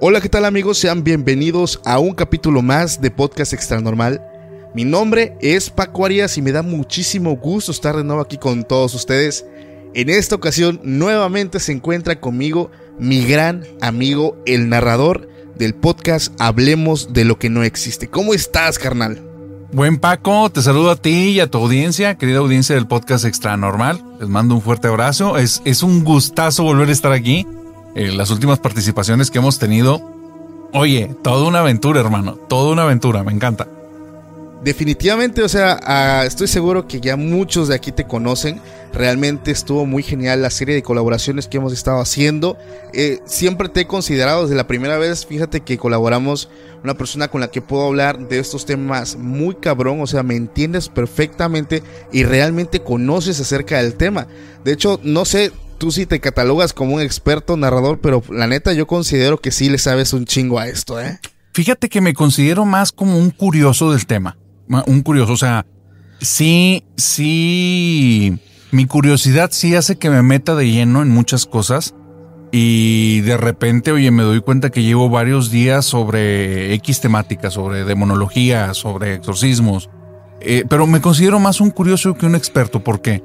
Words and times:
Hola, 0.00 0.20
¿qué 0.20 0.28
tal 0.28 0.44
amigos? 0.44 0.78
Sean 0.78 1.02
bienvenidos 1.02 1.80
a 1.84 1.98
un 1.98 2.14
capítulo 2.14 2.62
más 2.62 3.00
de 3.00 3.10
Podcast 3.10 3.52
Extra 3.52 3.80
Normal. 3.80 4.22
Mi 4.72 4.84
nombre 4.84 5.36
es 5.40 5.70
Paco 5.70 6.06
Arias 6.06 6.38
y 6.38 6.42
me 6.42 6.52
da 6.52 6.62
muchísimo 6.62 7.36
gusto 7.36 7.72
estar 7.72 7.96
de 7.96 8.04
nuevo 8.04 8.22
aquí 8.22 8.38
con 8.38 8.62
todos 8.62 8.94
ustedes. 8.94 9.44
En 9.94 10.08
esta 10.08 10.36
ocasión 10.36 10.80
nuevamente 10.84 11.58
se 11.58 11.72
encuentra 11.72 12.20
conmigo 12.20 12.70
mi 12.96 13.26
gran 13.26 13.64
amigo, 13.80 14.40
el 14.46 14.68
narrador 14.68 15.28
del 15.56 15.74
podcast 15.74 16.32
Hablemos 16.38 17.12
de 17.12 17.24
lo 17.24 17.40
que 17.40 17.50
no 17.50 17.64
existe. 17.64 18.06
¿Cómo 18.08 18.34
estás, 18.34 18.78
carnal? 18.78 19.20
Buen 19.72 19.98
Paco, 19.98 20.48
te 20.48 20.62
saludo 20.62 20.92
a 20.92 20.96
ti 21.02 21.30
y 21.30 21.40
a 21.40 21.50
tu 21.50 21.58
audiencia, 21.58 22.16
querida 22.16 22.38
audiencia 22.38 22.76
del 22.76 22.86
podcast 22.86 23.24
Extra 23.24 23.56
Normal. 23.56 24.00
Les 24.20 24.28
mando 24.28 24.54
un 24.54 24.62
fuerte 24.62 24.86
abrazo. 24.86 25.38
Es, 25.38 25.60
es 25.64 25.82
un 25.82 26.04
gustazo 26.04 26.62
volver 26.62 26.88
a 26.88 26.92
estar 26.92 27.10
aquí. 27.10 27.48
Eh, 27.98 28.12
las 28.12 28.30
últimas 28.30 28.60
participaciones 28.60 29.28
que 29.28 29.38
hemos 29.38 29.58
tenido. 29.58 30.00
Oye, 30.72 31.16
toda 31.24 31.48
una 31.48 31.58
aventura, 31.58 31.98
hermano. 31.98 32.36
Toda 32.36 32.70
una 32.70 32.84
aventura, 32.84 33.24
me 33.24 33.32
encanta. 33.32 33.66
Definitivamente, 34.62 35.42
o 35.42 35.48
sea, 35.48 36.24
estoy 36.24 36.46
seguro 36.46 36.86
que 36.86 37.00
ya 37.00 37.16
muchos 37.16 37.66
de 37.66 37.74
aquí 37.74 37.90
te 37.90 38.04
conocen. 38.04 38.60
Realmente 38.92 39.50
estuvo 39.50 39.84
muy 39.84 40.04
genial 40.04 40.42
la 40.42 40.50
serie 40.50 40.76
de 40.76 40.82
colaboraciones 40.84 41.48
que 41.48 41.56
hemos 41.56 41.72
estado 41.72 41.98
haciendo. 41.98 42.56
Eh, 42.92 43.18
siempre 43.24 43.68
te 43.68 43.80
he 43.80 43.86
considerado 43.88 44.42
desde 44.42 44.54
la 44.54 44.68
primera 44.68 44.96
vez, 44.96 45.26
fíjate 45.26 45.62
que 45.62 45.76
colaboramos 45.76 46.48
una 46.84 46.94
persona 46.94 47.26
con 47.26 47.40
la 47.40 47.50
que 47.50 47.62
puedo 47.62 47.84
hablar 47.84 48.28
de 48.28 48.38
estos 48.38 48.64
temas 48.64 49.16
muy 49.16 49.56
cabrón, 49.56 50.00
o 50.00 50.06
sea, 50.06 50.22
me 50.22 50.36
entiendes 50.36 50.88
perfectamente 50.88 51.82
y 52.12 52.22
realmente 52.22 52.80
conoces 52.80 53.40
acerca 53.40 53.82
del 53.82 53.94
tema. 53.94 54.28
De 54.64 54.72
hecho, 54.72 55.00
no 55.02 55.24
sé, 55.24 55.50
tú 55.78 55.92
sí 55.92 56.06
te 56.06 56.20
catalogas 56.20 56.72
como 56.72 56.96
un 56.96 57.00
experto 57.00 57.56
narrador, 57.56 58.00
pero 58.00 58.22
la 58.30 58.46
neta 58.46 58.72
yo 58.72 58.86
considero 58.86 59.40
que 59.40 59.50
sí 59.50 59.70
le 59.70 59.78
sabes 59.78 60.12
un 60.12 60.26
chingo 60.26 60.58
a 60.58 60.66
esto, 60.66 61.00
¿eh? 61.00 61.18
Fíjate 61.52 61.88
que 61.88 62.00
me 62.00 62.14
considero 62.14 62.64
más 62.64 62.92
como 62.92 63.18
un 63.18 63.30
curioso 63.30 63.90
del 63.90 64.06
tema. 64.06 64.36
Un 64.86 65.02
curioso, 65.02 65.32
o 65.32 65.36
sea, 65.36 65.64
sí, 66.20 66.84
sí, 66.96 68.38
mi 68.70 68.86
curiosidad 68.86 69.50
sí 69.52 69.74
hace 69.74 69.96
que 69.96 70.10
me 70.10 70.22
meta 70.22 70.54
de 70.54 70.70
lleno 70.70 71.02
en 71.02 71.08
muchas 71.08 71.46
cosas. 71.46 71.94
Y 72.50 73.20
de 73.22 73.36
repente, 73.36 73.92
oye, 73.92 74.10
me 74.10 74.22
doy 74.22 74.40
cuenta 74.40 74.70
que 74.70 74.82
llevo 74.82 75.10
varios 75.10 75.50
días 75.50 75.84
sobre 75.84 76.72
X 76.74 77.00
temática, 77.00 77.50
sobre 77.50 77.84
demonología, 77.84 78.72
sobre 78.72 79.14
exorcismos. 79.14 79.90
Eh, 80.40 80.64
pero 80.68 80.86
me 80.86 81.00
considero 81.00 81.40
más 81.40 81.60
un 81.60 81.70
curioso 81.70 82.14
que 82.14 82.26
un 82.26 82.34
experto 82.34 82.82
porque 82.82 83.22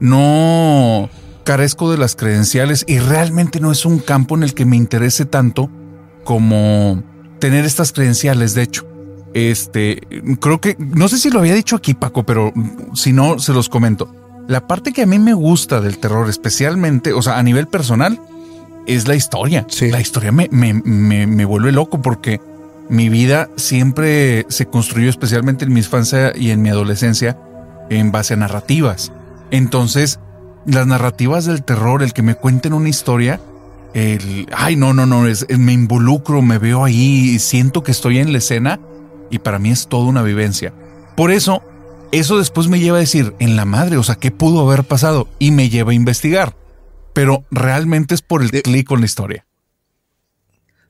no 0.00 1.08
carezco 1.44 1.90
de 1.90 1.98
las 1.98 2.16
credenciales 2.16 2.84
y 2.88 2.98
realmente 2.98 3.60
no 3.60 3.70
es 3.70 3.84
un 3.86 3.98
campo 3.98 4.34
en 4.36 4.42
el 4.42 4.54
que 4.54 4.64
me 4.64 4.76
interese 4.76 5.24
tanto 5.24 5.70
como 6.24 7.02
tener 7.38 7.64
estas 7.64 7.92
credenciales, 7.92 8.54
de 8.54 8.62
hecho. 8.62 8.86
Este, 9.34 10.00
creo 10.40 10.60
que, 10.60 10.76
no 10.78 11.08
sé 11.08 11.18
si 11.18 11.30
lo 11.30 11.40
había 11.40 11.54
dicho 11.54 11.76
aquí, 11.76 11.94
Paco, 11.94 12.24
pero 12.24 12.52
si 12.94 13.12
no, 13.12 13.38
se 13.38 13.52
los 13.52 13.68
comento. 13.68 14.14
La 14.48 14.66
parte 14.66 14.92
que 14.92 15.02
a 15.02 15.06
mí 15.06 15.18
me 15.18 15.34
gusta 15.34 15.80
del 15.80 15.98
terror, 15.98 16.28
especialmente, 16.28 17.12
o 17.12 17.22
sea, 17.22 17.38
a 17.38 17.42
nivel 17.42 17.66
personal, 17.66 18.20
es 18.86 19.08
la 19.08 19.14
historia. 19.14 19.66
La 19.80 20.00
historia 20.00 20.32
me, 20.32 20.48
me, 20.50 20.74
me, 20.74 21.26
me 21.26 21.44
vuelve 21.44 21.72
loco 21.72 22.00
porque 22.02 22.40
mi 22.88 23.08
vida 23.08 23.48
siempre 23.56 24.46
se 24.48 24.66
construyó, 24.66 25.08
especialmente 25.08 25.64
en 25.64 25.72
mi 25.72 25.80
infancia 25.80 26.32
y 26.34 26.50
en 26.50 26.62
mi 26.62 26.68
adolescencia, 26.68 27.38
en 27.90 28.12
base 28.12 28.34
a 28.34 28.36
narrativas. 28.36 29.12
Entonces, 29.50 30.20
las 30.66 30.86
narrativas 30.86 31.44
del 31.44 31.62
terror, 31.62 32.02
el 32.02 32.12
que 32.12 32.22
me 32.22 32.34
cuenten 32.34 32.72
una 32.72 32.88
historia, 32.88 33.40
el, 33.94 34.46
ay, 34.52 34.76
no, 34.76 34.92
no, 34.92 35.06
no, 35.06 35.26
es, 35.26 35.46
me 35.56 35.72
involucro, 35.72 36.42
me 36.42 36.58
veo 36.58 36.84
ahí, 36.84 37.38
siento 37.38 37.82
que 37.82 37.92
estoy 37.92 38.18
en 38.18 38.32
la 38.32 38.38
escena 38.38 38.80
y 39.30 39.38
para 39.38 39.58
mí 39.58 39.70
es 39.70 39.88
toda 39.88 40.06
una 40.06 40.22
vivencia. 40.22 40.72
Por 41.16 41.30
eso, 41.30 41.62
eso 42.12 42.38
después 42.38 42.68
me 42.68 42.80
lleva 42.80 42.96
a 42.96 43.00
decir, 43.00 43.34
en 43.38 43.56
la 43.56 43.64
madre, 43.64 43.96
o 43.96 44.02
sea, 44.02 44.16
¿qué 44.16 44.30
pudo 44.30 44.68
haber 44.68 44.84
pasado? 44.84 45.28
Y 45.38 45.50
me 45.52 45.68
lleva 45.68 45.92
a 45.92 45.94
investigar. 45.94 46.56
Pero 47.12 47.44
realmente 47.50 48.14
es 48.14 48.22
por 48.22 48.42
el 48.42 48.50
clic 48.50 48.86
con 48.86 49.00
la 49.00 49.06
historia. 49.06 49.46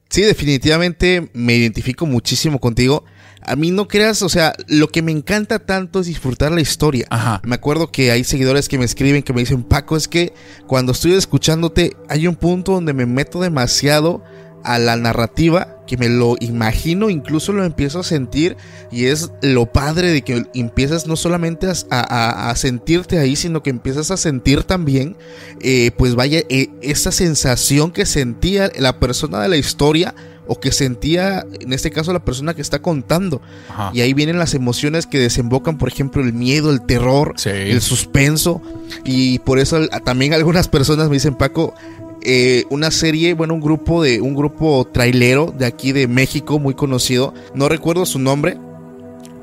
Sí, 0.09 0.23
definitivamente 0.23 1.31
me 1.35 1.55
identifico 1.55 2.07
muchísimo 2.07 2.61
contigo. 2.61 3.05
A 3.47 3.57
mí 3.57 3.71
no 3.71 3.89
creas, 3.89 4.23
o 4.23 4.29
sea, 4.29 4.55
lo 4.67 4.89
que 4.89 5.03
me 5.03 5.13
encanta 5.13 5.59
tanto 5.59 6.01
es 6.01 6.07
disfrutar 6.07 6.53
la 6.53 6.61
historia. 6.61 7.07
Ajá. 7.11 7.41
Me 7.45 7.55
acuerdo 7.55 7.91
que 7.91 8.11
hay 8.11 8.25
seguidores 8.25 8.69
que 8.69 8.79
me 8.79 8.85
escriben, 8.85 9.23
que 9.23 9.33
me 9.33 9.41
dicen, 9.41 9.63
Paco, 9.63 9.97
es 9.97 10.09
que 10.09 10.33
cuando 10.67 10.93
estoy 10.93 11.13
escuchándote 11.15 11.97
hay 12.09 12.27
un 12.27 12.37
punto 12.37 12.73
donde 12.73 12.93
me 12.95 13.07
meto 13.07 13.41
demasiado 13.41 14.23
a 14.65 14.79
la 14.79 14.97
narrativa, 14.97 15.79
que 15.87 15.99
me 15.99 16.09
lo 16.09 16.37
imagino, 16.41 17.11
incluso 17.11 17.53
lo 17.53 17.65
empiezo 17.65 18.01
a 18.01 18.03
sentir 18.03 18.57
y 18.91 19.05
es 19.05 19.31
lo 19.43 19.71
padre 19.71 20.11
de 20.11 20.23
que 20.23 20.47
empiezas 20.55 21.07
no 21.07 21.17
solamente 21.17 21.69
a, 21.91 22.51
a, 22.51 22.57
sentirte 22.57 23.19
ahí, 23.19 23.37
sino 23.37 23.63
que 23.63 23.69
empiezas 23.69 24.11
a 24.11 24.17
sentir 24.17 24.65
también, 24.65 25.17
eh, 25.61 25.91
pues 25.99 26.15
vaya, 26.15 26.41
eh, 26.49 26.71
esa 26.81 27.13
sensación 27.13 27.93
que 27.93 28.07
sentía 28.07 28.73
la 28.79 28.99
persona 28.99 29.41
de 29.41 29.49
la 29.49 29.59
historia 29.59 30.15
o 30.47 30.61
que 30.61 30.73
sentía, 30.73 31.45
en 31.61 31.73
este 31.73 31.91
caso, 31.91 32.13
la 32.13 32.25
persona 32.25 32.55
que 32.55 32.63
está 32.63 32.81
contando. 32.81 33.41
Ajá. 33.71 33.91
Y 33.95 34.01
ahí 34.01 34.13
vienen 34.15 34.39
las 34.39 34.55
emociones 34.55 35.07
que 35.07 35.19
desembocan, 35.19 35.79
por 35.79 35.89
ejemplo, 35.89 36.23
el 36.23 36.33
miedo, 36.33 36.71
el 36.71 36.83
terror, 36.83 37.35
Sí. 37.37 37.51
el 37.51 37.81
suspenso. 37.81 38.61
Y 39.05 39.39
por 39.41 39.59
eso 39.59 39.87
también 40.05 40.35
algunas 40.35 40.69
personas 40.69 41.09
me 41.09 41.15
dicen, 41.15 41.35
Paco, 41.35 41.75
eh, 42.23 42.65
una 42.71 42.91
serie, 42.91 43.35
bueno, 43.35 43.55
un 43.55 43.61
grupo 43.61 44.03
de 44.03 44.21
un 44.21 44.35
grupo 44.35 44.87
trailero 44.91 45.53
de 45.57 45.67
aquí 45.67 45.93
de 45.93 46.09
México 46.09 46.59
muy 46.59 46.75
conocido, 46.75 47.35
no 47.55 47.69
recuerdo 47.69 48.07
su 48.07 48.19
nombre, 48.19 48.59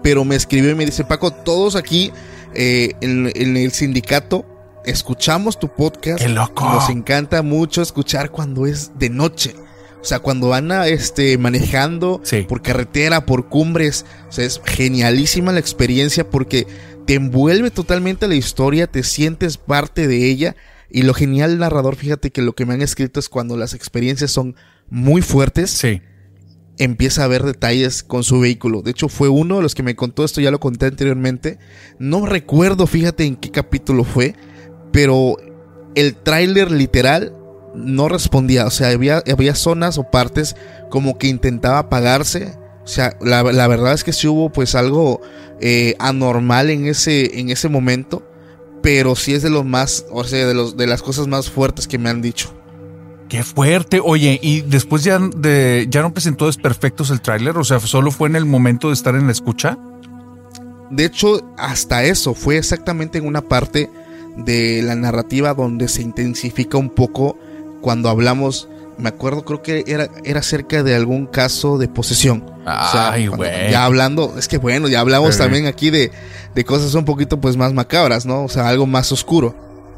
pero 0.02 0.26
me 0.26 0.36
escribió 0.36 0.72
y 0.72 0.76
me 0.76 0.86
dice, 0.86 1.04
Paco, 1.04 1.32
todos 1.32 1.76
aquí 1.76 2.12
eh, 2.56 2.94
en, 3.02 3.32
en 3.36 3.56
el 3.56 3.72
sindicato 3.72 4.46
escuchamos 4.84 5.60
tu 5.60 5.68
podcast. 5.70 6.22
¡Qué 6.24 6.30
loco! 6.30 6.68
Nos 6.68 6.90
encanta 6.90 7.44
mucho 7.44 7.84
escuchar 7.84 8.32
cuando 8.32 8.66
es 8.66 8.92
de 8.98 9.10
noche. 9.12 9.56
O 10.02 10.04
sea, 10.04 10.20
cuando 10.20 10.50
van 10.50 10.72
a, 10.72 10.88
este, 10.88 11.38
manejando 11.38 12.22
Sí. 12.24 12.42
por 12.48 12.62
carretera, 12.62 13.26
por 13.26 13.50
cumbres. 13.50 14.06
O 14.30 14.32
sea, 14.32 14.46
es 14.46 14.60
genialísima 14.66 15.52
la 15.52 15.60
experiencia 15.60 16.28
porque 16.30 16.66
te 17.06 17.14
envuelve 17.16 17.70
totalmente 17.72 18.28
la 18.28 18.36
historia, 18.36 18.88
te 18.88 19.04
sientes 19.04 19.58
parte 19.58 20.08
de 20.08 20.30
ella. 20.30 20.56
Y 20.90 21.04
lo 21.04 21.14
genial, 21.14 21.58
narrador, 21.60 21.96
fíjate 21.96 22.32
que 22.32 22.42
lo 22.42 22.54
que 22.54 22.66
me 22.66 22.74
han 22.74 22.82
escrito 22.82 23.20
es 23.20 23.30
cuando 23.30 23.56
las 23.58 23.74
experiencias 23.74 24.32
son 24.32 24.56
muy 24.90 25.22
fuertes, 25.22 25.70
Sí. 25.70 26.02
empieza 26.78 27.24
a 27.24 27.28
ver 27.28 27.44
detalles 27.44 28.02
con 28.04 28.24
su 28.24 28.40
vehículo. 28.40 28.82
De 28.82 28.92
hecho, 28.92 29.08
fue 29.08 29.30
uno 29.30 29.58
de 29.58 29.62
los 29.62 29.76
que 29.76 29.84
me 29.84 29.96
contó 29.96 30.26
esto, 30.26 30.42
ya 30.42 30.52
lo 30.52 30.60
conté 30.60 30.88
anteriormente. 30.88 31.60
No 32.00 32.26
recuerdo, 32.26 32.88
fíjate 32.88 33.24
en 33.26 33.36
qué 33.36 33.52
capítulo 33.52 34.04
fue, 34.04 34.34
pero 34.92 35.38
el 35.96 36.16
tráiler 36.16 36.72
literal 36.72 37.34
no 37.74 38.10
respondía. 38.10 38.66
O 38.66 38.72
sea, 38.72 38.90
había, 38.90 39.24
había 39.32 39.56
zonas 39.56 39.98
o 39.98 40.04
partes 40.04 40.56
como 40.90 41.18
que 41.18 41.28
intentaba 41.28 41.80
apagarse. 41.80 42.58
O 42.84 42.88
sea, 42.88 43.16
la, 43.22 43.44
la 43.44 43.68
verdad 43.68 43.94
es 43.94 44.04
que 44.04 44.14
sí 44.14 44.28
hubo 44.28 44.52
pues 44.52 44.76
algo 44.76 45.22
eh, 45.60 45.96
anormal 46.00 46.70
en 46.70 46.88
ese, 46.88 47.40
en 47.40 47.50
ese 47.50 47.70
momento. 47.70 48.28
Pero 48.82 49.16
sí 49.16 49.34
es 49.34 49.44
de 49.44 49.52
los 49.52 49.64
más, 49.64 50.06
o 50.10 50.24
sea, 50.24 50.48
de, 50.48 50.56
los, 50.56 50.76
de 50.76 50.88
las 50.88 51.04
cosas 51.04 51.28
más 51.28 51.50
fuertes 51.50 51.88
que 51.88 52.00
me 52.00 52.10
han 52.10 52.22
dicho. 52.22 52.52
Qué 53.30 53.44
fuerte. 53.44 54.02
Oye, 54.04 54.40
y 54.42 54.62
después 54.62 55.04
ya 55.04 55.18
de 55.20 55.88
ya 55.90 56.02
no 56.02 56.14
presentó 56.14 56.48
desperfectos 56.48 57.12
el 57.12 57.22
tráiler, 57.22 57.58
o 57.58 57.64
sea, 57.64 57.80
solo 57.80 58.12
fue 58.12 58.28
en 58.28 58.36
el 58.36 58.46
momento 58.46 58.88
de 58.88 58.94
estar 58.94 59.16
en 59.16 59.28
la 59.28 59.32
escucha. 59.32 59.78
De 60.90 61.06
hecho, 61.06 61.54
hasta 61.58 62.04
eso 62.04 62.34
fue 62.34 62.58
exactamente 62.58 63.20
en 63.20 63.26
una 63.26 63.42
parte 63.42 63.90
de 64.36 64.82
la 64.82 64.96
narrativa 64.96 65.54
donde 65.54 65.88
se 65.88 66.02
intensifica 66.02 66.78
un 66.78 66.90
poco 66.90 67.38
cuando 67.82 68.10
hablamos. 68.10 68.68
Me 68.98 69.10
acuerdo, 69.10 69.44
creo 69.44 69.64
que 69.64 69.84
era, 69.88 70.10
era 70.24 70.44
cerca 70.44 70.84
de 70.84 70.96
algún 70.96 71.26
caso 71.26 71.78
de 71.78 71.88
posesión. 71.88 72.46
Ay, 72.66 73.28
güey. 73.28 73.72
Ya 73.72 73.86
hablando, 73.86 74.36
es 74.38 74.48
que 74.48 74.58
bueno, 74.58 74.88
ya 74.88 75.00
hablamos 75.00 75.38
también 75.38 75.66
aquí 75.66 75.90
de, 75.90 76.12
de 76.54 76.66
cosas 76.66 76.94
un 76.94 77.06
poquito 77.06 77.42
pues 77.42 77.58
más 77.58 77.74
macabras, 77.74 78.26
¿no? 78.26 78.44
O 78.44 78.50
sea, 78.50 78.68
algo 78.68 78.86
más 78.86 79.12
oscuro. 79.12 79.56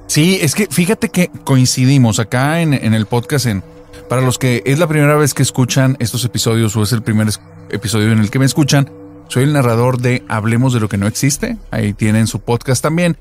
Sí, 0.08 0.40
es 0.42 0.56
que 0.56 0.68
fíjate 0.68 1.10
que 1.10 1.30
coincidimos 1.44 2.20
acá 2.20 2.62
en, 2.62 2.74
en 2.74 2.94
el 2.94 3.06
podcast 3.06 3.46
en 3.48 3.64
para 4.10 4.22
los 4.22 4.38
que 4.38 4.62
es 4.66 4.80
la 4.80 4.88
primera 4.88 5.16
vez 5.16 5.34
que 5.34 5.44
escuchan 5.44 5.98
estos 6.00 6.24
episodios 6.24 6.76
o 6.76 6.84
es 6.84 6.92
el 6.92 7.02
primer 7.02 7.28
episodio 7.70 8.12
en 8.12 8.20
el 8.20 8.30
que 8.30 8.40
me 8.40 8.46
escuchan, 8.46 8.92
soy 9.28 9.44
el 9.44 9.54
narrador 9.54 10.00
de 10.00 10.24
Hablemos 10.28 10.74
de 10.74 10.80
lo 10.80 10.90
que 10.90 10.98
no 10.98 11.08
existe. 11.08 11.58
Ahí 11.72 11.94
tienen 11.94 12.28
su 12.28 12.40
podcast 12.40 12.84
también. 12.84 13.18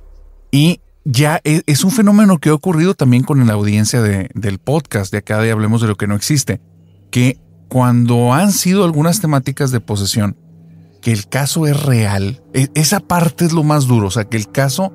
Y 0.51 0.81
ya 1.05 1.41
es, 1.45 1.63
es 1.67 1.85
un 1.85 1.91
fenómeno 1.91 2.39
que 2.39 2.51
ha 2.51 2.55
ocurrido 2.55 2.95
también 2.95 3.23
con 3.25 3.45
la 3.47 3.53
audiencia 3.55 4.03
de- 4.03 4.31
del 4.35 4.59
podcast 4.59 5.11
de 5.13 5.19
acá 5.19 5.39
de 5.41 5.51
Hablemos 5.51 5.81
de 5.83 5.89
lo 5.89 5.97
que 5.97 6.07
no 6.07 6.15
existe. 6.15 6.61
Que 7.11 7.39
cuando 7.69 8.33
han 8.35 8.53
sido 8.53 8.85
algunas 8.85 9.21
temáticas 9.21 9.71
de 9.71 9.81
posesión, 9.81 10.37
que 11.01 11.13
el 11.13 11.27
caso 11.29 11.67
es 11.67 11.83
real, 11.83 12.43
e- 12.55 12.69
esa 12.75 13.01
parte 13.01 13.45
es 13.45 13.53
lo 13.53 13.65
más 13.65 13.87
duro. 13.87 14.09
O 14.09 14.11
sea, 14.11 14.25
que 14.25 14.37
el 14.37 14.51
caso 14.51 14.93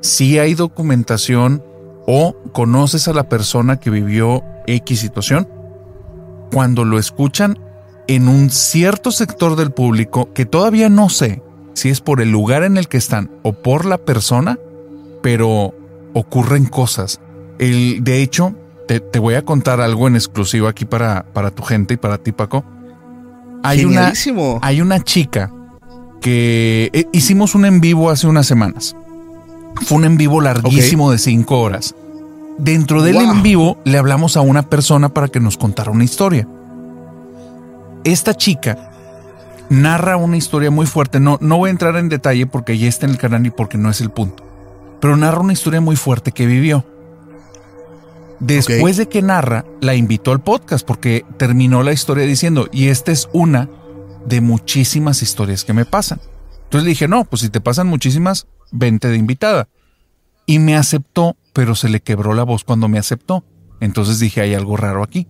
si 0.00 0.38
hay 0.38 0.54
documentación 0.54 1.62
o 2.06 2.34
conoces 2.52 3.06
a 3.06 3.12
la 3.12 3.28
persona 3.28 3.78
que 3.78 3.90
vivió 3.90 4.42
X 4.66 4.98
situación, 5.00 5.48
cuando 6.50 6.84
lo 6.84 6.98
escuchan 6.98 7.58
en 8.08 8.28
un 8.28 8.50
cierto 8.50 9.12
sector 9.12 9.54
del 9.56 9.70
público 9.70 10.32
que 10.34 10.44
todavía 10.44 10.88
no 10.88 11.08
sé 11.08 11.42
si 11.74 11.88
es 11.88 12.00
por 12.00 12.20
el 12.20 12.30
lugar 12.32 12.64
en 12.64 12.76
el 12.76 12.88
que 12.88 12.96
están 12.96 13.30
o 13.42 13.52
por 13.52 13.84
la 13.86 13.98
persona, 13.98 14.58
pero 15.22 15.74
ocurren 16.14 16.66
cosas. 16.66 17.20
El, 17.58 18.02
de 18.04 18.22
hecho, 18.22 18.54
te, 18.88 19.00
te 19.00 19.18
voy 19.18 19.34
a 19.34 19.42
contar 19.42 19.80
algo 19.80 20.08
en 20.08 20.16
exclusivo 20.16 20.68
aquí 20.68 20.84
para, 20.84 21.24
para 21.32 21.50
tu 21.50 21.62
gente 21.62 21.94
y 21.94 21.96
para 21.96 22.18
ti, 22.18 22.32
Paco. 22.32 22.64
Hay 23.62 23.84
una, 23.84 24.12
hay 24.60 24.80
una 24.80 25.00
chica 25.00 25.52
que 26.20 26.90
eh, 26.92 27.06
hicimos 27.12 27.54
un 27.54 27.64
en 27.64 27.80
vivo 27.80 28.10
hace 28.10 28.26
unas 28.26 28.46
semanas. 28.46 28.96
Fue 29.82 29.98
un 29.98 30.04
en 30.04 30.16
vivo 30.16 30.40
larguísimo 30.40 31.10
de 31.12 31.18
cinco 31.18 31.60
horas. 31.60 31.94
Dentro 32.58 33.02
del 33.02 33.14
Wow. 33.14 33.30
en 33.32 33.42
vivo 33.42 33.78
le 33.84 33.98
hablamos 33.98 34.36
a 34.36 34.40
una 34.40 34.62
persona 34.62 35.08
para 35.08 35.28
que 35.28 35.40
nos 35.40 35.56
contara 35.56 35.90
una 35.90 36.04
historia. 36.04 36.46
Esta 38.04 38.34
chica 38.34 38.90
narra 39.70 40.16
una 40.16 40.36
historia 40.36 40.70
muy 40.70 40.86
fuerte. 40.86 41.20
No, 41.20 41.38
no 41.40 41.56
voy 41.58 41.68
a 41.68 41.70
entrar 41.70 41.96
en 41.96 42.08
detalle 42.08 42.46
porque 42.46 42.76
ya 42.76 42.88
está 42.88 43.06
en 43.06 43.12
el 43.12 43.18
canal 43.18 43.46
y 43.46 43.50
porque 43.50 43.78
no 43.78 43.88
es 43.90 44.00
el 44.00 44.10
punto. 44.10 44.44
Pero 45.02 45.16
narra 45.16 45.40
una 45.40 45.52
historia 45.52 45.80
muy 45.80 45.96
fuerte 45.96 46.30
que 46.30 46.46
vivió. 46.46 46.86
Después 48.38 48.96
de 48.96 49.08
que 49.08 49.20
narra, 49.20 49.64
la 49.80 49.96
invitó 49.96 50.30
al 50.30 50.44
podcast 50.44 50.86
porque 50.86 51.26
terminó 51.38 51.82
la 51.82 51.92
historia 51.92 52.24
diciendo, 52.24 52.68
y 52.70 52.86
esta 52.86 53.10
es 53.10 53.28
una 53.32 53.68
de 54.24 54.40
muchísimas 54.40 55.20
historias 55.20 55.64
que 55.64 55.72
me 55.72 55.84
pasan. 55.84 56.20
Entonces 56.62 56.84
le 56.84 56.90
dije, 56.90 57.08
no, 57.08 57.24
pues 57.24 57.42
si 57.42 57.48
te 57.48 57.60
pasan 57.60 57.88
muchísimas, 57.88 58.46
vente 58.70 59.08
de 59.08 59.16
invitada. 59.16 59.68
Y 60.46 60.60
me 60.60 60.76
aceptó, 60.76 61.36
pero 61.52 61.74
se 61.74 61.88
le 61.88 61.98
quebró 61.98 62.32
la 62.32 62.44
voz 62.44 62.62
cuando 62.62 62.86
me 62.86 63.00
aceptó. 63.00 63.44
Entonces 63.80 64.20
dije, 64.20 64.40
hay 64.40 64.54
algo 64.54 64.76
raro 64.76 65.02
aquí. 65.02 65.26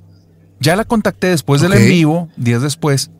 Ya 0.60 0.76
la 0.76 0.84
contacté 0.84 1.28
después 1.28 1.62
del 1.62 1.72
en 1.72 1.88
vivo, 1.88 2.28
días 2.36 2.60
después, 2.60 3.10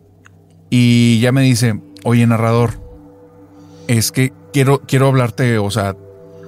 y 0.68 1.18
ya 1.20 1.32
me 1.32 1.40
dice, 1.40 1.80
oye 2.04 2.26
narrador, 2.26 2.78
es 3.88 4.12
que 4.12 4.34
quiero, 4.52 4.82
quiero 4.82 5.08
hablarte, 5.08 5.56
o 5.56 5.70
sea, 5.70 5.96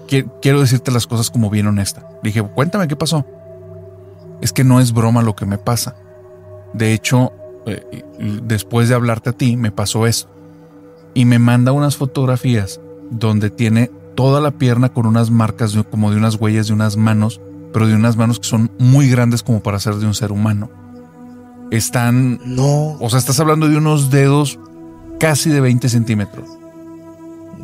quiero 0.07 0.61
decirte 0.61 0.91
las 0.91 1.07
cosas 1.07 1.31
como 1.31 1.51
bien 1.51 1.67
honesta. 1.67 2.09
Le 2.23 2.29
dije, 2.31 2.43
cuéntame 2.43 2.89
qué 2.89 2.97
pasó. 2.97 3.25
Es 4.41 4.53
que 4.53 4.65
no 4.65 4.81
es 4.81 4.93
broma 4.93 5.23
lo 5.23 5.35
que 5.37 5.47
me 5.47 5.59
pasa. 5.59 5.97
De 6.73 6.93
hecho, 6.93 7.33
eh, 7.67 8.05
después 8.43 8.89
de 8.89 8.95
hablarte 8.95 9.31
a 9.31 9.33
ti, 9.33 9.57
me 9.57 9.71
pasó 9.71 10.07
esto. 10.07 10.29
Y 11.15 11.25
me 11.25 11.39
manda 11.39 11.73
unas 11.73 11.97
fotografías 11.97 12.81
donde 13.11 13.51
tiene 13.51 13.91
toda 14.17 14.41
la 14.41 14.51
pierna 14.53 14.89
con 14.93 15.07
unas 15.07 15.31
marcas 15.31 15.73
de- 15.73 15.85
como 15.85 16.11
de 16.11 16.17
unas 16.17 16.37
huellas 16.41 16.67
de 16.67 16.73
unas 16.73 16.97
manos, 16.97 17.41
pero 17.73 17.87
de 17.87 17.95
unas 17.95 18.17
manos 18.17 18.39
que 18.41 18.49
son 18.49 18.71
muy 18.79 19.09
grandes 19.09 19.43
como 19.43 19.61
para 19.63 19.79
ser 19.81 19.95
de 19.97 20.07
un 20.07 20.15
ser 20.15 20.33
humano. 20.33 20.71
Están, 21.71 22.41
No, 22.45 22.93
o 23.01 23.09
sea, 23.11 23.19
estás 23.19 23.41
hablando 23.41 23.69
de 23.69 23.77
unos 23.77 24.11
dedos 24.11 24.59
casi 25.19 25.51
de 25.51 25.61
20 25.61 25.89
centímetros. 25.89 26.49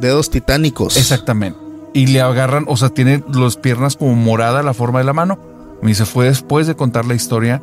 dedos 0.00 0.30
titánicos. 0.30 0.96
Exactamente. 0.96 1.58
Y 1.92 2.06
le 2.06 2.20
agarran, 2.20 2.64
o 2.68 2.76
sea, 2.76 2.90
tiene 2.90 3.22
las 3.32 3.56
piernas 3.56 3.96
como 3.96 4.14
morada 4.14 4.62
la 4.62 4.74
forma 4.74 5.00
de 5.00 5.04
la 5.04 5.12
mano. 5.12 5.38
Me 5.82 5.88
dice, 5.88 6.04
fue 6.04 6.26
después 6.26 6.66
de 6.66 6.76
contar 6.76 7.04
la 7.04 7.14
historia. 7.14 7.62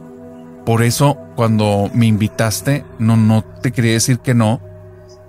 Por 0.66 0.84
eso, 0.84 1.18
cuando 1.36 1.90
me 1.94 2.08
invitaste, 2.08 2.84
no, 3.00 3.16
no 3.16 3.44
te 3.44 3.72
quería 3.72 3.94
decir 3.94 4.20
que 4.20 4.34
no, 4.34 4.60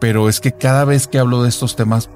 pero 0.00 0.28
es 0.28 0.40
que 0.40 0.52
cada 0.52 0.85
vez 0.85 1.07
que 1.07 1.19
hablo 1.19 1.43
de 1.43 1.49
estos 1.49 1.76
temas, 1.76 2.11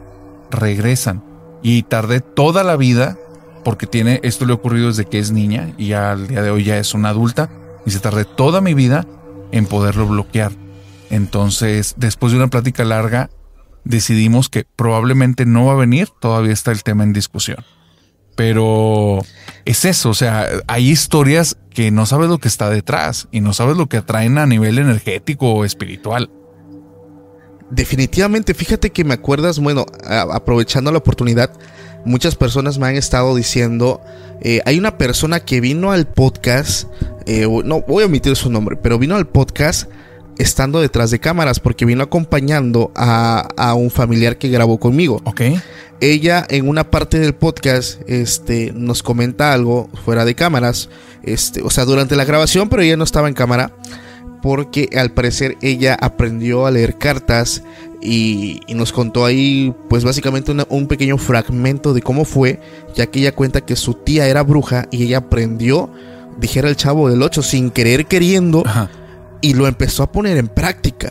regresan. 0.50 1.22
Y 1.62 1.84
tardé 1.84 2.20
toda 2.20 2.64
la 2.64 2.76
vida, 2.76 3.16
porque 3.64 3.86
tiene, 3.86 4.18
esto 4.24 4.44
le 4.44 4.52
ha 4.52 4.56
ocurrido 4.56 4.88
desde 4.88 5.04
que 5.04 5.20
es 5.20 5.30
niña 5.30 5.72
y 5.78 5.92
al 5.92 6.26
día 6.26 6.42
de 6.42 6.50
hoy 6.50 6.64
ya 6.64 6.78
es 6.78 6.94
una 6.94 7.10
adulta, 7.10 7.50
y 7.86 7.90
se 7.90 8.00
tardé 8.00 8.24
toda 8.24 8.60
mi 8.60 8.74
vida 8.74 9.06
en 9.52 9.66
poderlo 9.66 10.06
bloquear. 10.08 10.52
Entonces, 11.10 11.94
después 11.96 12.32
de 12.32 12.38
una 12.38 12.48
plática 12.48 12.84
larga, 12.84 13.30
decidimos 13.84 14.48
que 14.48 14.64
probablemente 14.76 15.46
no 15.46 15.66
va 15.66 15.72
a 15.72 15.76
venir, 15.76 16.08
todavía 16.20 16.52
está 16.52 16.72
el 16.72 16.82
tema 16.82 17.04
en 17.04 17.12
discusión. 17.12 17.64
Pero 18.36 19.20
es 19.64 19.84
eso, 19.84 20.10
o 20.10 20.14
sea, 20.14 20.48
hay 20.66 20.90
historias 20.90 21.58
que 21.70 21.90
no 21.90 22.06
sabes 22.06 22.28
lo 22.28 22.38
que 22.38 22.48
está 22.48 22.70
detrás 22.70 23.28
y 23.30 23.40
no 23.40 23.52
sabes 23.52 23.76
lo 23.76 23.88
que 23.88 23.98
atraen 23.98 24.38
a 24.38 24.46
nivel 24.46 24.78
energético 24.78 25.52
o 25.52 25.64
espiritual. 25.64 26.30
Definitivamente, 27.70 28.54
fíjate 28.54 28.90
que 28.90 29.04
me 29.04 29.14
acuerdas, 29.14 29.58
bueno, 29.58 29.86
aprovechando 30.04 30.92
la 30.92 30.98
oportunidad, 30.98 31.52
muchas 32.04 32.34
personas 32.34 32.78
me 32.78 32.86
han 32.86 32.96
estado 32.96 33.34
diciendo, 33.34 34.00
eh, 34.40 34.60
hay 34.66 34.78
una 34.78 34.98
persona 34.98 35.40
que 35.40 35.60
vino 35.60 35.92
al 35.92 36.06
podcast, 36.06 36.88
eh, 37.26 37.46
no 37.64 37.80
voy 37.82 38.02
a 38.02 38.06
omitir 38.06 38.36
su 38.36 38.50
nombre, 38.50 38.76
pero 38.76 38.98
vino 38.98 39.16
al 39.16 39.26
podcast 39.26 39.90
estando 40.38 40.80
detrás 40.80 41.10
de 41.10 41.18
cámaras 41.20 41.60
porque 41.60 41.84
vino 41.84 42.02
acompañando 42.02 42.90
a, 42.94 43.48
a 43.56 43.74
un 43.74 43.90
familiar 43.90 44.36
que 44.38 44.48
grabó 44.48 44.78
conmigo. 44.78 45.20
¿Ok? 45.24 45.42
ella 46.00 46.44
en 46.50 46.68
una 46.68 46.90
parte 46.90 47.20
del 47.20 47.32
podcast 47.32 48.00
este, 48.08 48.72
nos 48.74 49.04
comenta 49.04 49.52
algo 49.52 49.88
fuera 50.04 50.24
de 50.24 50.34
cámaras, 50.34 50.88
este, 51.22 51.62
o 51.62 51.70
sea, 51.70 51.84
durante 51.84 52.16
la 52.16 52.24
grabación, 52.24 52.68
pero 52.68 52.82
ella 52.82 52.96
no 52.96 53.04
estaba 53.04 53.28
en 53.28 53.34
cámara, 53.34 53.70
porque 54.42 54.88
al 54.96 55.12
parecer 55.12 55.56
ella 55.62 55.96
aprendió 56.00 56.66
a 56.66 56.72
leer 56.72 56.98
cartas 56.98 57.62
y, 58.00 58.58
y 58.66 58.74
nos 58.74 58.92
contó 58.92 59.24
ahí, 59.24 59.72
pues 59.88 60.02
básicamente 60.02 60.50
una- 60.50 60.66
un 60.70 60.88
pequeño 60.88 61.18
fragmento 61.18 61.94
de 61.94 62.02
cómo 62.02 62.24
fue, 62.24 62.58
ya 62.96 63.06
que 63.06 63.20
ella 63.20 63.32
cuenta 63.32 63.60
que 63.60 63.76
su 63.76 63.94
tía 63.94 64.26
era 64.26 64.42
bruja 64.42 64.88
y 64.90 65.04
ella 65.04 65.18
aprendió, 65.18 65.88
dijera 66.40 66.68
el 66.68 66.74
chavo 66.74 67.08
del 67.10 67.22
8, 67.22 67.42
sin 67.44 67.70
querer 67.70 68.06
queriendo, 68.06 68.64
Ajá. 68.66 68.90
Y 69.42 69.54
lo 69.54 69.66
empezó 69.66 70.04
a 70.04 70.12
poner 70.12 70.38
en 70.38 70.48
práctica. 70.48 71.08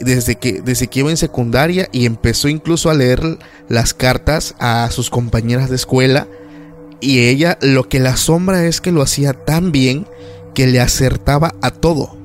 Desde 0.00 0.36
que, 0.36 0.62
desde 0.62 0.86
que 0.86 1.00
iba 1.00 1.10
en 1.10 1.16
secundaria 1.18 1.88
y 1.92 2.06
empezó 2.06 2.48
incluso 2.48 2.88
a 2.88 2.94
leer 2.94 3.38
las 3.68 3.92
cartas 3.92 4.54
a 4.58 4.88
sus 4.90 5.10
compañeras 5.10 5.68
de 5.68 5.76
escuela. 5.76 6.26
Y 7.00 7.18
ella 7.26 7.58
lo 7.60 7.88
que 7.88 7.98
la 7.98 8.10
asombra 8.10 8.64
es 8.64 8.80
que 8.80 8.92
lo 8.92 9.02
hacía 9.02 9.32
tan 9.32 9.72
bien 9.72 10.06
que 10.54 10.68
le 10.68 10.80
acertaba 10.80 11.54
a 11.60 11.72
todo. 11.72 12.16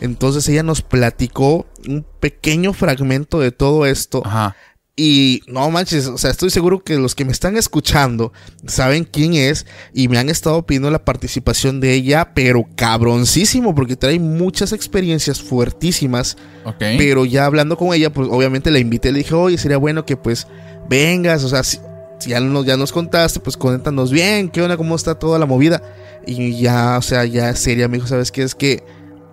Entonces 0.00 0.48
ella 0.48 0.62
nos 0.62 0.82
platicó 0.82 1.66
un 1.88 2.06
pequeño 2.20 2.72
fragmento 2.72 3.40
de 3.40 3.50
todo 3.50 3.86
esto. 3.86 4.22
Ajá. 4.24 4.54
Y 4.98 5.42
no 5.46 5.70
manches, 5.70 6.06
o 6.06 6.16
sea, 6.16 6.30
estoy 6.30 6.48
seguro 6.48 6.82
que 6.82 6.96
los 6.96 7.14
que 7.14 7.26
me 7.26 7.32
están 7.32 7.58
escuchando 7.58 8.32
saben 8.66 9.04
quién 9.04 9.34
es 9.34 9.66
y 9.92 10.08
me 10.08 10.16
han 10.16 10.30
estado 10.30 10.64
pidiendo 10.64 10.90
la 10.90 11.04
participación 11.04 11.80
de 11.80 11.92
ella, 11.92 12.32
pero 12.34 12.66
cabroncísimo, 12.76 13.74
porque 13.74 13.96
trae 13.96 14.18
muchas 14.18 14.72
experiencias 14.72 15.42
fuertísimas. 15.42 16.38
Ok. 16.64 16.78
Pero 16.96 17.26
ya 17.26 17.44
hablando 17.44 17.76
con 17.76 17.92
ella, 17.92 18.10
pues 18.10 18.26
obviamente 18.30 18.70
la 18.70 18.78
invité, 18.78 19.12
le 19.12 19.18
dije, 19.18 19.34
oye, 19.34 19.58
sería 19.58 19.76
bueno 19.76 20.06
que 20.06 20.16
pues 20.16 20.46
vengas, 20.88 21.44
o 21.44 21.50
sea, 21.50 21.62
si, 21.62 21.78
si 22.18 22.30
ya, 22.30 22.40
nos, 22.40 22.64
ya 22.64 22.78
nos 22.78 22.90
contaste, 22.90 23.38
pues 23.40 23.58
conéntanos 23.58 24.10
bien, 24.10 24.48
qué 24.48 24.62
onda, 24.62 24.78
cómo 24.78 24.96
está 24.96 25.14
toda 25.14 25.38
la 25.38 25.44
movida. 25.44 25.82
Y 26.26 26.58
ya, 26.58 26.96
o 26.96 27.02
sea, 27.02 27.26
ya 27.26 27.54
seria, 27.54 27.86
me 27.86 27.98
dijo, 27.98 28.06
¿sabes 28.06 28.32
qué? 28.32 28.44
Es 28.44 28.54
que 28.54 28.82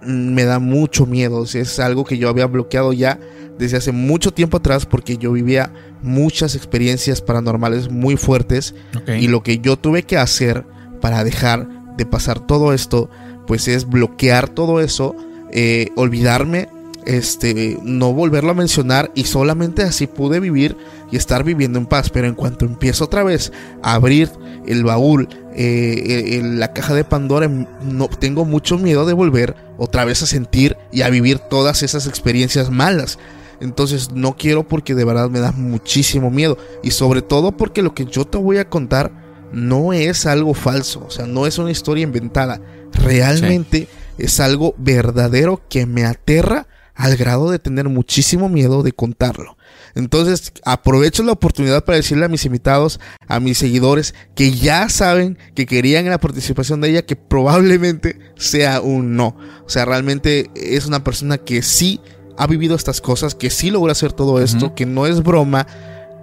me 0.06 0.44
da 0.44 0.60
mucho 0.60 1.06
miedo, 1.06 1.44
es 1.44 1.80
algo 1.80 2.04
que 2.04 2.18
yo 2.18 2.30
había 2.30 2.46
bloqueado 2.48 2.94
ya 2.94 3.20
desde 3.58 3.78
hace 3.78 3.92
mucho 3.92 4.32
tiempo 4.32 4.58
atrás 4.58 4.86
porque 4.86 5.18
yo 5.18 5.32
vivía 5.32 5.72
muchas 6.02 6.56
experiencias 6.56 7.22
paranormales 7.22 7.90
muy 7.90 8.18
fuertes 8.18 8.76
y 9.08 9.28
lo 9.28 9.44
que 9.44 9.60
yo 9.60 9.78
tuve 9.78 10.04
que 10.04 10.18
hacer 10.18 10.66
para 11.02 11.24
dejar 11.24 11.68
de 11.98 12.06
pasar 12.06 12.40
todo 12.40 12.74
esto, 12.74 13.10
pues 13.46 13.68
es 13.68 13.88
bloquear 13.88 14.50
todo 14.50 14.80
eso, 14.80 15.16
eh, 15.52 15.90
olvidarme, 15.96 16.70
este, 17.06 17.78
no 17.84 18.14
volverlo 18.14 18.52
a 18.52 18.56
mencionar 18.56 19.12
y 19.16 19.26
solamente 19.26 19.84
así 19.84 20.08
pude 20.08 20.40
vivir 20.40 20.78
y 21.12 21.18
estar 21.18 21.44
viviendo 21.44 21.80
en 21.80 21.86
paz. 21.86 22.10
Pero 22.10 22.28
en 22.28 22.36
cuanto 22.36 22.66
empiezo 22.66 23.06
otra 23.06 23.24
vez 23.24 23.52
a 23.82 23.94
abrir 23.94 24.30
el 24.66 24.84
baúl, 24.84 25.28
eh, 25.56 26.38
el- 26.40 26.60
la 26.60 26.74
caja 26.74 26.94
de 26.94 27.04
Pandora, 27.04 27.48
no 27.48 28.08
tengo 28.08 28.46
mucho 28.46 28.78
miedo 28.78 29.06
de 29.06 29.14
volver 29.14 29.56
otra 29.78 30.06
vez 30.06 30.22
a 30.24 30.26
sentir 30.28 30.78
y 30.92 31.02
a 31.02 31.10
vivir 31.10 31.40
todas 31.40 31.84
esas 31.84 32.08
experiencias 32.08 32.70
malas. 32.70 33.20
Entonces 33.60 34.12
no 34.14 34.36
quiero 34.36 34.68
porque 34.68 34.96
de 34.96 35.06
verdad 35.06 35.30
me 35.30 35.40
da 35.40 35.52
muchísimo 35.52 36.32
miedo. 36.32 36.58
Y 36.84 36.92
sobre 36.92 37.22
todo 37.22 37.52
porque 37.56 37.82
lo 37.82 37.94
que 37.94 38.06
yo 38.06 38.26
te 38.26 38.38
voy 38.38 38.58
a 38.58 38.70
contar 38.70 39.12
no 39.52 39.94
es 39.94 40.26
algo 40.26 40.54
falso. 40.54 41.06
O 41.06 41.12
sea, 41.12 41.28
no 41.28 41.46
es 41.46 41.58
una 41.60 41.72
historia 41.72 42.04
inventada. 42.04 42.60
Realmente 42.92 43.88
es 44.18 44.40
algo 44.40 44.74
verdadero 44.78 45.62
que 45.70 45.86
me 45.86 46.06
aterra 46.06 46.68
al 46.96 47.16
grado 47.18 47.50
de 47.50 47.60
tener 47.60 47.90
muchísimo 47.90 48.50
miedo 48.50 48.84
de 48.84 48.92
contarlo. 48.92 49.58
Entonces 49.96 50.52
aprovecho 50.66 51.24
la 51.24 51.32
oportunidad 51.34 51.86
para 51.86 51.98
decirle 51.98 52.26
a 52.26 52.30
mis 52.30 52.46
invitados, 52.46 53.00
a 53.28 53.40
mis 53.40 53.58
seguidores, 53.58 54.16
que 54.36 54.52
ya 54.52 54.90
saben 54.90 55.38
que 55.56 55.66
querían 55.66 56.10
la 56.10 56.20
participación 56.20 56.82
de 56.82 56.90
ella, 56.90 57.06
que 57.06 57.16
probablemente 57.16 58.20
sea 58.36 58.82
un 58.82 59.16
no. 59.16 59.36
O 59.66 59.70
sea, 59.70 59.86
realmente 59.86 60.50
es 60.56 60.86
una 60.86 61.04
persona 61.04 61.38
que 61.38 61.62
sí 61.62 62.00
ha 62.38 62.48
vivido 62.48 62.76
estas 62.76 63.02
cosas, 63.02 63.36
que 63.36 63.50
sí 63.50 63.70
logra 63.70 63.92
hacer 63.92 64.14
todo 64.14 64.42
esto, 64.42 64.74
que 64.74 64.86
no 64.86 65.06
es 65.06 65.22
broma 65.22 65.68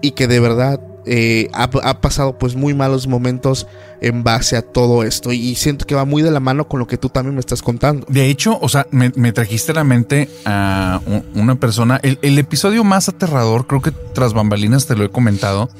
y 0.03 0.12
que 0.12 0.27
de 0.27 0.41
verdad 0.41 0.81
eh, 1.07 1.49
ha, 1.52 2.00
pasado 2.00 2.38
pues 2.38 2.54
muy 2.54 2.75
malos 2.75 3.07
momentos 3.07 3.66
en 4.00 4.23
base 4.23 4.57
a 4.57 4.62
todo 4.62 5.02
esto. 5.02 5.33
Y 5.33 5.54
siento 5.54 5.87
que 5.87 5.95
va 5.95 6.04
muy 6.04 6.23
de 6.23 6.30
la 6.30 6.40
mano 6.40 6.69
con 6.69 6.80
lo 6.80 6.87
que 6.87 6.99
tú 6.99 7.09
también 7.09 7.35
me 7.35 7.40
estás 7.40 7.62
contando. 7.62 8.07
De 8.09 8.26
hecho, 8.26 8.59
o 8.61 8.69
sea, 8.69 8.87
me, 8.90 9.11
trajiste 9.33 9.73
a 9.73 9.76
la 9.76 9.85
mente 9.85 10.28
a 10.45 11.00
una 11.35 11.54
persona. 11.54 12.00
El 12.02 12.38
episodio 12.38 12.85
más 12.85 13.09
aterrador, 13.09 13.66
creo 13.66 13.83
que 13.83 13.92
tras 13.92 14.35
bambalinas 14.35 14.87
te 14.87 14.97
lo 14.97 15.04
he 15.04 15.11
comentado, 15.11 15.71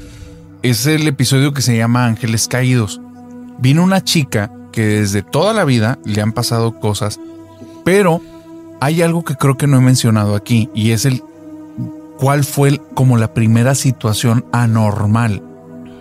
es 0.63 0.87
el 0.87 1.07
episodio 1.09 1.53
que 1.53 1.63
se 1.63 1.77
llama 1.77 2.07
Ángeles 2.07 2.49
Caídos. 2.49 3.01
Vino 3.59 3.83
una 3.83 4.03
chica 4.03 4.53
que 4.73 4.83
desde 4.83 5.23
toda 5.23 5.53
la 5.53 5.65
vida 5.65 5.99
le 6.05 6.23
han 6.23 6.33
pasado 6.33 6.79
cosas, 6.79 7.19
pero 7.85 8.21
hay 8.81 9.03
algo 9.03 9.25
que 9.25 9.37
creo 9.37 9.57
que 9.57 9.67
no 9.67 9.79
he 9.79 9.81
mencionado 9.81 10.35
aquí 10.35 10.71
y 10.75 10.93
es 10.93 11.05
el 11.05 11.23
cuál 12.21 12.45
fue 12.45 12.69
el- 12.69 12.81
como 12.95 13.17
la 13.17 13.33
primera 13.33 13.75
situación 13.75 14.45
anormal 14.53 15.43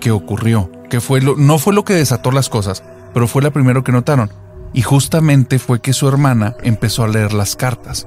que 0.01 0.11
ocurrió, 0.11 0.69
que 0.89 0.99
fue 0.99 1.21
lo, 1.21 1.35
no 1.38 1.57
fue 1.59 1.73
lo 1.73 1.85
que 1.85 1.93
desató 1.93 2.31
las 2.31 2.49
cosas, 2.49 2.83
pero 3.13 3.25
fue 3.27 3.41
la 3.41 3.51
primero 3.51 3.83
que 3.83 3.91
notaron. 3.93 4.29
Y 4.73 4.81
justamente 4.81 5.57
fue 5.59 5.81
que 5.81 5.93
su 5.93 6.07
hermana 6.07 6.55
empezó 6.61 7.03
a 7.03 7.07
leer 7.07 7.33
las 7.33 7.55
cartas. 7.55 8.05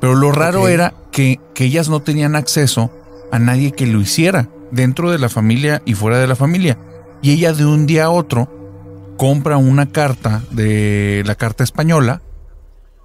Pero 0.00 0.14
lo 0.14 0.30
raro 0.32 0.68
era 0.68 0.92
que, 1.12 1.40
que 1.54 1.64
ellas 1.64 1.88
no 1.88 2.00
tenían 2.00 2.36
acceso 2.36 2.90
a 3.32 3.38
nadie 3.38 3.72
que 3.72 3.86
lo 3.86 4.00
hiciera, 4.00 4.48
dentro 4.72 5.10
de 5.10 5.18
la 5.18 5.28
familia 5.28 5.80
y 5.86 5.94
fuera 5.94 6.18
de 6.18 6.26
la 6.26 6.36
familia. 6.36 6.76
Y 7.22 7.30
ella 7.30 7.52
de 7.52 7.64
un 7.64 7.86
día 7.86 8.06
a 8.06 8.10
otro 8.10 9.14
compra 9.16 9.56
una 9.56 9.86
carta 9.90 10.42
de 10.50 11.22
la 11.24 11.34
carta 11.36 11.64
española 11.64 12.20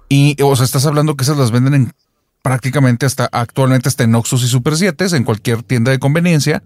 y, 0.08 0.36
o 0.42 0.54
sea, 0.56 0.66
estás 0.66 0.84
hablando 0.84 1.16
que 1.16 1.24
esas 1.24 1.38
las 1.38 1.50
venden 1.50 1.74
en 1.74 1.92
prácticamente 2.42 3.06
hasta 3.06 3.28
actualmente 3.32 3.88
hasta 3.88 4.04
en 4.04 4.14
Oxxos 4.14 4.42
y 4.44 4.48
Super 4.48 4.76
7 4.76 5.06
en 5.16 5.24
cualquier 5.24 5.62
tienda 5.62 5.90
de 5.92 5.98
conveniencia. 5.98 6.62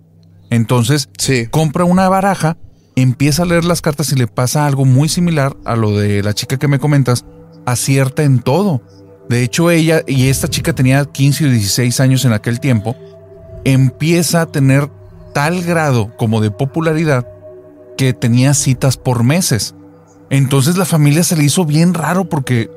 Entonces, 0.50 1.08
Sí. 1.18 1.46
compra 1.50 1.84
una 1.84 2.08
baraja, 2.08 2.56
empieza 2.96 3.42
a 3.42 3.46
leer 3.46 3.64
las 3.64 3.82
cartas 3.82 4.10
y 4.12 4.16
le 4.16 4.26
pasa 4.26 4.66
algo 4.66 4.84
muy 4.84 5.08
similar 5.08 5.56
a 5.64 5.76
lo 5.76 5.96
de 5.98 6.22
la 6.22 6.32
chica 6.34 6.56
que 6.58 6.68
me 6.68 6.78
comentas, 6.78 7.24
acierta 7.66 8.22
en 8.22 8.40
todo. 8.40 8.80
De 9.28 9.42
hecho, 9.42 9.70
ella 9.70 10.02
y 10.06 10.28
esta 10.28 10.48
chica 10.48 10.72
tenía 10.72 11.04
15 11.04 11.46
o 11.46 11.50
16 11.50 12.00
años 12.00 12.24
en 12.24 12.32
aquel 12.32 12.60
tiempo, 12.60 12.96
empieza 13.64 14.40
a 14.42 14.46
tener 14.46 14.88
tal 15.34 15.62
grado 15.62 16.16
como 16.16 16.40
de 16.40 16.50
popularidad 16.50 17.26
que 17.98 18.12
tenía 18.12 18.54
citas 18.54 18.96
por 18.96 19.24
meses. 19.24 19.74
Entonces 20.30 20.76
la 20.76 20.84
familia 20.84 21.24
se 21.24 21.36
le 21.36 21.44
hizo 21.44 21.64
bien 21.64 21.92
raro 21.92 22.28
porque 22.28 22.70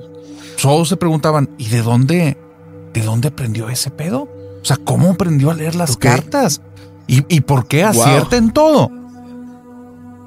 todos 0.62 0.90
se 0.90 0.98
preguntaban, 0.98 1.50
¿y 1.58 1.70
de 1.70 1.82
dónde, 1.82 2.38
de 2.94 3.02
dónde 3.02 3.30
aprendió 3.30 3.70
ese 3.70 3.92
pedo? 3.92 4.22
O 4.62 4.66
sea, 4.66 4.78
¿cómo 4.78 5.12
aprendió 5.12 5.52
a 5.52 5.54
leer 5.54 5.76
las 5.76 5.98
cartas? 5.98 6.62
¿Y, 7.08 7.24
y 7.34 7.42
por 7.42 7.68
qué 7.68 7.84
Wow. 7.84 7.90
acierta 8.02 8.38
en 8.38 8.52
todo? 8.52 8.92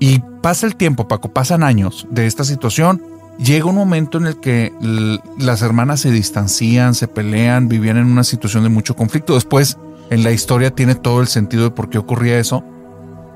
Y 0.00 0.20
pasa 0.40 0.66
el 0.66 0.74
tiempo, 0.76 1.06
Paco, 1.06 1.32
pasan 1.32 1.62
años 1.62 2.06
de 2.10 2.26
esta 2.26 2.44
situación. 2.44 3.02
Llega 3.38 3.66
un 3.66 3.76
momento 3.76 4.18
en 4.18 4.26
el 4.26 4.40
que 4.40 4.72
las 5.38 5.62
hermanas 5.62 6.00
se 6.00 6.10
distancian, 6.10 6.94
se 6.94 7.08
pelean, 7.08 7.68
vivían 7.68 7.96
en 7.96 8.06
una 8.06 8.24
situación 8.24 8.62
de 8.64 8.68
mucho 8.68 8.96
conflicto. 8.96 9.34
Después, 9.34 9.78
en 10.10 10.22
la 10.24 10.32
historia 10.32 10.70
tiene 10.74 10.94
todo 10.94 11.20
el 11.20 11.28
sentido 11.28 11.64
de 11.64 11.70
por 11.70 11.88
qué 11.88 11.98
ocurría 11.98 12.38
eso. 12.38 12.64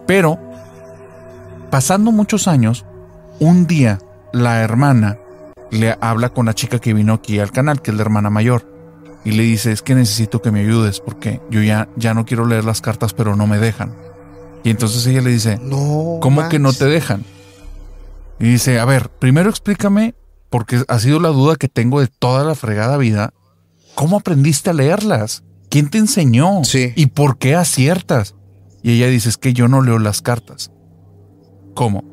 Pero, 0.07 0.39
pasando 1.71 2.13
muchos 2.13 2.49
años, 2.49 2.85
un 3.39 3.67
día 3.67 3.99
la 4.33 4.61
hermana 4.61 5.19
le 5.71 5.97
habla 6.01 6.29
con 6.31 6.47
la 6.47 6.55
chica 6.55 6.79
que 6.79 6.95
vino 6.95 7.15
aquí 7.15 7.39
al 7.39 7.51
canal, 7.53 7.81
que 7.81 7.91
es 7.91 7.97
la 7.97 8.03
hermana 8.03 8.31
mayor, 8.31 8.67
y 9.27 9.33
le 9.33 9.43
dice, 9.43 9.73
es 9.73 9.83
que 9.83 9.97
necesito 9.97 10.41
que 10.41 10.53
me 10.53 10.61
ayudes 10.61 11.01
porque 11.01 11.41
yo 11.51 11.61
ya, 11.61 11.89
ya 11.97 12.15
no 12.15 12.25
quiero 12.25 12.47
leer 12.47 12.65
las 12.65 12.81
cartas, 12.81 13.13
pero 13.13 13.35
no 13.35 13.49
me 13.49 13.59
dejan. 13.59 13.93
Y 14.63 14.71
entonces 14.71 15.05
ella 15.05 15.21
le 15.21 15.31
dice, 15.31 15.59
No. 15.61 16.21
¿Cómo 16.23 16.49
que 16.49 16.61
no 16.61 16.73
te 16.73 16.85
dejan? 16.85 17.25
Y 18.39 18.45
dice, 18.45 18.79
a 18.79 18.85
ver, 18.85 19.09
primero 19.09 19.51
explícame, 19.51 20.15
porque 20.49 20.81
ha 20.87 20.99
sido 21.01 21.19
la 21.19 21.31
duda 21.31 21.57
que 21.57 21.69
tengo 21.69 21.99
de 21.99 22.07
toda 22.07 22.45
la 22.45 22.55
fregada 22.55 22.99
vida, 22.99 23.35
¿cómo 23.97 24.17
aprendiste 24.17 24.71
a 24.71 24.75
leerlas? 24.75 25.43
¿Quién 25.71 25.91
te 25.91 25.99
enseñó? 25.99 26.63
Sí. 26.63 26.93
¿Y 26.95 27.07
por 27.07 27.37
qué 27.39 27.57
aciertas? 27.57 28.37
Y 28.85 28.93
ella 28.93 29.09
dice, 29.09 29.29
es 29.29 29.39
que 29.39 29.53
yo 29.53 29.67
no 29.67 29.83
leo 29.83 29.99
las 29.99 30.23
cartas. 30.23 30.71
¿Cómo? 31.75 32.05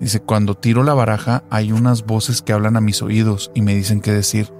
Dice, 0.00 0.20
cuando 0.20 0.54
tiro 0.54 0.82
la 0.82 0.92
baraja 0.92 1.44
hay 1.48 1.72
unas 1.72 2.04
voces 2.04 2.42
que 2.42 2.52
hablan 2.52 2.76
a 2.76 2.82
mis 2.82 3.00
oídos 3.00 3.50
y 3.54 3.62
me 3.62 3.74
dicen 3.74 4.02
qué 4.02 4.12
decir. 4.12 4.52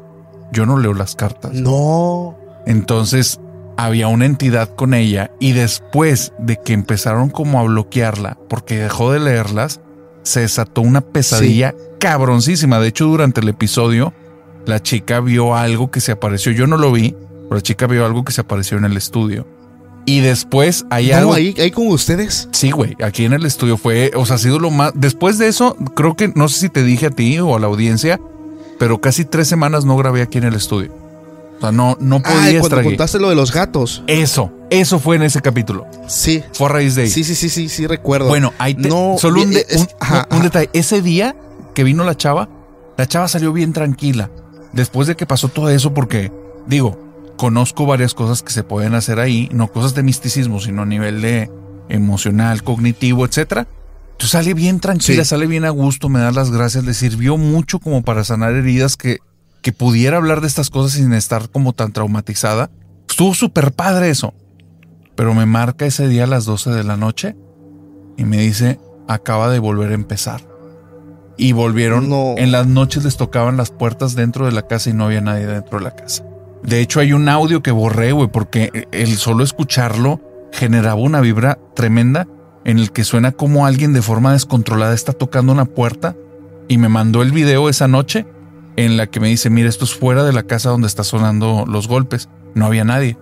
Yo 0.53 0.67
no 0.67 0.79
leo 0.79 0.95
las 0.95 1.15
cartas. 1.17 1.53
No. 1.53 2.37
Entonces 2.67 3.41
había 3.77 4.09
una 4.09 4.27
entidad 4.27 4.69
con 4.75 4.93
ella 4.95 5.31
y 5.41 5.53
después 5.53 6.33
de 6.39 6.59
que 6.63 6.73
empezaron 6.75 7.31
como 7.31 7.59
a 7.59 7.63
bloquearla 7.63 8.37
porque 8.49 8.77
dejó 8.79 9.13
de 9.13 9.21
leerlas, 9.21 9.81
se 10.23 10.41
desató 10.41 10.83
una 10.83 11.01
pesadilla 11.01 11.75
cabroncísima. 11.99 12.79
De 12.79 12.89
hecho, 12.89 13.07
durante 13.07 13.41
el 13.41 13.49
episodio, 13.49 14.13
la 14.67 14.83
chica 14.83 15.21
vio 15.21 15.55
algo 15.57 15.91
que 15.91 16.01
se 16.01 16.13
apareció. 16.13 16.53
Yo 16.53 16.67
no 16.67 16.77
lo 16.77 16.93
vi, 16.93 17.15
pero 17.45 17.55
la 17.57 17.61
chica 17.63 17.87
vio 17.87 18.05
algo 18.05 18.25
que 18.25 18.33
se 18.33 18.43
apareció 18.43 18.77
en 18.77 18.85
el 18.85 18.97
estudio. 18.97 19.47
Y 20.07 20.21
después 20.21 20.85
hay 20.91 21.09
No, 21.11 21.17
algo. 21.17 21.35
ahí, 21.35 21.55
ahí 21.59 21.71
con 21.71 21.87
ustedes. 21.89 22.49
Sí, 22.53 22.71
güey, 22.71 22.97
aquí 23.03 23.25
en 23.25 23.33
el 23.33 23.47
estudio 23.47 23.77
fue, 23.77 24.11
o 24.15 24.27
sea, 24.27 24.37
ha 24.37 24.39
sido 24.39 24.59
lo 24.59 24.71
más. 24.71 24.93
Después 24.95 25.39
de 25.39 25.47
eso, 25.49 25.77
creo 25.95 26.17
que 26.17 26.29
no 26.35 26.49
sé 26.49 26.61
si 26.61 26.69
te 26.69 26.83
dije 26.83 27.07
a 27.07 27.11
ti 27.11 27.39
o 27.39 27.55
a 27.57 27.61
la 27.61 27.67
audiencia, 27.67 28.21
pero 28.81 29.01
casi 29.01 29.25
tres 29.27 29.47
semanas 29.47 29.85
no 29.85 29.97
grabé 29.97 30.23
aquí 30.23 30.39
en 30.39 30.45
el 30.45 30.55
estudio. 30.55 30.91
O 31.59 31.61
sea, 31.61 31.71
no, 31.73 31.99
no 32.01 32.21
podía 32.23 32.41
Ay, 32.45 32.57
estar 32.57 32.71
cuando 32.71 32.89
contaste 32.89 33.19
lo 33.21 33.29
de 33.29 33.35
los 33.35 33.53
gatos. 33.53 34.03
Eso, 34.07 34.51
eso 34.71 34.99
fue 34.99 35.17
en 35.17 35.23
ese 35.25 35.43
capítulo. 35.43 35.87
Sí. 36.09 36.43
Fue 36.55 36.67
a 36.67 36.71
raíz 36.71 36.95
de 36.95 37.03
ahí. 37.03 37.11
Sí, 37.11 37.23
sí, 37.23 37.35
sí, 37.35 37.51
sí, 37.51 37.69
sí, 37.69 37.87
recuerdo. 37.87 38.29
Bueno, 38.29 38.55
ahí 38.57 38.75
te- 38.75 38.89
No, 38.89 39.17
solo 39.19 39.43
un, 39.43 39.51
de- 39.51 39.67
es- 39.69 39.83
un- 39.83 39.89
ajá, 40.01 40.27
un 40.31 40.37
ajá. 40.37 40.45
detalle. 40.45 40.71
Ese 40.73 41.03
día 41.03 41.37
que 41.75 41.85
vino 41.85 42.03
la 42.05 42.17
chava, 42.17 42.49
la 42.97 43.07
chava 43.07 43.29
salió 43.29 43.53
bien 43.53 43.73
tranquila. 43.75 44.31
después 44.73 45.07
de 45.09 45.17
que 45.17 45.27
pasó 45.27 45.49
todo 45.49 45.69
eso, 45.69 45.93
porque 45.93 46.33
digo, 46.67 46.97
conozco 47.37 47.87
varias 47.87 48.15
cosas 48.15 48.43
que 48.43 48.53
se 48.53 48.63
pueden 48.63 48.95
hacer 48.95 49.19
ahí, 49.19 49.49
no 49.53 49.67
cosas 49.69 49.95
de 49.97 50.03
misticismo, 50.05 50.61
sino 50.61 50.83
a 50.83 50.87
nivel 50.87 51.21
de 51.21 51.51
emocional, 51.89 52.63
cognitivo, 52.63 53.27
etcétera. 53.27 53.67
Tú 54.21 54.27
sale 54.27 54.53
bien 54.53 54.81
tranquila, 54.81 55.25
sale 55.25 55.47
bien 55.47 55.65
a 55.65 55.71
gusto, 55.71 56.11
me 56.11 56.21
das 56.21 56.35
las 56.35 56.51
gracias, 56.51 56.85
le 56.85 56.93
sirvió 56.93 57.39
mucho 57.39 57.79
como 57.79 58.03
para 58.03 58.23
sanar 58.23 58.53
heridas 58.53 58.99
que, 58.99 59.17
que 59.63 59.73
pudiera 59.73 60.19
hablar 60.19 60.43
de 60.43 60.47
estas 60.47 60.69
cosas 60.69 60.93
sin 60.93 61.15
estar 61.15 61.49
como 61.49 61.73
tan 61.73 61.95
traumatizada. 61.95 62.71
Estuvo 63.09 63.33
súper 63.33 63.73
padre 63.73 64.11
eso. 64.11 64.35
Pero 65.17 65.33
me 65.33 65.47
marca 65.47 65.87
ese 65.87 66.07
día 66.07 66.25
a 66.25 66.27
las 66.27 66.45
12 66.45 66.69
de 66.69 66.85
la 66.85 66.99
noche 66.99 67.35
y 68.19 68.25
me 68.25 68.37
dice, 68.37 68.79
acaba 69.09 69.49
de 69.49 69.59
volver 69.59 69.93
a 69.93 69.95
empezar. 69.95 70.43
Y 71.39 71.53
volvieron, 71.53 72.13
en 72.37 72.53
las 72.53 72.67
noches 72.67 73.05
les 73.05 73.17
tocaban 73.17 73.57
las 73.57 73.71
puertas 73.71 74.15
dentro 74.15 74.45
de 74.45 74.53
la 74.53 74.67
casa 74.67 74.91
y 74.91 74.93
no 74.93 75.07
había 75.07 75.23
nadie 75.23 75.47
dentro 75.47 75.79
de 75.79 75.85
la 75.85 75.97
casa. 75.97 76.27
De 76.63 76.81
hecho, 76.83 77.01
hay 77.01 77.15
un 77.15 77.27
audio 77.31 77.63
que 77.63 77.71
borré, 77.71 78.13
güey, 78.13 78.29
porque 78.31 78.87
el 78.93 79.17
solo 79.17 79.45
escucharlo 79.45 80.21
generaba 80.53 81.01
una 81.01 81.23
vibra 81.23 81.59
tremenda 81.75 82.29
en 82.65 82.79
el 82.79 82.93
que 82.93 83.05
suena 83.05 83.33
como 83.33 83.67
alguien 83.67 83.93
de 83.93 84.03
forma 84.03 84.33
descontrolada 84.33 84.95
está 84.95 85.13
tocando 85.13 85.53
una 85.53 85.65
puerta 85.65 86.17
y 86.69 86.79
me 86.79 86.89
mandó 86.89 87.23
el 87.23 87.33
video 87.33 87.69
esa 87.69 87.89
noche 87.89 88.27
en 88.77 88.97
la 88.97 89.07
que 89.07 89.21
me 89.21 89.29
dice, 89.29 89.51
mira, 89.51 89.69
esto 89.69 89.85
es 89.85 89.95
fuera 89.95 90.25
de 90.25 90.33
la 90.33 90.45
casa 90.45 90.71
donde 90.71 90.87
está 90.87 91.05
sonando 91.05 91.65
los 91.67 91.89
golpes. 91.89 92.29
No 92.55 92.67
había 92.67 92.85
nadie. 92.85 93.17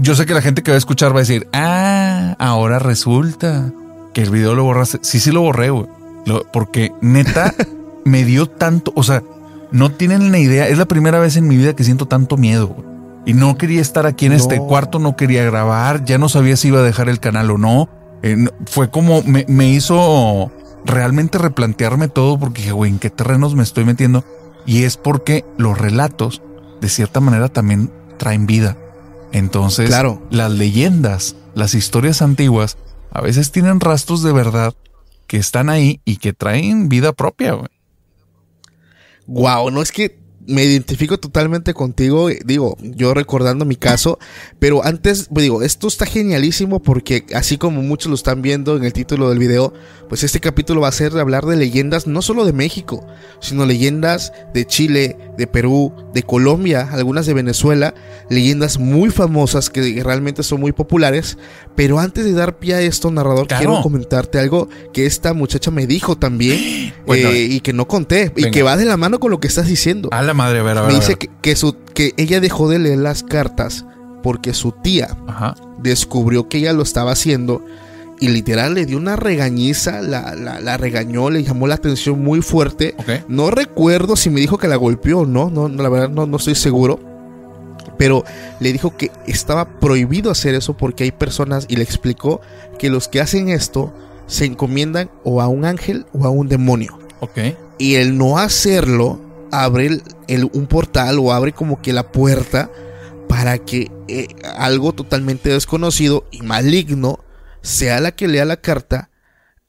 Yo 0.00 0.14
sé 0.14 0.26
que 0.26 0.34
la 0.34 0.42
gente 0.42 0.62
que 0.62 0.70
va 0.70 0.76
a 0.76 0.78
escuchar 0.78 1.12
va 1.12 1.16
a 1.16 1.20
decir, 1.20 1.46
ah, 1.52 2.36
ahora 2.38 2.78
resulta 2.78 3.72
que 4.14 4.22
el 4.22 4.30
video 4.30 4.54
lo 4.54 4.64
borraste. 4.64 4.98
Sí, 5.02 5.20
sí 5.20 5.30
lo 5.30 5.42
borré, 5.42 5.70
güey. 5.70 5.86
porque 6.52 6.92
neta 7.00 7.54
me 8.04 8.24
dio 8.24 8.46
tanto, 8.46 8.92
o 8.94 9.02
sea, 9.02 9.22
no 9.70 9.90
tienen 9.90 10.30
ni 10.30 10.40
idea. 10.40 10.68
Es 10.68 10.78
la 10.78 10.86
primera 10.86 11.18
vez 11.18 11.36
en 11.36 11.48
mi 11.48 11.56
vida 11.56 11.74
que 11.74 11.84
siento 11.84 12.06
tanto 12.06 12.36
miedo. 12.36 12.76
Y 13.24 13.34
no 13.34 13.56
quería 13.56 13.80
estar 13.80 14.06
aquí 14.06 14.26
en 14.26 14.32
este 14.32 14.58
cuarto, 14.58 14.98
no 14.98 15.16
quería 15.16 15.44
grabar, 15.44 16.04
ya 16.04 16.18
no 16.18 16.28
sabía 16.28 16.56
si 16.56 16.68
iba 16.68 16.80
a 16.80 16.82
dejar 16.82 17.08
el 17.08 17.20
canal 17.20 17.50
o 17.50 17.58
no. 17.58 17.88
Eh, 18.22 18.36
fue 18.66 18.90
como 18.90 19.22
me, 19.22 19.44
me, 19.48 19.68
hizo 19.68 20.52
realmente 20.84 21.38
replantearme 21.38 22.08
todo 22.08 22.38
porque 22.38 22.62
dije, 22.62 22.72
güey, 22.72 22.90
¿en 22.90 22.98
qué 22.98 23.10
terrenos 23.10 23.54
me 23.54 23.62
estoy 23.62 23.84
metiendo? 23.84 24.24
Y 24.64 24.84
es 24.84 24.96
porque 24.96 25.44
los 25.58 25.76
relatos, 25.76 26.40
de 26.80 26.88
cierta 26.88 27.20
manera, 27.20 27.48
también 27.48 27.90
traen 28.18 28.46
vida. 28.46 28.76
Entonces, 29.32 29.88
claro. 29.88 30.22
las 30.30 30.52
leyendas, 30.52 31.36
las 31.54 31.74
historias 31.74 32.22
antiguas, 32.22 32.76
a 33.10 33.20
veces 33.20 33.50
tienen 33.50 33.80
rastros 33.80 34.22
de 34.22 34.32
verdad 34.32 34.74
que 35.26 35.38
están 35.38 35.70
ahí 35.70 36.00
y 36.04 36.16
que 36.16 36.32
traen 36.32 36.88
vida 36.88 37.12
propia, 37.12 37.54
güey. 37.54 37.70
Wow, 39.26 39.70
no 39.70 39.82
es 39.82 39.92
que 39.92 40.21
me 40.46 40.64
identifico 40.64 41.18
totalmente 41.18 41.72
contigo, 41.72 42.28
digo, 42.44 42.76
yo 42.80 43.14
recordando 43.14 43.64
mi 43.64 43.76
caso, 43.76 44.18
pero 44.58 44.84
antes, 44.84 45.28
pues 45.32 45.44
digo, 45.44 45.62
esto 45.62 45.86
está 45.86 46.04
genialísimo 46.06 46.82
porque 46.82 47.24
así 47.34 47.58
como 47.58 47.82
muchos 47.82 48.08
lo 48.08 48.14
están 48.14 48.42
viendo 48.42 48.76
en 48.76 48.84
el 48.84 48.92
título 48.92 49.28
del 49.28 49.38
video, 49.38 49.72
pues 50.08 50.24
este 50.24 50.40
capítulo 50.40 50.80
va 50.80 50.88
a 50.88 50.92
ser 50.92 51.12
de 51.12 51.20
hablar 51.20 51.46
de 51.46 51.56
leyendas 51.56 52.06
no 52.06 52.22
solo 52.22 52.44
de 52.44 52.52
México, 52.52 53.06
sino 53.40 53.66
leyendas 53.66 54.32
de 54.52 54.66
Chile, 54.66 55.16
de 55.36 55.46
Perú, 55.46 55.92
de 56.12 56.22
Colombia, 56.22 56.88
algunas 56.92 57.26
de 57.26 57.34
Venezuela, 57.34 57.94
leyendas 58.28 58.78
muy 58.78 59.10
famosas 59.10 59.70
que 59.70 60.02
realmente 60.02 60.42
son 60.42 60.60
muy 60.60 60.72
populares, 60.72 61.38
pero 61.74 61.98
antes 61.98 62.24
de 62.24 62.32
dar 62.32 62.58
pie 62.58 62.74
a 62.74 62.80
esto, 62.80 63.10
narrador, 63.10 63.46
quiero 63.46 63.80
comentarte 63.82 64.38
algo 64.38 64.68
que 64.92 65.06
esta 65.06 65.32
muchacha 65.32 65.70
me 65.70 65.86
dijo 65.86 66.16
también 66.16 66.58
eh, 67.06 67.46
y 67.50 67.60
que 67.60 67.72
no 67.72 67.88
conté 67.88 68.32
y 68.36 68.50
que 68.50 68.62
va 68.62 68.76
de 68.76 68.84
la 68.84 68.96
mano 68.96 69.20
con 69.20 69.30
lo 69.30 69.40
que 69.40 69.48
estás 69.48 69.66
diciendo. 69.66 70.08
A 70.12 70.22
la 70.22 70.34
madre, 70.34 70.60
a 70.60 70.62
ver, 70.62 70.78
a 70.78 70.82
ver. 70.82 70.92
Me 70.92 70.98
dice 70.98 71.16
Que, 71.16 71.56
su, 71.56 71.76
que 71.94 72.14
ella 72.16 72.40
dejó 72.40 72.68
de 72.68 72.78
leer 72.78 72.98
las 72.98 73.22
cartas 73.22 73.84
porque 74.22 74.54
su 74.54 74.72
tía 74.72 75.16
descubrió 75.78 76.48
que 76.48 76.58
ella 76.58 76.72
lo 76.72 76.82
estaba 76.82 77.12
haciendo 77.12 77.64
y 78.22 78.28
literal 78.28 78.74
le 78.74 78.86
dio 78.86 78.98
una 78.98 79.16
regañiza, 79.16 80.00
la, 80.00 80.36
la, 80.36 80.76
regañó, 80.76 81.28
le 81.28 81.42
llamó 81.42 81.66
la 81.66 81.74
atención 81.74 82.22
muy 82.22 82.40
fuerte. 82.40 82.94
No 83.26 83.50
recuerdo 83.50 84.14
si 84.14 84.30
me 84.30 84.40
dijo 84.40 84.58
que 84.58 84.68
la 84.68 84.76
golpeó 84.76 85.18
o 85.18 85.26
no, 85.26 85.50
no, 85.50 85.68
la 85.68 85.88
verdad 85.88 86.08
no, 86.08 86.24
no 86.24 86.36
estoy 86.36 86.54
seguro. 86.54 87.00
Pero 87.98 88.22
le 88.60 88.72
dijo 88.72 88.96
que 88.96 89.10
estaba 89.26 89.80
prohibido 89.80 90.30
hacer 90.30 90.54
eso 90.54 90.76
porque 90.76 91.02
hay 91.02 91.10
personas, 91.10 91.66
y 91.68 91.74
le 91.74 91.82
explicó 91.82 92.40
que 92.78 92.90
los 92.90 93.08
que 93.08 93.20
hacen 93.20 93.48
esto 93.48 93.92
se 94.28 94.44
encomiendan 94.44 95.10
o 95.24 95.42
a 95.42 95.48
un 95.48 95.64
ángel 95.64 96.06
o 96.12 96.24
a 96.24 96.30
un 96.30 96.46
demonio. 96.46 97.00
Y 97.78 97.96
el 97.96 98.16
no 98.16 98.38
hacerlo 98.38 99.18
abre 99.50 100.00
el, 100.28 100.48
un 100.52 100.68
portal 100.68 101.18
o 101.18 101.32
abre 101.32 101.50
como 101.50 101.82
que 101.82 101.92
la 101.92 102.12
puerta 102.12 102.70
para 103.28 103.58
que 103.58 103.90
eh, 104.06 104.28
algo 104.56 104.92
totalmente 104.92 105.50
desconocido 105.50 106.24
y 106.30 106.42
maligno 106.42 107.18
sea 107.62 108.00
la 108.00 108.12
que 108.12 108.28
lea 108.28 108.44
la 108.44 108.58
carta 108.58 109.10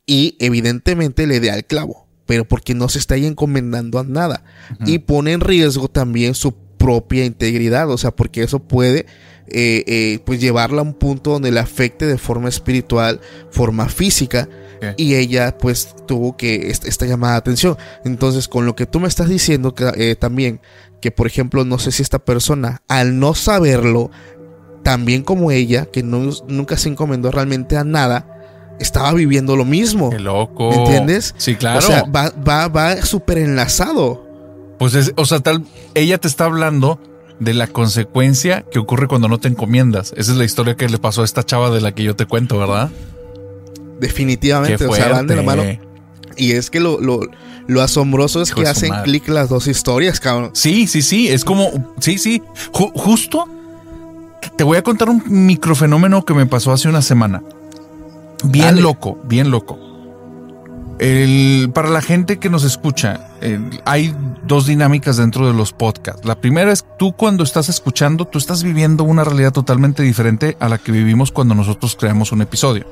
y 0.06 0.36
evidentemente 0.40 1.28
le 1.28 1.40
dé 1.40 1.52
al 1.52 1.66
clavo, 1.66 2.08
pero 2.26 2.46
porque 2.46 2.74
no 2.74 2.90
se 2.90 3.00
está 3.00 3.16
ahí 3.16 3.26
encomendando 3.26 4.00
a 4.00 4.04
nada. 4.04 4.44
Y 4.86 5.00
pone 5.00 5.32
en 5.32 5.42
riesgo 5.42 5.88
también 5.88 6.36
su 6.36 6.54
propia 6.78 7.24
integridad, 7.26 7.90
o 7.90 7.98
sea, 7.98 8.12
porque 8.12 8.44
eso 8.44 8.60
puede 8.60 9.06
eh, 9.48 9.84
eh, 9.88 10.20
pues 10.26 10.40
llevarla 10.40 10.80
a 10.80 10.84
un 10.84 10.94
punto 10.94 11.32
donde 11.32 11.52
le 11.52 11.60
afecte 11.60 12.06
de 12.06 12.18
forma 12.18 12.50
espiritual, 12.50 13.22
forma 13.52 13.88
física 13.88 14.50
y 14.98 15.16
ella 15.16 15.58
pues 15.58 15.96
tuvo 16.08 16.36
que 16.36 16.70
esta, 16.70 17.06
llamada 17.06 17.34
de 17.34 17.40
atención. 17.40 17.78
Entonces, 18.04 18.48
con 18.48 18.66
lo 18.66 18.76
que 18.76 18.86
tú 18.86 19.00
me 19.00 19.08
estás 19.08 19.30
diciendo 19.30 19.74
que, 19.74 19.92
eh, 19.96 20.16
también, 20.16 20.62
que 21.02 21.12
por 21.12 21.28
ejemplo, 21.28 21.66
no 21.66 21.80
sé 21.80 21.92
si 21.92 22.02
esta 22.02 22.20
persona, 22.20 22.82
al 22.88 23.20
no 23.20 23.34
saberlo, 23.34 24.12
también 24.84 25.24
como 25.24 25.52
ella, 25.52 25.86
que 25.86 26.04
no, 26.04 26.32
nunca 26.48 26.78
se 26.78 26.90
encomendó 26.90 27.32
realmente 27.32 27.78
a 27.78 27.84
nada, 27.84 28.28
estaba 28.80 29.14
viviendo 29.14 29.56
lo 29.56 29.66
mismo. 29.66 30.10
Qué 30.10 30.20
loco. 30.20 30.74
¿Entiendes? 30.74 31.34
Sí, 31.38 31.56
claro. 31.56 31.80
O 31.80 31.82
sea, 31.82 32.04
va, 32.04 32.32
va, 32.48 32.68
va 32.68 33.02
súper 33.02 33.40
enlazado. 33.40 34.28
Pues 34.78 34.94
es, 34.96 35.14
o 35.16 35.26
sea, 35.26 35.40
tal, 35.40 35.64
ella 35.96 36.18
te 36.18 36.28
está 36.28 36.46
hablando 36.46 37.00
de 37.40 37.54
la 37.54 37.68
consecuencia 37.68 38.66
que 38.72 38.80
ocurre 38.80 39.08
cuando 39.08 39.28
no 39.28 39.40
te 39.40 39.48
encomiendas. 39.48 40.14
Esa 40.18 40.32
es 40.34 40.38
la 40.38 40.46
historia 40.46 40.76
que 40.76 40.88
le 40.88 40.98
pasó 40.98 41.22
a 41.22 41.26
esta 41.26 41.44
chava 41.44 41.70
de 41.70 41.82
la 41.82 41.94
que 41.94 42.04
yo 42.04 42.16
te 42.16 42.26
cuento, 42.26 42.60
¿verdad? 42.60 42.92
Definitivamente, 44.00 44.86
o 44.86 44.94
sea, 44.94 45.10
van 45.10 45.28
de 45.28 45.36
la 45.38 45.44
mano. 45.44 45.64
Y 46.36 46.52
es 46.52 46.70
que 46.70 46.80
lo, 46.80 47.00
lo, 47.00 47.22
lo 47.68 47.82
asombroso 47.82 48.42
es 48.42 48.54
que 48.54 48.68
hacen 48.68 48.92
clic 49.04 49.28
las 49.30 49.50
dos 49.50 49.68
historias, 49.68 50.20
cabrón. 50.20 50.52
Sí, 50.54 50.88
sí, 50.88 51.02
sí, 51.02 51.30
es 51.30 51.46
como, 51.46 51.94
sí, 52.00 52.18
sí, 52.18 52.42
justo 52.72 53.48
te 54.56 54.64
voy 54.64 54.78
a 54.78 54.84
contar 54.84 55.10
un 55.10 55.24
microfenómeno 55.28 56.26
que 56.26 56.34
me 56.34 56.46
pasó 56.46 56.72
hace 56.72 56.90
una 56.90 57.02
semana. 57.02 57.42
Bien 58.44 58.82
loco, 58.82 59.18
bien 59.26 59.52
loco. 59.52 59.80
El, 61.00 61.72
para 61.74 61.90
la 61.90 62.02
gente 62.02 62.38
que 62.38 62.50
nos 62.50 62.64
escucha, 62.64 63.32
hay 63.86 64.16
dos 64.46 64.68
dinámicas 64.68 65.18
dentro 65.18 65.48
de 65.48 65.54
los 65.54 65.74
podcasts. 65.74 66.26
La 66.26 66.40
primera 66.40 66.72
es 66.72 66.86
tú 67.00 67.14
cuando 67.14 67.44
estás 67.44 67.68
escuchando, 67.70 68.26
tú 68.26 68.38
estás 68.38 68.64
viviendo 68.64 69.04
una 69.04 69.24
realidad 69.24 69.52
totalmente 69.52 70.04
diferente 70.04 70.56
a 70.60 70.70
la 70.70 70.78
que 70.78 70.92
vivimos 70.92 71.32
cuando 71.32 71.56
nosotros 71.56 71.96
creamos 72.00 72.32
un 72.32 72.42
episodio. 72.42 72.86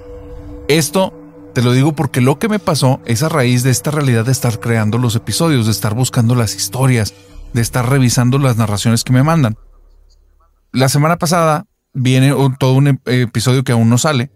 Esto 0.67 1.13
te 1.53 1.61
lo 1.61 1.73
digo 1.73 1.93
porque 1.93 2.21
lo 2.21 2.39
que 2.39 2.49
me 2.49 2.59
pasó 2.59 3.01
es 3.05 3.23
a 3.23 3.29
raíz 3.29 3.63
de 3.63 3.71
esta 3.71 3.91
realidad 3.91 4.25
de 4.25 4.31
estar 4.31 4.59
creando 4.59 4.97
los 4.97 5.15
episodios, 5.15 5.65
de 5.65 5.73
estar 5.73 5.93
buscando 5.93 6.33
las 6.33 6.55
historias, 6.55 7.13
de 7.53 7.61
estar 7.61 7.87
revisando 7.89 8.39
las 8.39 8.57
narraciones 8.57 9.03
que 9.03 9.13
me 9.13 9.23
mandan 9.23 9.57
la 10.71 10.89
semana 10.89 11.17
pasada 11.17 11.65
viene 11.93 12.33
todo 12.59 12.73
un 12.73 12.99
episodio 13.05 13.63
que 13.63 13.71
aún 13.71 13.89
no 13.89 13.97
sale. 13.97 14.31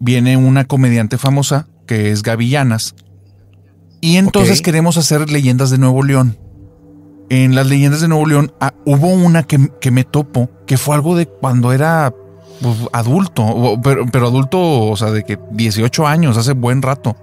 Viene 0.00 0.36
una 0.36 0.64
comediante 0.64 1.18
famosa 1.18 1.66
que 1.86 2.10
es 2.10 2.22
Gavillanas. 2.22 2.94
Y 4.00 4.16
entonces 4.16 4.62
queremos 4.62 4.96
hacer 4.96 5.30
leyendas 5.30 5.70
de 5.70 5.78
Nuevo 5.78 6.02
León. 6.02 6.38
En 7.30 7.54
las 7.54 7.66
leyendas 7.66 8.00
de 8.00 8.08
Nuevo 8.08 8.26
León 8.26 8.52
ah, 8.60 8.72
hubo 8.84 9.08
una 9.08 9.42
que, 9.42 9.90
me 9.90 10.04
topo, 10.04 10.50
que 10.66 10.78
fue 10.78 10.94
algo 10.94 11.16
de 11.16 11.26
cuando 11.26 11.72
era 11.72 12.14
pues, 12.62 12.76
adulto, 12.92 13.78
pero, 13.82 14.26
adulto, 14.26 14.58
o 14.60 14.96
sea, 14.96 15.10
de 15.10 15.24
que 15.24 15.38
18 15.52 16.06
años, 16.06 16.36
hace 16.36 16.52
buen 16.52 16.80
rato. 16.80 17.16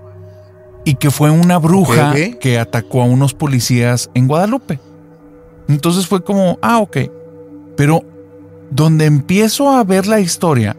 Y 0.83 0.95
que 0.95 1.09
fue 1.09 1.31
una 1.31 1.57
bruja 1.57 2.13
que 2.39 2.59
atacó 2.59 3.01
a 3.01 3.05
unos 3.05 3.33
policías 3.33 4.11
en 4.13 4.27
Guadalupe. 4.27 4.79
Entonces 5.67 6.05
fue 6.05 6.23
como, 6.23 6.59
ah, 6.61 6.77
ok. 6.77 6.97
Pero 7.75 8.03
donde 8.71 9.05
empiezo 9.05 9.69
a 9.69 9.83
ver 9.83 10.07
la 10.07 10.19
historia, 10.19 10.75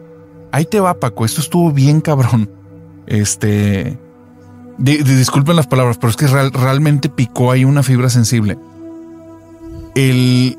ahí 0.51 0.65
te 0.65 0.79
va, 0.79 0.99
Paco, 0.99 1.25
esto 1.25 1.41
estuvo 1.41 1.71
bien 1.71 2.01
cabrón. 2.01 2.49
Este. 3.05 3.97
disculpen 4.77 5.55
las 5.55 5.67
palabras, 5.67 5.97
pero 5.97 6.09
es 6.11 6.17
que 6.17 6.27
realmente 6.27 7.09
picó 7.09 7.51
ahí 7.51 7.65
una 7.65 7.83
fibra 7.83 8.09
sensible. 8.09 8.57
El, 9.95 10.57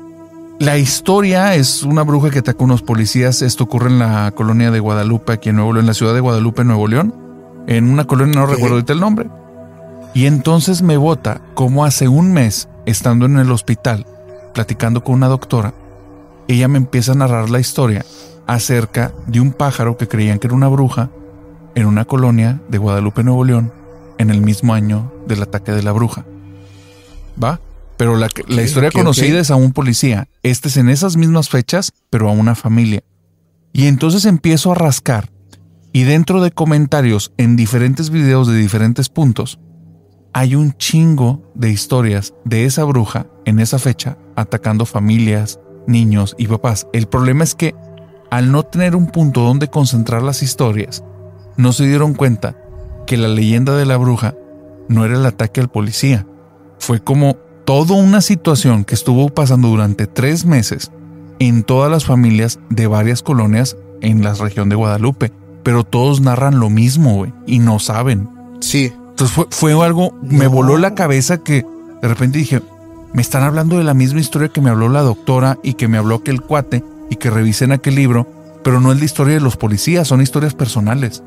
la 0.59 0.77
historia 0.77 1.55
es 1.55 1.83
una 1.83 2.03
bruja 2.03 2.29
que 2.29 2.39
ataca 2.39 2.59
a 2.61 2.65
unos 2.65 2.81
policías. 2.81 3.41
Esto 3.41 3.63
ocurre 3.63 3.89
en 3.89 3.99
la 3.99 4.31
colonia 4.31 4.71
de 4.71 4.79
Guadalupe, 4.79 5.33
aquí 5.33 5.49
en 5.49 5.55
Nuevo 5.55 5.73
León, 5.73 5.83
en 5.83 5.87
la 5.87 5.93
ciudad 5.93 6.13
de 6.13 6.19
Guadalupe, 6.19 6.63
Nuevo 6.63 6.87
León. 6.87 7.13
En 7.67 7.89
una 7.89 8.05
colonia, 8.05 8.39
no 8.39 8.47
recuerdo 8.47 8.75
ahorita 8.75 8.93
el 8.93 8.99
nombre. 8.99 9.29
Y 10.13 10.25
entonces 10.25 10.81
me 10.81 10.97
bota 10.97 11.39
como 11.53 11.85
hace 11.85 12.07
un 12.07 12.33
mes, 12.33 12.67
estando 12.85 13.25
en 13.25 13.37
el 13.37 13.51
hospital, 13.51 14.05
platicando 14.53 15.03
con 15.03 15.15
una 15.15 15.27
doctora, 15.27 15.73
ella 16.49 16.67
me 16.67 16.77
empieza 16.77 17.11
a 17.11 17.15
narrar 17.15 17.49
la 17.49 17.59
historia 17.59 18.05
acerca 18.47 19.13
de 19.27 19.39
un 19.39 19.51
pájaro 19.51 19.97
que 19.97 20.07
creían 20.07 20.39
que 20.39 20.47
era 20.47 20.55
una 20.55 20.67
bruja 20.67 21.11
en 21.75 21.85
una 21.85 22.05
colonia 22.05 22.59
de 22.69 22.79
Guadalupe, 22.79 23.23
Nuevo 23.23 23.45
León, 23.45 23.71
en 24.17 24.31
el 24.31 24.41
mismo 24.41 24.73
año 24.73 25.13
del 25.27 25.43
ataque 25.43 25.71
de 25.71 25.83
la 25.83 25.91
bruja. 25.91 26.25
¿Va? 27.41 27.59
Pero 27.97 28.15
la, 28.17 28.29
la 28.47 28.63
historia 28.63 28.89
conocida 28.91 29.39
es 29.39 29.51
a 29.51 29.55
un 29.55 29.73
policía. 29.73 30.27
Este 30.41 30.69
es 30.69 30.77
en 30.77 30.89
esas 30.89 31.17
mismas 31.17 31.49
fechas, 31.49 31.93
pero 32.09 32.29
a 32.29 32.31
una 32.31 32.55
familia. 32.55 33.03
Y 33.71 33.85
entonces 33.85 34.25
empiezo 34.25 34.71
a 34.71 34.75
rascar. 34.75 35.29
Y 35.91 36.03
dentro 36.03 36.41
de 36.41 36.51
comentarios 36.51 37.31
en 37.37 37.55
diferentes 37.55 38.09
videos 38.09 38.47
de 38.47 38.55
diferentes 38.55 39.09
puntos, 39.09 39.59
hay 40.33 40.55
un 40.55 40.73
chingo 40.73 41.51
de 41.55 41.69
historias 41.69 42.33
de 42.45 42.65
esa 42.65 42.83
bruja 42.85 43.27
en 43.45 43.59
esa 43.59 43.79
fecha 43.79 44.17
atacando 44.35 44.85
familias, 44.85 45.59
niños 45.89 46.35
y 46.37 46.47
papás. 46.47 46.87
El 46.93 47.07
problema 47.07 47.43
es 47.43 47.55
que 47.55 47.75
al 48.29 48.51
no 48.51 48.63
tener 48.63 48.95
un 48.95 49.07
punto 49.07 49.41
donde 49.41 49.69
concentrar 49.69 50.21
las 50.21 50.43
historias, 50.43 51.03
no 51.57 51.73
se 51.73 51.87
dieron 51.87 52.13
cuenta 52.13 52.55
que 53.05 53.17
la 53.17 53.27
leyenda 53.27 53.75
de 53.75 53.85
la 53.85 53.97
bruja 53.97 54.35
no 54.87 55.03
era 55.03 55.15
el 55.15 55.25
ataque 55.25 55.59
al 55.59 55.69
policía. 55.69 56.25
Fue 56.77 57.01
como 57.01 57.35
toda 57.65 57.95
una 57.95 58.21
situación 58.21 58.85
que 58.85 58.95
estuvo 58.95 59.29
pasando 59.29 59.67
durante 59.67 60.07
tres 60.07 60.45
meses 60.45 60.91
en 61.39 61.63
todas 61.63 61.91
las 61.91 62.05
familias 62.05 62.59
de 62.69 62.87
varias 62.87 63.21
colonias 63.23 63.77
en 64.01 64.23
la 64.23 64.33
región 64.33 64.69
de 64.69 64.75
Guadalupe. 64.75 65.31
Pero 65.63 65.83
todos 65.83 66.21
narran 66.21 66.59
lo 66.59 66.69
mismo, 66.69 67.15
güey, 67.15 67.33
y 67.45 67.59
no 67.59 67.79
saben. 67.79 68.29
Sí. 68.61 68.93
Entonces 69.09 69.35
fue, 69.35 69.45
fue 69.49 69.85
algo, 69.85 70.13
me 70.21 70.47
voló 70.47 70.77
la 70.77 70.95
cabeza 70.95 71.39
que 71.39 71.65
de 72.01 72.07
repente 72.07 72.37
dije, 72.37 72.61
me 73.13 73.21
están 73.21 73.43
hablando 73.43 73.77
de 73.77 73.83
la 73.83 73.93
misma 73.93 74.19
historia 74.19 74.49
que 74.49 74.61
me 74.61 74.69
habló 74.69 74.89
la 74.89 75.01
doctora 75.01 75.57
y 75.63 75.73
que 75.73 75.87
me 75.87 75.97
habló 75.97 76.15
aquel 76.15 76.41
cuate 76.41 76.83
y 77.09 77.15
que 77.15 77.29
revisé 77.29 77.65
en 77.65 77.71
aquel 77.71 77.95
libro, 77.95 78.27
pero 78.63 78.79
no 78.79 78.91
es 78.91 78.99
la 78.99 79.05
historia 79.05 79.35
de 79.35 79.41
los 79.41 79.57
policías, 79.57 80.07
son 80.07 80.21
historias 80.21 80.53
personales. 80.53 81.23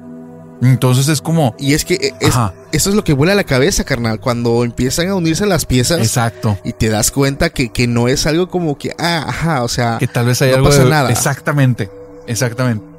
Entonces 0.63 1.09
es 1.09 1.21
como. 1.21 1.57
Y 1.59 1.75
es 1.75 1.85
que 1.85 1.95
e, 1.95 2.15
eso 2.21 2.53
es 2.71 2.95
lo 2.95 3.03
que 3.03 3.15
vuela 3.15 3.33
a 3.33 3.37
la 3.37 3.43
cabeza, 3.43 3.83
carnal. 3.83 4.21
Cuando 4.21 4.63
empiezan 4.63 5.09
a 5.09 5.17
unirse 5.17 5.45
las 5.45 5.67
piezas. 5.67 5.99
Exacto. 5.99 6.57
Y 6.63 6.73
te 6.73 6.89
das 6.89 7.11
cuenta 7.11 7.51
que, 7.51 7.71
que 7.71 7.89
no 7.89 8.07
es 8.07 8.27
algo 8.27 8.49
como 8.49 8.79
que, 8.79 8.95
ah, 8.99 9.25
ajá, 9.27 9.65
o 9.65 9.69
sea. 9.69 9.97
Que 9.99 10.07
tal 10.07 10.27
vez 10.27 10.41
hay 10.41 10.53
algo 10.53 10.69
pasa 10.69 10.85
nada. 10.85 11.11
Exactamente. 11.11 11.91
Exactamente. 12.29 12.92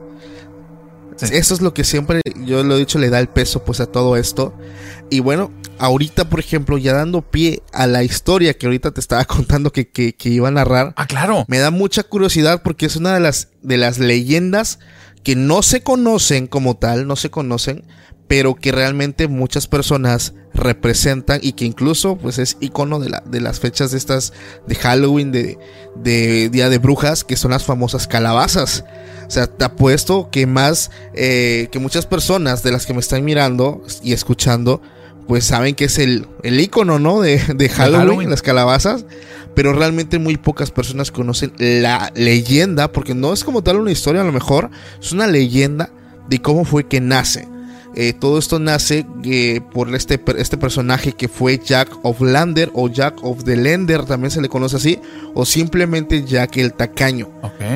Eso 1.22 1.54
es 1.54 1.62
lo 1.62 1.74
que 1.74 1.84
siempre, 1.84 2.22
yo 2.46 2.64
lo 2.64 2.76
he 2.76 2.80
dicho, 2.80 3.00
le 3.00 3.10
da 3.10 3.20
el 3.20 3.28
peso 3.28 3.64
pues 3.64 3.80
a 3.80 3.86
todo 3.86 4.18
esto. 4.18 4.54
Y 5.10 5.20
bueno, 5.20 5.52
ahorita, 5.80 6.30
por 6.30 6.40
ejemplo, 6.40 6.78
ya 6.78 6.94
dando 6.94 7.22
pie 7.22 7.62
a 7.72 7.88
la 7.88 8.04
historia 8.04 8.58
que 8.58 8.66
ahorita 8.66 8.92
te 8.92 9.00
estaba 9.00 9.26
contando 9.26 9.72
que, 9.72 9.90
que, 9.90 10.14
que 10.14 10.30
iba 10.30 10.48
a 10.48 10.52
narrar. 10.52 10.94
Ah, 10.98 11.08
claro. 11.08 11.46
Me 11.48 11.60
da 11.60 11.72
mucha 11.72 12.04
curiosidad 12.04 12.62
porque 12.64 12.86
es 12.86 12.96
una 12.96 13.14
de 13.14 13.20
las, 13.20 13.50
de 13.62 13.78
las 13.78 14.00
leyendas 14.00 14.80
que 15.24 15.36
no 15.36 15.62
se 15.64 15.82
conocen 15.82 16.48
como 16.48 16.76
tal, 16.76 17.08
no 17.08 17.16
se 17.16 17.30
conocen, 17.30 17.86
pero 18.34 18.56
que 18.56 18.72
realmente 18.72 19.28
muchas 19.28 19.68
personas 19.68 20.34
representan 20.56 21.40
y 21.44 21.54
que 21.54 21.66
incluso 21.66 22.18
pues 22.18 22.40
es 22.40 22.58
icono 22.62 23.00
de, 23.00 23.10
la, 23.10 23.22
de 23.28 23.40
las 23.40 23.60
fechas 23.60 23.92
de 23.92 24.00
estas 24.00 24.34
de 24.66 24.74
Halloween, 24.74 25.32
de, 25.32 25.60
de 25.98 26.50
Día 26.50 26.68
de 26.72 26.80
Brujas, 26.80 27.24
que 27.24 27.38
son 27.38 27.52
las 27.52 27.64
famosas 27.64 28.08
calabazas. 28.08 28.86
O 29.28 29.30
sea, 29.30 29.46
te 29.46 29.66
apuesto 29.66 30.30
que 30.32 30.48
más, 30.48 30.90
eh, 31.14 31.68
que 31.72 31.78
muchas 31.78 32.08
personas 32.08 32.64
de 32.64 32.72
las 32.72 32.88
que 32.88 32.96
me 32.96 33.02
están 33.02 33.24
mirando 33.24 33.84
y 34.02 34.14
escuchando, 34.14 34.82
pues 35.28 35.44
saben 35.44 35.76
que 35.76 35.86
es 35.86 36.00
el, 36.00 36.26
el 36.42 36.60
icono, 36.60 36.98
¿no? 36.98 37.22
De, 37.22 37.40
de 37.56 37.70
Halloween, 37.70 38.32
las 38.32 38.42
calabazas 38.42 39.06
pero 39.54 39.74
realmente 39.74 40.18
muy 40.18 40.38
pocas 40.38 40.72
personas 40.72 41.12
conocen 41.12 41.54
la 41.60 42.12
leyenda, 42.16 42.92
porque 42.92 43.14
no 43.14 43.32
es 43.32 43.44
como 43.44 43.62
tal 43.62 43.80
una 43.80 43.92
historia 43.92 44.22
a 44.22 44.26
lo 44.26 44.32
mejor, 44.32 44.72
es 45.00 45.12
una 45.12 45.28
leyenda 45.28 45.92
de 46.28 46.42
cómo 46.42 46.66
fue 46.66 46.88
que 46.88 47.00
nace. 47.00 47.53
Eh, 47.96 48.14
todo 48.14 48.40
esto 48.40 48.58
nace 48.58 49.06
eh, 49.24 49.62
por 49.72 49.94
este, 49.94 50.20
este 50.38 50.58
personaje 50.58 51.14
que 51.14 51.28
fue 51.28 51.60
Jack 51.60 51.90
of 52.02 52.22
Lander 52.22 52.72
o 52.74 52.90
Jack 52.90 53.24
of 53.24 53.44
the 53.44 53.56
Lender, 53.56 54.06
también 54.06 54.32
se 54.32 54.42
le 54.42 54.50
conoce 54.50 54.78
así, 54.78 55.00
o 55.36 55.46
simplemente 55.46 56.24
Jack 56.24 56.58
el 56.58 56.74
Tacaño, 56.74 57.30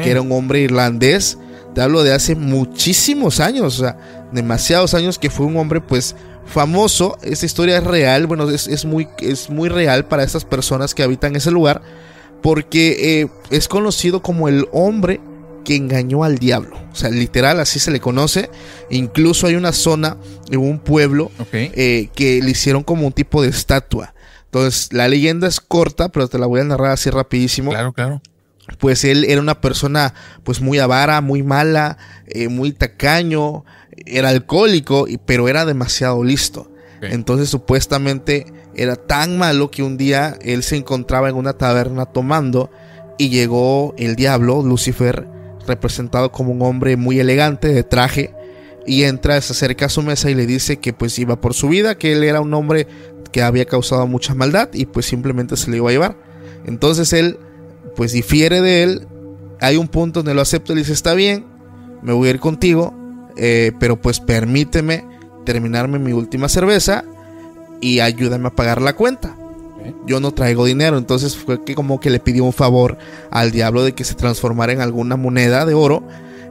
que 0.04 0.10
era 0.10 0.22
un 0.22 0.32
hombre 0.32 0.62
irlandés. 0.62 1.38
Te 1.76 1.82
hablo 1.82 2.02
de 2.02 2.14
hace 2.14 2.36
muchísimos 2.36 3.40
años, 3.40 3.80
o 3.80 3.84
sea, 3.84 4.28
demasiados 4.32 4.96
años 4.96 5.20
que 5.20 5.30
fue 5.30 5.46
un 5.46 5.58
hombre 5.58 5.82
pues 5.82 6.16
famoso. 6.48 7.18
Esta 7.22 7.46
historia 7.46 7.78
es 7.78 7.84
real, 7.84 8.26
bueno, 8.26 8.50
es, 8.50 8.86
muy, 8.86 9.08
es 9.20 9.52
muy 9.52 9.70
real 9.70 10.06
para 10.06 10.24
estas 10.24 10.46
personas 10.46 10.96
que 10.96 11.04
habitan 11.04 11.36
ese 11.36 11.52
lugar, 11.52 11.84
porque 12.42 13.22
eh, 13.22 13.28
es 13.52 13.68
conocido 13.68 14.24
como 14.24 14.48
el 14.48 14.68
hombre 14.72 15.20
que 15.68 15.76
engañó 15.76 16.24
al 16.24 16.38
diablo. 16.38 16.78
O 16.94 16.96
sea, 16.96 17.10
literal, 17.10 17.60
así 17.60 17.78
se 17.78 17.92
le 17.92 18.00
conoce. 18.00 18.50
Incluso 18.90 19.48
hay 19.48 19.56
una 19.56 19.74
zona 19.74 20.16
en 20.50 20.62
un 20.62 20.80
pueblo 20.80 21.30
eh, 21.52 22.08
que 22.16 22.42
le 22.42 22.52
hicieron 22.52 22.84
como 22.84 23.06
un 23.06 23.12
tipo 23.12 23.42
de 23.42 23.50
estatua. 23.50 24.14
Entonces, 24.46 24.94
la 24.94 25.10
leyenda 25.10 25.46
es 25.46 25.60
corta, 25.60 26.08
pero 26.08 26.30
te 26.30 26.40
la 26.40 26.46
voy 26.46 26.62
a 26.62 26.64
narrar 26.64 26.92
así 26.92 27.10
rapidísimo. 27.10 27.72
Claro, 27.72 27.92
claro. 27.92 28.22
Pues 28.80 29.04
él 29.04 29.26
era 29.26 29.42
una 29.42 29.60
persona 29.60 30.14
pues 30.46 30.62
muy 30.62 30.80
avara, 30.80 31.20
muy 31.20 31.44
mala, 31.44 31.98
eh, 32.28 32.48
muy 32.48 32.72
tacaño, 32.72 33.66
era 34.06 34.30
alcohólico, 34.30 35.06
pero 35.26 35.50
era 35.50 35.66
demasiado 35.66 36.24
listo. 36.24 36.72
Entonces 37.02 37.50
supuestamente 37.50 38.46
era 38.74 38.96
tan 38.96 39.38
malo 39.38 39.70
que 39.70 39.84
un 39.84 39.98
día 39.98 40.38
él 40.42 40.64
se 40.64 40.78
encontraba 40.78 41.28
en 41.28 41.36
una 41.36 41.58
taberna 41.58 42.06
tomando 42.06 42.72
y 43.18 43.28
llegó 43.28 43.94
el 43.98 44.16
diablo, 44.16 44.62
Lucifer, 44.64 45.28
representado 45.68 46.32
como 46.32 46.52
un 46.52 46.62
hombre 46.62 46.98
muy 46.98 47.20
elegante 47.20 47.68
de 47.68 47.84
traje, 47.84 48.34
y 48.88 49.04
entra, 49.04 49.40
se 49.42 49.52
acerca 49.52 49.86
a 49.86 49.90
su 49.90 50.02
mesa 50.02 50.32
y 50.32 50.36
le 50.36 50.48
dice 50.48 50.78
que 50.78 50.94
pues 50.94 51.20
iba 51.20 51.40
por 51.40 51.54
su 51.54 51.68
vida, 51.68 51.98
que 51.98 52.14
él 52.14 52.24
era 52.24 52.40
un 52.40 52.54
hombre 52.54 52.88
que 53.32 53.44
había 53.44 53.66
causado 53.66 54.08
mucha 54.08 54.34
maldad 54.34 54.70
y 54.74 54.86
pues 54.86 55.06
simplemente 55.06 55.58
se 55.58 55.70
le 55.70 55.78
iba 55.78 55.90
a 55.90 55.92
llevar. 55.92 56.18
Entonces 56.66 57.12
él 57.12 57.38
pues 57.98 58.14
difiere 58.14 58.62
de 58.62 58.84
él, 58.84 59.08
hay 59.60 59.76
un 59.76 59.90
punto 59.90 60.22
donde 60.22 60.34
lo 60.34 60.42
acepta 60.42 60.72
y 60.72 60.76
le 60.76 60.82
dice 60.82 60.94
está 60.94 61.14
bien, 61.14 61.46
me 62.02 62.14
voy 62.14 62.30
a 62.30 62.32
ir 62.32 62.40
contigo, 62.40 62.94
eh, 63.36 63.74
pero 63.78 64.02
pues 64.02 64.22
permíteme 64.22 65.06
terminarme 65.46 66.00
mi 66.00 66.14
última 66.14 66.48
cerveza 66.48 67.04
y 67.82 68.00
ayúdame 68.00 68.48
a 68.48 68.56
pagar 68.56 68.82
la 68.82 68.94
cuenta. 68.94 69.36
Yo 70.06 70.20
no 70.20 70.32
traigo 70.32 70.66
dinero, 70.66 70.98
entonces 70.98 71.36
fue 71.36 71.64
que 71.64 71.76
como 71.76 72.00
que 72.00 72.10
le 72.10 72.20
pidió 72.20 72.44
un 72.44 72.54
favor 72.54 72.98
al 73.32 73.52
diablo 73.52 73.84
de 73.84 73.94
que 73.94 74.04
se 74.04 74.16
transformara 74.16 74.74
en 74.74 74.82
alguna 74.82 75.16
moneda 75.16 75.66
de 75.66 75.74
oro 75.74 76.04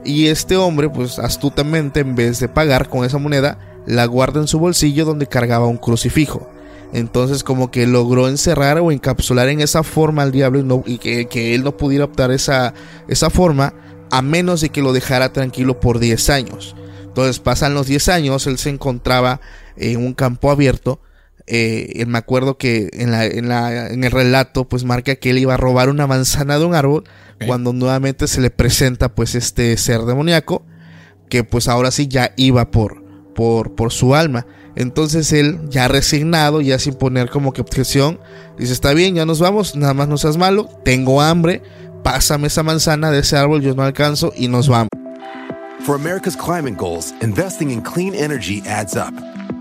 y 0.03 0.27
este 0.27 0.55
hombre 0.55 0.89
pues 0.89 1.19
astutamente 1.19 1.99
en 1.99 2.15
vez 2.15 2.39
de 2.39 2.47
pagar 2.47 2.89
con 2.89 3.03
esa 3.03 3.17
moneda 3.17 3.59
la 3.85 4.05
guarda 4.05 4.39
en 4.39 4.47
su 4.47 4.59
bolsillo 4.59 5.05
donde 5.05 5.27
cargaba 5.27 5.67
un 5.67 5.77
crucifijo. 5.77 6.49
Entonces 6.93 7.43
como 7.43 7.69
que 7.71 7.85
logró 7.85 8.27
encerrar 8.29 8.79
o 8.79 8.91
encapsular 8.91 9.49
en 9.49 9.59
esa 9.59 9.83
forma 9.83 10.23
al 10.23 10.31
diablo 10.31 10.83
y, 10.85 10.97
que, 10.99 11.27
que, 11.27 11.53
él 11.53 11.63
no 11.63 11.75
pudiera 11.75 12.05
optar 12.05 12.31
esa, 12.31 12.73
esa 13.07 13.29
forma 13.29 13.73
a 14.09 14.21
menos 14.21 14.61
de 14.61 14.69
que 14.69 14.81
lo 14.81 14.93
dejara 14.93 15.33
tranquilo 15.33 15.79
por 15.79 15.99
10 15.99 16.29
años. 16.29 16.75
Entonces 17.03 17.39
pasan 17.39 17.73
los 17.73 17.87
10 17.87 18.09
años, 18.09 18.47
él 18.47 18.57
se 18.57 18.69
encontraba 18.69 19.41
en 19.75 19.97
un 20.05 20.13
campo 20.13 20.51
abierto. 20.51 20.99
Eh, 21.47 22.03
me 22.07 22.17
acuerdo 22.17 22.57
que 22.57 22.89
en, 22.91 23.11
la, 23.11 23.25
en, 23.25 23.47
la, 23.47 23.87
en, 23.87 24.03
el 24.03 24.11
relato 24.11 24.67
pues 24.67 24.83
marca 24.83 25.15
que 25.15 25.29
él 25.29 25.37
iba 25.37 25.53
a 25.53 25.57
robar 25.57 25.89
una 25.89 26.05
manzana 26.05 26.59
de 26.59 26.65
un 26.65 26.75
árbol 26.75 27.05
cuando 27.45 27.71
nuevamente 27.71 28.27
se 28.27 28.41
le 28.41 28.49
presenta 28.49 29.15
pues 29.15 29.33
este 29.33 29.77
ser 29.77 30.01
demoníaco 30.01 30.65
que 31.29 31.45
pues 31.45 31.67
ahora 31.67 31.91
sí 31.91 32.07
ya 32.07 32.33
iba 32.35 32.69
por, 32.71 33.03
por, 33.33 33.75
por 33.75 33.91
su 33.91 34.15
alma. 34.15 34.45
Entonces 34.75 35.31
él 35.33 35.59
ya 35.69 35.87
resignado, 35.87 36.61
ya 36.61 36.79
sin 36.79 36.95
poner 36.95 37.29
como 37.29 37.53
que 37.53 37.61
objeción, 37.61 38.19
dice 38.57 38.73
está 38.73 38.93
bien, 38.93 39.15
ya 39.15 39.25
nos 39.25 39.39
vamos, 39.39 39.75
nada 39.75 39.93
más 39.93 40.07
no 40.07 40.17
seas 40.17 40.37
malo, 40.37 40.69
tengo 40.83 41.21
hambre, 41.21 41.63
pásame 42.03 42.47
esa 42.47 42.61
manzana 42.61 43.09
de 43.09 43.19
ese 43.19 43.37
árbol, 43.37 43.61
yo 43.61 43.73
no 43.73 43.83
alcanzo 43.83 44.33
y 44.35 44.47
nos 44.47 44.67
vamos. 44.67 44.89
For 45.85 45.95
America's 45.95 46.35
climate 46.35 46.75
goals, 46.77 47.13
investing 47.21 47.71
in 47.71 47.81
clean 47.81 48.13
energy 48.13 48.61
adds 48.67 48.95
up. 48.95 49.13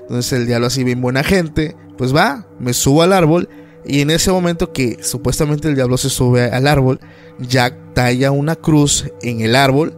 Entonces 0.00 0.32
el 0.32 0.46
diablo 0.46 0.68
así 0.68 0.84
bien 0.84 1.00
buena 1.00 1.22
gente, 1.22 1.76
pues 1.96 2.14
va, 2.14 2.46
me 2.58 2.72
subo 2.72 3.02
al 3.02 3.12
árbol 3.12 3.48
y 3.84 4.00
en 4.00 4.10
ese 4.10 4.30
momento 4.30 4.72
que 4.72 5.02
supuestamente 5.02 5.68
el 5.68 5.74
diablo 5.74 5.96
se 5.96 6.10
sube 6.10 6.44
al 6.44 6.66
árbol, 6.66 7.00
Jack 7.38 7.94
talla 7.94 8.30
una 8.30 8.56
cruz 8.56 9.10
en 9.22 9.40
el 9.40 9.56
árbol, 9.56 9.96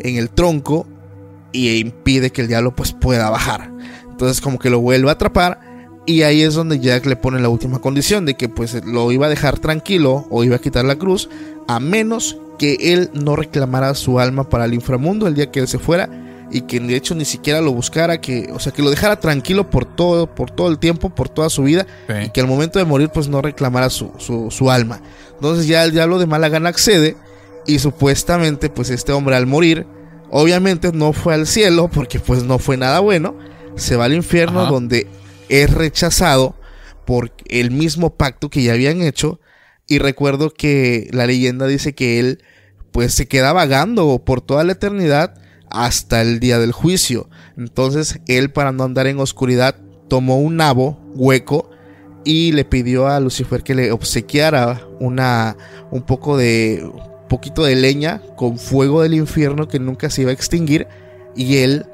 en 0.00 0.16
el 0.16 0.30
tronco 0.30 0.86
y 1.52 1.78
impide 1.78 2.30
que 2.30 2.42
el 2.42 2.48
diablo 2.48 2.74
pues 2.74 2.92
pueda 2.92 3.30
bajar. 3.30 3.72
Entonces 4.10 4.40
como 4.40 4.58
que 4.58 4.70
lo 4.70 4.80
vuelve 4.80 5.08
a 5.08 5.12
atrapar 5.12 5.60
y 6.06 6.22
ahí 6.22 6.42
es 6.42 6.54
donde 6.54 6.80
Jack 6.80 7.06
le 7.06 7.16
pone 7.16 7.40
la 7.40 7.48
última 7.48 7.80
condición 7.80 8.26
de 8.26 8.34
que 8.34 8.48
pues 8.48 8.84
lo 8.84 9.12
iba 9.12 9.26
a 9.26 9.30
dejar 9.30 9.58
tranquilo 9.58 10.26
o 10.30 10.42
iba 10.42 10.56
a 10.56 10.60
quitar 10.60 10.84
la 10.84 10.96
cruz 10.96 11.28
a 11.68 11.80
menos 11.80 12.38
que 12.58 12.76
él 12.92 13.10
no 13.12 13.36
reclamara 13.36 13.94
su 13.94 14.18
alma 14.18 14.48
para 14.48 14.64
el 14.64 14.74
inframundo 14.74 15.26
el 15.26 15.34
día 15.34 15.50
que 15.50 15.60
él 15.60 15.68
se 15.68 15.78
fuera 15.78 16.27
y 16.50 16.62
que 16.62 16.80
de 16.80 16.96
hecho 16.96 17.14
ni 17.14 17.24
siquiera 17.24 17.60
lo 17.60 17.72
buscara, 17.72 18.20
que, 18.20 18.48
o 18.52 18.58
sea, 18.58 18.72
que 18.72 18.82
lo 18.82 18.90
dejara 18.90 19.20
tranquilo 19.20 19.68
por 19.70 19.84
todo, 19.84 20.34
por 20.34 20.50
todo 20.50 20.68
el 20.68 20.78
tiempo, 20.78 21.10
por 21.10 21.28
toda 21.28 21.50
su 21.50 21.62
vida, 21.64 21.86
Sí. 22.06 22.14
y 22.26 22.30
que 22.30 22.40
al 22.40 22.46
momento 22.46 22.78
de 22.78 22.84
morir 22.84 23.10
pues 23.10 23.28
no 23.28 23.42
reclamara 23.42 23.90
su, 23.90 24.12
su, 24.18 24.50
su 24.50 24.70
alma. 24.70 25.00
Entonces 25.34 25.66
ya 25.66 25.84
el 25.84 25.92
diablo 25.92 26.18
de 26.18 26.26
mala 26.26 26.48
gana 26.48 26.68
accede 26.70 27.16
y 27.66 27.78
supuestamente 27.80 28.70
pues 28.70 28.90
este 28.90 29.12
hombre 29.12 29.36
al 29.36 29.46
morir, 29.46 29.86
obviamente 30.30 30.90
no 30.92 31.12
fue 31.12 31.34
al 31.34 31.46
cielo 31.46 31.88
porque 31.88 32.18
pues 32.20 32.44
no 32.44 32.58
fue 32.58 32.76
nada 32.76 33.00
bueno, 33.00 33.36
se 33.76 33.96
va 33.96 34.06
al 34.06 34.14
infierno 34.14 34.62
Ajá. 34.62 34.70
donde 34.70 35.06
es 35.48 35.70
rechazado 35.72 36.54
por 37.04 37.30
el 37.46 37.70
mismo 37.70 38.10
pacto 38.14 38.50
que 38.50 38.62
ya 38.62 38.72
habían 38.72 39.02
hecho 39.02 39.40
y 39.86 39.98
recuerdo 39.98 40.50
que 40.50 41.08
la 41.12 41.26
leyenda 41.26 41.66
dice 41.66 41.94
que 41.94 42.20
él 42.20 42.42
pues 42.92 43.14
se 43.14 43.26
queda 43.28 43.52
vagando 43.52 44.18
por 44.24 44.40
toda 44.40 44.64
la 44.64 44.72
eternidad 44.72 45.34
hasta 45.70 46.22
el 46.22 46.40
día 46.40 46.58
del 46.58 46.72
juicio. 46.72 47.28
Entonces 47.56 48.20
él 48.26 48.50
para 48.50 48.72
no 48.72 48.84
andar 48.84 49.06
en 49.06 49.20
oscuridad 49.20 49.76
tomó 50.08 50.38
un 50.38 50.56
nabo 50.56 50.98
hueco 51.14 51.70
y 52.24 52.52
le 52.52 52.64
pidió 52.64 53.08
a 53.08 53.20
Lucifer 53.20 53.62
que 53.62 53.74
le 53.74 53.92
obsequiara 53.92 54.86
una 55.00 55.56
un 55.90 56.02
poco 56.02 56.36
de 56.36 56.82
un 56.84 57.28
poquito 57.28 57.64
de 57.64 57.76
leña 57.76 58.22
con 58.36 58.58
fuego 58.58 59.02
del 59.02 59.14
infierno 59.14 59.68
que 59.68 59.78
nunca 59.78 60.10
se 60.10 60.22
iba 60.22 60.30
a 60.30 60.34
extinguir 60.34 60.86
y 61.36 61.58
él 61.58 61.86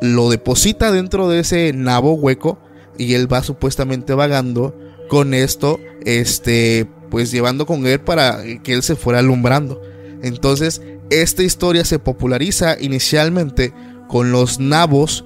lo 0.00 0.30
deposita 0.30 0.90
dentro 0.90 1.28
de 1.28 1.40
ese 1.40 1.72
nabo 1.72 2.14
hueco 2.14 2.58
y 2.98 3.14
él 3.14 3.32
va 3.32 3.42
supuestamente 3.42 4.14
vagando 4.14 4.76
con 5.08 5.34
esto 5.34 5.78
este 6.04 6.88
pues 7.10 7.30
llevando 7.30 7.66
con 7.66 7.86
él 7.86 8.00
para 8.00 8.42
que 8.62 8.72
él 8.72 8.82
se 8.82 8.96
fuera 8.96 9.18
alumbrando. 9.18 9.82
Entonces, 10.22 10.80
esta 11.10 11.42
historia 11.42 11.84
se 11.84 11.98
populariza 11.98 12.76
inicialmente 12.80 13.72
con 14.08 14.32
los 14.32 14.58
nabos, 14.60 15.24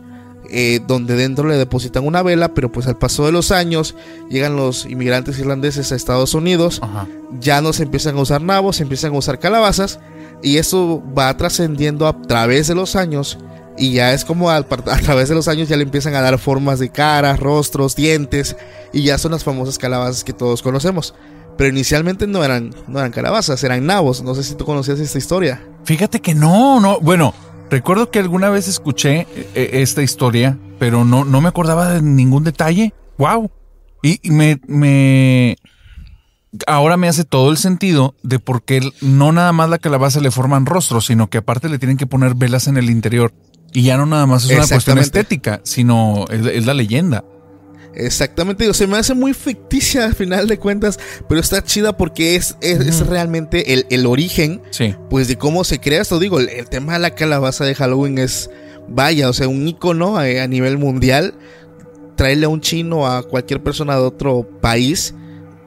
eh, 0.50 0.80
donde 0.86 1.16
dentro 1.16 1.48
le 1.48 1.56
depositan 1.56 2.06
una 2.06 2.22
vela, 2.22 2.52
pero 2.54 2.70
pues 2.70 2.86
al 2.86 2.98
paso 2.98 3.24
de 3.26 3.32
los 3.32 3.50
años 3.50 3.94
llegan 4.30 4.56
los 4.56 4.84
inmigrantes 4.86 5.38
irlandeses 5.38 5.90
a 5.90 5.96
Estados 5.96 6.34
Unidos, 6.34 6.80
Ajá. 6.82 7.06
ya 7.40 7.60
no 7.62 7.72
se 7.72 7.84
empiezan 7.84 8.16
a 8.18 8.20
usar 8.20 8.42
nabos, 8.42 8.76
se 8.76 8.82
empiezan 8.82 9.14
a 9.14 9.18
usar 9.18 9.38
calabazas, 9.38 10.00
y 10.42 10.58
eso 10.58 11.02
va 11.16 11.34
trascendiendo 11.36 12.06
a 12.06 12.20
través 12.22 12.68
de 12.68 12.74
los 12.74 12.94
años, 12.94 13.38
y 13.78 13.92
ya 13.92 14.12
es 14.12 14.24
como 14.24 14.46
par- 14.46 14.84
a, 14.90 14.98
través 14.98 15.28
de 15.30 15.34
los 15.34 15.48
años 15.48 15.68
ya 15.68 15.76
le 15.76 15.82
empiezan 15.82 16.14
a 16.14 16.20
dar 16.20 16.38
formas 16.38 16.78
de 16.78 16.90
caras, 16.90 17.40
rostros, 17.40 17.96
dientes, 17.96 18.54
y 18.92 19.02
ya 19.02 19.16
son 19.18 19.32
las 19.32 19.44
famosas 19.44 19.78
calabazas 19.78 20.24
que 20.24 20.32
todos 20.34 20.60
conocemos. 20.62 21.14
Pero 21.56 21.70
inicialmente 21.70 22.26
no 22.26 22.42
eran, 22.42 22.74
no 22.88 22.98
eran 22.98 23.12
calabazas, 23.12 23.62
eran 23.64 23.86
nabos. 23.86 24.22
No 24.22 24.34
sé 24.34 24.42
si 24.42 24.54
tú 24.54 24.64
conocías 24.64 24.98
esta 24.98 25.18
historia. 25.18 25.62
Fíjate 25.84 26.20
que 26.20 26.34
no, 26.34 26.80
no. 26.80 27.00
Bueno, 27.00 27.34
recuerdo 27.70 28.10
que 28.10 28.18
alguna 28.18 28.50
vez 28.50 28.68
escuché 28.68 29.26
eh, 29.54 29.70
esta 29.74 30.02
historia, 30.02 30.58
pero 30.78 31.04
no, 31.04 31.24
no 31.24 31.40
me 31.40 31.48
acordaba 31.48 31.90
de 31.90 32.02
ningún 32.02 32.44
detalle. 32.44 32.92
Wow. 33.18 33.50
Y, 34.02 34.18
y 34.22 34.30
me, 34.30 34.60
me. 34.66 35.56
Ahora 36.66 36.96
me 36.96 37.08
hace 37.08 37.24
todo 37.24 37.50
el 37.50 37.56
sentido 37.56 38.14
de 38.22 38.38
por 38.38 38.62
qué 38.62 38.80
no 39.00 39.32
nada 39.32 39.52
más 39.52 39.68
la 39.70 39.78
calabaza 39.78 40.20
le 40.20 40.30
forman 40.30 40.66
rostro, 40.66 41.00
sino 41.00 41.28
que 41.28 41.38
aparte 41.38 41.68
le 41.68 41.78
tienen 41.78 41.96
que 41.96 42.06
poner 42.06 42.34
velas 42.34 42.68
en 42.68 42.76
el 42.76 42.90
interior. 42.90 43.32
Y 43.72 43.82
ya 43.82 43.96
no 43.96 44.06
nada 44.06 44.26
más 44.26 44.44
es 44.44 44.56
una 44.56 44.66
cuestión 44.68 44.98
estética, 44.98 45.60
sino 45.64 46.26
es, 46.30 46.46
es 46.46 46.64
la 46.66 46.74
leyenda. 46.74 47.24
Exactamente, 47.96 48.64
digo, 48.64 48.74
se 48.74 48.86
me 48.86 48.96
hace 48.98 49.14
muy 49.14 49.34
ficticia 49.34 50.04
al 50.04 50.14
final 50.14 50.46
de 50.48 50.58
cuentas, 50.58 50.98
pero 51.28 51.40
está 51.40 51.62
chida 51.62 51.96
porque 51.96 52.36
es, 52.36 52.56
es, 52.60 52.80
es 52.80 53.06
realmente 53.06 53.72
el, 53.74 53.86
el 53.90 54.06
origen, 54.06 54.62
Sí. 54.70 54.94
pues 55.10 55.28
de 55.28 55.36
cómo 55.36 55.64
se 55.64 55.78
crea 55.80 56.02
esto. 56.02 56.18
Digo, 56.18 56.40
el, 56.40 56.48
el 56.48 56.68
tema 56.68 56.94
de 56.94 56.98
la 56.98 57.14
calabaza 57.14 57.64
de 57.64 57.74
Halloween 57.74 58.18
es, 58.18 58.50
vaya, 58.88 59.28
o 59.28 59.32
sea, 59.32 59.48
un 59.48 59.66
icono 59.68 60.16
a, 60.16 60.22
a 60.24 60.46
nivel 60.48 60.78
mundial. 60.78 61.34
Traerle 62.16 62.46
a 62.46 62.48
un 62.48 62.60
chino 62.60 63.06
a 63.10 63.22
cualquier 63.24 63.62
persona 63.62 63.94
de 63.96 64.02
otro 64.02 64.48
país 64.60 65.14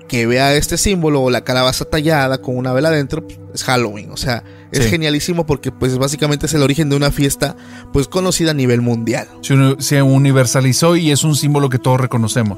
que 0.07 0.25
vea 0.25 0.55
este 0.55 0.77
símbolo 0.77 1.21
o 1.21 1.29
la 1.29 1.43
calabaza 1.43 1.83
tallada 1.83 2.37
con 2.37 2.55
una 2.55 2.71
vela 2.71 2.87
adentro, 2.89 3.27
pues, 3.27 3.37
es 3.57 3.63
Halloween. 3.65 4.11
O 4.11 4.17
sea, 4.17 4.43
es 4.71 4.83
Sí. 4.85 4.89
genialísimo 4.89 5.45
porque 5.45 5.71
pues 5.71 5.97
básicamente 5.97 6.45
es 6.45 6.53
el 6.53 6.61
origen 6.63 6.89
de 6.89 6.95
una 6.95 7.11
fiesta 7.11 7.55
pues 7.93 8.07
conocida 8.07 8.51
a 8.51 8.53
nivel 8.53 8.81
mundial. 8.81 9.27
Se, 9.41 9.53
uni- 9.53 9.75
se 9.79 10.01
universalizó 10.01 10.95
y 10.95 11.11
es 11.11 11.23
un 11.23 11.35
símbolo 11.35 11.69
que 11.69 11.79
todos 11.79 11.99
reconocemos. 11.99 12.57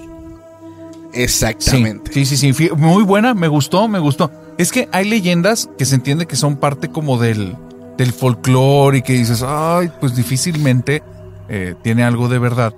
Exactamente. 1.13 2.11
Sí, 2.13 2.25
sí, 2.25 2.37
sí, 2.37 2.53
sí. 2.53 2.69
Muy 2.75 3.03
buena, 3.03 3.33
me 3.33 3.47
gustó, 3.47 3.87
me 3.87 3.99
gustó. 3.99 4.31
Es 4.57 4.71
que 4.71 4.87
hay 4.91 5.05
leyendas 5.09 5.69
que 5.77 5.85
se 5.85 5.95
entiende 5.95 6.25
que 6.27 6.35
son 6.35 6.57
parte 6.57 6.89
como 6.89 7.17
del, 7.17 7.55
del 7.97 8.13
folclore 8.13 8.99
y 8.99 9.01
que 9.01 9.13
dices, 9.13 9.43
ay, 9.45 9.89
pues 9.99 10.15
difícilmente 10.15 11.01
eh, 11.47 11.75
tiene 11.81 12.03
algo 12.03 12.27
de 12.27 12.39
verdad. 12.39 12.73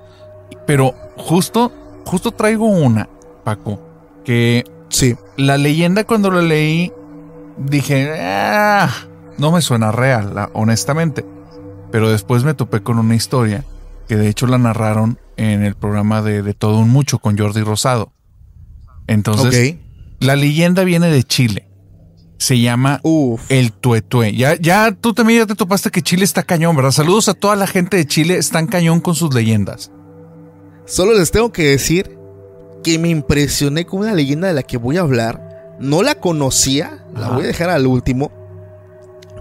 Pero 0.66 0.94
justo, 1.18 1.72
justo 2.06 2.32
traigo 2.32 2.68
una, 2.68 3.10
Paco, 3.44 3.82
que 4.24 4.64
Sí. 4.90 5.16
la 5.38 5.58
leyenda 5.58 6.04
cuando 6.06 6.30
la 6.32 6.42
leí 6.42 6.92
dije, 7.58 8.12
"Ah, 8.20 8.90
no 9.38 9.52
me 9.52 9.62
suena 9.62 9.92
real, 9.92 10.34
la- 10.36 10.50
honestamente. 10.54 11.26
Pero 11.92 12.10
después 12.10 12.44
me 12.44 12.54
topé 12.54 12.82
con 12.82 13.00
una 13.00 13.16
historia 13.16 13.66
que 14.08 14.16
de 14.16 14.28
hecho 14.30 14.48
la 14.48 14.58
narraron 14.58 15.20
en 15.38 15.64
el 15.64 15.76
programa 15.76 16.22
de, 16.22 16.42
de 16.42 16.54
Todo 16.54 16.80
un 16.80 16.90
Mucho 16.90 17.20
con 17.20 17.38
Jordi 17.38 17.62
Rosado. 17.62 18.14
Entonces, 19.08 19.76
la 20.20 20.36
leyenda 20.36 20.84
viene 20.84 21.10
de 21.10 21.24
Chile. 21.24 21.68
Se 22.38 22.60
llama 22.60 23.00
Uf. 23.04 23.42
el 23.50 23.72
tuetue. 23.72 24.34
Ya, 24.36 24.56
ya 24.56 24.92
tú 24.94 25.14
también 25.14 25.40
ya 25.42 25.46
te 25.46 25.56
topaste 25.56 25.92
que 25.92 26.02
Chile 26.02 26.24
está 26.24 26.44
cañón, 26.44 26.76
¿verdad? 26.76 26.92
Saludos 26.92 27.30
a 27.30 27.34
toda 27.34 27.56
la 27.56 27.68
gente 27.68 27.98
de 27.98 28.06
Chile, 28.08 28.38
están 28.38 28.68
cañón 28.68 29.00
con 29.00 29.14
sus 29.16 29.34
leyendas. 29.34 29.92
Solo 30.86 31.14
les 31.18 31.30
tengo 31.32 31.52
que 31.52 31.64
decir 31.66 32.18
que 32.84 32.98
me 32.98 33.10
impresioné 33.10 33.86
con 33.86 34.00
una 34.02 34.14
leyenda 34.14 34.48
de 34.48 34.54
la 34.56 34.64
que 34.64 34.78
voy 34.78 34.98
a 34.98 35.02
hablar. 35.02 35.51
No 35.82 36.04
la 36.04 36.15
conocía, 36.15 37.04
la 37.13 37.26
Ajá. 37.28 37.36
voy 37.36 37.44
a 37.44 37.48
dejar 37.48 37.70
al 37.70 37.88
último. 37.88 38.32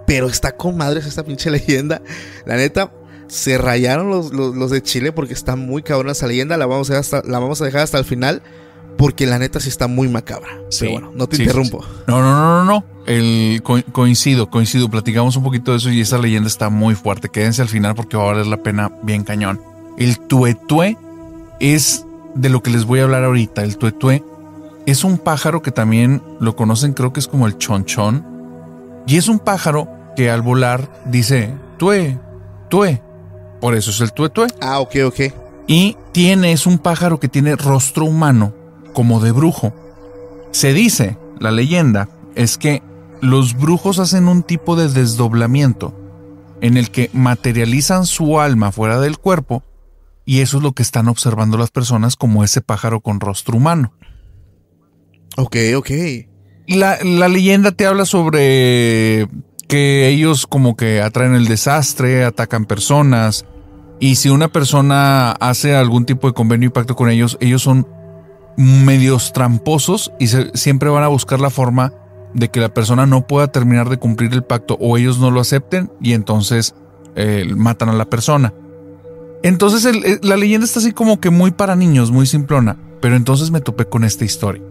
Pero 0.06 0.26
está 0.26 0.52
con 0.56 0.76
madres 0.76 1.06
esta 1.06 1.22
pinche 1.22 1.50
leyenda. 1.50 2.02
La 2.46 2.56
neta, 2.56 2.90
se 3.28 3.58
rayaron 3.58 4.10
los, 4.10 4.32
los- 4.32 4.56
los 4.56 4.70
de 4.70 4.82
Chile 4.82 5.12
porque 5.12 5.34
está 5.34 5.54
muy 5.54 5.82
cabrona 5.82 6.12
esa 6.12 6.26
leyenda. 6.26 6.56
La 6.56 6.66
vamos, 6.66 6.90
a 6.90 6.94
dejar 6.94 7.00
hasta, 7.20 7.30
la 7.30 7.38
vamos 7.38 7.60
a 7.62 7.64
dejar 7.64 7.82
hasta 7.82 7.98
el 7.98 8.04
final 8.04 8.42
porque 8.98 9.24
la 9.26 9.38
neta 9.38 9.60
sí 9.60 9.68
está 9.68 9.86
muy 9.86 10.08
macabra. 10.08 10.48
Pero 10.80 10.92
bueno, 10.92 11.12
no 11.14 11.28
te 11.28 11.36
Sí, 11.36 11.42
interrumpo. 11.42 11.82
sí, 11.82 11.88
sí. 11.96 12.02
No, 12.08 12.20
no, 12.20 12.32
no, 12.32 12.64
no, 12.64 12.64
no. 12.64 12.84
El, 13.06 13.60
co- 13.62 13.80
coincido, 13.92 14.50
coincido. 14.50 14.90
Platicamos 14.90 15.36
un 15.36 15.44
poquito 15.44 15.70
de 15.70 15.76
eso 15.78 15.90
y 15.90 16.00
esa 16.00 16.18
leyenda 16.18 16.48
está 16.48 16.70
muy 16.70 16.94
fuerte. 16.96 17.28
Quédense 17.28 17.62
al 17.62 17.68
final 17.68 17.94
porque 17.94 18.16
va 18.16 18.24
a 18.24 18.26
valer 18.32 18.46
la 18.46 18.62
pena 18.62 18.90
bien 19.02 19.22
cañón. 19.24 19.60
El 19.96 20.18
tuetue 20.18 20.96
es 21.60 22.04
de 22.34 22.48
lo 22.48 22.62
que 22.62 22.70
les 22.70 22.84
voy 22.84 23.00
a 23.00 23.04
hablar 23.04 23.22
ahorita. 23.24 23.62
El 23.62 23.76
tuetue 23.78 24.24
es 24.86 25.04
un 25.04 25.18
pájaro 25.18 25.62
que 25.62 25.70
también 25.70 26.22
lo 26.40 26.56
conocen, 26.56 26.92
creo 26.92 27.12
que 27.12 27.20
es 27.20 27.28
como 27.28 27.46
el 27.46 27.58
chonchón. 27.58 28.24
Y 29.06 29.16
es 29.16 29.28
un 29.28 29.38
pájaro 29.38 29.88
que 30.16 30.30
al 30.30 30.42
volar 30.42 30.90
dice 31.06 31.54
tue, 31.78 32.18
tue. 32.68 33.02
Por 33.60 33.74
eso 33.74 33.90
es 33.90 34.00
el 34.00 34.12
tuetue. 34.12 34.46
Ah, 34.60 34.80
ok, 34.80 34.96
ok. 35.06 35.20
Y 35.66 35.96
tiene, 36.12 36.52
es 36.52 36.66
un 36.66 36.78
pájaro 36.78 37.20
que 37.20 37.28
tiene 37.28 37.56
rostro 37.56 38.04
humano, 38.04 38.54
como 38.94 39.20
de 39.20 39.32
brujo. 39.32 39.72
Se 40.50 40.72
dice, 40.72 41.18
la 41.38 41.50
leyenda, 41.50 42.08
es 42.34 42.58
que 42.58 42.82
los 43.20 43.54
brujos 43.56 43.98
hacen 43.98 44.28
un 44.28 44.42
tipo 44.42 44.76
de 44.76 44.88
desdoblamiento 44.88 45.94
en 46.60 46.76
el 46.76 46.90
que 46.90 47.10
materializan 47.12 48.06
su 48.06 48.40
alma 48.40 48.72
fuera 48.72 49.00
del 49.00 49.18
cuerpo 49.18 49.62
Y 50.26 50.40
eso 50.40 50.58
es 50.58 50.62
lo 50.62 50.72
que 50.72 50.82
están 50.82 51.08
observando 51.08 51.56
las 51.56 51.70
personas 51.70 52.16
como 52.16 52.44
ese 52.44 52.60
pájaro 52.60 53.00
con 53.00 53.20
rostro 53.20 53.56
humano. 53.56 53.92
Ok, 55.36 55.56
ok. 55.76 55.90
La, 56.66 56.98
la 57.02 57.28
leyenda 57.28 57.72
te 57.72 57.86
habla 57.86 58.04
sobre 58.04 59.28
que 59.68 60.08
ellos 60.08 60.46
como 60.46 60.76
que 60.76 61.00
atraen 61.00 61.34
el 61.34 61.46
desastre, 61.46 62.24
atacan 62.24 62.66
personas, 62.66 63.44
y 64.00 64.16
si 64.16 64.30
una 64.30 64.48
persona 64.48 65.32
hace 65.32 65.76
algún 65.76 66.06
tipo 66.06 66.26
de 66.26 66.32
convenio 66.32 66.68
y 66.68 66.72
pacto 66.72 66.96
con 66.96 67.10
ellos, 67.10 67.36
ellos 67.40 67.62
son 67.62 67.86
medios 68.56 69.32
tramposos 69.34 70.10
y 70.18 70.26
siempre 70.26 70.88
van 70.88 71.04
a 71.04 71.08
buscar 71.08 71.38
la 71.38 71.50
forma 71.50 71.92
de 72.32 72.48
que 72.48 72.60
la 72.60 72.72
persona 72.72 73.04
no 73.04 73.26
pueda 73.26 73.48
terminar 73.48 73.90
de 73.90 73.98
cumplir 73.98 74.32
el 74.32 74.42
pacto 74.42 74.76
o 74.80 74.96
ellos 74.96 75.18
no 75.18 75.30
lo 75.30 75.40
acepten 75.40 75.92
y 76.00 76.14
entonces 76.14 76.74
eh, 77.14 77.44
matan 77.54 77.90
a 77.90 77.92
la 77.92 78.06
persona. 78.08 78.54
Entonces 79.42 80.22
la 80.22 80.36
leyenda 80.38 80.64
está 80.64 80.80
así 80.80 80.92
como 80.92 81.20
que 81.20 81.28
muy 81.28 81.50
para 81.50 81.76
niños, 81.76 82.10
muy 82.10 82.26
simplona, 82.26 82.78
pero 83.02 83.16
entonces 83.16 83.50
me 83.50 83.60
topé 83.60 83.84
con 83.84 84.04
esta 84.04 84.24
historia. 84.24 84.62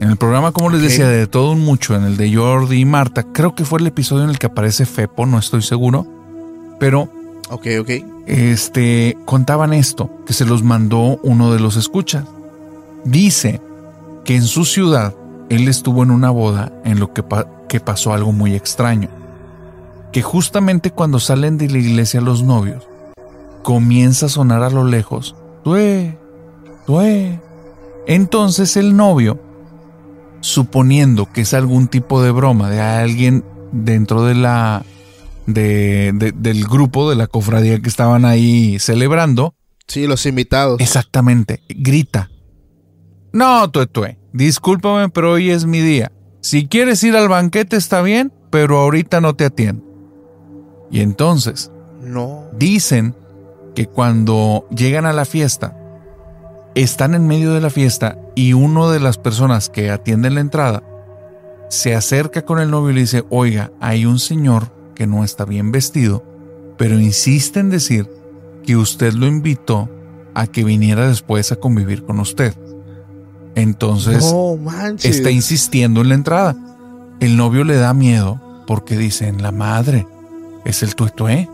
En 0.00 0.08
el 0.08 0.16
programa, 0.16 0.52
como 0.52 0.70
les 0.70 0.80
decía, 0.80 1.06
de 1.06 1.26
todo 1.26 1.52
un 1.52 1.60
mucho, 1.60 1.94
en 1.94 2.04
el 2.04 2.16
de 2.16 2.34
Jordi 2.34 2.80
y 2.80 2.84
Marta, 2.86 3.22
creo 3.22 3.54
que 3.54 3.66
fue 3.66 3.80
el 3.80 3.86
episodio 3.86 4.24
en 4.24 4.30
el 4.30 4.38
que 4.38 4.46
aparece 4.46 4.86
Fepo, 4.86 5.26
no 5.26 5.38
estoy 5.38 5.60
seguro, 5.60 6.06
pero... 6.80 7.10
Ok, 7.50 7.66
ok. 7.80 7.90
Este, 8.26 9.18
contaban 9.26 9.74
esto, 9.74 10.10
que 10.26 10.32
se 10.32 10.46
los 10.46 10.62
mandó 10.62 11.20
uno 11.22 11.52
de 11.52 11.60
los 11.60 11.76
escuchas. 11.76 12.24
Dice 13.04 13.60
que 14.24 14.36
en 14.36 14.44
su 14.44 14.64
ciudad 14.64 15.14
él 15.50 15.68
estuvo 15.68 16.02
en 16.02 16.12
una 16.12 16.30
boda 16.30 16.72
en 16.86 16.98
lo 16.98 17.12
que, 17.12 17.22
que 17.68 17.80
pasó 17.80 18.14
algo 18.14 18.32
muy 18.32 18.54
extraño. 18.54 19.10
Que 20.12 20.22
justamente 20.22 20.92
cuando 20.92 21.20
salen 21.20 21.58
de 21.58 21.68
la 21.68 21.78
iglesia 21.78 22.22
los 22.22 22.42
novios, 22.42 22.88
comienza 23.62 24.26
a 24.26 24.30
sonar 24.30 24.62
a 24.62 24.70
lo 24.70 24.84
lejos, 24.84 25.36
tué, 25.62 26.16
tué. 26.86 27.38
Entonces 28.06 28.78
el 28.78 28.96
novio 28.96 29.49
suponiendo 30.40 31.30
que 31.30 31.42
es 31.42 31.54
algún 31.54 31.88
tipo 31.88 32.22
de 32.22 32.30
broma 32.30 32.70
de 32.70 32.80
alguien 32.80 33.44
dentro 33.72 34.24
de 34.24 34.34
la 34.34 34.84
de, 35.46 36.32
del 36.34 36.64
grupo 36.64 37.10
de 37.10 37.16
la 37.16 37.26
cofradía 37.26 37.80
que 37.80 37.88
estaban 37.88 38.24
ahí 38.24 38.78
celebrando. 38.78 39.54
Sí, 39.86 40.06
los 40.06 40.24
invitados. 40.26 40.80
Exactamente. 40.80 41.62
Grita. 41.68 42.30
No, 43.32 43.70
Tuetue, 43.70 44.18
discúlpame, 44.32 45.08
pero 45.08 45.32
hoy 45.32 45.50
es 45.50 45.66
mi 45.66 45.80
día. 45.80 46.12
Si 46.40 46.66
quieres 46.66 47.02
ir 47.04 47.16
al 47.16 47.28
banquete 47.28 47.76
está 47.76 48.02
bien, 48.02 48.32
pero 48.50 48.78
ahorita 48.78 49.20
no 49.20 49.34
te 49.34 49.44
atiendo. 49.44 49.84
Y 50.90 51.00
entonces, 51.00 51.70
no. 52.02 52.48
Dicen 52.56 53.14
que 53.74 53.86
cuando 53.86 54.66
llegan 54.74 55.06
a 55.06 55.12
la 55.12 55.24
fiesta, 55.24 55.76
están 56.74 57.14
en 57.14 57.26
medio 57.26 57.52
de 57.52 57.60
la 57.60 57.70
fiesta 57.70 58.18
y 58.34 58.52
uno 58.52 58.90
de 58.90 59.00
las 59.00 59.18
personas 59.18 59.68
que 59.68 59.90
atienden 59.90 60.34
la 60.34 60.40
entrada 60.40 60.82
se 61.68 61.94
acerca 61.94 62.42
con 62.42 62.58
el 62.58 62.70
novio 62.70 62.90
y 62.90 62.94
le 62.94 63.00
dice, 63.02 63.24
oiga, 63.30 63.70
hay 63.80 64.04
un 64.04 64.18
señor 64.18 64.72
que 64.94 65.06
no 65.06 65.24
está 65.24 65.44
bien 65.44 65.70
vestido, 65.70 66.24
pero 66.76 66.98
insiste 66.98 67.60
en 67.60 67.70
decir 67.70 68.08
que 68.64 68.76
usted 68.76 69.12
lo 69.12 69.26
invitó 69.26 69.88
a 70.34 70.46
que 70.46 70.64
viniera 70.64 71.08
después 71.08 71.52
a 71.52 71.56
convivir 71.56 72.04
con 72.04 72.18
usted. 72.18 72.54
Entonces, 73.54 74.34
está 75.02 75.30
insistiendo 75.30 76.00
en 76.00 76.08
la 76.08 76.14
entrada. 76.14 76.56
El 77.20 77.36
novio 77.36 77.64
le 77.64 77.76
da 77.76 77.94
miedo 77.94 78.40
porque 78.66 78.96
dice, 78.96 79.28
en 79.28 79.42
la 79.42 79.52
madre, 79.52 80.06
es 80.64 80.82
el 80.82 80.94
tuetué. 80.94 81.48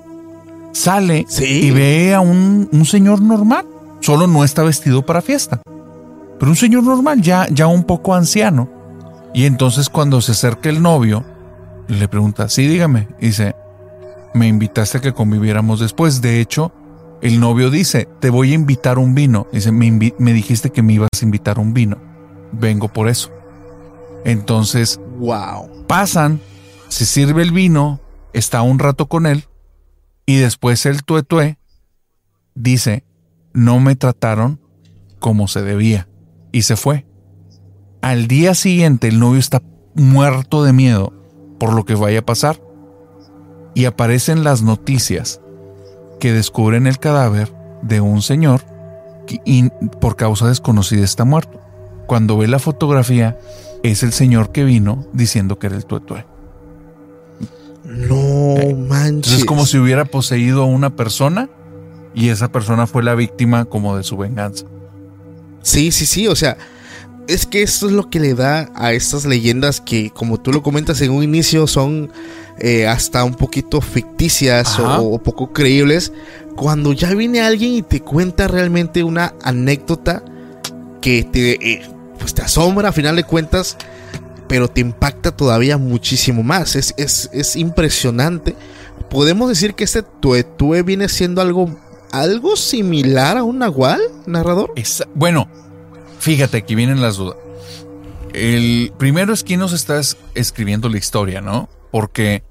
Sale 0.73 1.27
y 1.41 1.71
ve 1.71 2.15
a 2.15 2.21
un, 2.21 2.69
un 2.71 2.85
señor 2.85 3.23
normal 3.23 3.67
Solo 4.07 4.29
no 4.29 4.45
está 4.45 4.63
vestido 4.63 5.05
para 5.05 5.21
fiesta. 5.21 5.61
Pero 6.39 6.49
un 6.49 6.55
señor 6.55 6.85
normal, 6.85 7.23
ya, 7.23 7.49
ya 7.51 7.67
un 7.67 7.83
poco 7.83 8.15
anciano. 8.15 8.71
Y 9.35 9.47
entonces 9.47 9.89
cuando 9.89 10.21
se 10.21 10.31
acerca 10.31 10.69
el 10.69 10.81
novio, 10.81 11.25
le 11.89 12.07
pregunta, 12.07 12.49
sí, 12.49 12.69
dígame. 12.69 13.09
dice, 13.21 13.57
me 14.33 14.47
invitaste 14.47 14.99
a 14.99 15.01
que 15.01 15.13
conviviéramos 15.13 15.81
después. 15.81 16.23
De 16.23 16.41
hecho, 16.41 16.71
el 17.21 17.41
novio 17.41 17.69
dice, 17.69 18.07
te 18.21 18.31
voy 18.31 18.53
a 18.53 18.55
invitar 18.55 19.01
un 19.01 19.13
vino. 19.17 19.49
Dice, 19.53 19.73
me, 19.73 19.91
me 19.91 20.33
dijiste 20.33 20.71
que 20.71 20.83
me 20.83 20.93
ibas 20.93 21.09
a 21.21 21.25
invitar 21.25 21.59
un 21.59 21.75
vino. 21.75 21.99
Vengo 22.53 22.87
por 22.87 23.09
eso. 23.09 23.33
Entonces, 24.25 25.01
wow. 25.19 25.85
pasan, 25.89 26.41
se 26.87 27.07
sirve 27.07 27.43
el 27.43 27.51
vino, 27.51 27.99
está 28.33 28.63
un 28.63 28.79
rato 28.79 29.09
con 29.09 29.27
él, 29.27 29.47
y 30.27 30.37
después 30.37 30.87
el 30.87 31.03
tuetue 31.03 31.59
dice, 32.55 33.03
no 33.57 33.81
me 33.81 33.97
trataron 33.97 34.61
como 35.19 35.49
se 35.49 35.63
debía 35.63 36.07
y 36.53 36.63
se 36.63 36.77
fue. 36.77 37.07
Al 38.03 38.29
día 38.29 38.55
siguiente 38.55 39.09
el 39.09 39.19
novio 39.19 39.41
está 39.41 39.63
muerto 39.95 40.63
de 40.63 40.75
miedo 40.75 41.15
por 41.59 41.73
lo 41.73 41.87
que 41.87 41.95
vaya 41.95 42.19
a 42.19 42.27
pasar 42.27 42.61
y 43.75 43.87
aparecen 43.87 44.45
las 44.45 44.61
noticias 44.61 45.41
que 46.21 46.35
descubren 46.35 46.87
el 46.87 46.99
cadáver 46.99 47.51
de 47.81 48.03
un 48.03 48.21
señor 48.21 48.61
y 49.47 49.71
por 50.01 50.17
causa 50.17 50.47
desconocida 50.49 51.03
está 51.03 51.25
muerto. 51.25 51.59
Cuando 52.07 52.37
ve 52.37 52.49
la 52.49 52.59
fotografía 52.59 53.39
es 53.83 54.03
el 54.03 54.13
señor 54.13 54.53
que 54.53 54.65
vino 54.65 55.07
diciendo 55.15 55.59
que 55.59 55.69
era 55.69 55.77
el 55.77 55.87
tuetue. 55.87 56.27
No 57.85 58.57
eh, 58.59 58.75
manches. 58.75 59.33
Es 59.33 59.45
como 59.47 59.65
si 59.65 59.79
hubiera 59.79 60.05
poseído 60.05 60.63
a 60.63 60.67
una 60.67 60.95
persona 60.95 61.49
y 62.17 62.31
esa 62.31 62.51
persona 62.51 62.87
fue 62.87 63.03
la 63.03 63.15
víctima 63.15 63.67
como 63.67 63.95
de 63.95 64.03
su 64.03 64.17
venganza. 64.17 64.65
Sí, 65.63 65.93
sí, 65.93 66.07
sí, 66.07 66.27
o 66.27 66.35
sea, 66.35 66.57
es 67.29 67.45
que 67.45 67.63
esto 67.63 67.89
es 67.89 67.93
lo 67.93 68.09
que 68.09 68.19
le 68.19 68.35
da 68.35 68.71
a 68.75 68.95
estas 68.95 69.27
leyendas 69.27 69.83
que, 69.83 70.11
como 70.11 70.41
tú 70.41 70.51
lo 70.51 70.63
comentas 70.63 71.01
en 71.03 71.11
un 71.11 71.23
inicio, 71.23 71.67
son 71.67 72.11
eh, 72.59 72.87
hasta 72.87 73.23
un 73.23 73.35
poquito 73.35 73.83
ficticias 73.83 74.79
o, 74.79 75.19
poco 75.19 75.53
creíbles. 75.53 76.11
Cuando 76.57 76.95
ya 76.95 77.13
viene 77.13 77.43
alguien 77.43 77.73
y 77.73 77.83
te 77.83 78.01
cuenta 78.01 78.49
realmente 78.49 79.05
una 79.05 79.35
anécdota 79.43 80.25
que 81.03 81.23
te, 81.23 81.73
eh, 81.73 81.83
pues 82.19 82.33
te 82.33 82.41
asombra 82.41 82.89
a 82.89 82.93
final 82.93 83.17
de 83.17 83.25
cuentas, 83.25 83.77
pero 84.49 84.69
te 84.69 84.81
impacta 84.81 85.37
todavía 85.37 85.77
muchísimo 85.77 86.43
más. 86.43 86.77
Es, 86.77 86.95
es, 86.97 87.29
es 87.35 87.57
impresionante. 87.57 88.57
Podemos 89.11 89.51
decir 89.51 89.75
que 89.75 89.85
este 89.85 90.03
tuetue 90.03 90.83
viene 90.83 91.11
siendo 91.11 91.43
algo 91.43 91.77
algo 92.21 92.57
similar 92.57 93.37
a 93.37 93.43
un 93.43 93.59
nahual, 93.59 94.01
narrador? 94.27 94.73
bueno, 95.15 95.49
fíjate, 96.19 96.59
aquí 96.59 96.75
vienen 96.75 97.01
las 97.01 97.17
dudas. 97.17 97.37
El 98.33 98.93
primero 98.99 99.33
es 99.33 99.43
quién 99.43 99.61
nos 99.61 99.73
está 99.73 100.01
escribiendo 100.35 100.89
la 100.89 100.99
historia, 100.99 101.41
¿no? 101.41 101.69
Porque 101.91 102.43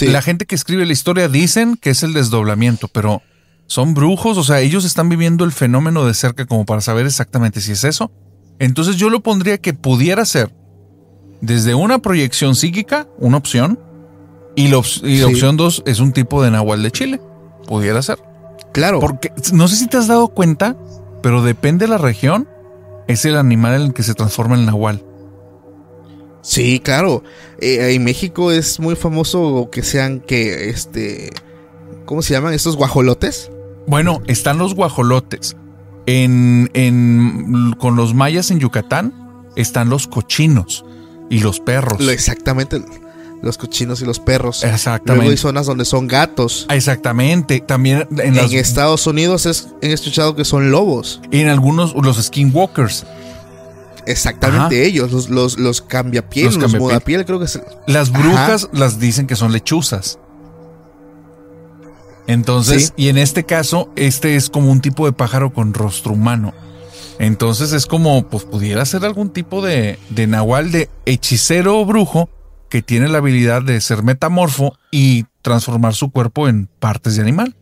la 0.00 0.22
gente 0.22 0.46
que 0.46 0.54
escribe 0.54 0.86
la 0.86 0.92
historia 0.92 1.28
dicen 1.28 1.76
que 1.76 1.90
es 1.90 2.02
el 2.02 2.12
desdoblamiento, 2.12 2.88
pero 2.88 3.22
son 3.66 3.94
brujos, 3.94 4.38
o 4.38 4.44
sea, 4.44 4.60
ellos 4.60 4.84
están 4.84 5.08
viviendo 5.08 5.44
el 5.44 5.52
fenómeno 5.52 6.06
de 6.06 6.14
cerca 6.14 6.46
como 6.46 6.64
para 6.64 6.80
saber 6.80 7.06
exactamente 7.06 7.60
si 7.60 7.72
es 7.72 7.84
eso. 7.84 8.12
Entonces 8.58 8.96
yo 8.96 9.10
lo 9.10 9.22
pondría 9.22 9.58
que 9.58 9.74
pudiera 9.74 10.24
ser 10.24 10.54
desde 11.40 11.74
una 11.74 11.98
proyección 11.98 12.54
psíquica, 12.54 13.08
una 13.18 13.36
opción, 13.36 13.78
y 14.56 14.68
la, 14.68 14.78
opción 14.78 15.56
dos 15.56 15.82
es 15.84 15.98
un 15.98 16.12
tipo 16.12 16.42
de 16.42 16.50
nahual 16.50 16.82
de 16.82 16.90
Chile. 16.90 17.20
Pudiera 17.66 18.00
ser. 18.02 18.18
Claro. 18.74 18.98
Porque 18.98 19.32
no 19.52 19.68
sé 19.68 19.76
si 19.76 19.86
te 19.86 19.96
has 19.96 20.08
dado 20.08 20.28
cuenta, 20.28 20.76
pero 21.22 21.42
depende 21.42 21.86
de 21.86 21.90
la 21.90 21.98
región, 21.98 22.48
es 23.06 23.24
el 23.24 23.36
animal 23.36 23.74
en 23.76 23.82
el 23.82 23.94
que 23.94 24.02
se 24.02 24.14
transforma 24.14 24.56
el 24.56 24.66
nahual. 24.66 25.04
Sí, 26.42 26.80
claro. 26.80 27.22
Eh, 27.60 27.94
en 27.94 28.04
México 28.04 28.50
es 28.50 28.80
muy 28.80 28.96
famoso 28.96 29.68
que 29.70 29.82
sean 29.82 30.20
que 30.20 30.68
este. 30.68 31.30
¿Cómo 32.04 32.20
se 32.20 32.34
llaman? 32.34 32.52
¿Estos 32.52 32.76
guajolotes? 32.76 33.50
Bueno, 33.86 34.20
están 34.26 34.58
los 34.58 34.74
guajolotes. 34.74 35.56
En, 36.06 36.68
en, 36.74 37.74
con 37.78 37.94
los 37.96 38.12
mayas 38.12 38.50
en 38.50 38.58
Yucatán 38.58 39.46
están 39.56 39.88
los 39.88 40.08
cochinos 40.08 40.84
y 41.30 41.38
los 41.38 41.60
perros. 41.60 42.06
exactamente 42.08 42.82
los 43.44 43.58
cochinos 43.58 44.00
y 44.00 44.04
los 44.04 44.18
perros. 44.18 44.64
Exactamente. 44.64 45.14
Luego 45.14 45.30
hay 45.30 45.36
zonas 45.36 45.66
donde 45.66 45.84
son 45.84 46.08
gatos. 46.08 46.66
Exactamente. 46.70 47.60
También 47.60 48.08
en, 48.18 48.36
Estados 48.36 49.06
Unidos 49.06 49.46
es, 49.46 49.68
he 49.82 49.92
escuchado 49.92 50.34
que 50.34 50.44
son 50.44 50.70
lobos. 50.70 51.20
Y 51.30 51.40
en 51.40 51.48
algunos, 51.48 51.94
los 51.94 52.16
skinwalkers. 52.22 53.06
Exactamente 54.06 54.84
ellos, 54.84 55.12
los, 55.12 55.30
los, 55.30 55.58
los 55.58 55.80
cambiapiel, 55.80 56.54
los, 56.56 56.74
mudapiel, 56.74 57.24
creo 57.24 57.38
que 57.38 57.46
es. 57.46 57.60
Las 57.86 58.10
brujas 58.10 58.68
las 58.72 58.98
dicen 58.98 59.26
que 59.26 59.34
son 59.34 59.52
lechuzas. 59.52 60.18
Entonces, 62.26 62.92
y 62.96 63.08
en 63.08 63.18
este 63.18 63.44
caso, 63.44 63.90
este 63.96 64.36
es 64.36 64.50
como 64.50 64.70
un 64.70 64.80
tipo 64.80 65.06
de 65.06 65.12
pájaro 65.12 65.52
con 65.52 65.72
rostro 65.74 66.12
humano. 66.12 66.52
Entonces 67.18 67.72
es 67.72 67.86
como, 67.86 68.28
pues 68.28 68.44
pudiera 68.44 68.84
ser 68.84 69.04
algún 69.04 69.30
tipo 69.30 69.62
de, 69.62 69.98
de 70.10 70.26
nahual 70.26 70.72
de 70.72 70.90
hechicero 71.06 71.78
o 71.78 71.84
brujo 71.84 72.28
que 72.74 72.82
tiene 72.82 73.06
la 73.06 73.18
habilidad 73.18 73.62
de 73.62 73.80
ser 73.80 74.02
metamorfo 74.02 74.76
y 74.90 75.26
transformar 75.42 75.94
su 75.94 76.10
cuerpo 76.10 76.48
en 76.48 76.66
partes 76.66 77.14
de 77.14 77.22
animal. 77.22 77.54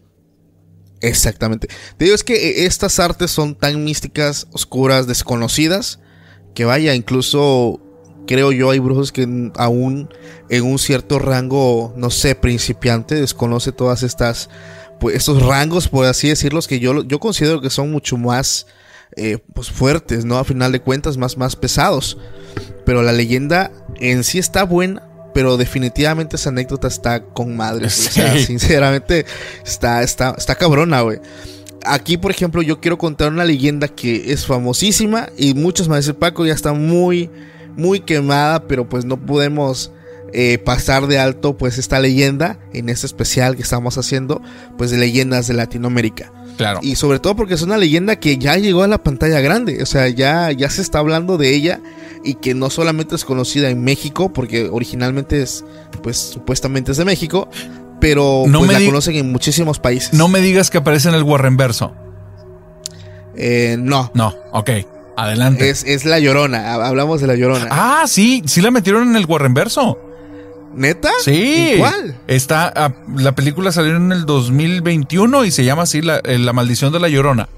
Exactamente. 1.03 1.69
Te 1.99 2.07
digo, 2.07 2.15
es 2.15 2.25
que 2.25 2.33
eh, 2.33 2.65
estas 2.65 2.99
artes 2.99 3.31
son 3.31 3.55
tan 3.55 3.85
místicas, 3.85 4.47
oscuras, 4.53 5.07
desconocidas, 5.07 6.01
que 6.55 6.65
vaya, 6.65 6.95
incluso 6.95 7.79
creo 8.27 8.53
yo 8.53 8.71
hay 8.71 8.79
brujos 8.79 9.13
que 9.13 9.29
aún 9.59 10.09
en 10.49 10.65
un 10.65 10.79
cierto 10.79 11.19
rango, 11.19 11.93
no 11.95 12.09
sé, 12.09 12.35
principiante, 12.35 13.17
desconoce 13.17 13.71
todas 13.71 14.03
estas, 14.03 14.49
pues 14.99 15.15
estos 15.15 15.43
rangos, 15.43 15.89
por 15.89 16.07
así 16.07 16.31
decirlos, 16.31 16.67
que 16.67 16.81
yo, 16.81 17.03
yo 17.03 17.21
considero 17.21 17.61
que 17.61 17.69
son 17.69 17.93
mucho 17.93 18.17
más 18.17 18.67
eh, 19.17 19.39
pues 19.55 19.71
fuertes, 19.71 20.25
¿no? 20.25 20.39
A 20.39 20.45
final 20.45 20.73
de 20.73 20.81
cuentas, 20.81 21.17
más, 21.17 21.37
más 21.37 21.57
pesados. 21.57 22.19
Pero 22.85 23.03
la 23.03 23.13
leyenda 23.13 23.71
en 24.01 24.25
sí 24.25 24.39
está 24.39 24.65
buena, 24.65 25.03
pero 25.35 25.57
definitivamente 25.57 26.37
esa 26.37 26.51
anécdota 26.51 26.89
está 26.89 27.25
con 27.25 27.57
madre. 27.57 27.87
O 27.87 27.91
sea, 27.91 28.39
sinceramente, 28.39 29.27
está, 29.65 30.03
está, 30.03 30.35
está 30.37 30.55
cabrona, 30.55 31.03
güey. 31.03 31.21
Aquí, 31.85 32.17
por 32.17 32.31
ejemplo, 32.31 32.63
yo 32.63 32.81
quiero 32.81 32.97
contar 32.97 33.33
una 33.33 33.45
leyenda 33.45 33.89
que 33.89 34.33
es 34.33 34.47
famosísima 34.47 35.29
y 35.37 35.55
muchos 35.55 35.89
me 35.89 35.97
dicen, 35.97 36.15
Paco, 36.15 36.47
ya 36.47 36.55
está 36.55 36.73
muy, 36.73 37.29
muy 37.77 38.01
quemada, 38.01 38.69
pero 38.69 38.89
pues 38.89 39.05
no 39.05 39.19
podemos 39.27 39.91
eh, 40.33 40.59
pasar 40.59 41.09
de 41.09 41.19
alto 41.19 41.59
pues 41.59 41.77
esta 41.77 42.01
leyenda 42.01 42.59
en 42.73 42.89
este 42.89 43.07
especial 43.07 43.57
que 43.57 43.63
estamos 43.63 43.99
haciendo, 43.99 44.41
pues 44.79 44.91
de 44.91 44.97
leyendas 44.97 45.49
de 45.49 45.55
Latinoamérica. 45.55 46.33
Claro. 46.57 46.81
Y 46.83 46.97
sobre 46.97 47.19
todo 47.19 47.35
porque 47.37 47.55
es 47.55 47.63
una 47.63 47.77
leyenda 47.79 48.17
que 48.17 48.39
ya 48.39 48.57
llegó 48.57 48.83
a 48.83 48.89
la 48.89 48.99
pantalla 49.03 49.41
grande, 49.41 49.83
o 49.83 49.87
sea, 49.87 50.09
ya, 50.09 50.53
ya 50.53 50.69
se 50.71 50.83
está 50.83 50.99
hablando 50.99 51.39
de 51.39 51.55
ella 51.55 51.81
y 52.25 52.35
que 52.35 52.55
no 52.55 52.71
solamente 52.71 53.15
es 53.17 53.25
conocida 53.25 53.69
en 53.71 53.83
México, 53.83 54.33
porque 54.33 54.69
originalmente 54.71 55.43
es, 55.43 55.65
pues 56.03 56.19
supuestamente 56.19 56.93
es 56.93 56.99
de 56.99 57.05
México, 57.05 57.49
pero 58.01 58.45
No 58.47 58.59
pues, 58.61 58.73
me 58.73 58.79
la 58.81 58.87
conocen 58.87 59.17
en 59.17 59.33
muchísimos 59.33 59.79
países. 59.79 60.13
No 60.13 60.29
me 60.29 60.41
digas 60.41 60.71
que 60.71 60.79
aparece 60.79 61.09
en 61.09 61.15
el 61.15 61.23
Warren 61.23 61.57
verso. 61.57 61.95
Eh, 63.37 63.77
no, 63.79 64.11
No, 64.15 64.35
ok. 64.53 64.71
Adelante. 65.17 65.69
es, 65.71 65.85
es 65.85 66.05
la 66.05 66.19
llorona, 66.19 66.73
ha- 66.75 66.87
hablamos 66.87 67.21
de 67.21 67.27
la 67.27 67.35
llorona. 67.35 67.69
Ah, 67.71 68.05
sí, 68.07 68.43
sí 68.47 68.61
la 68.61 68.71
metieron 68.71 69.09
en 69.09 69.17
el 69.17 69.27
Warren 69.27 69.55
verso. 69.55 69.99
¿Neta? 70.75 71.11
Sí. 71.23 71.73
¿En 71.73 71.79
¿Cuál? 71.79 72.21
Está, 72.27 72.95
la 73.17 73.35
película 73.35 73.73
salió 73.73 73.97
en 73.97 74.13
el 74.13 74.27
2021 74.27 75.45
y 75.45 75.51
se 75.51 75.65
llama 75.65 75.83
así 75.83 76.03
la, 76.03 76.19
eh, 76.19 76.39
la 76.39 76.53
maldición 76.53 76.93
de 76.93 77.01
la 77.01 77.09
llorona. 77.09 77.49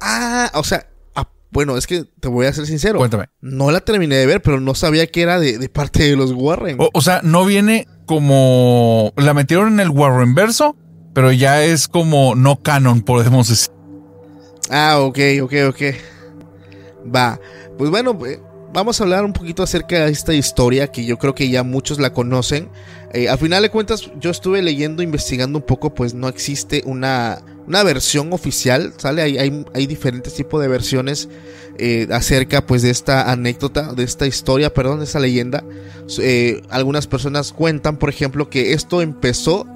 Ah, 0.00 0.50
o 0.54 0.64
sea, 0.64 0.86
ah, 1.14 1.28
bueno, 1.50 1.76
es 1.76 1.86
que 1.86 2.04
te 2.20 2.28
voy 2.28 2.46
a 2.46 2.52
ser 2.52 2.66
sincero. 2.66 2.98
Cuéntame. 2.98 3.28
No 3.40 3.70
la 3.70 3.80
terminé 3.80 4.16
de 4.16 4.26
ver, 4.26 4.42
pero 4.42 4.60
no 4.60 4.74
sabía 4.74 5.06
que 5.06 5.22
era 5.22 5.38
de, 5.38 5.58
de 5.58 5.68
parte 5.68 6.04
de 6.04 6.16
los 6.16 6.32
Warren. 6.32 6.76
O, 6.80 6.90
o 6.92 7.00
sea, 7.00 7.20
no 7.22 7.44
viene 7.44 7.88
como. 8.06 9.12
La 9.16 9.34
metieron 9.34 9.74
en 9.74 9.80
el 9.80 9.90
Warren 9.90 10.34
verso, 10.34 10.76
pero 11.14 11.32
ya 11.32 11.64
es 11.64 11.88
como 11.88 12.34
no 12.34 12.62
canon, 12.62 13.02
podemos 13.02 13.48
decir. 13.48 13.72
Ah, 14.70 14.98
ok, 15.00 15.18
ok, 15.42 15.52
ok. 15.68 15.82
Va. 17.14 17.38
Pues 17.76 17.90
bueno, 17.90 18.18
eh, 18.26 18.40
vamos 18.74 19.00
a 19.00 19.04
hablar 19.04 19.24
un 19.24 19.32
poquito 19.32 19.62
acerca 19.62 20.04
de 20.04 20.10
esta 20.10 20.34
historia 20.34 20.88
que 20.90 21.04
yo 21.04 21.16
creo 21.16 21.34
que 21.34 21.48
ya 21.48 21.62
muchos 21.62 22.00
la 22.00 22.12
conocen. 22.12 22.68
Eh, 23.12 23.28
al 23.28 23.38
final 23.38 23.62
de 23.62 23.70
cuentas, 23.70 24.10
yo 24.20 24.30
estuve 24.30 24.60
leyendo, 24.62 25.02
investigando 25.02 25.58
un 25.58 25.64
poco, 25.64 25.94
pues 25.94 26.12
no 26.12 26.28
existe 26.28 26.82
una, 26.84 27.40
una 27.68 27.84
versión 27.84 28.32
oficial, 28.32 28.92
¿sale? 28.96 29.22
Hay, 29.22 29.38
hay, 29.38 29.64
hay 29.72 29.86
diferentes 29.86 30.34
tipos 30.34 30.60
de 30.60 30.66
versiones 30.66 31.28
eh, 31.78 32.08
acerca 32.10 32.66
pues 32.66 32.82
de 32.82 32.90
esta 32.90 33.30
anécdota, 33.30 33.94
de 33.94 34.02
esta 34.02 34.26
historia, 34.26 34.74
perdón, 34.74 34.98
de 34.98 35.04
esta 35.04 35.20
leyenda. 35.20 35.62
Eh, 36.18 36.60
algunas 36.68 37.06
personas 37.06 37.52
cuentan, 37.52 37.96
por 37.96 38.08
ejemplo, 38.08 38.50
que 38.50 38.72
esto 38.72 39.00
empezó 39.00 39.68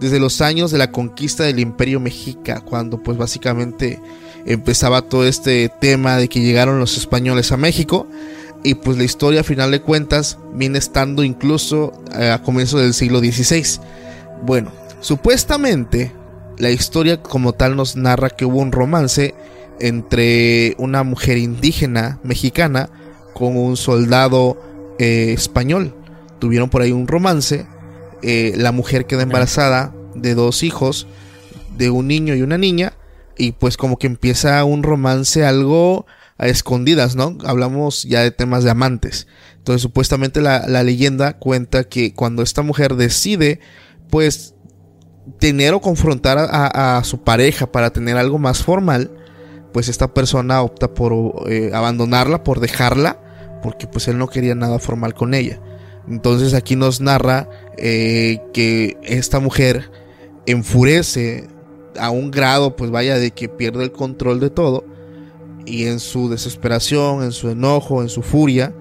desde 0.00 0.18
los 0.18 0.40
años 0.40 0.70
de 0.70 0.78
la 0.78 0.90
conquista 0.90 1.44
del 1.44 1.58
imperio 1.58 2.00
mexica, 2.00 2.60
cuando 2.60 3.02
pues 3.02 3.18
básicamente 3.18 4.00
empezaba 4.46 5.02
todo 5.02 5.26
este 5.26 5.70
tema 5.80 6.16
de 6.16 6.28
que 6.28 6.40
llegaron 6.40 6.78
los 6.78 6.96
españoles 6.96 7.52
a 7.52 7.58
México 7.58 8.06
y 8.66 8.74
pues 8.74 8.98
la 8.98 9.04
historia 9.04 9.42
a 9.42 9.44
final 9.44 9.70
de 9.70 9.80
cuentas 9.80 10.38
viene 10.52 10.78
estando 10.78 11.22
incluso 11.22 11.92
eh, 12.18 12.30
a 12.30 12.42
comienzos 12.42 12.80
del 12.80 12.94
siglo 12.94 13.20
XVI. 13.20 13.78
Bueno, 14.42 14.72
supuestamente 14.98 16.12
la 16.58 16.70
historia 16.70 17.22
como 17.22 17.52
tal 17.52 17.76
nos 17.76 17.94
narra 17.94 18.28
que 18.28 18.44
hubo 18.44 18.58
un 18.58 18.72
romance 18.72 19.36
entre 19.78 20.74
una 20.78 21.04
mujer 21.04 21.38
indígena 21.38 22.18
mexicana 22.24 22.90
con 23.34 23.56
un 23.56 23.76
soldado 23.76 24.60
eh, 24.98 25.32
español. 25.32 25.94
Tuvieron 26.40 26.68
por 26.68 26.82
ahí 26.82 26.90
un 26.90 27.06
romance. 27.06 27.66
eh, 28.22 28.52
la 28.56 28.72
mujer 28.72 29.06
queda 29.06 29.22
embarazada 29.22 29.94
de 30.16 30.34
dos 30.34 30.64
hijos, 30.64 31.06
de 31.76 31.90
un 31.90 32.08
niño 32.08 32.34
y 32.34 32.42
una 32.42 32.58
niña. 32.58 32.94
Y 33.38 33.52
pues 33.52 33.76
como 33.76 33.96
que 33.96 34.08
empieza 34.08 34.64
un 34.64 34.82
romance 34.82 35.44
algo 35.44 36.04
a 36.38 36.46
escondidas, 36.48 37.16
¿no? 37.16 37.38
Hablamos 37.44 38.04
ya 38.04 38.22
de 38.22 38.30
temas 38.30 38.64
de 38.64 38.70
amantes. 38.70 39.26
Entonces 39.56 39.82
supuestamente 39.82 40.40
la, 40.40 40.66
la 40.68 40.82
leyenda 40.82 41.38
cuenta 41.38 41.84
que 41.84 42.14
cuando 42.14 42.42
esta 42.42 42.62
mujer 42.62 42.96
decide 42.96 43.60
pues 44.10 44.54
tener 45.38 45.74
o 45.74 45.80
confrontar 45.80 46.38
a, 46.38 46.98
a 46.98 47.04
su 47.04 47.24
pareja 47.24 47.72
para 47.72 47.90
tener 47.90 48.16
algo 48.16 48.38
más 48.38 48.62
formal, 48.62 49.10
pues 49.72 49.88
esta 49.88 50.14
persona 50.14 50.62
opta 50.62 50.94
por 50.94 51.12
eh, 51.50 51.70
abandonarla, 51.74 52.44
por 52.44 52.60
dejarla, 52.60 53.20
porque 53.62 53.86
pues 53.86 54.08
él 54.08 54.18
no 54.18 54.28
quería 54.28 54.54
nada 54.54 54.78
formal 54.78 55.14
con 55.14 55.34
ella. 55.34 55.60
Entonces 56.08 56.54
aquí 56.54 56.76
nos 56.76 57.00
narra 57.00 57.48
eh, 57.76 58.40
que 58.54 58.96
esta 59.02 59.40
mujer 59.40 59.90
enfurece 60.46 61.48
a 61.98 62.10
un 62.10 62.30
grado, 62.30 62.76
pues 62.76 62.90
vaya, 62.90 63.18
de 63.18 63.32
que 63.32 63.48
pierde 63.48 63.84
el 63.84 63.92
control 63.92 64.40
de 64.40 64.50
todo. 64.50 64.84
Y 65.66 65.86
en 65.86 66.00
su 66.00 66.28
desesperación, 66.28 67.22
en 67.22 67.32
su 67.32 67.50
enojo, 67.50 68.02
en 68.02 68.08
su 68.08 68.22
furia, 68.22 68.72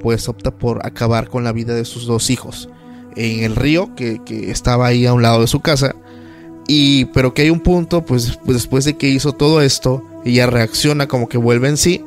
pues 0.00 0.28
opta 0.28 0.50
por 0.50 0.86
acabar 0.86 1.28
con 1.28 1.44
la 1.44 1.52
vida 1.52 1.74
de 1.74 1.84
sus 1.84 2.06
dos 2.06 2.30
hijos. 2.30 2.68
En 3.16 3.42
el 3.42 3.56
río, 3.56 3.94
que, 3.96 4.20
que 4.24 4.50
estaba 4.50 4.86
ahí 4.86 5.04
a 5.04 5.12
un 5.12 5.22
lado 5.22 5.40
de 5.40 5.48
su 5.48 5.60
casa. 5.60 5.94
Y, 6.68 7.06
pero 7.06 7.34
que 7.34 7.42
hay 7.42 7.50
un 7.50 7.60
punto, 7.60 8.04
pues, 8.04 8.38
pues 8.44 8.56
después 8.56 8.84
de 8.84 8.96
que 8.96 9.08
hizo 9.08 9.32
todo 9.32 9.60
esto, 9.60 10.02
ella 10.24 10.46
reacciona 10.46 11.08
como 11.08 11.28
que 11.28 11.38
vuelve 11.38 11.68
en 11.68 11.76
sí. 11.76 12.04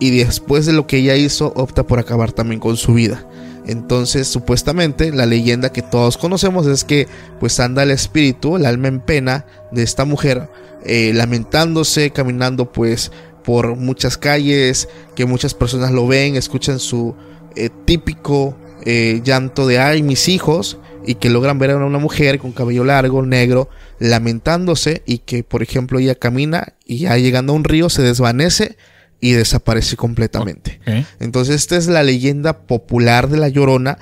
Y 0.00 0.10
después 0.10 0.66
de 0.66 0.72
lo 0.72 0.86
que 0.86 0.98
ella 0.98 1.16
hizo, 1.16 1.52
opta 1.56 1.86
por 1.86 1.98
acabar 1.98 2.32
también 2.32 2.60
con 2.60 2.76
su 2.76 2.92
vida. 2.92 3.26
Entonces, 3.66 4.28
supuestamente, 4.28 5.12
la 5.12 5.26
leyenda 5.26 5.72
que 5.72 5.82
todos 5.82 6.18
conocemos 6.18 6.66
es 6.66 6.84
que 6.84 7.08
pues 7.40 7.58
anda 7.60 7.82
el 7.82 7.90
espíritu, 7.90 8.56
el 8.56 8.66
alma 8.66 8.88
en 8.88 9.00
pena 9.00 9.46
de 9.72 9.82
esta 9.82 10.04
mujer, 10.04 10.50
eh, 10.84 11.12
lamentándose, 11.14 12.10
caminando 12.10 12.70
pues 12.70 13.10
por 13.44 13.76
muchas 13.76 14.16
calles, 14.18 14.88
que 15.14 15.26
muchas 15.26 15.54
personas 15.54 15.90
lo 15.92 16.06
ven, 16.06 16.36
escuchan 16.36 16.78
su 16.78 17.14
eh, 17.56 17.70
típico 17.84 18.56
eh, 18.84 19.20
llanto 19.24 19.66
de 19.66 19.78
ay, 19.78 20.02
mis 20.02 20.28
hijos, 20.28 20.78
y 21.06 21.16
que 21.16 21.28
logran 21.28 21.58
ver 21.58 21.70
a 21.72 21.76
una 21.76 21.98
mujer 21.98 22.38
con 22.38 22.52
cabello 22.52 22.82
largo, 22.84 23.20
negro, 23.24 23.68
lamentándose, 23.98 25.02
y 25.06 25.18
que 25.18 25.42
por 25.44 25.62
ejemplo 25.62 25.98
ella 25.98 26.14
camina 26.14 26.74
y 26.86 26.98
ya 27.00 27.16
llegando 27.18 27.52
a 27.52 27.56
un 27.56 27.64
río 27.64 27.90
se 27.90 28.02
desvanece 28.02 28.76
y 29.20 29.32
desaparece 29.32 29.96
completamente. 29.96 30.80
Entonces 31.20 31.56
esta 31.56 31.76
es 31.76 31.86
la 31.88 32.02
leyenda 32.02 32.60
popular 32.66 33.28
de 33.28 33.36
la 33.38 33.48
Llorona, 33.48 33.98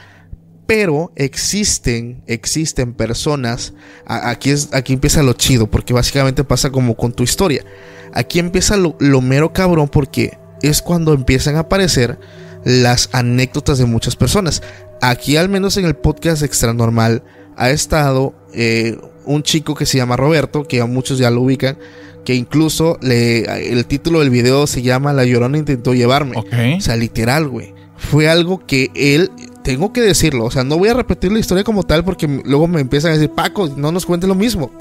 pero 0.67 1.13
existen, 1.17 2.23
existen 2.29 2.93
personas, 2.95 3.75
a- 4.07 4.31
aquí, 4.31 4.51
es, 4.51 4.69
aquí 4.73 4.93
empieza 4.93 5.23
lo 5.23 5.33
chido, 5.33 5.67
porque 5.69 5.93
básicamente 5.93 6.45
pasa 6.45 6.71
como 6.71 6.97
con 6.97 7.13
tu 7.13 7.25
historia. 7.25 7.65
Aquí 8.13 8.39
empieza 8.39 8.77
lo, 8.77 8.97
lo 8.99 9.21
mero 9.21 9.53
cabrón 9.53 9.89
porque 9.89 10.39
es 10.63 10.83
cuando 10.83 11.13
empiezan 11.13 11.57
a 11.57 11.61
aparecer 11.61 12.19
las 12.65 13.09
anécdotas 13.13 13.79
de 13.79 13.87
muchas 13.87 14.17
personas. 14.17 14.63
Aquí 15.01 15.37
al 15.37 15.49
menos 15.49 15.77
en 15.77 15.85
el 15.85 15.95
podcast 15.95 16.43
Extra 16.43 16.73
Normal 16.73 17.23
ha 17.57 17.71
estado 17.71 18.35
eh, 18.55 18.97
un 19.25 19.43
chico 19.43 19.75
que 19.75 19.87
se 19.87 19.99
llama 19.99 20.17
Roberto, 20.17 20.65
que 20.65 20.81
a 20.81 20.87
muchos 20.87 21.19
ya 21.19 21.31
lo 21.31 21.43
ubican, 21.43 21.79
que 22.25 22.35
incluso 22.35 22.99
le, 23.01 23.73
el 23.73 23.85
título 23.87 24.21
del 24.21 24.31
video 24.31 24.67
se 24.67 24.83
llama 24.83 25.13
La 25.13 25.25
Llorona 25.25 25.59
intentó 25.59 25.95
llevarme. 25.95 26.37
O 26.39 26.81
sea, 26.81 26.97
literal, 26.97 27.49
güey. 27.49 27.75
Fue 27.97 28.29
algo 28.29 28.67
que 28.67 28.91
él, 28.95 29.31
tengo 29.63 29.93
que 29.93 30.01
decirlo, 30.01 30.45
o 30.45 30.51
sea, 30.51 30.65
no 30.65 30.77
voy 30.77 30.89
a 30.89 30.95
repetir 30.95 31.31
la 31.31 31.39
historia 31.39 31.63
como 31.63 31.85
tal 31.85 32.05
porque 32.05 32.27
luego 32.27 32.67
me 32.67 32.81
empiezan 32.81 33.13
a 33.13 33.15
decir, 33.15 33.31
Paco, 33.31 33.69
no 33.77 33.93
nos 33.93 34.07
cuentes 34.07 34.29
lo 34.29 34.35
mismo. 34.35 34.73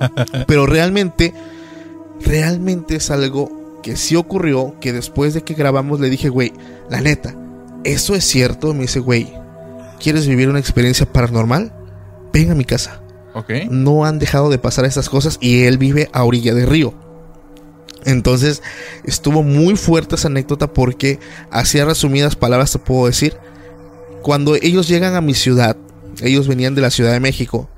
Pero 0.46 0.66
realmente, 0.66 1.34
realmente 2.24 2.96
es 2.96 3.10
algo 3.10 3.80
que 3.82 3.96
sí 3.96 4.16
ocurrió, 4.16 4.74
que 4.80 4.92
después 4.92 5.34
de 5.34 5.42
que 5.42 5.54
grabamos 5.54 6.00
le 6.00 6.10
dije, 6.10 6.28
güey, 6.28 6.52
la 6.90 7.00
neta, 7.00 7.34
¿eso 7.84 8.14
es 8.14 8.24
cierto? 8.24 8.74
Me 8.74 8.82
dice, 8.82 9.00
güey, 9.00 9.32
¿quieres 9.98 10.26
vivir 10.26 10.48
una 10.48 10.58
experiencia 10.58 11.10
paranormal? 11.10 11.72
Ven 12.32 12.50
a 12.50 12.54
mi 12.54 12.64
casa 12.64 13.02
Ok. 13.34 13.50
no 13.70 14.04
han 14.04 14.18
dejado 14.18 14.50
de 14.50 14.58
pasar 14.58 14.84
estas 14.84 15.08
cosas 15.08 15.38
y 15.40 15.62
él 15.64 15.78
vive 15.78 16.08
a 16.12 16.24
orilla 16.24 16.54
de 16.54 16.66
río. 16.66 16.94
Entonces 18.04 18.62
estuvo 19.04 19.42
muy 19.42 19.76
fuerte 19.76 20.14
esa 20.14 20.28
anécdota 20.28 20.72
porque, 20.72 21.18
así 21.50 21.78
a 21.78 21.84
resumidas 21.84 22.34
palabras 22.36 22.72
te 22.72 22.78
puedo 22.78 23.06
decir, 23.06 23.36
cuando 24.22 24.54
ellos 24.56 24.88
llegan 24.88 25.14
a 25.14 25.20
mi 25.20 25.34
ciudad, 25.34 25.76
ellos 26.22 26.48
venían 26.48 26.74
de 26.74 26.80
la 26.82 26.90
Ciudad 26.90 27.12
de 27.12 27.20
México, 27.20 27.68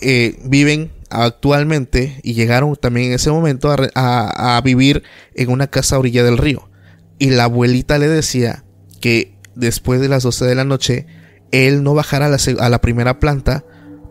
eh, 0.00 0.38
viven 0.44 0.90
actualmente 1.12 2.20
y 2.22 2.34
llegaron 2.34 2.74
también 2.76 3.08
en 3.08 3.12
ese 3.14 3.30
momento 3.30 3.74
a, 3.94 4.60
vivir 4.64 5.02
en 5.34 5.50
una 5.50 5.66
casa 5.66 5.96
a 5.96 5.98
orilla 5.98 6.24
del 6.24 6.38
río. 6.38 6.68
Y 7.18 7.30
la 7.30 7.44
abuelita 7.44 7.98
le 7.98 8.08
decía 8.08 8.64
que 9.00 9.34
después 9.54 10.00
de 10.00 10.08
las 10.08 10.22
12 10.22 10.44
de 10.44 10.54
la 10.54 10.64
noche 10.64 11.06
él 11.50 11.82
no 11.82 11.94
bajara 11.94 12.26
a 12.26 12.28
la, 12.30 12.38
a 12.58 12.68
la 12.68 12.80
primera 12.80 13.18
planta 13.20 13.64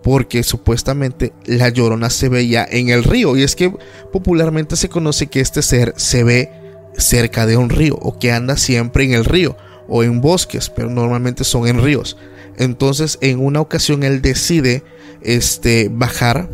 porque 0.04 0.44
supuestamente 0.44 1.34
la 1.46 1.70
llorona 1.70 2.10
se 2.10 2.30
veía 2.30 2.66
en 2.70 2.90
el 2.90 3.04
río. 3.04 3.36
Y 3.36 3.44
es 3.44 3.56
que 3.56 3.74
popularmente 4.12 4.76
se 4.76 4.90
conoce 4.90 5.28
que 5.28 5.42
este 5.42 5.62
ser 5.62 5.94
se 5.98 6.24
ve 6.24 6.52
cerca 6.98 7.46
de 7.46 7.58
un 7.58 7.70
río 7.70 7.96
o 8.02 8.18
que 8.20 8.32
anda 8.32 8.58
siempre 8.58 9.04
en 9.04 9.14
el 9.14 9.26
río 9.26 9.58
o 9.88 10.04
en 10.04 10.22
bosques, 10.22 10.70
pero 10.70 10.90
normalmente 10.90 11.44
son 11.44 11.68
en 11.68 11.82
ríos. 11.82 12.18
Entonces 12.58 13.18
en 13.22 13.40
una 13.40 13.62
ocasión 13.62 14.04
él 14.04 14.22
decide 14.22 14.84
este, 15.22 15.90
bajar 15.92 16.50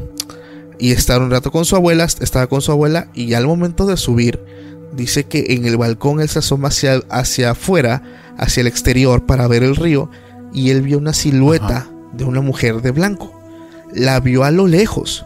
y 0.79 0.91
estar 0.91 1.21
un 1.21 1.31
rato 1.31 1.51
con 1.51 1.65
su 1.65 1.75
abuela, 1.75 2.05
estaba 2.05 2.47
con 2.47 2.61
su 2.61 2.71
abuela 2.71 3.09
y 3.13 3.33
al 3.33 3.47
momento 3.47 3.85
de 3.85 3.97
subir 3.97 4.39
dice 4.93 5.25
que 5.25 5.45
en 5.49 5.65
el 5.65 5.77
balcón 5.77 6.19
él 6.21 6.29
se 6.29 6.39
asoma 6.39 6.69
hacia, 6.69 7.01
hacia 7.09 7.51
afuera, 7.51 8.03
hacia 8.37 8.61
el 8.61 8.67
exterior 8.67 9.25
para 9.25 9.47
ver 9.47 9.63
el 9.63 9.75
río 9.75 10.09
y 10.53 10.69
él 10.69 10.81
vio 10.81 10.97
una 10.97 11.13
silueta 11.13 11.89
de 12.13 12.23
una 12.23 12.41
mujer 12.41 12.81
de 12.81 12.91
blanco. 12.91 13.33
La 13.93 14.19
vio 14.19 14.43
a 14.43 14.51
lo 14.51 14.67
lejos, 14.67 15.25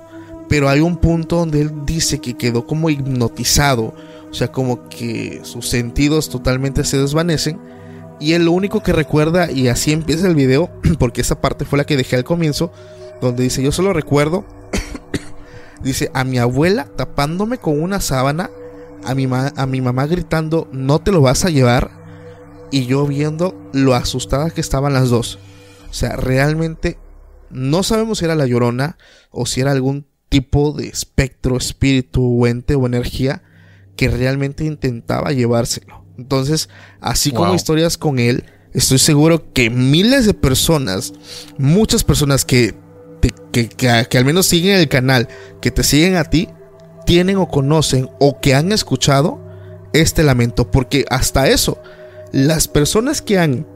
pero 0.49 0.69
hay 0.69 0.79
un 0.81 0.97
punto 0.97 1.37
donde 1.37 1.61
él 1.61 1.71
dice 1.85 2.19
que 2.19 2.35
quedó 2.35 2.65
como 2.65 2.89
hipnotizado, 2.89 3.93
o 4.29 4.33
sea, 4.33 4.51
como 4.51 4.87
que 4.89 5.41
sus 5.43 5.67
sentidos 5.67 6.29
totalmente 6.29 6.83
se 6.83 6.97
desvanecen 6.97 7.59
y 8.21 8.33
él 8.33 8.45
lo 8.45 8.51
único 8.51 8.83
que 8.83 8.93
recuerda, 8.93 9.51
y 9.51 9.67
así 9.67 9.91
empieza 9.91 10.27
el 10.27 10.35
video, 10.35 10.69
porque 10.99 11.21
esa 11.21 11.41
parte 11.41 11.65
fue 11.65 11.77
la 11.77 11.85
que 11.85 11.97
dejé 11.97 12.15
al 12.15 12.23
comienzo, 12.23 12.71
donde 13.19 13.43
dice, 13.43 13.63
yo 13.63 13.71
solo 13.71 13.93
recuerdo, 13.93 14.45
dice, 15.83 16.11
a 16.13 16.23
mi 16.23 16.37
abuela 16.37 16.85
tapándome 16.95 17.57
con 17.57 17.81
una 17.81 18.01
sábana, 18.01 18.49
a 19.03 19.15
mi, 19.15 19.27
a 19.31 19.65
mi 19.65 19.81
mamá 19.81 20.05
gritando, 20.07 20.67
no 20.71 20.99
te 20.99 21.11
lo 21.11 21.21
vas 21.21 21.45
a 21.45 21.49
llevar, 21.49 22.01
y 22.71 22.85
yo 22.85 23.05
viendo 23.05 23.69
lo 23.73 23.93
asustadas 23.93 24.53
que 24.53 24.61
estaban 24.61 24.93
las 24.93 25.09
dos. 25.09 25.37
O 25.89 25.93
sea, 25.93 26.15
realmente 26.15 26.97
no 27.49 27.83
sabemos 27.83 28.19
si 28.19 28.25
era 28.25 28.35
la 28.35 28.47
llorona 28.47 28.97
o 29.29 29.45
si 29.45 29.61
era 29.61 29.71
algún 29.71 30.05
tipo 30.29 30.71
de 30.71 30.87
espectro, 30.87 31.57
espíritu, 31.57 32.45
ente 32.47 32.75
o 32.75 32.85
energía 32.87 33.43
que 33.97 34.07
realmente 34.07 34.63
intentaba 34.63 35.33
llevárselo. 35.33 36.05
Entonces, 36.17 36.69
así 37.01 37.31
como 37.31 37.53
historias 37.53 37.97
con 37.97 38.19
él, 38.19 38.45
estoy 38.73 38.99
seguro 38.99 39.51
que 39.51 39.69
miles 39.69 40.25
de 40.25 40.33
personas, 40.33 41.13
muchas 41.57 42.03
personas 42.03 42.45
que, 42.45 42.73
que, 43.21 43.69
que, 43.69 44.17
al 44.17 44.25
menos 44.25 44.47
siguen 44.47 44.79
el 44.79 44.89
canal, 44.89 45.27
que 45.61 45.71
te 45.71 45.83
siguen 45.83 46.15
a 46.15 46.25
ti, 46.25 46.49
tienen 47.05 47.37
o 47.37 47.47
conocen 47.47 48.09
o 48.19 48.39
que 48.39 48.55
han 48.55 48.71
escuchado 48.71 49.39
este 49.93 50.23
lamento. 50.23 50.69
Porque 50.71 51.05
hasta 51.09 51.47
eso, 51.47 51.77
las 52.31 52.67
personas 52.67 53.21
que 53.21 53.39
han 53.39 53.67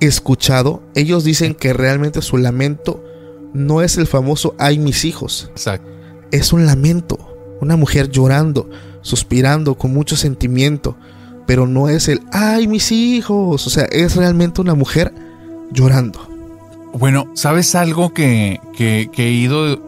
escuchado, 0.00 0.82
ellos 0.94 1.24
dicen 1.24 1.54
que 1.54 1.72
realmente 1.72 2.22
su 2.22 2.36
lamento 2.36 3.04
no 3.52 3.82
es 3.82 3.98
el 3.98 4.06
famoso 4.06 4.54
ay 4.58 4.78
mis 4.78 5.04
hijos. 5.04 5.48
Exacto. 5.50 5.90
Es 6.30 6.52
un 6.52 6.66
lamento. 6.66 7.18
Una 7.60 7.76
mujer 7.76 8.10
llorando, 8.10 8.68
suspirando 9.02 9.76
con 9.76 9.92
mucho 9.92 10.16
sentimiento 10.16 10.96
pero 11.46 11.66
no 11.66 11.88
es 11.88 12.08
el, 12.08 12.22
ay, 12.32 12.66
mis 12.66 12.92
hijos, 12.92 13.66
o 13.66 13.70
sea, 13.70 13.84
es 13.84 14.16
realmente 14.16 14.60
una 14.60 14.74
mujer 14.74 15.12
llorando. 15.72 16.28
Bueno, 16.94 17.28
¿sabes 17.34 17.74
algo 17.74 18.14
que, 18.14 18.60
que, 18.76 19.10
he 19.16 19.30
ido... 19.30 19.78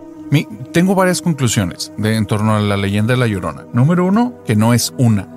tengo 0.72 0.94
varias 0.96 1.22
conclusiones 1.22 1.92
de, 1.96 2.16
en 2.16 2.26
torno 2.26 2.57
a 2.57 2.61
la 2.61 2.76
leyenda 2.76 3.14
de 3.14 3.20
la 3.20 3.28
Llorona. 3.28 3.64
Número 3.72 4.04
uno, 4.04 4.34
que 4.44 4.57
no 4.57 4.74
es 4.74 4.92
una. 4.98 5.28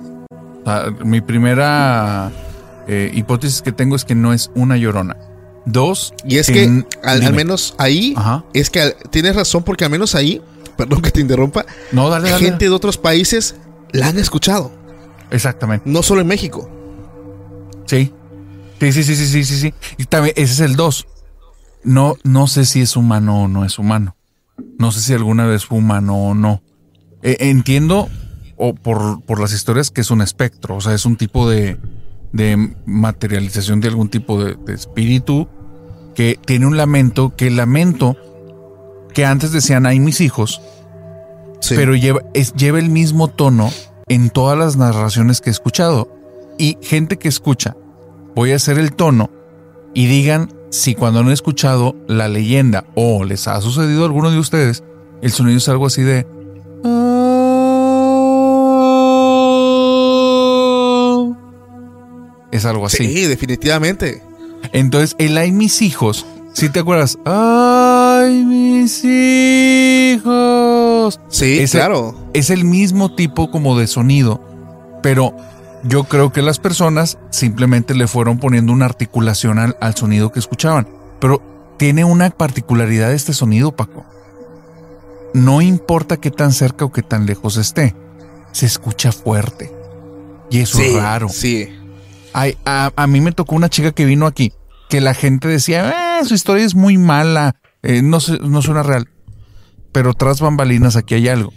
mi 1.04 1.20
primera 1.20 2.32
eh, 2.88 3.10
hipótesis 3.14 3.62
que 3.62 3.70
tengo 3.70 3.94
es 3.94 4.04
que 4.04 4.16
no 4.16 4.32
es 4.32 4.50
una 4.56 4.76
Llorona. 4.76 5.16
Dos. 5.64 6.12
Y 6.24 6.38
es 6.38 6.48
que, 6.48 6.84
al, 7.04 7.32
menos 7.32 7.76
ahí, 7.78 8.16
es 8.52 8.68
que 8.68 8.96
tienes 9.10 9.36
razón 9.36 9.62
porque 9.62 9.84
al 9.84 9.90
menos 9.90 10.16
ahí, 10.16 10.42
perdón 10.76 11.02
que 11.02 11.12
te 11.12 11.20
interrumpa, 11.20 11.66
no, 11.92 12.08
dale, 12.08 12.30
gente 12.30 12.64
de 12.64 12.70
otros 12.72 12.98
países 12.98 13.54
la 13.92 14.08
han 14.08 14.18
escuchado. 14.18 14.72
Exactamente. 15.30 15.88
No 15.88 16.02
solo 16.02 16.20
en 16.20 16.26
México. 16.26 16.68
Sí. 17.86 18.12
Sí, 18.80 18.92
sí, 18.92 19.04
sí, 19.04 19.14
sí, 19.14 19.44
sí, 19.44 19.56
sí. 19.56 19.74
Y 19.98 20.06
también, 20.06 20.34
ese 20.36 20.52
es 20.54 20.60
el 20.60 20.74
2. 20.74 21.06
No, 21.82 22.16
no 22.24 22.46
sé 22.46 22.64
si 22.64 22.80
es 22.80 22.96
humano 22.96 23.44
o 23.44 23.48
no 23.48 23.64
es 23.64 23.78
humano. 23.78 24.16
No 24.78 24.92
sé 24.92 25.00
si 25.00 25.14
alguna 25.14 25.46
vez 25.46 25.64
fue 25.64 25.78
humano 25.78 26.16
o 26.16 26.34
no. 26.34 26.62
E, 27.22 27.36
entiendo, 27.50 28.08
o 28.56 28.74
por, 28.74 29.22
por, 29.22 29.40
las 29.40 29.52
historias, 29.52 29.90
que 29.90 30.02
es 30.02 30.10
un 30.10 30.20
espectro. 30.20 30.76
O 30.76 30.80
sea, 30.80 30.94
es 30.94 31.06
un 31.06 31.16
tipo 31.16 31.48
de, 31.48 31.78
de 32.32 32.74
materialización 32.86 33.80
de 33.80 33.88
algún 33.88 34.08
tipo 34.08 34.42
de, 34.42 34.56
espíritu 34.72 35.48
que 36.14 36.38
tiene 36.44 36.66
un 36.66 36.76
lamento, 36.76 37.34
que 37.36 37.46
el 37.46 37.56
lamento 37.56 38.16
que 39.14 39.24
antes 39.24 39.52
decían 39.52 39.86
hay 39.86 40.00
mis 40.00 40.20
hijos, 40.20 40.60
pero 41.68 41.94
lleva, 41.94 42.22
es, 42.34 42.52
lleva 42.54 42.78
el 42.78 42.90
mismo 42.90 43.28
tono 43.28 43.70
en 44.08 44.30
todas 44.30 44.58
las 44.58 44.76
narraciones 44.76 45.40
que 45.40 45.50
he 45.50 45.52
escuchado. 45.52 46.08
Y 46.58 46.76
gente 46.82 47.16
que 47.16 47.28
escucha, 47.28 47.76
voy 48.34 48.52
a 48.52 48.56
hacer 48.56 48.78
el 48.78 48.92
tono 48.92 49.30
y 49.94 50.06
digan 50.06 50.52
si 50.70 50.94
cuando 50.94 51.20
han 51.20 51.30
escuchado 51.30 51.96
la 52.06 52.28
leyenda 52.28 52.84
o 52.94 53.24
les 53.24 53.48
ha 53.48 53.60
sucedido 53.60 54.02
a 54.02 54.06
alguno 54.06 54.30
de 54.30 54.38
ustedes, 54.38 54.82
el 55.22 55.32
sonido 55.32 55.58
es 55.58 55.68
algo 55.68 55.86
así 55.86 56.02
de... 56.02 56.26
Es 62.52 62.64
algo 62.64 62.86
así. 62.86 63.06
Sí, 63.06 63.26
definitivamente. 63.26 64.22
Entonces, 64.72 65.14
el 65.18 65.38
ay 65.38 65.52
mis 65.52 65.82
hijos, 65.82 66.26
si 66.52 66.68
te 66.68 66.80
acuerdas, 66.80 67.18
ay 67.24 68.44
mis 68.44 69.04
hijos. 69.04 71.20
Sí, 71.28 71.64
claro 71.70 72.20
es 72.32 72.50
el 72.50 72.64
mismo 72.64 73.14
tipo 73.14 73.50
como 73.50 73.78
de 73.78 73.86
sonido, 73.86 74.40
pero 75.02 75.34
yo 75.82 76.04
creo 76.04 76.32
que 76.32 76.42
las 76.42 76.58
personas 76.58 77.18
simplemente 77.30 77.94
le 77.94 78.06
fueron 78.06 78.38
poniendo 78.38 78.72
una 78.72 78.84
articulación 78.84 79.58
al, 79.58 79.96
sonido 79.96 80.32
que 80.32 80.38
escuchaban. 80.38 80.88
Pero 81.20 81.42
tiene 81.78 82.04
una 82.04 82.30
particularidad 82.30 83.12
este 83.12 83.32
sonido, 83.32 83.74
Paco. 83.74 84.04
No 85.32 85.62
importa 85.62 86.16
qué 86.18 86.30
tan 86.30 86.52
cerca 86.52 86.84
o 86.84 86.92
qué 86.92 87.02
tan 87.02 87.26
lejos 87.26 87.56
esté, 87.56 87.94
se 88.52 88.66
escucha 88.66 89.12
fuerte. 89.12 89.72
Y 90.50 90.60
eso 90.60 90.80
es 90.80 90.94
raro. 90.94 91.28
Sí. 91.28 91.68
a, 92.34 93.06
mí 93.06 93.20
me 93.20 93.32
tocó 93.32 93.54
una 93.54 93.70
chica 93.70 93.92
que 93.92 94.04
vino 94.04 94.26
aquí, 94.26 94.52
que 94.88 95.00
la 95.00 95.14
gente 95.14 95.48
decía, 95.48 96.18
eh, 96.20 96.24
su 96.24 96.34
historia 96.34 96.64
es 96.64 96.74
muy 96.74 96.98
mala, 96.98 97.56
eh, 97.82 98.02
no, 98.02 98.18
no 98.42 98.62
suena 98.62 98.82
real. 98.82 99.08
Pero 99.92 100.14
tras 100.14 100.40
bambalinas 100.40 100.96
aquí 100.96 101.14
hay 101.14 101.28
algo. 101.28 101.52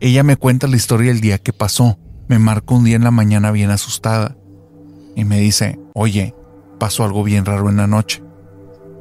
Ella 0.00 0.22
me 0.22 0.36
cuenta 0.36 0.66
la 0.66 0.76
historia 0.76 1.10
del 1.10 1.20
día 1.20 1.38
que 1.38 1.52
pasó. 1.52 1.98
Me 2.28 2.38
marcó 2.38 2.74
un 2.74 2.84
día 2.84 2.96
en 2.96 3.04
la 3.04 3.10
mañana 3.10 3.52
bien 3.52 3.70
asustada 3.70 4.36
y 5.14 5.24
me 5.24 5.38
dice, 5.38 5.78
oye, 5.94 6.34
pasó 6.78 7.04
algo 7.04 7.22
bien 7.22 7.44
raro 7.44 7.68
en 7.68 7.76
la 7.76 7.86
noche. 7.86 8.22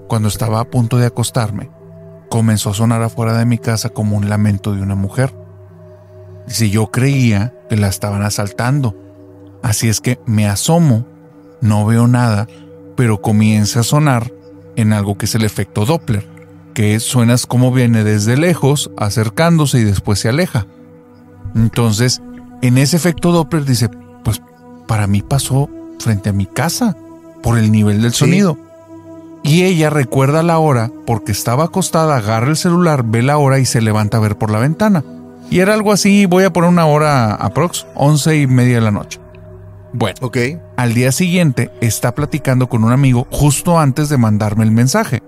Cuando 0.08 0.28
estaba 0.28 0.60
a 0.60 0.70
punto 0.70 0.98
de 0.98 1.08
acostarme, 1.08 1.72
comenzó 2.30 2.70
a 2.70 2.76
sonar 2.76 3.02
afuera 3.02 3.38
de 3.38 3.46
mi 3.46 3.58
casa 3.58 3.90
como 3.90 4.16
un 4.16 4.30
lamento 4.30 4.74
de 4.74 4.82
una 4.82 4.96
mujer. 4.96 5.36
Si 6.48 6.70
yo 6.70 6.92
creía 6.92 7.56
que 7.70 7.78
la 7.78 7.88
estaban 7.88 8.22
asaltando. 8.22 8.96
Así 9.64 9.90
es 9.90 10.00
que 10.00 10.20
me 10.28 10.48
asomo, 10.48 11.08
no 11.62 11.86
veo 11.86 12.08
nada, 12.08 12.48
pero 12.96 13.22
comienza 13.22 13.80
a 13.80 13.84
sonar 13.84 14.32
en 14.76 14.94
algo 14.94 15.18
que 15.18 15.26
es 15.26 15.34
el 15.34 15.44
efecto 15.44 15.86
Doppler, 15.86 16.28
que 16.74 17.00
suenas 17.00 17.48
como 17.48 17.72
viene 17.72 18.04
desde 18.04 18.38
lejos, 18.38 18.92
acercándose 18.98 19.80
y 19.80 19.84
después 19.84 20.20
se 20.20 20.30
aleja. 20.30 20.68
Entonces, 21.56 22.22
en 22.66 22.78
ese 22.78 22.98
efecto 22.98 23.32
Doppler 23.32 23.66
dice, 23.66 23.90
pues 24.24 24.42
para 24.88 25.08
mí 25.08 25.22
pasó 25.22 25.70
frente 26.00 26.30
a 26.30 26.34
mi 26.34 26.46
casa 26.46 26.96
por 27.44 27.58
el 27.58 27.72
nivel 27.72 28.02
del 28.02 28.14
sonido. 28.14 28.58
Y 29.44 29.64
ella 29.64 29.92
recuerda 29.92 30.42
la 30.42 30.58
hora 30.58 30.92
porque 31.06 31.32
estaba 31.32 31.66
acostada, 31.66 32.18
agarra 32.18 32.48
el 32.48 32.58
celular, 32.58 33.04
ve 33.06 33.22
la 33.22 33.38
hora 33.38 33.60
y 33.60 33.66
se 33.66 33.82
levanta 33.82 34.18
a 34.18 34.20
ver 34.20 34.38
por 34.38 34.50
la 34.50 34.60
ventana. 34.60 35.04
Y 35.52 35.60
era 35.60 35.76
algo 35.76 35.92
así, 35.92 36.26
voy 36.26 36.44
a 36.44 36.52
poner 36.52 36.70
una 36.70 36.88
hora 36.88 37.36
aprox, 37.36 37.86
once 37.94 38.36
y 38.36 38.48
media 38.48 38.76
de 38.76 38.82
la 38.82 38.92
noche. 38.92 39.20
Bueno, 39.94 40.18
okay. 40.22 40.60
al 40.76 40.94
día 40.94 41.12
siguiente 41.12 41.72
está 41.80 42.16
platicando 42.16 42.68
con 42.68 42.84
un 42.84 42.92
amigo 42.92 43.28
justo 43.32 43.80
antes 43.80 44.10
de 44.10 44.18
mandarme 44.18 44.64
el 44.64 44.72
mensaje. 44.72 45.22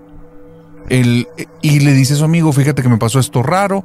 y 0.90 1.80
le 1.80 1.92
dice 1.92 2.14
a 2.14 2.16
su 2.16 2.24
amigo, 2.24 2.52
fíjate 2.52 2.82
que 2.82 2.88
me 2.88 2.98
pasó 2.98 3.20
esto 3.20 3.42
raro, 3.42 3.84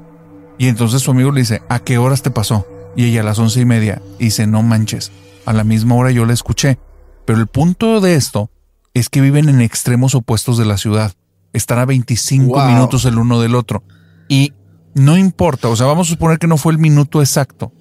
y 0.57 0.67
entonces 0.67 1.01
su 1.01 1.11
amigo 1.11 1.31
le 1.31 1.41
dice, 1.41 1.61
¿a 1.69 1.79
qué 1.79 1.97
horas 1.99 2.21
te 2.23 2.31
pasó? 2.31 2.65
Y 2.95 3.05
ella 3.05 3.21
a 3.21 3.23
las 3.23 3.39
once 3.39 3.59
y 3.59 3.65
media 3.65 4.01
dice, 4.19 4.47
no 4.47 4.61
manches, 4.61 5.11
a 5.45 5.53
la 5.53 5.63
misma 5.63 5.95
hora 5.95 6.11
yo 6.11 6.25
la 6.25 6.33
escuché. 6.33 6.77
Pero 7.25 7.39
el 7.39 7.47
punto 7.47 8.01
de 8.01 8.15
esto 8.15 8.49
es 8.93 9.09
que 9.09 9.21
viven 9.21 9.49
en 9.49 9.61
extremos 9.61 10.15
opuestos 10.15 10.57
de 10.57 10.65
la 10.65 10.77
ciudad. 10.77 11.13
Están 11.53 11.79
a 11.79 11.85
25 11.85 12.65
minutos 12.67 13.05
el 13.05 13.17
uno 13.17 13.41
del 13.41 13.55
otro. 13.55 13.83
Y 14.27 14.53
no 14.95 15.17
importa, 15.17 15.69
o 15.69 15.75
sea, 15.75 15.87
vamos 15.87 16.07
a 16.07 16.11
suponer 16.11 16.37
que 16.37 16.47
no 16.47 16.57
fue 16.57 16.73
el 16.73 16.79
minuto 16.79 17.21
exacto, 17.21 17.71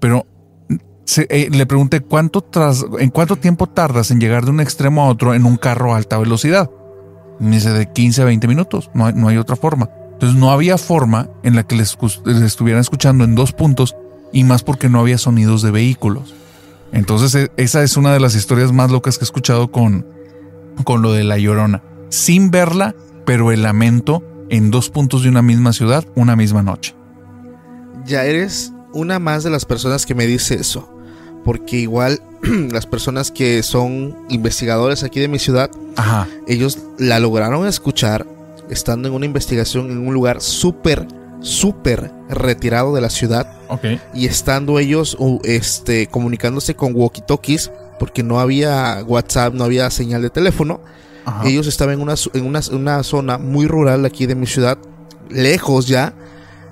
pero 0.00 0.26
eh, 1.28 1.48
le 1.50 1.66
pregunté 1.66 2.00
cuánto 2.00 2.42
tras, 2.42 2.84
en 2.98 3.10
cuánto 3.10 3.36
tiempo 3.36 3.68
tardas 3.68 4.10
en 4.10 4.20
llegar 4.20 4.44
de 4.44 4.50
un 4.50 4.60
extremo 4.60 5.04
a 5.04 5.08
otro 5.08 5.34
en 5.34 5.44
un 5.44 5.56
carro 5.56 5.94
a 5.94 5.96
alta 5.96 6.18
velocidad. 6.18 6.70
me 7.38 7.56
dice 7.56 7.70
de 7.70 7.92
15 7.92 8.22
a 8.22 8.24
20 8.24 8.48
minutos, 8.48 8.90
no 8.94 9.06
hay, 9.06 9.14
no 9.14 9.28
hay 9.28 9.36
otra 9.36 9.56
forma. 9.56 9.88
Entonces 10.12 10.38
no 10.38 10.50
había 10.50 10.78
forma 10.78 11.28
en 11.42 11.54
la 11.54 11.64
que 11.64 11.76
les, 11.76 11.96
estuvieran 12.42 12.80
escuchando 12.80 13.24
en 13.24 13.34
dos 13.34 13.52
puntos 13.52 13.94
y 14.36 14.44
más 14.44 14.62
porque 14.62 14.90
no 14.90 15.00
había 15.00 15.16
sonidos 15.16 15.62
de 15.62 15.70
vehículos. 15.70 16.34
Entonces 16.92 17.34
e, 17.34 17.50
esa 17.56 17.82
es 17.82 17.96
una 17.96 18.12
de 18.12 18.20
las 18.20 18.34
historias 18.34 18.70
más 18.70 18.90
locas 18.90 19.16
que 19.16 19.24
he 19.24 19.24
escuchado 19.24 19.72
con, 19.72 20.04
con 20.84 21.00
lo 21.00 21.14
de 21.14 21.24
la 21.24 21.38
llorona. 21.38 21.82
Sin 22.10 22.50
verla, 22.50 22.94
pero 23.24 23.50
el 23.50 23.62
lamento 23.62 24.22
en 24.50 24.70
dos 24.70 24.90
puntos 24.90 25.22
de 25.22 25.30
una 25.30 25.40
misma 25.40 25.72
ciudad, 25.72 26.04
una 26.16 26.36
misma 26.36 26.62
noche. 26.62 26.94
Ya 28.04 28.26
eres 28.26 28.74
una 28.92 29.18
más 29.18 29.42
de 29.42 29.48
las 29.48 29.64
personas 29.64 30.04
que 30.04 30.14
me 30.14 30.26
dice 30.26 30.56
eso 30.56 30.92
porque 31.42 31.78
igual 31.78 32.20
las 32.42 32.84
personas 32.84 33.30
que 33.30 33.62
son 33.62 34.16
investigadores 34.28 35.02
aquí 35.02 35.18
de 35.18 35.28
mi 35.28 35.38
ciudad, 35.38 35.70
ellos 36.46 36.78
la 36.98 37.20
lograron 37.20 37.66
escuchar 37.66 38.26
estando 38.68 39.08
en 39.08 39.14
una 39.14 39.24
investigación 39.24 39.90
en 39.90 40.06
un 40.06 40.12
lugar 40.12 40.42
súper, 40.42 41.06
súper 41.46 42.12
retirado 42.28 42.94
de 42.94 43.00
la 43.00 43.10
ciudad. 43.10 43.52
Y 44.14 44.26
estando 44.26 44.78
ellos 44.78 45.16
este, 45.44 46.08
comunicándose 46.08 46.74
con 46.74 46.94
walkie-talkies, 46.94 47.70
porque 47.98 48.22
no 48.22 48.40
había 48.40 49.02
WhatsApp, 49.06 49.54
no 49.54 49.64
había 49.64 49.90
señal 49.90 50.22
de 50.22 50.30
teléfono. 50.30 50.80
Ellos 51.44 51.66
estaban 51.66 51.94
en, 51.94 52.00
una, 52.00 52.14
en 52.34 52.46
una, 52.46 52.60
una 52.70 53.02
zona 53.02 53.38
muy 53.38 53.66
rural 53.66 54.04
aquí 54.04 54.26
de 54.26 54.34
mi 54.34 54.46
ciudad, 54.46 54.78
lejos 55.28 55.88
ya. 55.88 56.14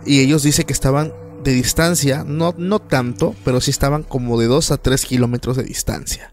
Y 0.07 0.21
ellos 0.21 0.43
dicen 0.43 0.67
que 0.67 0.73
estaban 0.73 1.13
de 1.43 1.53
distancia, 1.53 2.25
no, 2.27 2.55
no 2.57 2.79
tanto, 2.81 3.35
pero 3.45 3.61
sí 3.61 3.71
estaban 3.71 4.03
como 4.03 4.39
de 4.39 4.47
2 4.47 4.71
a 4.71 4.77
3 4.77 5.05
kilómetros 5.05 5.57
de 5.57 5.65
distancia. 5.65 6.33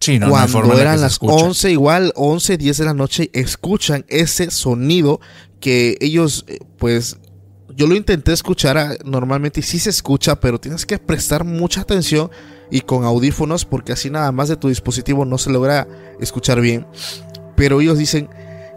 Sí, 0.00 0.18
no, 0.18 0.30
Cuando 0.30 0.78
eran 0.78 1.00
las 1.00 1.18
11, 1.20 1.72
igual 1.72 2.12
11, 2.14 2.56
10 2.56 2.76
de 2.76 2.84
la 2.84 2.94
noche, 2.94 3.30
escuchan 3.32 4.04
ese 4.08 4.50
sonido 4.50 5.20
que 5.60 5.96
ellos, 6.00 6.44
eh, 6.46 6.58
pues, 6.78 7.18
yo 7.78 7.86
lo 7.86 7.94
intenté 7.94 8.32
escuchar 8.32 8.98
normalmente 9.04 9.60
y 9.60 9.62
sí 9.62 9.78
se 9.78 9.90
escucha, 9.90 10.40
pero 10.40 10.58
tienes 10.58 10.84
que 10.84 10.98
prestar 10.98 11.44
mucha 11.44 11.82
atención 11.82 12.28
y 12.72 12.80
con 12.80 13.04
audífonos 13.04 13.64
porque 13.64 13.92
así 13.92 14.10
nada 14.10 14.32
más 14.32 14.48
de 14.48 14.56
tu 14.56 14.68
dispositivo 14.68 15.24
no 15.24 15.38
se 15.38 15.50
logra 15.50 15.86
escuchar 16.18 16.60
bien. 16.60 16.88
Pero 17.54 17.80
ellos 17.80 17.96
dicen 17.96 18.28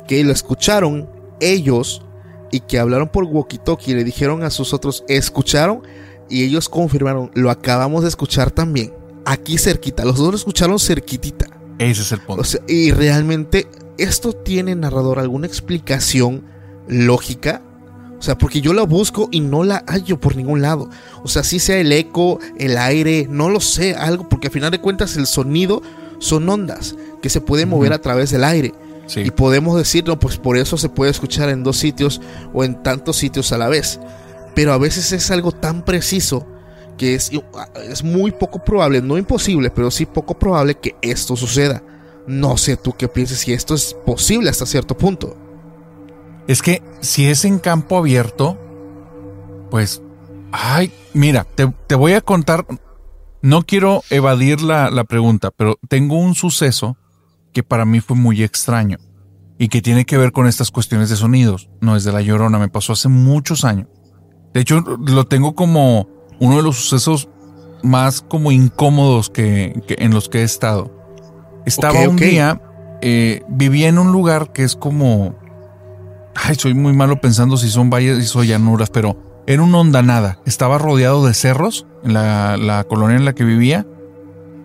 que 0.08 0.24
lo 0.24 0.32
escucharon 0.32 1.10
ellos 1.40 2.04
y 2.52 2.60
que 2.60 2.78
hablaron 2.78 3.10
por 3.10 3.26
walkie-talkie 3.26 3.88
y 3.88 3.96
le 3.96 4.04
dijeron 4.04 4.44
a 4.44 4.52
sus 4.52 4.72
otros, 4.72 5.04
escucharon 5.08 5.82
y 6.30 6.44
ellos 6.44 6.70
confirmaron, 6.70 7.32
lo 7.34 7.50
acabamos 7.50 8.04
de 8.04 8.10
escuchar 8.10 8.52
también, 8.52 8.94
aquí 9.26 9.58
cerquita, 9.58 10.06
los 10.06 10.18
dos 10.18 10.30
lo 10.30 10.36
escucharon 10.36 10.78
cerquitita. 10.78 11.48
Ese 11.80 12.04
es 12.04 12.12
el 12.12 12.20
punto. 12.20 12.44
y 12.68 12.92
realmente, 12.92 13.68
¿esto 13.98 14.34
tiene, 14.34 14.76
narrador, 14.76 15.18
alguna 15.18 15.48
explicación 15.48 16.44
lógica? 16.88 17.64
O 18.22 18.24
sea, 18.24 18.38
porque 18.38 18.62
yo 18.62 18.72
la 18.74 18.84
busco 18.84 19.30
y 19.32 19.40
no 19.40 19.64
la 19.64 19.84
hallo 19.88 20.20
por 20.20 20.36
ningún 20.36 20.62
lado. 20.62 20.88
O 21.24 21.28
sea, 21.28 21.44
si 21.44 21.58
sea 21.58 21.80
el 21.80 21.92
eco, 21.92 22.38
el 22.60 22.78
aire, 22.78 23.26
no 23.28 23.50
lo 23.50 23.60
sé, 23.60 23.96
algo, 23.96 24.30
porque 24.30 24.46
al 24.46 24.54
final 24.54 24.70
de 24.70 24.80
cuentas 24.80 25.18
el 25.18 25.26
sonido 25.26 25.82
son 26.20 26.48
ondas 26.48 26.96
que 27.20 27.32
se 27.32 27.42
pueden 27.42 27.70
mover 27.70 27.94
a 27.94 28.00
través 28.00 28.30
del 28.30 28.44
aire. 28.44 28.76
Y 29.16 29.32
podemos 29.32 29.76
decir, 29.76 30.06
no, 30.06 30.20
pues 30.20 30.38
por 30.38 30.56
eso 30.56 30.78
se 30.78 30.88
puede 30.88 31.10
escuchar 31.10 31.50
en 31.50 31.64
dos 31.64 31.78
sitios 31.78 32.22
o 32.54 32.64
en 32.64 32.84
tantos 32.84 33.18
sitios 33.18 33.52
a 33.54 33.58
la 33.58 33.70
vez. 33.70 34.00
Pero 34.54 34.72
a 34.72 34.78
veces 34.78 35.12
es 35.14 35.32
algo 35.32 35.52
tan 35.52 35.84
preciso 35.84 36.46
que 37.00 37.16
es, 37.16 37.32
es 37.90 38.04
muy 38.04 38.30
poco 38.30 38.64
probable, 38.64 39.02
no 39.02 39.18
imposible, 39.18 39.72
pero 39.72 39.90
sí 39.90 40.06
poco 40.06 40.38
probable 40.38 40.76
que 40.76 40.96
esto 41.02 41.36
suceda. 41.36 41.82
No 42.28 42.56
sé 42.56 42.78
tú 42.78 42.94
qué 42.94 43.08
piensas 43.08 43.40
si 43.40 43.52
esto 43.52 43.74
es 43.74 43.96
posible 44.06 44.52
hasta 44.52 44.68
cierto 44.68 44.96
punto. 44.96 45.36
Es 46.48 46.62
que 46.62 46.82
si 47.02 47.28
es 47.28 47.46
en 47.46 47.60
campo 47.60 47.98
abierto, 47.98 48.58
pues, 49.70 50.02
ay, 50.52 50.92
mira, 51.14 51.46
te, 51.56 51.96
voy 51.96 52.14
a 52.14 52.22
contar, 52.22 52.66
no 53.42 53.64
quiero 53.64 54.04
evadir 54.10 54.62
la, 54.62 54.90
la 54.90 55.04
pregunta, 55.04 55.52
pero 55.52 55.78
tengo 55.88 56.18
un 56.18 56.36
suceso 56.36 56.98
que 57.54 57.64
para 57.64 57.86
mí 57.86 58.00
fue 58.00 58.16
muy 58.16 58.44
extraño 58.44 58.98
y 59.58 59.68
que 59.68 59.82
tiene 59.82 60.06
que 60.06 60.18
ver 60.18 60.32
con 60.32 60.48
estas 60.48 60.72
cuestiones 60.72 61.10
de 61.10 61.16
sonidos. 61.16 61.70
No 61.82 61.96
es 61.96 62.04
de 62.04 62.12
la 62.12 62.22
llorona, 62.22 62.58
me 62.58 62.70
pasó 62.70 62.94
hace 62.94 63.10
muchos 63.10 63.64
años. 63.64 63.88
De 64.54 64.62
hecho, 64.62 64.82
lo 64.82 65.26
tengo 65.26 65.56
como 65.56 66.10
uno 66.40 66.58
de 66.58 66.64
los 66.64 66.78
sucesos 66.78 67.30
más 67.84 68.22
como 68.22 68.52
incómodos 68.52 69.30
que, 69.30 69.82
en 69.88 70.14
los 70.14 70.30
que 70.30 70.40
he 70.40 70.44
estado. 70.44 70.92
Estaba 71.66 72.10
un 72.10 72.16
día, 72.16 72.62
eh, 73.02 73.44
vivía 73.50 73.88
en 73.88 74.00
un 74.00 74.12
lugar 74.12 74.52
que 74.52 74.64
es 74.64 74.76
como... 74.76 75.36
Ay, 76.36 76.56
soy 76.56 76.74
muy 76.74 76.94
malo 76.94 77.20
pensando 77.20 77.58
si 77.58 77.70
son 77.70 77.90
valles 77.90 78.36
o 78.36 78.44
llanuras, 78.44 78.90
pero 78.90 79.44
era 79.48 79.64
una 79.64 79.80
hondanada. 79.80 80.40
Estaba 80.46 80.78
rodeado 80.78 81.26
de 81.26 81.34
cerros 81.34 81.86
en 82.04 82.14
la, 82.14 82.58
la 82.58 82.84
colonia 82.84 83.18
en 83.18 83.26
la 83.26 83.34
que 83.34 83.44
vivía. 83.44 83.86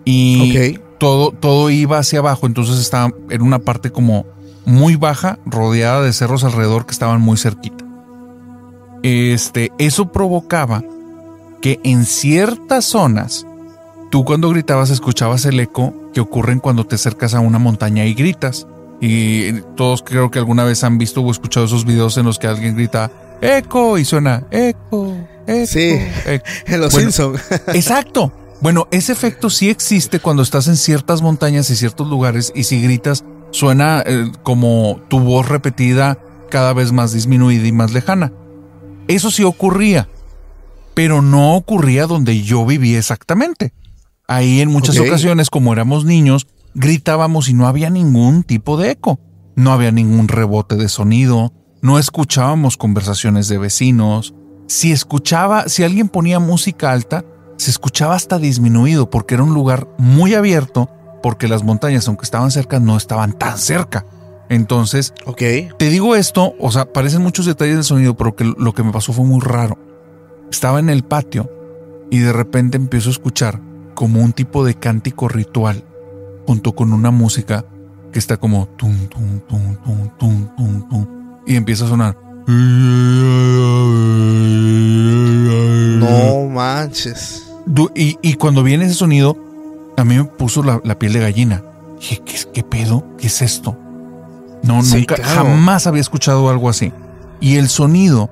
Y 0.05 0.79
todo, 0.99 1.31
todo 1.31 1.69
iba 1.69 1.97
hacia 1.97 2.19
abajo, 2.19 2.47
entonces 2.47 2.79
estaba 2.79 3.11
en 3.29 3.41
una 3.41 3.59
parte 3.59 3.91
como 3.91 4.25
muy 4.65 4.95
baja, 4.95 5.39
rodeada 5.45 6.01
de 6.01 6.13
cerros 6.13 6.43
alrededor 6.43 6.85
que 6.85 6.91
estaban 6.91 7.21
muy 7.21 7.37
cerquita. 7.37 7.85
Este, 9.03 9.71
eso 9.77 10.11
provocaba 10.11 10.83
que 11.61 11.79
en 11.83 12.05
ciertas 12.05 12.85
zonas, 12.85 13.45
tú 14.11 14.25
cuando 14.25 14.49
gritabas 14.49 14.89
escuchabas 14.89 15.45
el 15.45 15.59
eco 15.59 15.93
que 16.13 16.21
ocurren 16.21 16.59
cuando 16.59 16.85
te 16.85 16.95
acercas 16.95 17.33
a 17.33 17.39
una 17.39 17.59
montaña 17.59 18.05
y 18.05 18.13
gritas. 18.13 18.67
Y 18.99 19.53
todos 19.75 20.01
creo 20.01 20.31
que 20.31 20.39
alguna 20.39 20.63
vez 20.63 20.83
han 20.83 20.97
visto 20.97 21.21
o 21.21 21.31
escuchado 21.31 21.65
esos 21.65 21.85
videos 21.85 22.17
en 22.17 22.25
los 22.25 22.39
que 22.39 22.47
alguien 22.47 22.75
grita 22.75 23.11
eco 23.41 23.97
y 23.97 24.05
suena 24.05 24.47
eco, 24.49 25.15
eco. 25.45 25.67
Sí, 25.67 25.99
en 26.65 26.81
los 26.81 26.93
Simpsons. 26.93 27.39
exacto. 27.67 28.31
Bueno, 28.59 28.87
ese 28.89 29.11
efecto 29.11 29.49
sí 29.51 29.69
existe 29.69 30.19
cuando 30.19 30.41
estás 30.41 30.67
en 30.67 30.77
ciertas 30.77 31.21
montañas 31.21 31.69
y 31.69 31.75
ciertos 31.75 32.07
lugares 32.07 32.51
y 32.55 32.63
si 32.63 32.81
gritas 32.81 33.23
suena 33.51 34.03
eh, 34.05 34.31
como 34.43 34.99
tu 35.09 35.19
voz 35.19 35.47
repetida 35.47 36.17
cada 36.49 36.73
vez 36.73 36.91
más 36.91 37.13
disminuida 37.13 37.67
y 37.67 37.71
más 37.71 37.93
lejana. 37.93 38.33
Eso 39.07 39.29
sí 39.29 39.43
ocurría, 39.43 40.09
pero 40.95 41.21
no 41.21 41.55
ocurría 41.55 42.07
donde 42.07 42.41
yo 42.41 42.65
vivía 42.65 42.97
exactamente. 42.97 43.73
Ahí 44.27 44.59
en 44.59 44.69
muchas 44.69 44.99
ocasiones, 44.99 45.49
como 45.49 45.71
éramos 45.71 46.03
niños, 46.03 46.47
gritábamos 46.77 47.49
y 47.49 47.53
no 47.53 47.67
había 47.67 47.89
ningún 47.89 48.43
tipo 48.43 48.77
de 48.77 48.91
eco. 48.91 49.19
No 49.55 49.71
había 49.71 49.91
ningún 49.91 50.27
rebote 50.27 50.75
de 50.75 50.87
sonido, 50.87 51.51
no 51.81 51.97
escuchábamos 51.97 52.77
conversaciones 52.77 53.47
de 53.47 53.57
vecinos. 53.57 54.35
Si 54.67 54.91
escuchaba, 54.91 55.67
si 55.67 55.83
alguien 55.83 56.09
ponía 56.09 56.39
música 56.39 56.91
alta, 56.91 57.25
se 57.57 57.71
escuchaba 57.71 58.13
hasta 58.13 58.37
disminuido 58.37 59.09
porque 59.09 59.33
era 59.33 59.43
un 59.43 59.55
lugar 59.55 59.87
muy 59.97 60.35
abierto, 60.35 60.89
porque 61.23 61.47
las 61.47 61.63
montañas, 61.63 62.07
aunque 62.07 62.25
estaban 62.25 62.51
cerca, 62.51 62.79
no 62.79 62.97
estaban 62.97 63.33
tan 63.33 63.57
cerca. 63.57 64.05
Entonces, 64.49 65.15
okay. 65.25 65.69
te 65.79 65.89
digo 65.89 66.15
esto, 66.15 66.53
o 66.59 66.71
sea, 66.71 66.93
parecen 66.93 67.23
muchos 67.23 67.47
detalles 67.47 67.75
del 67.75 67.83
sonido, 67.83 68.15
pero 68.15 68.35
que 68.35 68.43
lo 68.43 68.73
que 68.73 68.83
me 68.83 68.91
pasó 68.91 69.11
fue 69.11 69.25
muy 69.25 69.41
raro. 69.41 69.79
Estaba 70.51 70.79
en 70.79 70.89
el 70.89 71.03
patio 71.03 71.49
y 72.11 72.19
de 72.19 72.31
repente 72.31 72.77
empiezo 72.77 73.09
a 73.09 73.13
escuchar 73.13 73.59
como 73.95 74.21
un 74.21 74.33
tipo 74.33 74.63
de 74.63 74.75
cántico 74.75 75.27
ritual, 75.27 75.83
junto 76.47 76.73
con 76.73 76.93
una 76.93 77.11
música 77.11 77.65
que 78.11 78.19
está 78.19 78.37
como 78.37 78.67
tum, 78.77 79.07
tum, 79.09 79.41
tum, 79.41 79.75
tum, 79.83 80.09
tum, 80.17 80.47
tum, 80.55 80.89
tum, 80.89 81.05
y 81.45 81.55
empieza 81.55 81.85
a 81.85 81.89
sonar. 81.89 82.17
No 85.99 86.47
manches. 86.49 87.43
Y, 87.95 88.33
cuando 88.35 88.63
viene 88.63 88.85
ese 88.85 88.93
sonido, 88.93 89.37
a 89.97 90.05
mí 90.05 90.15
me 90.15 90.23
puso 90.23 90.63
la, 90.63 90.79
piel 90.97 91.13
de 91.13 91.19
gallina. 91.19 91.63
Dije, 91.99 92.21
¿qué, 92.25 92.35
¿qué, 92.53 92.63
pedo? 92.63 93.05
¿Qué 93.17 93.27
es 93.27 93.41
esto? 93.41 93.77
No, 94.63 94.81
nunca, 94.81 95.17
jamás 95.21 95.85
había 95.85 96.01
escuchado 96.01 96.49
algo 96.49 96.69
así. 96.69 96.93
Y 97.41 97.57
el 97.57 97.67
sonido 97.67 98.29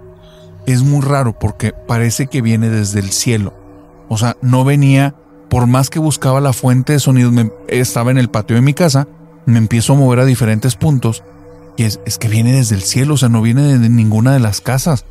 es 0.65 0.83
muy 0.83 1.01
raro 1.01 1.37
porque 1.37 1.73
parece 1.73 2.27
que 2.27 2.41
viene 2.41 2.69
desde 2.69 2.99
el 2.99 3.11
cielo. 3.11 3.53
O 4.07 4.17
sea, 4.17 4.37
no 4.41 4.63
venía, 4.63 5.15
por 5.55 5.67
más 5.67 5.89
que 5.89 5.99
buscaba 5.99 6.41
la 6.41 6.51
fuente 6.51 6.91
de 6.91 6.99
sonido, 6.99 7.31
estaba 7.69 8.11
en 8.11 8.17
el 8.17 8.27
patio 8.27 8.57
de 8.57 8.61
mi 8.61 8.73
casa, 8.73 9.07
me 9.45 9.57
empiezo 9.57 9.93
a 9.93 9.95
mover 9.95 10.19
a 10.19 10.25
diferentes 10.25 10.75
puntos 10.75 11.23
y 11.77 11.83
es, 11.83 12.01
es 12.05 12.17
que 12.17 12.27
viene 12.27 12.51
desde 12.51 12.75
el 12.75 12.81
cielo, 12.81 13.13
o 13.13 13.17
sea, 13.17 13.29
no 13.29 13.41
viene 13.41 13.79
de 13.79 13.87
ninguna 13.87 14.33
de 14.33 14.41
las 14.41 14.59
casas. 14.59 15.05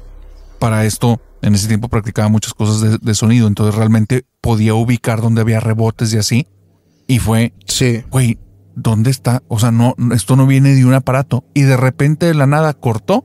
Para 0.59 0.85
esto 0.85 1.19
en 1.41 1.55
ese 1.55 1.67
tiempo 1.67 1.89
practicaba 1.89 2.29
muchas 2.29 2.53
cosas 2.53 3.01
de, 3.01 3.15
sonido, 3.15 3.47
entonces 3.47 3.75
realmente 3.75 4.27
podía 4.43 4.75
ubicar 4.75 5.23
donde 5.23 5.41
había 5.41 5.61
rebotes 5.61 6.13
y 6.13 6.19
así. 6.19 6.47
Y 7.07 7.21
fue, 7.21 7.55
sí. 7.65 8.05
güey, 8.11 8.37
¿dónde 8.77 9.11
está? 9.11 9.43
O 9.49 9.59
sea, 9.59 9.71
no, 9.71 9.95
esto 10.13 10.37
no 10.37 10.47
viene 10.47 10.75
de 10.75 10.85
un 10.85 10.93
aparato. 10.93 11.45
Y 11.55 11.63
de 11.63 11.79
repente 11.79 12.27
de 12.27 12.35
la 12.35 12.47
nada 12.47 12.75
cortó, 12.75 13.25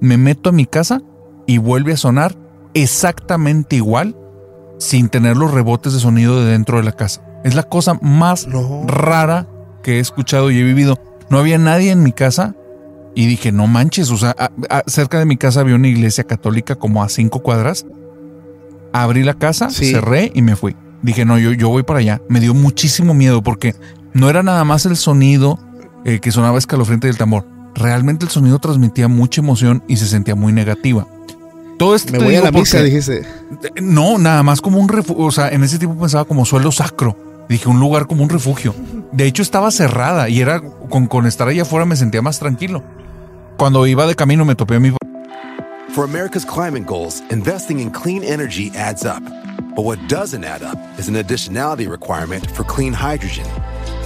me 0.00 0.16
meto 0.16 0.48
a 0.48 0.52
mi 0.52 0.64
casa 0.64 1.02
y 1.46 1.58
vuelve 1.58 1.92
a 1.92 1.98
sonar 1.98 2.38
exactamente 2.72 3.76
igual 3.76 4.16
sin 4.78 5.08
tener 5.08 5.36
los 5.36 5.50
rebotes 5.52 5.92
de 5.92 6.00
sonido 6.00 6.40
de 6.44 6.52
dentro 6.52 6.78
de 6.78 6.84
la 6.84 6.92
casa. 6.92 7.20
Es 7.44 7.54
la 7.54 7.62
cosa 7.64 7.94
más 8.02 8.46
No. 8.46 8.84
rara 8.86 9.46
que 9.82 9.96
he 9.96 10.00
escuchado 10.00 10.50
y 10.50 10.58
he 10.58 10.62
vivido. 10.64 10.98
No 11.30 11.38
había 11.38 11.58
nadie 11.58 11.90
en 11.90 12.02
mi 12.02 12.12
casa 12.12 12.54
y 13.14 13.26
dije, 13.26 13.52
no 13.52 13.66
manches, 13.66 14.10
o 14.10 14.16
sea, 14.16 14.34
a- 14.38 14.50
a- 14.70 14.82
cerca 14.86 15.18
de 15.18 15.24
mi 15.26 15.36
casa 15.36 15.60
había 15.60 15.74
una 15.74 15.88
iglesia 15.88 16.24
católica 16.24 16.74
como 16.76 17.02
a 17.02 17.08
cinco 17.08 17.40
cuadras. 17.40 17.86
Abrí 18.92 19.22
la 19.22 19.34
casa, 19.34 19.70
Sí. 19.70 19.90
cerré 19.92 20.30
y 20.34 20.42
me 20.42 20.56
fui. 20.56 20.76
Dije, 21.02 21.24
no, 21.24 21.38
yo, 21.38 21.52
yo 21.52 21.68
voy 21.68 21.82
para 21.82 22.00
allá. 22.00 22.20
Me 22.28 22.40
dio 22.40 22.54
muchísimo 22.54 23.14
miedo 23.14 23.42
porque 23.42 23.74
no 24.14 24.30
era 24.30 24.42
nada 24.42 24.64
más 24.64 24.86
el 24.86 24.96
sonido 24.96 25.58
eh, 26.04 26.20
que 26.20 26.30
sonaba 26.32 26.58
escalofriante 26.58 27.06
del 27.08 27.18
tambor. 27.18 27.44
Realmente 27.74 28.24
el 28.24 28.30
sonido 28.30 28.58
transmitía 28.58 29.08
mucha 29.08 29.40
emoción 29.40 29.82
y 29.88 29.96
se 29.96 30.06
sentía 30.06 30.34
muy 30.34 30.52
negativa. 30.52 31.06
Todo 31.78 31.94
esto 31.94 32.12
Me 32.12 32.18
voy 32.18 32.34
a 32.34 32.40
la 32.42 32.50
misa, 32.50 32.82
dijiste. 32.82 33.22
no, 33.80 34.18
nada 34.18 34.42
más 34.42 34.60
como 34.60 34.78
un 34.78 34.88
refugio. 34.88 35.24
O 35.24 35.30
sea, 35.30 35.48
en 35.48 35.62
ese 35.62 35.78
tiempo 35.78 35.98
pensaba 36.00 36.24
como 36.24 36.44
suelo 36.44 36.72
sacro. 36.72 37.16
Dije, 37.48 37.68
un 37.68 37.80
lugar 37.80 38.06
como 38.06 38.22
un 38.24 38.28
refugio. 38.28 38.74
De 39.12 39.24
hecho, 39.24 39.42
estaba 39.42 39.70
cerrada 39.70 40.28
y 40.28 40.40
era 40.40 40.60
con, 40.60 41.06
con 41.06 41.26
estar 41.26 41.48
allá 41.48 41.62
afuera 41.62 41.86
me 41.86 41.96
sentía 41.96 42.20
más 42.20 42.38
tranquilo. 42.38 42.82
Cuando 43.56 43.86
iba 43.86 44.06
de 44.06 44.14
camino 44.14 44.44
me 44.44 44.54
topé 44.54 44.76
a 44.76 44.80
mi 44.80 44.92
For 45.94 46.04
America's 46.04 46.44
climate 46.44 46.84
goals, 46.84 47.22
investing 47.30 47.80
in 47.80 47.90
clean 47.90 48.22
energy 48.22 48.70
adds 48.76 49.04
up. 49.04 49.22
But 49.74 49.84
what 49.84 49.98
doesn't 50.08 50.44
add 50.44 50.62
up 50.62 50.78
is 50.98 51.08
an 51.08 51.14
additionality 51.16 51.88
requirement 51.88 52.46
for 52.50 52.64
clean 52.64 52.92
hydrogen. 52.92 53.46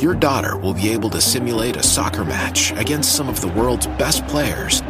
your 0.00 0.14
daughter 0.14 0.56
will 0.56 0.74
be 0.74 0.90
able 0.90 1.10
to 1.10 1.20
simulate 1.20 1.76
a 1.76 1.82
soccer 1.82 2.24
match 2.24 2.72
against 2.72 3.16
some 3.16 3.28
of 3.28 3.40
the 3.40 3.48
world's 3.48 3.86
best 3.86 4.26
players 4.28 4.82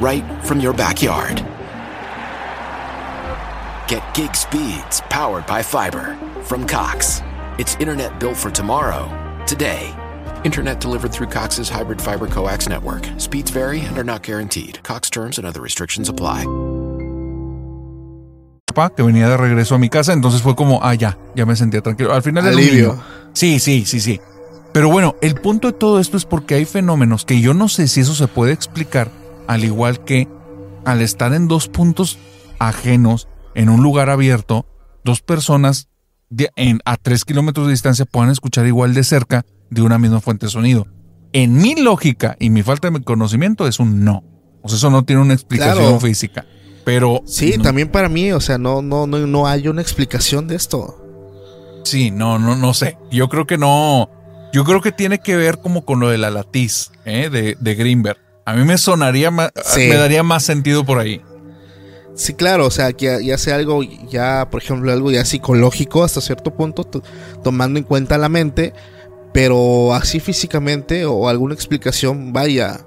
right 0.00 0.24
from 0.44 0.60
your 0.60 0.72
backyard. 0.72 1.36
Get 3.88 4.02
gig 4.14 4.34
speeds 4.34 5.00
powered 5.02 5.46
by 5.46 5.62
fiber 5.62 6.16
from 6.42 6.66
Cox. 6.66 7.22
It's 7.58 7.76
internet 7.76 8.18
built 8.18 8.36
for 8.36 8.50
tomorrow, 8.50 9.08
today. 9.46 9.94
Internet 10.44 10.80
delivered 10.80 11.12
through 11.12 11.28
Cox's 11.28 11.68
hybrid 11.68 12.00
fiber 12.00 12.26
coax 12.26 12.68
network. 12.68 13.08
Speeds 13.18 13.50
vary 13.50 13.80
and 13.80 13.96
are 13.98 14.04
not 14.04 14.22
guaranteed. 14.22 14.82
Cox 14.82 15.10
terms 15.10 15.38
and 15.38 15.46
other 15.46 15.60
restrictions 15.60 16.08
apply. 16.08 16.46
papá 18.70 18.94
que 18.94 19.02
venía 19.02 19.28
de 19.28 19.36
regreso 19.36 19.74
a 19.74 19.78
mi 19.78 19.88
casa, 19.88 20.12
entonces 20.12 20.42
fue 20.42 20.54
como, 20.54 20.80
ah, 20.82 20.94
ya, 20.94 21.18
ya 21.34 21.44
me 21.44 21.56
sentía 21.56 21.80
tranquilo. 21.82 22.12
Al 22.14 22.22
final 22.22 22.46
era 22.46 22.54
un 22.54 22.62
Alivio. 22.62 22.88
niño. 22.92 23.02
Sí, 23.32 23.58
sí, 23.60 23.84
sí, 23.86 24.00
sí. 24.00 24.20
Pero 24.72 24.88
bueno, 24.90 25.16
el 25.20 25.34
punto 25.34 25.68
de 25.68 25.78
todo 25.78 25.98
esto 26.00 26.16
es 26.16 26.24
porque 26.24 26.54
hay 26.54 26.64
fenómenos 26.64 27.24
que 27.24 27.40
yo 27.40 27.54
no 27.54 27.68
sé 27.68 27.88
si 27.88 28.00
eso 28.00 28.14
se 28.14 28.28
puede 28.28 28.52
explicar, 28.52 29.10
al 29.46 29.64
igual 29.64 30.04
que 30.04 30.28
al 30.84 31.02
estar 31.02 31.32
en 31.34 31.48
dos 31.48 31.68
puntos 31.68 32.18
ajenos, 32.58 33.28
en 33.54 33.68
un 33.68 33.82
lugar 33.82 34.10
abierto, 34.10 34.66
dos 35.04 35.20
personas 35.22 35.88
de- 36.28 36.50
en, 36.56 36.80
a 36.84 36.96
tres 36.96 37.24
kilómetros 37.24 37.66
de 37.66 37.72
distancia 37.72 38.04
puedan 38.04 38.30
escuchar 38.30 38.66
igual 38.66 38.94
de 38.94 39.02
cerca 39.04 39.44
de 39.70 39.82
una 39.82 39.98
misma 39.98 40.20
fuente 40.20 40.46
de 40.46 40.50
sonido. 40.52 40.86
En 41.32 41.54
mi 41.58 41.74
lógica 41.74 42.36
y 42.38 42.50
mi 42.50 42.62
falta 42.62 42.90
de 42.90 43.02
conocimiento 43.02 43.66
es 43.66 43.78
un 43.80 44.04
no. 44.04 44.22
O 44.62 44.68
sea, 44.68 44.76
eso 44.76 44.90
no 44.90 45.04
tiene 45.04 45.22
una 45.22 45.34
explicación 45.34 45.76
Claro. 45.84 46.00
física. 46.00 46.44
Pero 46.84 47.22
Sí, 47.26 47.54
no- 47.56 47.62
también 47.64 47.88
para 47.90 48.08
mí, 48.08 48.32
o 48.32 48.40
sea, 48.40 48.58
no, 48.58 48.82
no, 48.82 49.06
no, 49.06 49.18
no 49.26 49.46
hay 49.46 49.68
una 49.68 49.82
explicación 49.82 50.46
de 50.48 50.56
esto. 50.56 50.99
Sí, 51.84 52.10
no, 52.10 52.38
no, 52.38 52.56
no 52.56 52.74
sé. 52.74 52.96
Yo 53.10 53.28
creo 53.28 53.46
que 53.46 53.58
no. 53.58 54.10
Yo 54.52 54.64
creo 54.64 54.80
que 54.80 54.92
tiene 54.92 55.18
que 55.20 55.36
ver 55.36 55.58
como 55.58 55.84
con 55.84 56.00
lo 56.00 56.08
de 56.10 56.18
la 56.18 56.30
latiz 56.30 56.90
¿eh? 57.04 57.28
de, 57.30 57.56
de 57.60 57.74
Greenberg. 57.74 58.18
A 58.44 58.54
mí 58.54 58.64
me 58.64 58.78
sonaría 58.78 59.30
más, 59.30 59.50
Sí. 59.64 59.86
me 59.88 59.94
daría 59.96 60.22
más 60.22 60.42
sentido 60.44 60.84
por 60.84 60.98
ahí. 60.98 61.20
Sí, 62.16 62.34
claro, 62.34 62.66
o 62.66 62.70
sea, 62.70 62.92
que 62.92 63.06
ya, 63.06 63.20
ya 63.20 63.38
sea 63.38 63.54
algo, 63.54 63.82
ya, 63.82 64.48
por 64.50 64.60
ejemplo, 64.62 64.92
algo 64.92 65.10
ya 65.10 65.24
psicológico 65.24 66.02
hasta 66.02 66.20
cierto 66.20 66.52
punto, 66.52 66.84
to- 66.84 67.02
tomando 67.44 67.78
en 67.78 67.84
cuenta 67.84 68.18
la 68.18 68.28
mente, 68.28 68.74
pero 69.32 69.94
así 69.94 70.18
físicamente 70.20 71.04
o 71.06 71.28
alguna 71.28 71.54
explicación, 71.54 72.32
vaya, 72.32 72.80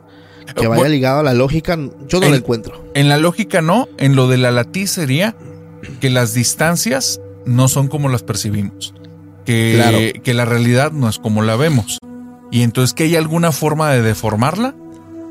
que 0.56 0.68
vaya 0.68 0.90
ligado 0.90 1.22
a 1.22 1.24
la 1.24 1.34
lógica, 1.34 1.78
yo 2.08 2.20
no 2.20 2.26
En- 2.26 2.32
la 2.32 2.38
encuentro. 2.38 2.84
En 2.94 3.08
la 3.08 3.18
lógica 3.18 3.62
no, 3.62 3.88
en 3.98 4.16
lo 4.18 4.28
de 4.28 4.38
la 4.38 4.52
latiz 4.52 4.92
sería 4.92 5.36
que 6.02 6.10
las 6.10 6.34
distancias 6.34 7.22
no 7.46 7.68
son 7.68 7.88
como 7.88 8.10
las 8.10 8.24
percibimos. 8.24 8.94
Que, 9.46 9.74
Claro. 9.76 9.98
que 10.24 10.34
la 10.34 10.46
realidad 10.46 10.92
no 10.92 11.10
es 11.10 11.20
como 11.20 11.42
la 11.42 11.56
vemos. 11.56 12.00
Y 12.52 12.62
entonces 12.62 12.94
que 12.94 13.04
hay 13.04 13.16
alguna 13.16 13.52
forma 13.52 13.92
de 13.92 14.02
deformarla. 14.02 14.76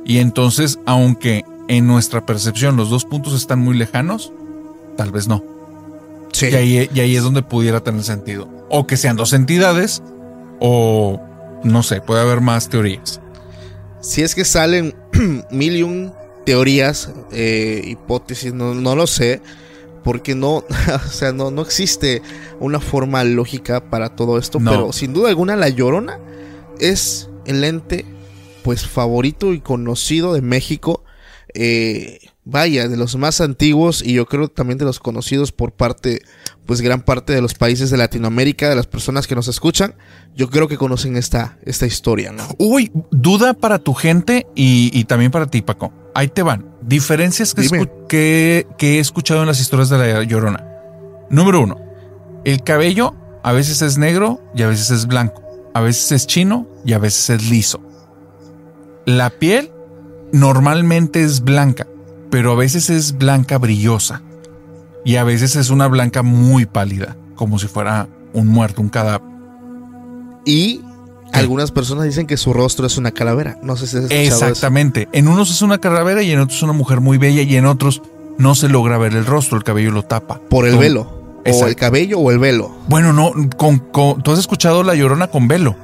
Y 0.05 0.19
entonces, 0.19 0.79
aunque 0.87 1.45
en 1.69 1.87
nuestra 1.87 2.27
percepción 2.27 2.77
los 2.77 2.91
dos 2.91 3.05
puntos 3.05 3.35
están 3.35 3.61
muy 3.61 3.77
lejanos, 3.77 4.33
tal 4.97 5.13
vez 5.13 5.29
no. 5.29 5.43
Sí. 6.33 6.49
Y 6.51 6.55
ahí, 6.55 6.91
y 6.93 7.01
ahí 7.01 7.17
es 7.17 7.23
donde 7.23 7.43
pudiera 7.43 7.81
tener 7.81 8.03
sentido. 8.03 8.49
O 8.69 8.87
que 8.87 8.97
sean 8.97 9.17
dos 9.17 9.33
entidades, 9.33 10.03
o 10.61 11.21
no 11.63 11.83
sé, 11.83 12.01
puede 12.01 12.21
haber 12.23 12.41
más 12.41 12.69
teorías. 12.69 13.21
Si 14.01 14.23
es 14.23 14.35
que 14.35 14.45
salen 14.45 14.95
mil 15.51 15.77
y 15.77 15.83
un 15.85 16.13
teorías, 16.45 17.11
eh, 17.31 17.83
hipótesis, 17.85 18.53
no, 18.53 18.75
no 18.75 18.97
lo 18.97 19.07
sé, 19.07 19.41
porque 20.05 20.35
no, 20.35 20.65
o 21.07 21.09
sea, 21.11 21.33
no, 21.33 21.51
no 21.51 21.63
existe 21.63 22.23
una 22.61 22.81
forma 22.81 23.25
lógica 23.25 23.91
para 23.91 24.15
todo 24.17 24.39
esto, 24.39 24.59
No. 24.61 24.71
pero 24.71 24.93
sin 24.93 25.13
duda 25.13 25.29
alguna 25.29 25.57
la 25.57 25.69
Llorona 25.69 26.19
es 26.79 27.29
el 27.45 27.63
ente 27.65 28.05
pues 28.63 28.87
favorito 28.87 29.53
y 29.53 29.61
conocido 29.61 30.35
de 30.35 30.43
México, 30.43 31.03
eh, 31.55 32.21
vaya, 32.45 32.89
de 32.89 32.97
los 32.97 33.17
más 33.17 33.41
antiguos 33.41 34.03
y 34.03 34.15
yo 34.15 34.27
creo 34.27 34.49
también 34.49 34.79
de 34.79 34.85
los 34.85 34.99
conocidos 34.99 35.53
por 35.53 35.73
parte, 35.73 36.23
pues 36.67 36.81
gran 36.81 37.03
parte 37.03 37.33
de 37.33 37.41
los 37.41 37.55
países 37.55 37.91
de 37.91 37.97
Latinoamérica, 37.97 38.69
de 38.69 38.75
las 38.75 38.87
personas 38.87 39.27
que 39.27 39.35
nos 39.35 39.49
escuchan, 39.49 39.95
yo 40.35 40.51
creo 40.51 40.69
que 40.69 40.77
conocen 40.77 41.17
esta, 41.17 41.59
esta 41.65 41.87
historia, 41.87 42.33
¿no? 42.33 42.45
Uy, 42.59 42.91
duda 43.11 43.55
para 43.55 43.79
tu 43.79 43.95
gente 43.95 44.47
y, 44.55 44.91
y 44.93 45.05
también 45.05 45.31
para 45.31 45.47
ti, 45.47 45.63
Paco. 45.63 45.93
Ahí 46.15 46.29
te 46.29 46.43
van. 46.43 46.67
Diferencias 46.83 47.55
que, 47.55 48.67
que 48.77 48.97
he 48.97 48.99
escuchado 48.99 49.41
en 49.41 49.47
las 49.47 49.61
historias 49.61 49.89
de 49.89 49.99
la 49.99 50.23
Llorona. 50.25 50.67
Número 51.31 51.61
uno, 51.61 51.81
el 52.45 52.63
cabello 52.63 53.15
a 53.43 53.53
veces 53.53 53.83
es 53.83 53.99
negro 53.99 54.41
y 54.55 54.63
a 54.63 54.69
veces 54.69 54.91
es 54.91 55.07
blanco. 55.07 55.43
A 55.75 55.81
veces 55.81 56.13
es 56.13 56.27
chino 56.27 56.67
y 56.85 56.93
a 56.93 56.99
veces 56.99 57.31
es 57.31 57.49
liso. 57.49 57.81
La 59.07 59.31
piel 59.31 59.71
normalmente 60.33 61.23
es 61.23 61.43
blanca, 61.43 61.87
pero 62.33 62.53
a 62.53 62.55
veces 62.55 62.89
es 62.89 63.19
blanca 63.19 63.59
brillosa. 63.59 64.23
Y 65.05 65.17
a 65.17 65.25
veces 65.25 65.55
es 65.55 65.69
una 65.69 65.87
blanca 65.87 66.23
muy 66.23 66.65
pálida, 66.65 67.15
como 67.35 67.59
si 67.59 67.67
fuera 67.69 68.09
un 68.33 68.49
muerto, 68.49 68.81
un 68.81 68.89
cadáver. 68.89 69.29
Y 70.47 70.81
algunas 71.35 71.71
personas 71.73 72.05
dicen 72.07 72.27
que 72.27 72.39
su 72.39 72.55
rostro 72.55 72.87
es 72.87 72.97
una 72.97 73.11
calavera. 73.11 73.59
No 73.63 73.77
sé 73.77 73.87
si 73.87 73.99
has 73.99 74.05
eso. 74.05 74.15
Exactamente. 74.47 75.09
En 75.13 75.29
unos 75.29 75.51
es 75.51 75.61
una 75.61 75.77
calavera 75.79 76.23
y 76.23 76.31
en 76.31 76.41
otros 76.41 76.57
es 76.57 76.63
una 76.63 76.73
mujer 76.73 77.01
muy 77.03 77.19
bella 77.19 77.43
y 77.43 77.55
en 77.57 77.67
otros 77.67 78.01
no 78.39 78.55
se 78.55 78.71
logra 78.71 78.97
ver 78.97 79.13
el 79.15 79.27
rostro, 79.27 79.59
el 79.59 79.65
cabello 79.65 79.91
lo 79.91 80.03
tapa. 80.05 80.41
Por 80.49 80.65
el 80.65 80.73
Con- 80.73 80.81
velo. 80.81 81.23
O 81.45 81.67
el 81.67 81.77
cabello 81.77 82.19
o 82.19 82.31
el 82.31 82.39
velo. 82.39 82.75
Bueno, 82.89 83.13
no, 83.13 83.33
con, 83.59 83.79
con- 83.81 84.23
tú 84.23 84.31
has 84.33 84.39
escuchado 84.39 84.85
la 84.85 84.95
llorona 84.95 85.27
con 85.27 85.49
velo. 85.49 85.77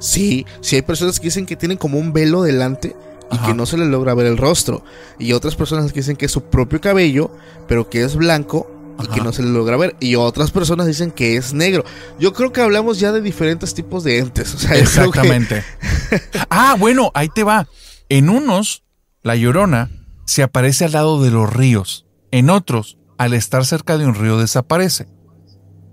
Sí, 0.00 0.44
sí 0.60 0.76
hay 0.76 0.82
personas 0.82 1.18
que 1.20 1.28
dicen 1.28 1.46
que 1.46 1.56
tienen 1.56 1.78
como 1.78 1.98
un 1.98 2.12
velo 2.12 2.42
delante 2.42 2.94
y 3.30 3.34
Ajá. 3.36 3.46
que 3.46 3.54
no 3.54 3.66
se 3.66 3.76
les 3.76 3.88
logra 3.88 4.14
ver 4.14 4.26
el 4.26 4.36
rostro. 4.36 4.82
Y 5.18 5.32
otras 5.32 5.56
personas 5.56 5.92
que 5.92 6.00
dicen 6.00 6.16
que 6.16 6.26
es 6.26 6.32
su 6.32 6.42
propio 6.44 6.80
cabello, 6.80 7.30
pero 7.68 7.88
que 7.90 8.02
es 8.02 8.16
blanco 8.16 8.70
y 8.98 9.06
Ajá. 9.06 9.14
que 9.14 9.20
no 9.22 9.32
se 9.32 9.42
le 9.42 9.50
logra 9.50 9.76
ver. 9.76 9.96
Y 10.00 10.14
otras 10.14 10.50
personas 10.50 10.86
dicen 10.86 11.10
que 11.10 11.36
es 11.36 11.52
negro. 11.52 11.84
Yo 12.18 12.32
creo 12.32 12.52
que 12.52 12.60
hablamos 12.60 12.98
ya 13.00 13.12
de 13.12 13.20
diferentes 13.20 13.74
tipos 13.74 14.04
de 14.04 14.18
entes. 14.18 14.54
O 14.54 14.58
sea, 14.58 14.76
yo 14.78 14.84
creo 14.84 15.10
que- 15.12 15.18
Exactamente. 15.20 15.64
ah, 16.50 16.76
bueno, 16.78 17.10
ahí 17.14 17.28
te 17.28 17.42
va. 17.44 17.68
En 18.08 18.28
unos, 18.30 18.84
la 19.22 19.34
llorona 19.36 19.90
se 20.24 20.42
aparece 20.42 20.84
al 20.84 20.92
lado 20.92 21.22
de 21.22 21.30
los 21.30 21.52
ríos. 21.52 22.06
En 22.30 22.50
otros, 22.50 22.98
al 23.18 23.34
estar 23.34 23.64
cerca 23.64 23.98
de 23.98 24.06
un 24.06 24.14
río 24.14 24.38
desaparece. 24.38 25.08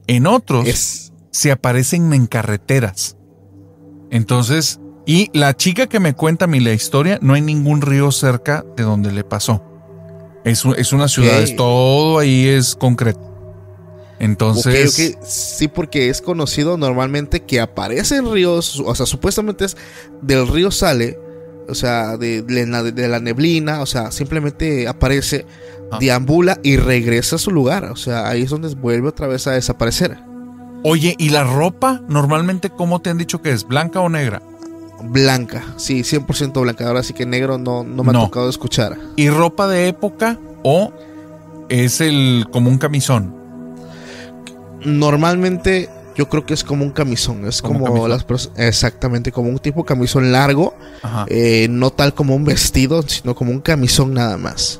En 0.08 0.28
otros, 0.28 0.68
es 0.68 1.14
se 1.32 1.52
aparecen 1.52 2.14
en 2.14 2.28
carreteras. 2.28 3.18
Entonces, 4.12 4.80
y 5.06 5.30
la 5.34 5.56
chica 5.56 5.88
que 5.88 6.00
me 6.00 6.14
cuenta 6.14 6.46
a 6.46 6.48
mí 6.48 6.60
la 6.60 6.74
historia, 6.74 7.20
no 7.22 7.34
hay 7.34 7.42
ningún 7.42 7.82
río 7.82 8.12
cerca 8.12 8.64
de 8.76 8.84
donde 8.84 9.12
le 9.12 9.24
pasó. 9.24 9.62
Es, 10.44 10.64
es 10.78 10.94
una 10.94 11.08
ciudad, 11.08 11.42
es 11.42 11.56
todo 11.56 12.20
ahí 12.20 12.48
es 12.48 12.76
concreto. 12.76 13.32
Entonces. 14.20 15.18
Sí, 15.24 15.68
porque 15.68 16.10
es 16.10 16.22
conocido 16.22 16.78
normalmente 16.78 17.42
que 17.42 17.60
aparece 17.60 18.18
en 18.18 18.32
ríos, 18.32 18.82
o 18.86 18.96
sea, 18.96 19.06
supuestamente 19.06 19.66
es 19.66 19.76
del 20.22 20.48
río 20.48 20.72
sale, 20.72 21.20
o 21.68 21.76
sea, 21.76 22.18
de, 22.18 22.42
de 22.42 22.66
la, 22.68 22.84
de 22.84 23.08
la 23.08 23.20
neblina, 23.20 23.82
o 23.82 23.86
sea, 23.86 24.12
simplemente 24.12 24.88
aparece, 24.88 25.46
Ah. 25.92 25.98
deambula 26.00 26.60
y 26.64 26.78
regresa 26.78 27.36
a 27.36 27.40
su 27.40 27.52
lugar, 27.52 27.86
o 27.86 27.96
sea, 27.96 28.28
ahí 28.28 28.44
es 28.44 28.50
donde 28.50 28.74
vuelve 28.74 29.10
otra 29.10 29.28
vez 29.28 29.46
a 29.46 29.52
desaparecer. 29.52 30.18
oye, 30.84 31.16
¿y 31.20 31.30
la 31.30 31.44
ropa 31.44 32.02
normalmente 32.08 32.70
cómo 32.72 33.00
te 33.02 33.10
han 33.10 33.18
dicho 33.18 33.42
que 33.42 33.52
es? 33.52 33.68
¿Blanca 33.68 34.00
o 34.00 34.10
negra? 34.10 34.42
Blanca, 35.06 35.64
sí, 35.78 36.02
100% 36.04 36.62
blanca, 36.62 36.88
ahora 36.88 37.04
sí 37.04 37.14
que 37.14 37.26
negro 37.26 37.58
no, 37.58 37.84
no 37.84 38.04
me 38.04 38.12
ha 38.12 38.14
No. 38.14 38.26
tocado 38.26 38.50
escuchar. 38.50 38.98
¿Y 39.16 39.30
ropa 39.30 39.68
de 39.68 39.88
época 39.88 40.40
o 40.64 40.92
es 41.70 42.02
el 42.02 42.46
como 42.52 42.70
un 42.70 42.78
camisón? 42.78 43.36
Normalmente 44.86 45.90
yo 46.16 46.30
creo 46.30 46.46
que 46.46 46.54
es 46.54 46.64
como 46.64 46.84
un 46.84 46.92
camisón, 46.92 47.46
es 47.48 47.62
Como 47.62 47.86
como, 47.86 48.04
camisón. 48.08 48.10
las 48.36 48.50
exactamente 48.58 49.32
como 49.32 49.50
un 49.50 49.58
tipo 49.60 49.84
camisón 49.84 50.32
largo, 50.32 50.76
eh, 51.28 51.68
no 51.70 51.90
tal 51.92 52.14
como 52.14 52.36
un 52.36 52.44
vestido, 52.46 53.02
sino 53.04 53.34
como 53.36 53.52
un 53.52 53.62
camisón 53.62 54.14
nada 54.14 54.38
más. 54.38 54.80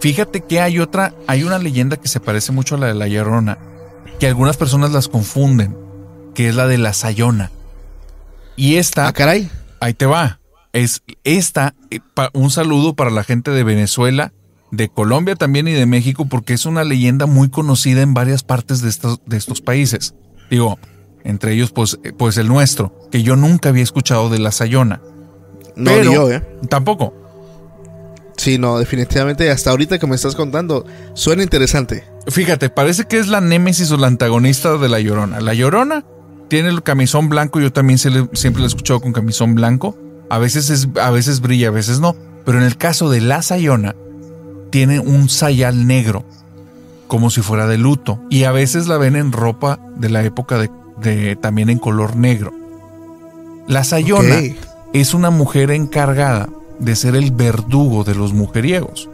Fíjate 0.00 0.40
que 0.40 0.60
hay 0.60 0.80
otra, 0.80 1.14
hay 1.28 1.44
una 1.44 1.58
leyenda 1.58 1.96
que 1.96 2.08
se 2.08 2.18
parece 2.18 2.50
mucho 2.50 2.74
a 2.74 2.78
la 2.78 2.88
de 2.88 2.94
la 2.94 3.06
Llorona, 3.06 3.58
que 4.18 4.26
algunas 4.26 4.56
personas 4.56 4.90
las 4.90 5.06
confunden, 5.08 5.76
que 6.34 6.48
es 6.48 6.54
la 6.56 6.66
de 6.66 6.78
la 6.78 6.92
Sayona. 6.92 7.50
Y 8.56 8.76
esta, 8.76 9.06
Ah, 9.06 9.12
caray. 9.12 9.48
Ahí 9.82 9.94
te 9.94 10.06
va, 10.06 10.40
es 10.72 11.02
esta, 11.24 11.74
eh, 11.90 11.98
un 12.34 12.50
saludo 12.50 12.94
para 12.94 13.10
la 13.10 13.24
gente 13.24 13.50
de 13.50 13.64
Venezuela, 13.64 14.32
de 14.70 14.88
Colombia 14.88 15.34
también 15.34 15.66
y 15.68 15.72
de 15.72 15.86
México, 15.86 16.26
porque 16.26 16.54
es 16.54 16.66
una 16.66 16.84
leyenda 16.84 17.26
muy 17.26 17.50
conocida 17.50 18.00
en 18.00 18.14
varias 18.14 18.44
partes 18.44 18.80
de 18.80 18.88
estos, 18.88 19.20
de 19.26 19.36
estos 19.36 19.60
países. 19.60 20.14
Digo, 20.50 20.78
entre 21.24 21.52
ellos 21.54 21.72
pues, 21.72 21.98
eh, 22.04 22.12
pues 22.16 22.36
el 22.38 22.46
nuestro, 22.48 22.96
que 23.10 23.22
yo 23.22 23.34
nunca 23.34 23.70
había 23.70 23.82
escuchado 23.82 24.30
de 24.30 24.38
la 24.38 24.52
Sayona. 24.52 25.02
No 25.74 25.90
Pero- 25.90 26.08
ni 26.10 26.14
yo, 26.14 26.30
¿eh? 26.30 26.42
Tampoco. 26.68 27.14
Sí, 28.36 28.56
no, 28.56 28.78
definitivamente 28.78 29.50
hasta 29.50 29.70
ahorita 29.70 29.98
que 29.98 30.06
me 30.06 30.14
estás 30.14 30.34
contando, 30.36 30.86
suena 31.14 31.42
interesante. 31.42 32.04
Fíjate, 32.28 32.70
parece 32.70 33.04
que 33.04 33.18
es 33.18 33.26
la 33.28 33.40
némesis 33.40 33.90
o 33.90 33.96
la 33.96 34.06
antagonista 34.06 34.78
de 34.78 34.88
la 34.88 35.00
Llorona. 35.00 35.40
La 35.40 35.54
Llorona 35.54 36.04
tiene 36.52 36.68
el 36.68 36.82
camisón 36.82 37.30
blanco, 37.30 37.60
yo 37.60 37.72
también 37.72 37.98
se 37.98 38.10
le- 38.10 38.28
siempre 38.34 38.60
la 38.60 38.66
he 38.66 38.68
escuchado 38.68 39.00
con 39.00 39.14
camisón 39.14 39.54
blanco. 39.54 39.96
A 40.28 40.36
veces, 40.36 40.68
es, 40.68 40.86
a 41.00 41.10
veces 41.10 41.40
brilla, 41.40 41.68
a 41.68 41.70
veces 41.70 41.98
no. 41.98 42.14
Pero 42.44 42.58
en 42.58 42.64
el 42.64 42.76
caso 42.76 43.08
de 43.08 43.22
la 43.22 43.40
Sayona, 43.40 43.96
tiene 44.68 45.00
un 45.00 45.30
sayal 45.30 45.86
negro, 45.86 46.24
como 47.08 47.30
si 47.30 47.40
fuera 47.40 47.66
de 47.66 47.78
luto. 47.78 48.20
Y 48.28 48.44
a 48.44 48.52
veces 48.52 48.86
la 48.86 48.98
ven 48.98 49.16
en 49.16 49.32
ropa 49.32 49.78
de 49.96 50.10
la 50.10 50.24
época 50.24 50.58
de, 50.58 50.70
de- 51.00 51.36
también 51.36 51.70
en 51.70 51.78
color 51.78 52.16
negro. 52.16 52.52
La 53.66 53.82
Sayona 53.82 54.36
es 54.92 55.14
una 55.14 55.30
mujer 55.30 55.70
encargada 55.70 56.50
de 56.78 56.96
ser 56.96 57.16
el 57.16 57.30
verdugo 57.30 58.04
de 58.04 58.14
los 58.14 58.34
mujeriegos. 58.34 59.08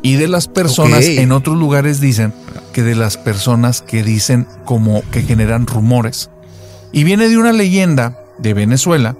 Y 0.00 0.14
de 0.16 0.28
las 0.28 0.48
personas, 0.48 1.04
en 1.18 1.30
otros 1.32 1.58
lugares 1.58 2.00
dicen 2.00 2.32
que 2.72 2.82
de 2.82 2.94
las 2.94 3.18
personas 3.18 3.82
que 3.82 4.02
dicen 4.02 4.46
como 4.64 5.02
que 5.10 5.20
generan 5.22 5.66
rumores. 5.66 6.30
Y 6.94 7.02
viene 7.02 7.28
de 7.28 7.36
una 7.36 7.52
leyenda 7.52 8.16
de 8.38 8.54
Venezuela 8.54 9.16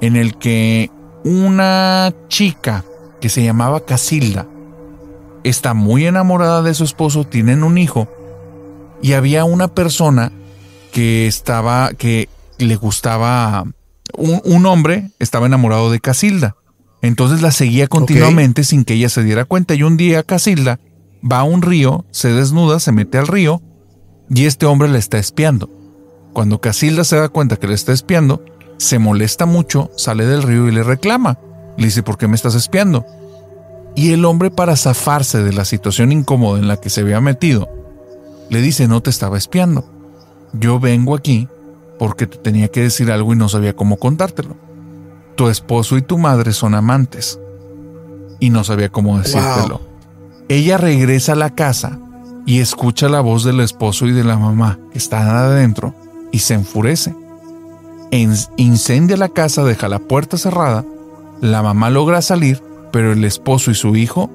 en 0.00 0.16
el 0.16 0.36
que 0.36 0.90
una 1.24 2.12
chica 2.26 2.84
que 3.20 3.28
se 3.28 3.44
llamaba 3.44 3.86
Casilda 3.86 4.48
está 5.44 5.72
muy 5.72 6.04
enamorada 6.04 6.62
de 6.62 6.74
su 6.74 6.82
esposo, 6.82 7.22
tienen 7.24 7.62
un 7.62 7.78
hijo 7.78 8.08
y 9.02 9.12
había 9.12 9.44
una 9.44 9.68
persona 9.68 10.32
que 10.90 11.28
estaba 11.28 11.92
que 11.96 12.28
le 12.58 12.74
gustaba 12.74 13.66
un, 14.18 14.40
un 14.44 14.66
hombre 14.66 15.12
estaba 15.20 15.46
enamorado 15.46 15.92
de 15.92 16.00
Casilda. 16.00 16.56
Entonces 17.02 17.40
la 17.40 17.52
seguía 17.52 17.86
continuamente 17.86 18.64
sin 18.64 18.84
que 18.84 18.94
ella 18.94 19.08
se 19.08 19.22
diera 19.22 19.44
cuenta. 19.44 19.76
Y 19.76 19.84
un 19.84 19.96
día 19.96 20.24
Casilda 20.24 20.80
va 21.22 21.38
a 21.38 21.44
un 21.44 21.62
río, 21.62 22.04
se 22.10 22.32
desnuda, 22.32 22.80
se 22.80 22.90
mete 22.90 23.18
al 23.18 23.28
río 23.28 23.62
y 24.28 24.46
este 24.46 24.66
hombre 24.66 24.88
la 24.88 24.98
está 24.98 25.18
espiando. 25.18 25.81
Cuando 26.32 26.60
Casilda 26.60 27.04
se 27.04 27.16
da 27.16 27.28
cuenta 27.28 27.56
que 27.56 27.68
le 27.68 27.74
está 27.74 27.92
espiando, 27.92 28.42
se 28.78 28.98
molesta 28.98 29.46
mucho, 29.46 29.90
sale 29.96 30.26
del 30.26 30.42
río 30.42 30.66
y 30.66 30.72
le 30.72 30.82
reclama. 30.82 31.38
Le 31.76 31.86
dice, 31.86 32.02
¿por 32.02 32.18
qué 32.18 32.26
me 32.26 32.36
estás 32.36 32.54
espiando? 32.54 33.04
Y 33.94 34.12
el 34.12 34.24
hombre 34.24 34.50
para 34.50 34.76
zafarse 34.76 35.42
de 35.42 35.52
la 35.52 35.64
situación 35.64 36.10
incómoda 36.10 36.58
en 36.58 36.68
la 36.68 36.78
que 36.78 36.90
se 36.90 37.02
había 37.02 37.20
metido, 37.20 37.68
le 38.48 38.60
dice, 38.60 38.88
no 38.88 39.02
te 39.02 39.10
estaba 39.10 39.36
espiando. 39.36 39.84
Yo 40.52 40.80
vengo 40.80 41.14
aquí 41.14 41.48
porque 41.98 42.26
te 42.26 42.38
tenía 42.38 42.68
que 42.68 42.82
decir 42.82 43.10
algo 43.10 43.32
y 43.32 43.36
no 43.36 43.48
sabía 43.48 43.76
cómo 43.76 43.96
contártelo. 43.96 44.56
Tu 45.36 45.48
esposo 45.48 45.96
y 45.96 46.02
tu 46.02 46.18
madre 46.18 46.52
son 46.52 46.74
amantes. 46.74 47.38
Y 48.40 48.50
no 48.50 48.64
sabía 48.64 48.88
cómo 48.88 49.18
decírtelo. 49.18 49.80
Ella 50.48 50.76
regresa 50.76 51.32
a 51.32 51.36
la 51.36 51.54
casa 51.54 52.00
y 52.44 52.60
escucha 52.60 53.08
la 53.08 53.20
voz 53.20 53.44
del 53.44 53.60
esposo 53.60 54.06
y 54.06 54.12
de 54.12 54.24
la 54.24 54.36
mamá 54.36 54.78
que 54.92 54.98
están 54.98 55.28
adentro 55.28 55.94
y 56.32 56.40
se 56.40 56.54
enfurece. 56.54 57.14
En- 58.10 58.34
incendia 58.56 59.16
la 59.16 59.28
casa, 59.28 59.62
deja 59.64 59.88
la 59.88 60.00
puerta 60.00 60.36
cerrada. 60.36 60.84
La 61.40 61.62
mamá 61.62 61.90
logra 61.90 62.22
salir, 62.22 62.62
pero 62.90 63.12
el 63.12 63.24
esposo 63.24 63.70
y 63.70 63.74
su 63.74 63.94
hijo 63.94 64.30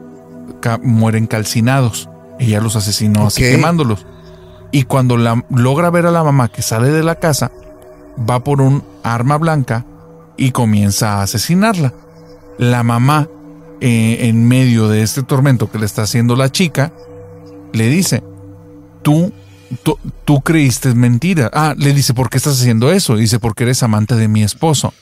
mueren 0.82 1.28
calcinados. 1.28 2.10
Ella 2.40 2.62
los 2.62 2.76
asesinó 2.76 3.28
así 3.28 3.42
quemándolos. 3.42 4.06
Y 4.72 4.84
cuando 4.84 5.18
la, 5.18 5.44
logra 5.50 5.90
ver 5.90 6.06
a 6.06 6.12
la 6.12 6.24
mamá 6.24 6.50
que 6.50 6.62
sale 6.62 6.90
de 6.90 7.04
la 7.04 7.16
casa, 7.16 7.52
va 8.30 8.44
por 8.44 8.62
un 8.62 8.84
arma 9.04 9.38
blanca 9.38 9.86
y 10.36 10.52
comienza 10.52 11.16
a 11.16 11.24
asesinarla. 11.24 11.94
La 12.58 12.84
mamá, 12.84 13.28
eh, 13.82 14.18
en 14.22 14.48
medio 14.48 14.88
de 14.88 15.04
este 15.04 15.24
tormento 15.24 15.72
que 15.72 15.80
le 15.80 15.86
está 15.86 16.04
haciendo 16.04 16.36
la 16.36 16.52
chica, 16.52 16.92
le 17.74 17.88
dice, 17.88 18.24
tú, 19.04 19.32
tú, 19.84 19.98
tú 20.26 20.42
creíste 20.42 20.94
mentira. 20.96 21.50
Ah, 21.54 21.76
le 21.78 21.94
dice, 21.94 22.14
¿por 22.14 22.30
qué 22.30 22.38
estás 22.38 22.60
haciendo 22.60 22.92
eso? 22.92 23.16
Dice, 23.16 23.40
porque 23.40 23.64
eres 23.64 23.84
amante 23.84 24.16
de 24.16 24.28
mi 24.28 24.44
esposo. 24.44 24.94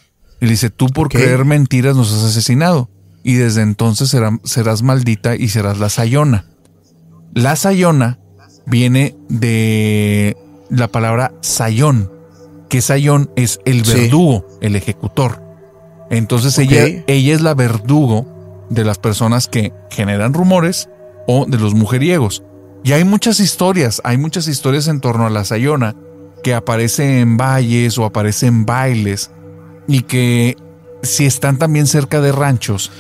Y 0.42 0.46
le 0.46 0.52
dice, 0.52 0.70
tú 0.70 0.88
por 0.88 1.10
creer 1.10 1.46
mentiras 1.46 1.96
nos 1.96 2.12
has 2.14 2.24
asesinado. 2.24 2.90
Y 3.24 3.34
desde 3.36 3.62
entonces 3.62 4.10
será- 4.10 4.40
serás 4.44 4.84
maldita 4.84 5.36
y 5.36 5.48
serás 5.50 5.80
la 5.80 5.90
sayona. 5.90 6.46
La 7.34 7.56
sayona 7.56 8.20
viene 8.66 9.16
de 9.30 10.38
la 10.70 10.88
palabra 10.88 11.34
sayón, 11.42 12.12
que 12.70 12.82
sayón 12.82 13.30
es 13.36 13.60
el 13.66 13.86
Sí. 13.86 13.94
verdugo, 13.94 14.46
el 14.62 14.76
ejecutor. 14.76 15.42
Entonces 16.10 16.58
ella, 16.60 16.86
ella 17.08 17.34
es 17.34 17.42
la 17.42 17.54
verdugo 17.56 18.68
de 18.70 18.84
las 18.84 18.98
personas 19.00 19.48
que 19.48 19.74
generan 19.90 20.34
rumores 20.34 20.90
o 21.28 21.46
de 21.48 21.58
los 21.58 21.74
mujeriegos. 21.74 22.44
Y 22.86 22.94
hay 22.94 23.04
muchas 23.04 23.40
historias, 23.40 24.00
hay 24.04 24.20
muchas 24.20 24.48
historias 24.48 24.88
en 24.88 25.02
torno 25.02 25.26
a 25.26 25.32
la 25.32 25.44
sayona 25.44 25.96
que 26.44 26.54
aparece 26.54 27.20
en 27.20 27.36
valles 27.36 27.98
o 27.98 28.06
aparece 28.06 28.46
en 28.46 28.64
bailes 28.68 29.32
y 29.88 30.04
que 30.04 30.56
si 31.02 31.26
están 31.26 31.58
también 31.58 31.88
cerca 31.88 32.22
de 32.22 32.32
ranchos, 32.32 32.92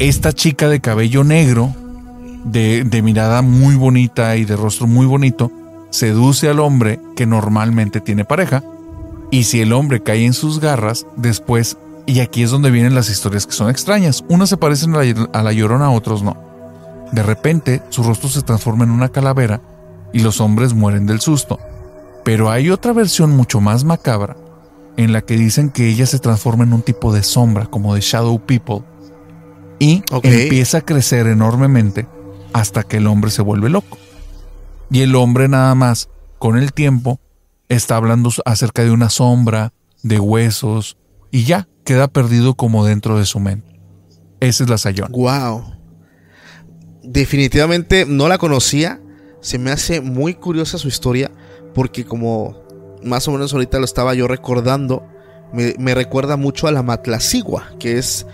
esta 0.00 0.32
chica 0.32 0.68
de 0.68 0.80
cabello 0.80 1.22
negro, 1.22 1.72
de, 2.46 3.00
mirada 3.04 3.42
muy 3.42 3.76
bonita 3.76 4.34
y 4.34 4.44
de 4.44 4.56
rostro 4.56 4.88
muy 4.88 5.06
bonito, 5.06 5.52
seduce 5.90 6.48
al 6.48 6.58
hombre 6.58 6.98
que 7.14 7.26
normalmente 7.26 8.00
tiene 8.00 8.24
pareja 8.24 8.64
y 9.30 9.44
si 9.44 9.60
el 9.60 9.72
hombre 9.72 10.02
cae 10.02 10.26
en 10.26 10.34
sus 10.34 10.58
garras, 10.58 11.06
después, 11.14 11.76
y 12.06 12.18
aquí 12.18 12.42
es 12.42 12.50
donde 12.50 12.72
vienen 12.72 12.96
las 12.96 13.08
historias 13.08 13.46
que 13.46 13.52
son 13.52 13.70
extrañas, 13.70 14.24
unas 14.26 14.48
se 14.48 14.56
parecen 14.56 14.96
a 14.96 15.04
la, 15.04 15.28
a 15.32 15.42
la 15.44 15.52
llorona, 15.52 15.92
otros 15.92 16.24
no. 16.24 16.45
De 17.16 17.22
repente, 17.22 17.80
su 17.88 18.02
rostro 18.02 18.28
se 18.28 18.42
transforma 18.42 18.84
en 18.84 18.90
una 18.90 19.08
calavera 19.08 19.62
y 20.12 20.20
los 20.20 20.38
hombres 20.38 20.74
mueren 20.74 21.06
del 21.06 21.20
susto. 21.20 21.58
Pero 22.26 22.50
hay 22.50 22.68
otra 22.68 22.92
versión 22.92 23.34
mucho 23.34 23.58
más 23.58 23.84
macabra 23.84 24.36
en 24.98 25.14
la 25.14 25.22
que 25.22 25.38
dicen 25.38 25.70
que 25.70 25.88
ella 25.88 26.04
se 26.04 26.18
transforma 26.18 26.64
en 26.64 26.74
un 26.74 26.82
tipo 26.82 27.14
de 27.14 27.22
sombra, 27.22 27.64
como 27.64 27.94
de 27.94 28.02
Shadow 28.02 28.38
People, 28.44 28.82
y 29.78 30.02
empieza 30.22 30.78
a 30.78 30.80
crecer 30.82 31.26
enormemente 31.26 32.06
hasta 32.52 32.82
que 32.82 32.98
el 32.98 33.06
hombre 33.06 33.30
se 33.30 33.40
vuelve 33.40 33.70
loco. 33.70 33.96
Y 34.90 35.00
el 35.00 35.14
hombre 35.14 35.48
nada 35.48 35.74
más, 35.74 36.10
con 36.38 36.58
el 36.58 36.74
tiempo, 36.74 37.18
está 37.70 37.96
hablando 37.96 38.30
acerca 38.44 38.84
de 38.84 38.90
una 38.90 39.08
sombra, 39.08 39.72
de 40.02 40.20
huesos, 40.20 40.98
y 41.30 41.44
ya 41.44 41.66
queda 41.82 42.08
perdido 42.08 42.56
como 42.56 42.84
dentro 42.84 43.18
de 43.18 43.24
su 43.24 43.40
mente. 43.40 43.80
Esa 44.40 44.64
es 44.64 44.68
la 44.68 44.76
Sayona. 44.76 45.16
Wow. 45.16 45.75
Definitivamente 47.06 48.04
no 48.06 48.28
la 48.28 48.38
conocía. 48.38 49.00
Se 49.40 49.58
me 49.58 49.70
hace 49.70 50.00
muy 50.00 50.34
curiosa 50.34 50.78
su 50.78 50.88
historia. 50.88 51.30
Porque 51.74 52.04
como 52.04 52.62
más 53.02 53.28
o 53.28 53.32
menos 53.32 53.52
ahorita 53.52 53.78
lo 53.78 53.84
estaba 53.84 54.14
yo 54.14 54.28
recordando. 54.28 55.06
Me, 55.52 55.74
me 55.78 55.94
recuerda 55.94 56.36
mucho 56.36 56.66
a 56.66 56.72
la 56.72 56.82
Matlacigua. 56.82 57.70
Que 57.78 57.98
es. 57.98 58.26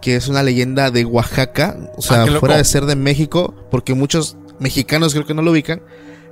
Que 0.00 0.16
es 0.16 0.28
una 0.28 0.42
leyenda 0.42 0.90
de 0.90 1.04
Oaxaca. 1.04 1.76
O 1.96 2.02
sea, 2.02 2.24
Ah, 2.24 2.26
fuera 2.40 2.56
de 2.56 2.64
ser 2.64 2.86
de 2.86 2.96
México. 2.96 3.54
Porque 3.70 3.94
muchos 3.94 4.36
mexicanos 4.58 5.12
creo 5.12 5.26
que 5.26 5.34
no 5.34 5.42
lo 5.42 5.50
ubican. 5.52 5.82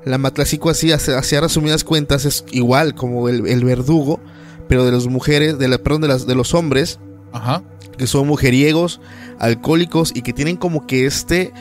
La 0.05 0.17
Matlacigua 0.17 0.73
así, 0.73 0.93
hacia 0.93 1.41
resumidas 1.41 1.85
cuentas, 1.85 2.25
es 2.25 2.45
igual 2.53 2.95
como 2.95 3.29
el, 3.29 3.65
verdugo, 3.65 4.19
pero 4.67 4.87
de 4.87 4.93
las 4.93 5.07
mujeres, 5.09 5.59
de 5.59 5.69
la, 5.69 5.77
perdón, 5.77 6.01
de, 6.01 6.09
las, 6.09 6.27
de 6.27 6.35
los 6.35 6.55
hombres, 6.55 6.99
Ajá. 7.33 7.63
que 7.99 8.07
son 8.07 8.27
mujeriegos, 8.27 8.99
alcohólicos 9.39 10.13
y 10.15 10.23
que 10.23 10.33
tienen 10.33 10.57
como 10.57 10.87
que 10.87 11.05
este 11.05 11.53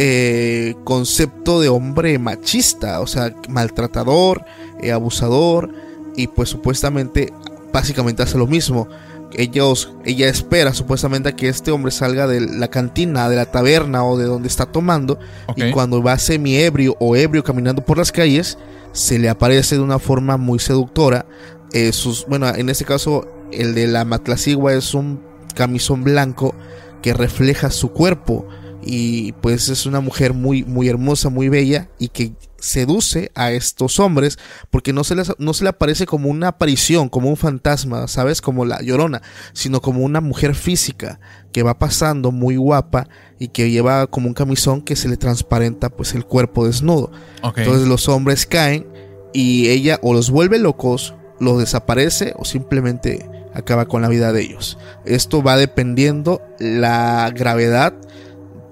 eh, 0.00 0.76
concepto 0.84 1.60
de 1.60 1.68
hombre 1.68 2.20
machista, 2.20 3.00
o 3.00 3.08
sea, 3.08 3.34
maltratador, 3.48 4.44
eh, 4.80 4.92
abusador 4.92 5.74
y 6.14 6.28
pues 6.28 6.50
supuestamente 6.50 7.32
básicamente 7.72 8.22
hace 8.22 8.38
lo 8.38 8.46
mismo. 8.46 8.86
Ellos, 9.34 9.92
ella 10.04 10.28
espera 10.28 10.72
supuestamente 10.72 11.34
que 11.34 11.48
este 11.48 11.72
hombre 11.72 11.90
salga 11.90 12.28
de 12.28 12.40
la 12.40 12.68
cantina, 12.68 13.28
de 13.28 13.34
la 13.34 13.46
taberna 13.46 14.04
o 14.04 14.16
de 14.16 14.26
donde 14.26 14.46
está 14.46 14.66
tomando 14.66 15.18
y 15.56 15.72
cuando 15.72 16.00
va 16.00 16.16
semi 16.16 16.58
ebrio 16.58 16.94
o 17.00 17.16
ebrio 17.16 17.42
caminando 17.42 17.84
por 17.84 17.98
las 17.98 18.12
calles, 18.12 18.56
se 18.92 19.18
le 19.18 19.28
aparece 19.28 19.74
de 19.74 19.82
una 19.82 19.98
forma 19.98 20.36
muy 20.36 20.60
seductora. 20.60 21.26
Eh, 21.72 21.92
sus, 21.92 22.24
bueno, 22.28 22.46
en 22.54 22.68
este 22.68 22.84
caso 22.84 23.26
el 23.50 23.74
de 23.74 23.88
la 23.88 24.04
matlacigua 24.04 24.74
es 24.74 24.94
un 24.94 25.20
camisón 25.56 26.04
blanco 26.04 26.54
que 27.02 27.14
refleja 27.14 27.72
su 27.72 27.90
cuerpo 27.90 28.46
y 28.84 29.32
pues 29.32 29.68
es 29.68 29.86
una 29.86 30.00
mujer 30.00 30.34
muy 30.34 30.64
muy 30.64 30.88
hermosa, 30.88 31.28
muy 31.28 31.48
bella 31.48 31.88
y 31.98 32.08
que 32.08 32.32
seduce 32.58 33.30
a 33.34 33.52
estos 33.52 34.00
hombres 34.00 34.38
porque 34.70 34.92
no 34.92 35.04
se 35.04 35.14
les 35.14 35.32
no 35.38 35.54
se 35.54 35.64
le 35.64 35.70
aparece 35.70 36.06
como 36.06 36.28
una 36.28 36.48
aparición, 36.48 37.08
como 37.08 37.28
un 37.28 37.36
fantasma, 37.36 38.08
¿sabes? 38.08 38.40
Como 38.40 38.64
la 38.64 38.80
Llorona, 38.82 39.22
sino 39.52 39.80
como 39.80 40.04
una 40.04 40.20
mujer 40.20 40.54
física 40.54 41.20
que 41.52 41.62
va 41.62 41.78
pasando 41.78 42.32
muy 42.32 42.56
guapa 42.56 43.08
y 43.38 43.48
que 43.48 43.70
lleva 43.70 44.06
como 44.06 44.28
un 44.28 44.34
camisón 44.34 44.82
que 44.82 44.96
se 44.96 45.08
le 45.08 45.16
transparenta 45.16 45.90
pues 45.90 46.14
el 46.14 46.24
cuerpo 46.24 46.66
desnudo. 46.66 47.10
Entonces 47.42 47.86
los 47.88 48.08
hombres 48.08 48.46
caen 48.46 48.86
y 49.32 49.68
ella 49.68 49.98
o 50.02 50.14
los 50.14 50.30
vuelve 50.30 50.58
locos, 50.58 51.14
los 51.40 51.58
desaparece 51.58 52.34
o 52.36 52.44
simplemente 52.44 53.28
acaba 53.54 53.86
con 53.86 54.02
la 54.02 54.08
vida 54.08 54.32
de 54.32 54.42
ellos. 54.42 54.78
Esto 55.04 55.42
va 55.42 55.56
dependiendo 55.56 56.42
la 56.58 57.30
gravedad 57.34 57.94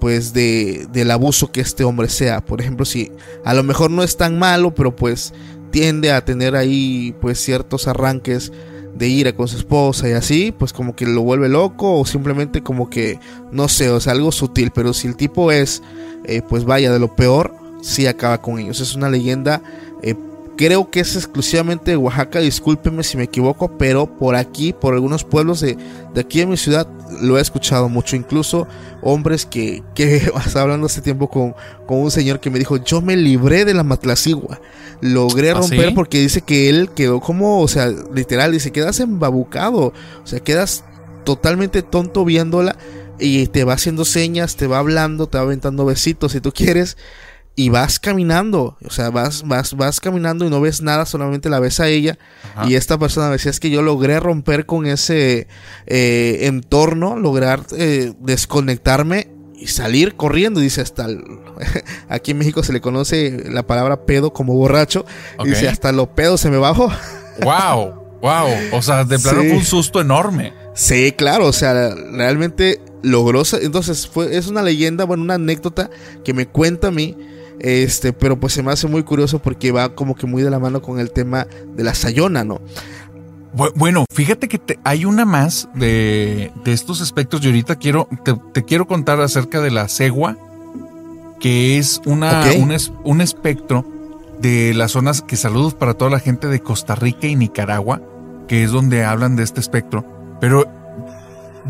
pues 0.01 0.33
de, 0.33 0.87
del 0.93 1.11
abuso 1.11 1.51
que 1.51 1.61
este 1.61 1.85
hombre 1.85 2.09
sea. 2.09 2.45
Por 2.45 2.61
ejemplo, 2.61 2.85
si 2.85 3.13
a 3.45 3.55
lo 3.55 3.63
mejor 3.63 3.91
no 3.91 4.03
es 4.03 4.17
tan 4.17 4.39
malo, 4.39 4.75
pero 4.75 4.95
pues 4.95 5.33
tiende 5.71 6.13
a 6.13 6.25
tener 6.25 6.57
ahí 6.57 7.15
pues 7.21 7.39
ciertos 7.39 7.89
arranques 7.89 8.53
de 8.97 9.09
ira 9.09 9.35
con 9.35 9.47
su 9.47 9.59
esposa 9.59 10.09
y 10.09 10.13
así, 10.13 10.53
pues 10.57 10.73
como 10.73 10.97
que 10.97 11.07
lo 11.07 11.23
vuelve 11.23 11.49
loco 11.49 11.99
o 11.99 12.07
simplemente 12.07 12.63
como 12.63 12.89
que, 12.89 13.19
no 13.53 13.69
sé, 13.69 13.91
o 13.91 14.01
sea, 14.01 14.13
algo 14.13 14.33
sutil, 14.33 14.71
pero 14.75 14.95
si 14.95 15.07
el 15.07 15.17
tipo 15.17 15.53
es, 15.53 15.83
eh, 16.25 16.41
pues 16.49 16.65
vaya, 16.65 16.91
de 16.91 16.99
lo 16.99 17.15
peor, 17.15 17.55
sí 17.83 18.07
acaba 18.07 18.41
con 18.41 18.59
ellos. 18.59 18.81
Es 18.81 18.95
una 18.95 19.11
leyenda 19.11 19.63
eh, 20.03 20.15
Creo 20.57 20.91
que 20.91 21.01
es 21.01 21.15
exclusivamente 21.17 21.91
de 21.91 21.97
Oaxaca, 21.99 22.41
discúlpeme 22.41 23.03
si 23.03 23.19
me 23.19 23.25
equivoco, 23.25 23.77
pero 23.77 24.17
por 24.17 24.37
aquí, 24.37 24.73
por 24.73 24.95
algunos 24.95 25.23
pueblos 25.23 25.61
de, 25.61 25.77
aquí 26.19 26.41
en 26.41 26.49
mi 26.49 26.57
ciudad, 26.57 26.89
lo 27.21 27.37
he 27.37 27.43
escuchado 27.43 27.91
mucho. 27.91 28.17
Incluso 28.17 28.67
hombres 29.03 29.45
que, 29.45 29.83
que 29.95 30.17
estaba 30.47 30.63
hablando 30.63 30.87
hace 30.87 31.03
tiempo 31.03 31.29
con, 31.29 31.55
con, 31.87 31.99
un 31.99 32.11
señor 32.11 32.41
que 32.41 32.49
me 32.49 32.59
dijo, 32.59 32.79
yo 32.79 33.03
me 33.03 33.17
libré 33.17 33.67
de 33.67 33.75
la 33.75 33.83
matlacigua. 33.83 34.61
Logré 35.03 35.51
¿Ah, 35.51 35.55
romper 35.55 35.93
porque 35.95 36.21
dice 36.21 36.41
que 36.41 36.71
él 36.71 36.89
quedó 36.95 37.21
como, 37.21 37.61
o 37.61 37.69
sea, 37.69 37.93
literal, 38.15 38.53
dice, 38.53 38.73
quedas 38.73 38.99
embabucado. 39.01 39.93
O 40.25 40.27
sea, 40.27 40.41
quedas 40.41 40.85
totalmente 41.25 41.83
tonto 41.83 42.25
viéndola 42.25 42.77
y 43.19 43.47
te 43.49 43.65
va 43.65 43.75
haciendo 43.75 44.05
señas, 44.05 44.57
te 44.57 44.67
va 44.67 44.79
hablando, 44.79 45.27
te 45.27 45.39
va 45.39 45.45
aventando 45.45 45.85
besitos 45.85 46.33
si 46.33 46.41
tú 46.41 46.53
quieres 46.53 46.97
y 47.59 47.71
vas 47.71 47.99
caminando, 47.99 48.77
o 48.85 48.91
sea, 48.91 49.09
vas, 49.09 49.43
vas, 49.47 49.75
vas 49.75 49.99
caminando 49.99 50.45
y 50.45 50.51
no 50.51 50.61
ves 50.61 50.83
nada, 50.83 51.07
solamente 51.07 51.49
la 51.49 51.59
ves 51.59 51.81
a 51.81 51.89
ella. 51.89 52.19
Y 52.67 52.75
esta 52.75 52.99
persona 52.99 53.31
decía, 53.31 53.51
es 53.51 53.61
que 53.61 53.71
yo 53.71 53.81
logré 53.81 54.21
romper 54.21 54.67
con 54.67 54.85
ese 54.85 55.49
eh, 55.87 56.39
entorno, 56.43 57.17
lograr 57.17 57.63
eh, 57.79 58.13
desconectarme 58.21 59.29
y 59.55 59.69
salir 59.69 60.17
corriendo. 60.17 60.61
Dice, 60.61 60.83
hasta 60.83 61.07
aquí 62.11 62.33
en 62.33 62.39
México 62.39 62.63
se 62.63 62.75
le 62.75 62.83
conoce 62.83 63.45
la 63.51 63.67
palabra 63.67 64.05
pedo 64.05 64.35
como 64.35 64.53
borracho. 64.53 65.07
Dice, 65.43 65.67
hasta 65.67 65.93
lo 65.93 66.15
pedo 66.15 66.37
se 66.37 66.51
me 66.51 66.59
bajó. 66.59 66.93
¡Wow! 67.43 68.21
¡Wow! 68.21 68.49
O 68.73 68.83
sea, 68.83 69.05
de 69.05 69.19
plano 69.19 69.41
fue 69.41 69.53
un 69.53 69.65
susto 69.65 70.03
enorme. 70.03 70.53
Sí, 70.75 71.13
claro, 71.13 71.47
o 71.47 71.53
sea, 71.55 71.95
realmente 71.95 72.83
logró. 73.03 73.45
Entonces, 73.63 74.07
fue, 74.07 74.37
es 74.37 74.47
una 74.47 74.61
leyenda, 74.61 75.05
bueno, 75.05 75.23
una 75.23 75.35
anécdota 75.35 75.89
que 76.23 76.35
me 76.35 76.47
cuenta 76.47 76.89
a 76.89 76.91
mí 76.91 77.17
este, 77.61 78.13
pero 78.13 78.39
pues 78.39 78.53
se 78.53 78.63
me 78.63 78.73
hace 78.73 78.87
muy 78.87 79.03
curioso 79.03 79.41
porque 79.41 79.73
va 79.73 79.95
como 79.95 80.15
que 80.15 80.27
muy 80.27 80.43
de 80.43 80.51
la 80.51 80.59
mano 80.59 80.83
con 80.83 81.01
el 81.01 81.11
tema 81.11 81.47
de 81.75 81.85
la 81.85 81.95
sayona, 81.95 82.45
¿no? 82.45 82.61
Bueno, 83.75 84.05
fíjate 84.13 84.49
que 84.49 84.79
hay 84.85 85.07
una 85.07 85.25
más 85.25 85.69
de, 85.75 86.53
estos 86.67 87.01
aspectos 87.01 87.43
y 87.43 87.47
ahorita 87.47 87.77
quiero, 87.77 88.07
te, 88.53 88.65
quiero 88.65 88.87
contar 88.87 89.19
acerca 89.23 89.63
de 89.63 89.71
la 89.71 89.89
cegua, 89.89 90.37
que 91.41 91.79
es 91.79 92.03
una, 92.05 92.45
un, 92.59 92.77
un 93.05 93.21
espectro 93.23 93.87
de 94.41 94.75
las 94.75 94.93
zonas 94.93 95.23
que 95.23 95.37
saludos 95.37 95.73
para 95.73 95.95
toda 95.95 96.11
la 96.11 96.21
gente 96.21 96.49
de 96.49 96.61
Costa 96.61 96.97
Rica 96.97 97.29
y 97.29 97.37
Nicaragua, 97.37 98.03
que 98.47 98.63
es 98.63 98.73
donde 98.73 99.05
hablan 99.05 99.37
de 99.37 99.45
este 99.45 99.61
espectro. 99.61 100.05
Pero 100.39 100.67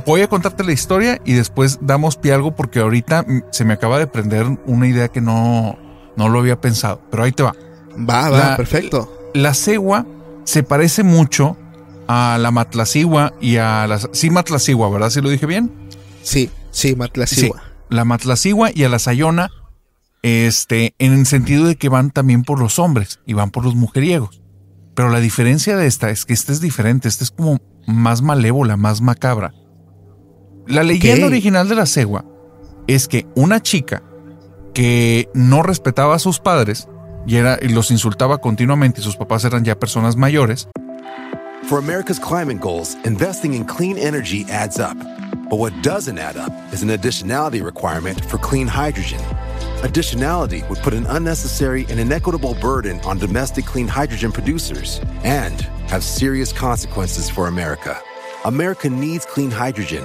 voy 0.04 0.20
a 0.22 0.28
contarte 0.28 0.64
la 0.64 0.72
historia 0.72 1.20
y 1.24 1.32
después 1.32 1.78
damos 1.80 2.16
pie 2.16 2.32
algo 2.32 2.54
porque 2.54 2.80
ahorita 2.80 3.24
se 3.50 3.64
me 3.64 3.74
acaba 3.74 3.98
de 3.98 4.06
prender 4.06 4.46
una 4.66 4.86
idea 4.86 5.08
que 5.08 5.20
no, 5.20 5.78
no 6.16 6.28
lo 6.28 6.38
había 6.38 6.60
pensado, 6.60 7.00
pero 7.10 7.22
ahí 7.22 7.32
te 7.32 7.42
va. 7.42 7.54
Va, 7.98 8.28
va, 8.28 8.56
perfecto. 8.56 9.30
La 9.34 9.54
cegua 9.54 10.06
se 10.44 10.62
parece 10.62 11.02
mucho 11.02 11.56
a 12.08 12.38
la 12.40 12.50
matlacigua 12.50 13.32
y 13.40 13.56
a 13.56 13.86
la... 13.86 13.98
Sí, 14.12 14.30
matlacigua, 14.30 14.90
¿verdad? 14.90 15.10
¿Sí 15.10 15.20
lo 15.20 15.28
dije 15.28 15.46
bien? 15.46 15.72
Sí, 16.22 16.50
sí, 16.70 16.94
matlacigua. 16.96 17.62
la 17.88 18.04
matlacigua 18.04 18.70
y 18.74 18.84
a 18.84 18.88
la 18.88 18.98
sayona, 18.98 19.50
este, 20.22 20.94
en 20.98 21.12
el 21.12 21.26
sentido 21.26 21.66
de 21.66 21.76
que 21.76 21.88
van 21.88 22.10
también 22.10 22.42
por 22.42 22.58
los 22.58 22.78
hombres 22.78 23.20
y 23.26 23.34
van 23.34 23.50
por 23.50 23.64
los 23.64 23.74
mujeriegos. 23.74 24.40
Pero 24.94 25.10
la 25.10 25.20
diferencia 25.20 25.76
de 25.76 25.86
esta 25.86 26.10
es 26.10 26.24
que 26.24 26.32
esta 26.32 26.52
es 26.52 26.60
diferente, 26.60 27.08
esta 27.08 27.24
es 27.24 27.30
como 27.30 27.60
más 27.86 28.22
malévola, 28.22 28.76
más 28.76 29.00
macabra. 29.00 29.52
La 30.66 30.82
leyenda 30.82 31.26
original 31.26 31.68
de 31.68 31.76
la 31.76 31.86
cegua 31.86 32.24
es 32.88 33.06
que 33.06 33.24
una 33.36 33.60
chica 33.60 34.02
que 34.74 35.28
no 35.32 35.62
respetaba 35.62 36.16
a 36.16 36.18
sus 36.18 36.40
padres 36.40 36.88
y, 37.24 37.36
era, 37.36 37.58
y 37.62 37.68
los 37.68 37.92
insultaba 37.92 38.38
continuamente 38.38 39.00
y 39.00 39.04
sus 39.04 39.16
papás 39.16 39.44
eran 39.44 39.64
ya 39.64 39.78
personas 39.78 40.16
mayores. 40.16 40.68
For 41.68 41.78
America's 41.78 42.18
climate 42.18 42.60
goals, 42.60 42.96
investing 43.04 43.54
in 43.54 43.64
clean 43.64 43.96
energy 43.96 44.44
adds 44.50 44.78
up. 44.78 44.96
But 45.48 45.60
what 45.60 45.72
doesn't 45.82 46.18
add 46.18 46.36
up 46.36 46.52
is 46.72 46.82
an 46.82 46.90
additionality 46.90 47.62
requirement 47.62 48.20
for 48.24 48.38
clean 48.38 48.66
hydrogen. 48.66 49.20
Additionality 49.82 50.68
would 50.68 50.78
put 50.80 50.94
an 50.94 51.06
unnecessary 51.06 51.86
and 51.88 52.00
inequitable 52.00 52.54
burden 52.60 53.00
on 53.04 53.18
domestic 53.18 53.64
clean 53.64 53.86
hydrogen 53.86 54.32
producers 54.32 55.00
and 55.22 55.60
have 55.88 56.02
serious 56.02 56.52
consequences 56.52 57.30
for 57.30 57.46
America. 57.46 57.96
America 58.44 58.90
needs 58.90 59.24
clean 59.24 59.50
hydrogen 59.50 60.04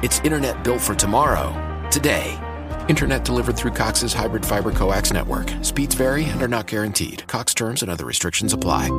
It's 0.00 0.20
internet 0.20 0.62
built 0.62 0.80
for 0.80 0.94
tomorrow, 0.94 1.52
today. 1.90 2.38
Internet 2.86 3.24
delivered 3.24 3.56
through 3.56 3.72
Cox's 3.72 4.14
hybrid 4.14 4.46
fiber 4.46 4.70
coax 4.70 5.12
network. 5.12 5.52
Speeds 5.62 5.96
vary 5.96 6.24
and 6.26 6.40
are 6.40 6.46
not 6.46 6.68
guaranteed. 6.68 7.26
Cox 7.26 7.52
terms 7.52 7.82
and 7.82 7.90
other 7.90 8.06
restrictions 8.06 8.52
apply. 8.52 8.90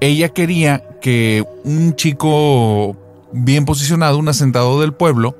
Ella 0.00 0.30
quería 0.30 0.82
que 1.02 1.44
un 1.64 1.94
chico 1.94 2.96
bien 3.30 3.66
posicionado, 3.66 4.16
un 4.16 4.28
asentado 4.30 4.80
del 4.80 4.94
pueblo, 4.94 5.36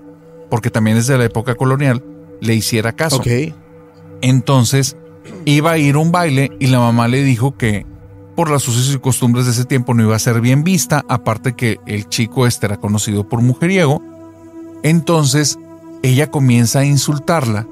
porque 0.50 0.70
también 0.70 0.98
es 0.98 1.07
de 1.07 1.16
la 1.16 1.24
época 1.24 1.55
colonial, 1.55 2.05
le 2.42 2.55
hiciera 2.55 2.92
caso. 2.92 3.16
Ok. 3.16 3.55
Entonces 4.20 4.98
iba 5.46 5.70
a 5.70 5.78
ir 5.78 5.94
a 5.94 6.00
un 6.00 6.12
baile 6.12 6.50
y 6.61 6.66
la 6.66 6.80
mamá 6.80 7.09
le 7.09 7.22
dijo 7.22 7.57
que 7.57 7.86
por 8.35 8.51
las 8.51 8.66
usos 8.68 8.95
y 8.95 8.99
costumbres 8.99 9.47
de 9.47 9.53
ese 9.53 9.64
tiempo 9.64 9.95
no 9.95 10.03
iba 10.03 10.16
a 10.16 10.18
ser 10.18 10.41
bien 10.41 10.64
vista, 10.64 11.05
aparte 11.09 11.55
que 11.55 11.78
el 11.87 12.09
chico 12.09 12.47
este 12.47 12.66
era 12.66 12.78
conocido 12.78 13.28
por 13.28 13.43
mujeriego. 13.43 14.03
Entonces 14.83 15.59
ella 16.03 16.30
comienza 16.30 16.80
a 16.80 16.85
insultarla 16.85 17.66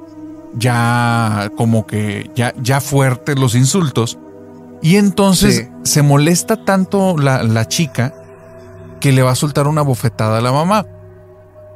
ya 0.55 1.51
como 1.57 1.87
que 1.87 2.31
ya, 2.35 2.55
ya 2.61 2.81
fuertes 2.81 3.39
los 3.39 3.55
insultos. 3.55 4.19
Y 4.83 4.97
entonces 4.97 5.69
se 5.83 6.03
molesta 6.03 6.65
tanto 6.65 7.17
la, 7.19 7.43
la 7.43 7.69
chica 7.69 8.15
que 9.01 9.13
le 9.13 9.23
va 9.23 9.33
a 9.33 9.35
soltar 9.35 9.67
una 9.67 9.83
bofetada 9.83 10.39
a 10.39 10.41
la 10.41 10.53
mamá. 10.53 10.87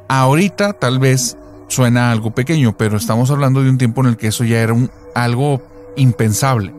Ahorita 0.07 0.73
tal 0.73 0.99
vez 0.99 1.37
suena 1.67 2.11
algo 2.11 2.31
pequeño, 2.31 2.75
pero 2.77 2.97
estamos 2.97 3.29
hablando 3.31 3.63
de 3.63 3.69
un 3.69 3.77
tiempo 3.77 4.01
en 4.01 4.07
el 4.07 4.17
que 4.17 4.27
eso 4.27 4.43
ya 4.43 4.59
era 4.59 4.73
un, 4.73 4.89
algo 5.13 5.61
impensable. 5.95 6.73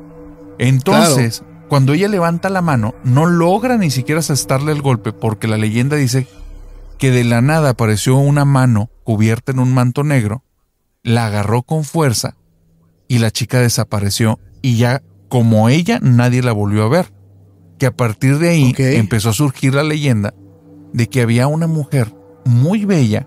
Entonces, 0.59 1.43
cuando 1.69 1.95
ella 1.95 2.09
levanta 2.09 2.49
la 2.49 2.63
mano, 2.63 2.95
no 3.05 3.27
logra 3.27 3.77
ni 3.77 3.91
siquiera 3.91 4.21
asestarle 4.21 4.73
el 4.73 4.83
golpe 4.83 5.13
porque 5.13 5.49
la 5.49 5.57
leyenda 5.57 5.97
dice 5.97 6.29
que 6.99 7.11
de 7.11 7.25
la 7.25 7.41
nada 7.41 7.71
apareció 7.71 8.17
una 8.17 8.45
mano 8.45 8.91
cubierta 9.05 9.53
en 9.53 9.59
un 9.59 9.75
manto 9.75 10.05
negro, 10.05 10.45
la 11.03 11.27
agarró 11.27 11.63
con 11.63 11.85
fuerza 11.85 12.37
y 13.09 13.19
la 13.19 13.31
chica 13.31 13.61
desapareció 13.61 14.39
y 14.63 14.77
ya 14.77 15.03
como 15.29 15.69
ella 15.69 15.99
nadie 16.01 16.43
la 16.43 16.53
volvió 16.53 16.85
a 16.85 16.89
ver. 16.89 17.13
Que 17.79 17.87
a 17.87 17.95
partir 17.95 18.39
de 18.39 18.49
ahí 18.49 18.75
empezó 18.79 19.31
a 19.31 19.35
surgir 19.35 19.75
la 19.75 19.83
leyenda 19.83 20.33
de 20.93 21.09
que 21.09 21.21
había 21.21 21.47
una 21.47 21.67
mujer 21.67 22.15
muy 22.45 22.87
bella 22.87 23.27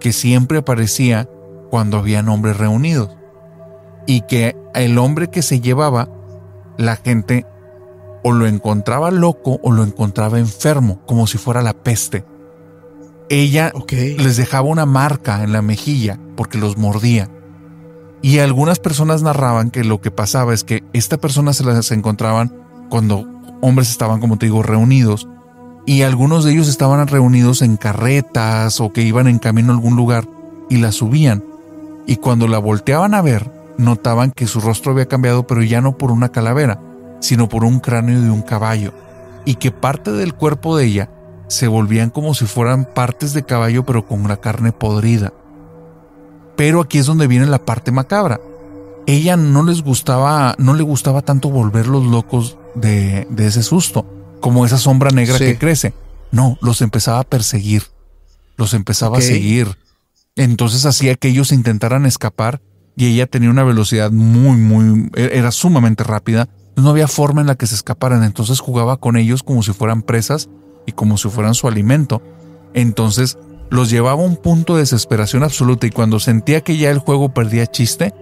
que 0.00 0.12
siempre 0.12 0.58
aparecía 0.58 1.28
cuando 1.70 1.98
habían 1.98 2.28
hombres 2.28 2.56
reunidos 2.56 3.10
y 4.06 4.22
que 4.22 4.56
el 4.74 4.98
hombre 4.98 5.28
que 5.28 5.42
se 5.42 5.60
llevaba 5.60 6.08
la 6.76 6.96
gente 6.96 7.46
o 8.22 8.32
lo 8.32 8.46
encontraba 8.46 9.10
loco 9.10 9.60
o 9.62 9.72
lo 9.72 9.84
encontraba 9.84 10.38
enfermo, 10.38 11.00
como 11.06 11.26
si 11.26 11.38
fuera 11.38 11.62
la 11.62 11.74
peste. 11.74 12.24
Ella 13.28 13.72
les 13.90 14.36
dejaba 14.36 14.68
una 14.68 14.86
marca 14.86 15.42
en 15.42 15.52
la 15.52 15.62
mejilla 15.62 16.18
porque 16.36 16.58
los 16.58 16.76
mordía. 16.76 17.28
Y 18.22 18.38
algunas 18.38 18.78
personas 18.78 19.22
narraban 19.22 19.70
que 19.70 19.84
lo 19.84 20.00
que 20.00 20.10
pasaba 20.10 20.54
es 20.54 20.64
que 20.64 20.82
esta 20.92 21.18
persona 21.18 21.52
se 21.52 21.64
las 21.64 21.90
encontraban 21.92 22.52
cuando 22.90 23.26
hombres 23.60 23.90
estaban, 23.90 24.20
como 24.20 24.38
te 24.38 24.46
digo, 24.46 24.62
reunidos. 24.62 25.28
Y 25.86 26.02
algunos 26.02 26.44
de 26.44 26.52
ellos 26.52 26.68
estaban 26.68 27.06
reunidos 27.06 27.62
en 27.62 27.76
carretas 27.76 28.80
o 28.80 28.92
que 28.92 29.02
iban 29.02 29.28
en 29.28 29.38
camino 29.38 29.72
a 29.72 29.76
algún 29.76 29.96
lugar 29.96 30.26
y 30.68 30.78
la 30.78 30.92
subían. 30.92 31.44
Y 32.06 32.16
cuando 32.16 32.48
la 32.48 32.58
volteaban 32.58 33.14
a 33.14 33.22
ver, 33.22 33.50
notaban 33.78 34.32
que 34.32 34.46
su 34.46 34.60
rostro 34.60 34.92
había 34.92 35.06
cambiado, 35.06 35.46
pero 35.46 35.62
ya 35.62 35.80
no 35.80 35.96
por 35.96 36.10
una 36.10 36.30
calavera, 36.30 36.80
sino 37.20 37.48
por 37.48 37.64
un 37.64 37.80
cráneo 37.80 38.20
de 38.20 38.30
un 38.30 38.42
caballo, 38.42 38.92
y 39.44 39.56
que 39.56 39.70
parte 39.70 40.12
del 40.12 40.34
cuerpo 40.34 40.76
de 40.76 40.86
ella 40.86 41.10
se 41.48 41.66
volvían 41.66 42.10
como 42.10 42.34
si 42.34 42.46
fueran 42.46 42.84
partes 42.84 43.32
de 43.32 43.44
caballo 43.44 43.84
pero 43.84 44.06
con 44.06 44.28
la 44.28 44.36
carne 44.36 44.72
podrida. 44.72 45.32
Pero 46.56 46.80
aquí 46.80 46.98
es 46.98 47.06
donde 47.06 47.26
viene 47.26 47.46
la 47.46 47.64
parte 47.64 47.90
macabra. 47.90 48.40
Ella 49.06 49.36
no 49.36 49.62
les 49.62 49.82
gustaba, 49.82 50.54
no 50.58 50.74
le 50.74 50.82
gustaba 50.82 51.22
tanto 51.22 51.50
volverlos 51.50 52.04
locos 52.04 52.58
de, 52.74 53.26
de 53.30 53.46
ese 53.46 53.62
susto, 53.62 54.04
como 54.40 54.66
esa 54.66 54.76
sombra 54.76 55.10
negra 55.10 55.38
que 55.38 55.56
crece. 55.56 55.94
No, 56.30 56.58
los 56.60 56.82
empezaba 56.82 57.20
a 57.20 57.24
perseguir, 57.24 57.84
los 58.56 58.74
empezaba 58.74 59.18
a 59.18 59.22
seguir. 59.22 59.78
Entonces 60.36 60.84
hacía 60.84 61.14
que 61.14 61.28
ellos 61.28 61.52
intentaran 61.52 62.04
escapar 62.04 62.60
y 62.96 63.06
ella 63.06 63.26
tenía 63.26 63.50
una 63.50 63.64
velocidad 63.64 64.10
muy, 64.10 64.56
muy, 64.56 65.10
e, 65.14 65.30
era 65.38 65.52
sumamente 65.52 66.04
rápida 66.04 66.48
no 66.78 66.90
había 66.90 67.08
forma 67.08 67.40
en 67.40 67.46
la 67.46 67.56
que 67.56 67.66
se 67.66 67.74
escaparan, 67.74 68.22
entonces 68.22 68.60
jugaba 68.60 68.98
con 68.98 69.16
ellos 69.16 69.42
como 69.42 69.62
si 69.62 69.72
fueran 69.72 70.02
presas 70.02 70.48
y 70.86 70.92
como 70.92 71.18
si 71.18 71.28
fueran 71.28 71.54
su 71.54 71.68
alimento. 71.68 72.22
Entonces 72.74 73.38
los 73.70 73.90
llevaba 73.90 74.22
a 74.22 74.26
un 74.26 74.36
punto 74.36 74.74
de 74.74 74.80
desesperación 74.80 75.42
absoluta 75.42 75.86
y 75.86 75.90
cuando 75.90 76.20
sentía 76.20 76.62
que 76.62 76.76
ya 76.76 76.90
el 76.90 76.98
juego 76.98 77.34
perdía 77.34 77.66
chiste, 77.66 78.14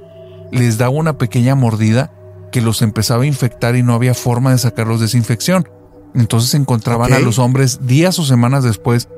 les 0.51 0.79
daba 0.79 0.91
una 0.91 1.19
pequeña 1.19 1.55
mordida 1.55 2.13
que 2.51 2.61
los 2.61 2.83
empezaba 2.83 3.25
a 3.25 3.27
infectar 3.27 3.77
y 3.77 3.83
no 3.83 3.95
había 3.95 4.15
forma 4.15 4.53
de 4.53 4.59
sacarlos 4.59 5.01
de 5.01 5.07
esa 5.07 5.17
infección. 5.17 5.69
Entonces 6.15 6.55
encontraban 6.55 7.13
a 7.13 7.19
los 7.19 7.39
hombres 7.39 7.87
días 7.87 8.19
o 8.19 8.25
semanas 8.25 8.65
después 8.65 9.09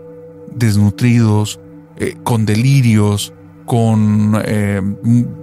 desnutridos, 0.53 1.61
eh, 1.97 2.17
con 2.25 2.45
delirios, 2.45 3.33
con, 3.67 4.41
eh, 4.45 4.81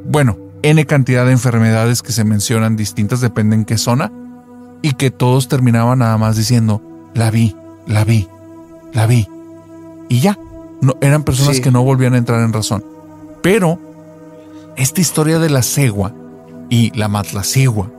bueno, 0.06 0.38
N 0.66 0.84
cantidad 0.88 1.28
de 1.28 1.32
enfermedades 1.32 2.01
que 2.01 2.11
se 2.11 2.24
mencionan 2.24 2.76
distintas, 2.76 3.22
dependen 3.22 3.59
en 3.59 3.66
qué 3.66 3.78
zona, 3.78 4.11
y 4.82 4.93
que 4.93 5.11
todos 5.11 5.47
terminaban 5.47 5.99
nada 5.99 6.18
más 6.18 6.38
diciendo, 6.38 6.82
la 7.13 7.30
vi, 7.30 7.55
la 7.86 8.03
vi, 8.03 8.28
la 8.91 9.05
vi. 9.05 9.28
Y 10.09 10.22
ya, 10.22 10.39
no, 10.82 10.95
eran 11.01 11.22
personas 11.22 11.59
que 11.59 11.70
no 11.70 11.84
volvían 11.84 12.16
a 12.16 12.18
entrar 12.18 12.41
en 12.41 12.51
razón. 12.51 12.84
Pero 13.43 13.78
esta 14.76 15.01
historia 15.01 15.38
de 15.38 15.51
la 15.51 15.61
cegua 15.61 16.16
y 16.72 16.89
la 16.97 17.09
matlacegua 17.09 17.91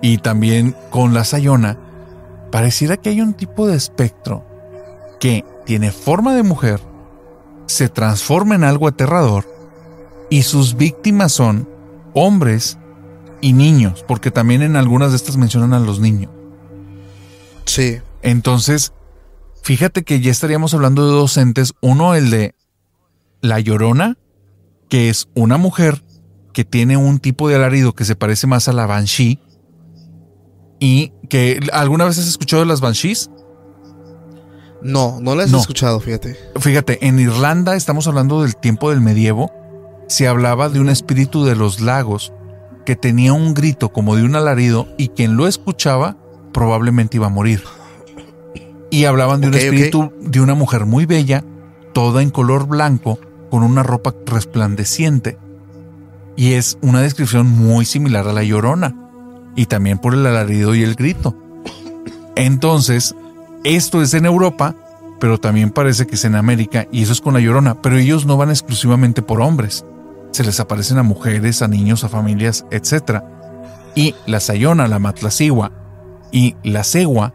y 0.00 0.18
también 0.18 0.76
con 0.90 1.14
la 1.14 1.24
sayona, 1.24 1.78
pareciera 2.52 2.96
que 2.96 3.08
hay 3.08 3.22
un 3.22 3.34
tipo 3.34 3.66
de 3.66 3.74
espectro 3.74 4.44
que 5.18 5.44
tiene 5.66 5.90
forma 5.90 6.36
de 6.36 6.44
mujer, 6.44 6.80
se 7.66 7.88
transforma 7.88 8.54
en 8.54 8.62
algo 8.62 8.86
aterrador 8.86 9.46
y 10.30 10.42
sus 10.42 10.76
víctimas 10.76 11.32
son 11.32 11.73
hombres 12.14 12.78
y 13.40 13.52
niños, 13.52 14.04
porque 14.06 14.30
también 14.30 14.62
en 14.62 14.76
algunas 14.76 15.10
de 15.10 15.16
estas 15.16 15.36
mencionan 15.36 15.74
a 15.74 15.80
los 15.80 16.00
niños. 16.00 16.30
Sí. 17.66 17.98
Entonces, 18.22 18.92
fíjate 19.62 20.02
que 20.02 20.20
ya 20.20 20.30
estaríamos 20.30 20.72
hablando 20.72 21.06
de 21.06 21.12
dos 21.12 21.36
entes. 21.36 21.74
Uno, 21.82 22.14
el 22.14 22.30
de 22.30 22.54
La 23.42 23.60
Llorona, 23.60 24.16
que 24.88 25.10
es 25.10 25.28
una 25.34 25.58
mujer 25.58 26.02
que 26.54 26.64
tiene 26.64 26.96
un 26.96 27.18
tipo 27.18 27.48
de 27.48 27.56
alarido 27.56 27.94
que 27.94 28.04
se 28.04 28.16
parece 28.16 28.46
más 28.46 28.68
a 28.68 28.72
la 28.72 28.86
Banshee. 28.86 29.40
Y 30.80 31.12
que 31.28 31.60
alguna 31.72 32.04
vez 32.04 32.18
has 32.18 32.28
escuchado 32.28 32.62
de 32.62 32.68
las 32.68 32.80
Banshees? 32.80 33.30
No, 34.82 35.18
no 35.20 35.34
las 35.34 35.52
he 35.52 35.56
escuchado, 35.56 35.98
fíjate. 36.00 36.36
Fíjate, 36.60 37.06
en 37.06 37.18
Irlanda 37.18 37.74
estamos 37.74 38.06
hablando 38.06 38.42
del 38.42 38.56
tiempo 38.56 38.90
del 38.90 39.00
medievo 39.00 39.50
se 40.06 40.28
hablaba 40.28 40.68
de 40.68 40.80
un 40.80 40.88
espíritu 40.88 41.44
de 41.44 41.56
los 41.56 41.80
lagos 41.80 42.32
que 42.84 42.96
tenía 42.96 43.32
un 43.32 43.54
grito 43.54 43.90
como 43.92 44.16
de 44.16 44.24
un 44.24 44.36
alarido 44.36 44.86
y 44.98 45.08
quien 45.08 45.36
lo 45.36 45.46
escuchaba 45.46 46.16
probablemente 46.52 47.16
iba 47.16 47.26
a 47.26 47.30
morir. 47.30 47.62
Y 48.90 49.06
hablaban 49.06 49.40
de 49.40 49.48
un 49.48 49.54
espíritu 49.54 50.12
de 50.20 50.40
una 50.40 50.54
mujer 50.54 50.86
muy 50.86 51.06
bella, 51.06 51.42
toda 51.92 52.22
en 52.22 52.30
color 52.30 52.68
blanco, 52.68 53.18
con 53.50 53.62
una 53.62 53.82
ropa 53.82 54.14
resplandeciente. 54.26 55.38
Y 56.36 56.52
es 56.52 56.78
una 56.80 57.00
descripción 57.00 57.48
muy 57.48 57.86
similar 57.86 58.28
a 58.28 58.32
la 58.32 58.44
llorona, 58.44 58.94
y 59.56 59.66
también 59.66 59.98
por 59.98 60.14
el 60.14 60.26
alarido 60.26 60.74
y 60.74 60.82
el 60.82 60.94
grito. 60.94 61.36
Entonces, 62.36 63.14
esto 63.64 64.02
es 64.02 64.14
en 64.14 64.26
Europa, 64.26 64.76
pero 65.18 65.38
también 65.38 65.70
parece 65.70 66.06
que 66.06 66.16
es 66.16 66.24
en 66.24 66.36
América, 66.36 66.86
y 66.92 67.02
eso 67.02 67.12
es 67.12 67.20
con 67.20 67.34
la 67.34 67.40
llorona, 67.40 67.80
pero 67.80 67.98
ellos 67.98 68.26
no 68.26 68.36
van 68.36 68.50
exclusivamente 68.50 69.22
por 69.22 69.40
hombres 69.40 69.84
se 70.34 70.42
les 70.42 70.58
aparecen 70.58 70.98
a 70.98 71.04
mujeres, 71.04 71.62
a 71.62 71.68
niños, 71.68 72.02
a 72.02 72.08
familias, 72.08 72.66
etc. 72.72 73.22
Y 73.94 74.16
la 74.26 74.40
sayona, 74.40 74.88
la 74.88 74.98
matlacigua 74.98 75.70
y 76.32 76.56
la 76.64 76.82
cegua 76.82 77.34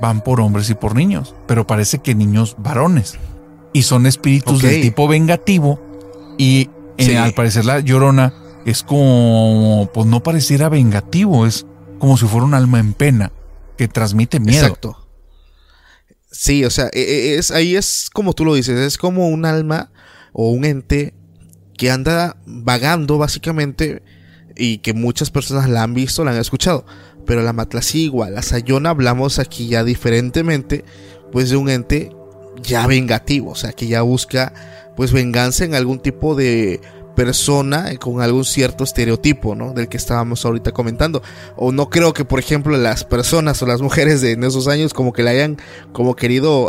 van 0.00 0.20
por 0.20 0.40
hombres 0.40 0.68
y 0.68 0.74
por 0.74 0.96
niños, 0.96 1.32
pero 1.46 1.64
parece 1.64 2.00
que 2.00 2.16
niños 2.16 2.56
varones. 2.58 3.18
Y 3.72 3.82
son 3.82 4.06
espíritus 4.06 4.62
del 4.62 4.80
tipo 4.80 5.06
vengativo 5.06 5.80
y 6.36 6.70
eh, 6.98 7.16
al 7.16 7.34
parecer 7.34 7.66
la 7.66 7.78
llorona 7.78 8.34
es 8.66 8.82
como, 8.82 9.88
pues 9.94 10.08
no 10.08 10.24
pareciera 10.24 10.68
vengativo, 10.68 11.46
es 11.46 11.66
como 12.00 12.16
si 12.16 12.26
fuera 12.26 12.46
un 12.46 12.54
alma 12.54 12.80
en 12.80 12.94
pena 12.94 13.30
que 13.78 13.86
transmite 13.86 14.40
miedo. 14.40 14.66
Exacto. 14.66 15.06
Sí, 16.32 16.64
o 16.64 16.70
sea, 16.70 16.90
e, 16.92 17.00
e, 17.00 17.38
es, 17.38 17.52
ahí 17.52 17.76
es 17.76 18.10
como 18.12 18.32
tú 18.32 18.44
lo 18.44 18.56
dices, 18.56 18.76
es 18.76 18.98
como 18.98 19.28
un 19.28 19.44
alma 19.44 19.92
o 20.32 20.50
un 20.50 20.64
ente 20.64 21.14
que 21.76 21.90
anda 21.90 22.36
vagando 22.46 23.18
básicamente 23.18 24.02
y 24.56 24.78
que 24.78 24.94
muchas 24.94 25.30
personas 25.30 25.68
la 25.68 25.82
han 25.82 25.94
visto, 25.94 26.24
la 26.24 26.32
han 26.32 26.38
escuchado. 26.38 26.84
Pero 27.26 27.42
la 27.42 27.52
matlacigua, 27.52 28.30
la 28.30 28.42
sayona, 28.42 28.90
hablamos 28.90 29.38
aquí 29.38 29.68
ya 29.68 29.82
diferentemente, 29.82 30.84
pues 31.32 31.50
de 31.50 31.56
un 31.56 31.68
ente 31.68 32.10
ya 32.62 32.86
vengativo, 32.86 33.50
o 33.50 33.54
sea, 33.54 33.72
que 33.72 33.86
ya 33.86 34.02
busca 34.02 34.52
pues 34.96 35.12
venganza 35.12 35.64
en 35.64 35.74
algún 35.74 35.98
tipo 35.98 36.34
de 36.34 36.80
persona 37.14 37.94
con 37.96 38.20
algún 38.20 38.44
cierto 38.44 38.84
estereotipo, 38.84 39.54
¿no? 39.54 39.72
Del 39.72 39.88
que 39.88 39.96
estábamos 39.96 40.44
ahorita 40.44 40.72
comentando. 40.72 41.22
O 41.56 41.72
no 41.72 41.88
creo 41.90 42.12
que, 42.12 42.24
por 42.24 42.38
ejemplo, 42.38 42.76
las 42.76 43.04
personas 43.04 43.62
o 43.62 43.66
las 43.66 43.80
mujeres 43.80 44.20
de 44.20 44.32
en 44.32 44.44
esos 44.44 44.68
años 44.68 44.92
como 44.92 45.12
que 45.12 45.22
la 45.22 45.30
hayan 45.30 45.58
como 45.92 46.16
querido 46.16 46.68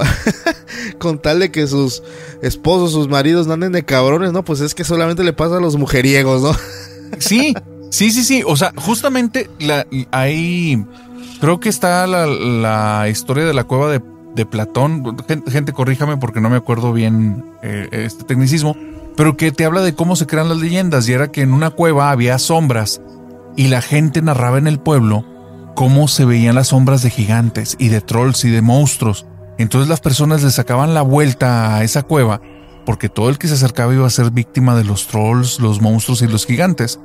contarle 0.99 1.51
que 1.51 1.67
sus 1.67 2.03
esposos, 2.41 2.91
sus 2.91 3.07
maridos 3.07 3.47
no 3.47 3.53
anden 3.53 3.72
de 3.72 3.84
cabrones, 3.84 4.31
¿no? 4.31 4.43
Pues 4.43 4.61
es 4.61 4.76
que 4.76 4.84
solamente 4.84 5.23
le 5.23 5.34
pasa 5.34 5.57
a 5.57 5.61
los 5.61 5.76
mujeriegos, 5.76 6.41
¿no? 6.41 6.55
sí, 7.19 7.53
sí, 7.89 8.11
sí, 8.11 8.23
sí. 8.23 8.43
O 8.45 8.55
sea, 8.55 8.72
justamente 8.76 9.49
la, 9.59 9.85
ahí 10.11 10.85
creo 11.41 11.59
que 11.59 11.69
está 11.69 12.07
la, 12.07 13.07
historia 13.09 13.45
de 13.45 13.53
la 13.53 13.63
cueva 13.63 13.91
de, 13.91 14.01
Platón. 14.45 15.17
Gente, 15.47 15.72
corríjame 15.72 16.17
porque 16.17 16.41
no 16.41 16.49
me 16.49 16.57
acuerdo 16.57 16.91
bien 16.91 17.45
eh, 17.63 17.88
este 17.91 18.26
tecnicismo 18.26 18.76
pero 19.15 19.37
que 19.37 19.51
te 19.51 19.65
habla 19.65 19.81
de 19.81 19.95
cómo 19.95 20.15
se 20.15 20.27
crean 20.27 20.49
las 20.49 20.57
leyendas 20.57 21.07
y 21.07 21.13
era 21.13 21.31
que 21.31 21.41
en 21.41 21.53
una 21.53 21.69
cueva 21.69 22.11
había 22.11 22.37
sombras 22.39 23.01
y 23.55 23.67
la 23.67 23.81
gente 23.81 24.21
narraba 24.21 24.57
en 24.57 24.67
el 24.67 24.79
pueblo 24.79 25.25
cómo 25.75 26.07
se 26.07 26.25
veían 26.25 26.55
las 26.55 26.67
sombras 26.67 27.01
de 27.03 27.09
gigantes 27.09 27.75
y 27.79 27.89
de 27.89 28.01
trolls 28.01 28.45
y 28.45 28.49
de 28.49 28.61
monstruos. 28.61 29.25
Entonces 29.57 29.89
las 29.89 30.01
personas 30.01 30.43
le 30.43 30.51
sacaban 30.51 30.93
la 30.93 31.01
vuelta 31.01 31.75
a 31.75 31.83
esa 31.83 32.03
cueva 32.03 32.41
porque 32.85 33.09
todo 33.09 33.29
el 33.29 33.37
que 33.37 33.47
se 33.47 33.55
acercaba 33.55 33.93
iba 33.93 34.05
a 34.05 34.11
ser 34.11 34.31
víctima 34.31 34.75
de 34.75 34.83
los 34.83 35.07
trolls, 35.07 35.59
los 35.59 35.81
monstruos 35.81 36.21
y 36.21 36.27
los 36.27 36.45
gigantes. 36.45 36.99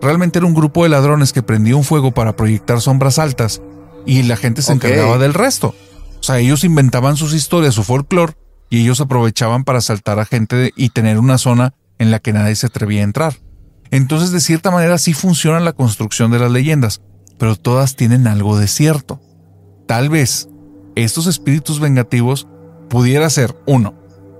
Realmente 0.00 0.38
era 0.38 0.46
un 0.46 0.54
grupo 0.54 0.82
de 0.82 0.90
ladrones 0.90 1.32
que 1.32 1.42
prendía 1.42 1.76
un 1.76 1.84
fuego 1.84 2.12
para 2.12 2.36
proyectar 2.36 2.80
sombras 2.80 3.18
altas 3.18 3.62
y 4.04 4.24
la 4.24 4.36
gente 4.36 4.62
se 4.62 4.72
encargaba 4.72 5.18
del 5.18 5.32
resto. 5.32 5.74
O 6.20 6.22
sea, 6.22 6.38
ellos 6.38 6.64
inventaban 6.64 7.16
sus 7.16 7.34
historias, 7.34 7.74
su 7.74 7.82
folclore, 7.82 8.34
y 8.72 8.80
ellos 8.80 9.02
aprovechaban 9.02 9.64
para 9.64 9.80
asaltar 9.80 10.18
a 10.18 10.24
gente 10.24 10.72
y 10.74 10.88
tener 10.88 11.18
una 11.18 11.36
zona 11.36 11.74
en 11.98 12.10
la 12.10 12.20
que 12.20 12.32
nadie 12.32 12.56
se 12.56 12.68
atrevía 12.68 13.02
a 13.02 13.04
entrar. 13.04 13.34
Entonces, 13.90 14.30
de 14.30 14.40
cierta 14.40 14.70
manera, 14.70 14.96
sí 14.96 15.12
funciona 15.12 15.60
la 15.60 15.74
construcción 15.74 16.30
de 16.30 16.38
las 16.38 16.50
leyendas, 16.50 17.02
pero 17.36 17.54
todas 17.54 17.96
tienen 17.96 18.26
algo 18.26 18.56
de 18.56 18.66
cierto. 18.68 19.20
Tal 19.86 20.08
vez 20.08 20.48
estos 20.94 21.26
espíritus 21.26 21.80
vengativos 21.80 22.48
pudiera 22.88 23.28
ser, 23.28 23.54
uno, 23.66 23.92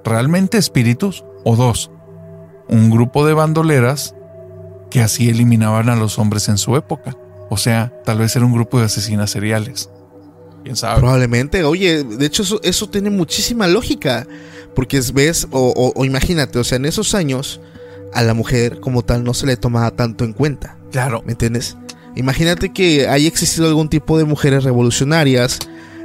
realmente 0.03 0.57
espíritus, 0.57 1.27
o 1.45 1.55
dos, 1.55 1.91
un 2.71 2.89
grupo 2.89 3.27
de 3.27 3.35
bandoleras 3.35 4.15
que 4.91 5.03
así 5.03 5.29
eliminaban 5.29 5.91
a 5.91 5.97
los 5.97 6.19
hombres 6.19 6.49
en 6.49 6.57
su 6.57 6.75
época. 6.77 7.15
O 7.51 7.59
sea, 7.59 7.93
tal 8.07 8.17
vez 8.17 8.35
era 8.35 8.47
un 8.47 8.55
grupo 8.55 8.79
de 8.79 8.87
asesinas 8.87 9.29
seriales. 9.31 9.91
¿Quién 10.63 10.77
sabe? 10.77 11.01
Probablemente. 11.01 11.65
Oye, 11.65 12.05
de 12.05 12.27
hecho 12.27 12.61
eso, 12.63 12.89
tiene 12.89 13.11
muchísima 13.11 13.67
lógica. 13.67 14.27
Porque 14.75 15.03
ves, 15.13 15.47
o, 15.51 15.93
imagínate, 16.05 16.59
o 16.59 16.65
sea, 16.65 16.77
en 16.77 16.87
esos 16.87 17.15
años 17.15 17.61
a 18.15 18.23
la 18.23 18.33
mujer 18.33 18.81
como 18.81 19.03
tal 19.03 19.23
no 19.23 19.35
se 19.35 19.47
le 19.47 19.57
tomaba 19.57 19.91
tanto 19.91 20.25
en 20.25 20.33
cuenta. 20.33 20.77
Claro. 20.91 21.23
¿Me 21.27 21.33
entiendes? 21.33 21.77
Imagínate 22.17 22.73
que 22.73 23.09
haya 23.09 23.29
existido 23.29 23.67
algún 23.67 23.89
tipo 23.89 24.19
de 24.19 24.25
mujeres 24.25 24.65
revolucionarias 24.65 25.59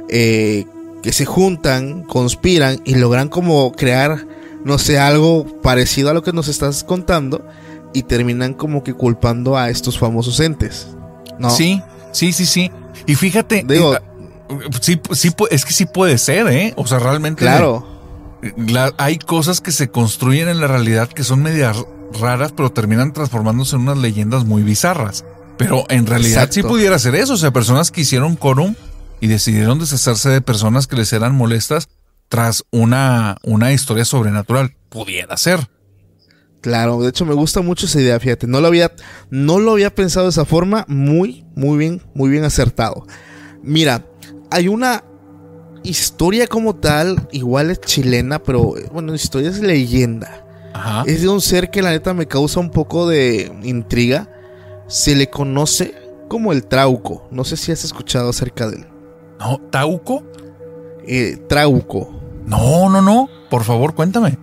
eh, 0.08 0.64
que 1.02 1.12
se 1.12 1.24
juntan, 1.24 2.02
conspiran 2.02 2.80
y 2.84 2.94
logran 2.94 3.28
como 3.28 3.72
crear, 3.72 4.26
no 4.64 4.78
sé, 4.78 4.98
algo 4.98 5.46
parecido 5.62 6.10
a 6.10 6.14
lo 6.14 6.22
que 6.22 6.32
nos 6.32 6.48
estás 6.48 6.84
contando 6.84 7.46
y 7.92 8.02
terminan 8.02 8.54
como 8.54 8.82
que 8.82 8.94
culpando 8.94 9.56
a 9.56 9.70
estos 9.70 9.98
famosos 9.98 10.40
entes. 10.40 10.88
¿no? 11.38 11.50
Sí, 11.50 11.82
sí, 12.12 12.32
sí, 12.32 12.46
sí. 12.46 12.70
Y 13.06 13.14
fíjate, 13.14 13.64
Digo, 13.66 13.94
eh, 13.94 14.00
sí, 14.80 15.00
sí, 15.12 15.30
es 15.50 15.64
que 15.64 15.72
sí 15.72 15.86
puede 15.86 16.18
ser, 16.18 16.46
¿eh? 16.48 16.74
O 16.76 16.86
sea, 16.86 16.98
realmente. 16.98 17.40
Claro. 17.40 17.86
hay 18.96 19.18
cosas 19.18 19.60
que 19.60 19.72
se 19.72 19.90
construyen 19.90 20.48
en 20.48 20.60
la 20.60 20.66
realidad 20.66 21.08
que 21.08 21.24
son 21.24 21.42
medias 21.42 21.84
raras, 22.18 22.52
pero 22.52 22.70
terminan 22.70 23.12
transformándose 23.12 23.76
en 23.76 23.82
unas 23.82 23.98
leyendas 23.98 24.44
muy 24.44 24.62
bizarras. 24.62 25.24
Pero 25.56 25.84
en 25.88 26.06
realidad 26.06 26.48
sí 26.50 26.62
pudiera 26.62 26.98
ser 26.98 27.14
eso. 27.16 27.34
O 27.34 27.36
sea, 27.36 27.50
personas 27.50 27.90
que 27.90 28.02
hicieron 28.02 28.36
quórum 28.36 28.74
y 29.20 29.26
decidieron 29.26 29.78
deshacerse 29.78 30.28
de 30.30 30.40
personas 30.40 30.86
que 30.86 30.96
les 30.96 31.12
eran 31.12 31.34
molestas 31.34 31.88
tras 32.28 32.64
una, 32.70 33.36
una 33.42 33.72
historia 33.72 34.04
sobrenatural. 34.04 34.76
Pudiera 34.88 35.36
ser. 35.36 35.68
Claro, 36.60 37.00
de 37.00 37.08
hecho 37.08 37.24
me 37.24 37.34
gusta 37.34 37.60
mucho 37.60 37.86
esa 37.86 38.00
idea, 38.00 38.18
fíjate. 38.18 38.46
No 38.46 38.60
lo 38.60 38.68
había, 38.68 38.92
no 39.30 39.58
lo 39.58 39.72
había 39.72 39.94
pensado 39.94 40.26
de 40.26 40.30
esa 40.30 40.44
forma. 40.44 40.84
Muy, 40.88 41.44
muy 41.54 41.78
bien, 41.78 42.02
muy 42.14 42.30
bien 42.30 42.44
acertado. 42.44 43.06
Mira, 43.62 44.04
hay 44.50 44.68
una 44.68 45.04
historia 45.82 46.46
como 46.46 46.74
tal, 46.74 47.28
igual 47.32 47.70
es 47.70 47.80
chilena, 47.80 48.38
pero 48.38 48.74
bueno, 48.92 49.14
historia 49.14 49.50
es 49.50 49.60
leyenda. 49.60 50.44
Es 51.06 51.22
de 51.22 51.28
un 51.28 51.40
ser 51.40 51.70
que 51.70 51.82
la 51.82 51.90
neta 51.90 52.14
me 52.14 52.26
causa 52.26 52.60
un 52.60 52.70
poco 52.70 53.08
de 53.08 53.52
intriga. 53.64 54.28
Se 54.86 55.16
le 55.16 55.28
conoce 55.28 55.94
como 56.28 56.52
el 56.52 56.66
Trauco. 56.66 57.26
No 57.30 57.44
sé 57.44 57.56
si 57.56 57.72
has 57.72 57.84
escuchado 57.84 58.30
acerca 58.30 58.68
de 58.68 58.76
él. 58.76 58.86
No, 59.40 59.58
¿Tauco? 59.70 60.22
Eh, 61.06 61.38
trauco. 61.48 62.20
No, 62.44 62.88
no, 62.88 63.02
no. 63.02 63.28
Por 63.50 63.64
favor, 63.64 63.94
cuéntame. 63.94 64.38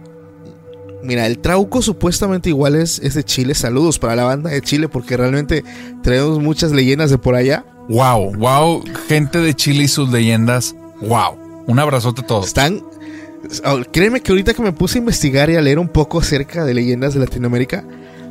Mira, 1.03 1.27
el 1.27 1.40
Trauco 1.40 1.82
supuestamente 1.82 2.49
igual 2.49 2.76
es, 2.76 2.99
es 2.99 3.14
de 3.14 3.23
Chile. 3.23 3.53
Saludos 3.53 3.99
para 3.99 4.15
la 4.15 4.23
banda 4.23 4.49
de 4.49 4.61
Chile 4.61 4.90
porque 4.90 5.15
realmente 5.15 5.64
tenemos 6.02 6.40
muchas 6.40 6.72
leyendas 6.72 7.11
de 7.11 7.18
por 7.18 7.36
allá. 7.36 7.65
Wow, 7.88 8.34
wow, 8.36 8.84
gente 9.07 9.40
de 9.40 9.53
Chile 9.53 9.84
y 9.84 9.88
sus 9.88 10.10
leyendas. 10.10 10.76
Wow. 11.02 11.38
Un 11.68 11.80
abrazote 11.80 12.22
a 12.22 12.28
todos. 12.28 12.48
Están. 12.48 12.84
Oh, 13.64 13.80
créeme 13.91 14.22
que 14.22 14.32
ahorita 14.32 14.53
que 14.56 14.64
me 14.64 14.72
puse 14.72 14.98
a 14.98 15.02
investigar 15.02 15.49
y 15.49 15.56
a 15.56 15.62
leer 15.62 15.78
un 15.78 15.90
poco 15.90 16.20
acerca 16.20 16.66
de 16.66 16.74
leyendas 16.74 17.14
de 17.14 17.20
Latinoamérica, 17.20 17.84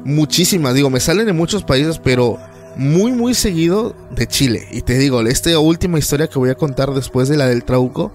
muchísimas, 0.05 0.75
digo, 0.75 0.91
me 0.91 0.99
salen 0.99 1.27
de 1.27 1.33
muchos 1.33 1.63
países, 1.63 2.01
pero 2.01 2.39
muy, 2.77 3.13
muy 3.13 3.35
seguido 3.35 3.95
de 4.11 4.27
Chile. 4.27 4.67
Y 4.73 4.83
te 4.83 4.99
digo, 4.99 5.21
esta 5.23 5.57
última 5.61 6.01
historia 6.01 6.27
que 6.27 6.39
voy 6.39 6.51
a 6.51 6.57
contar 6.57 6.93
después 6.93 7.29
de 7.29 7.37
la 7.37 7.47
del 7.47 7.65
Trauco, 7.65 8.13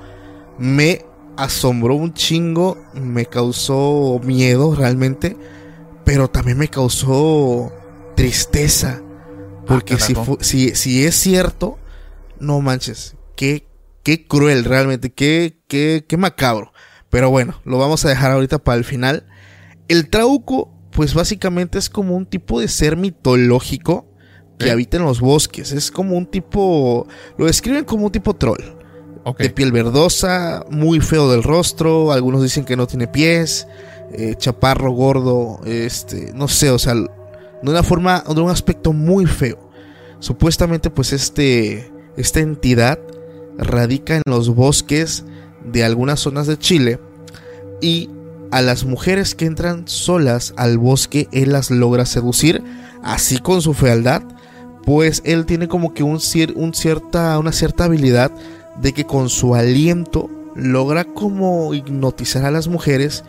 me 0.58 1.06
asombró 1.38 1.96
un 1.96 2.14
chingo, 2.14 2.78
me 2.94 3.26
causó 3.26 4.20
miedo 4.22 4.76
realmente, 4.76 5.38
pero 6.04 6.30
también 6.30 6.58
me 6.58 6.68
causó 6.68 7.72
tristeza 8.16 9.02
porque 9.70 9.94
ah, 9.94 10.38
si, 10.42 10.76
si, 10.76 11.06
es 11.06 11.16
cierto, 11.16 11.78
no 12.40 12.60
manches, 12.60 13.16
qué, 13.36 13.68
qué 14.02 14.26
cruel 14.26 14.66
realmente, 14.66 15.12
qué, 15.12 15.60
qué, 15.68 16.06
qué 16.08 16.18
macabro. 16.18 16.74
Pero 17.12 17.30
bueno, 17.30 17.62
lo 17.66 17.78
vamos 17.78 18.04
a 18.04 18.10
dejar 18.10 18.32
ahorita 18.32 18.58
para 18.58 18.80
el 18.80 18.84
final. 18.84 19.28
El 19.88 20.10
trauco, 20.10 20.74
pues 20.92 21.14
básicamente 21.14 21.78
es 21.78 21.90
como 21.90 22.16
un 22.16 22.26
tipo 22.26 22.60
de 22.60 22.68
ser 22.68 22.98
mitológico 22.98 24.08
que 24.58 24.72
habita 24.72 24.98
en 24.98 25.04
los 25.04 25.22
bosques. 25.22 25.72
Es 25.72 25.92
como 25.92 26.18
un 26.18 26.26
tipo, 26.26 27.08
lo 27.38 27.46
describen 27.46 27.86
como 27.86 28.08
un 28.08 28.12
tipo 28.12 28.36
troll. 28.36 28.64
De 29.38 29.52
piel 29.52 29.72
verdosa, 29.72 30.66
muy 30.72 31.00
feo 31.00 31.30
del 31.30 31.44
rostro, 31.44 32.12
algunos 32.12 32.42
dicen 32.42 32.66
que 32.66 32.76
no 32.76 32.88
tiene 32.88 33.08
pies, 33.08 33.68
eh, 34.12 34.34
chaparro, 34.36 34.92
gordo, 34.92 35.60
este, 35.66 36.32
no 36.34 36.48
sé, 36.48 36.72
o 36.72 36.80
sea, 36.80 36.96
de 37.62 37.72
una 37.72 37.84
forma, 37.84 38.24
de 38.28 38.42
un 38.42 38.50
aspecto 38.50 38.94
muy 38.94 39.26
feo. 39.26 39.70
Supuestamente, 40.20 40.90
pues 40.90 41.14
este, 41.14 41.92
esta 42.18 42.40
entidad 42.40 43.00
radica 43.58 44.16
en 44.16 44.24
los 44.26 44.54
bosques 44.54 45.26
de 45.66 45.84
algunas 45.84 46.20
zonas 46.20 46.48
de 46.48 46.58
Chile 46.58 47.00
y 47.82 48.10
a 48.52 48.62
las 48.62 48.86
mujeres 48.86 49.36
que 49.36 49.46
entran 49.46 49.88
solas 49.88 50.54
al 50.58 50.78
bosque 50.78 51.28
él 51.32 51.52
las 51.52 51.70
logra 51.70 52.06
seducir, 52.06 52.64
así 53.04 53.38
con 53.38 53.62
su 53.62 53.74
fealdad, 53.74 54.24
pues 54.86 55.22
él 55.26 55.46
tiene 55.46 55.68
como 55.68 55.94
que 55.94 56.04
un, 56.04 56.20
un 56.56 56.74
cierta, 56.74 57.38
una 57.38 57.52
cierta 57.52 57.86
habilidad 57.86 58.32
de 58.82 58.94
que 58.94 59.06
con 59.06 59.30
su 59.30 59.56
aliento 59.56 60.30
logra 60.56 61.04
como 61.06 61.74
hipnotizar 61.74 62.46
a 62.46 62.52
las 62.52 62.68
mujeres 62.68 63.24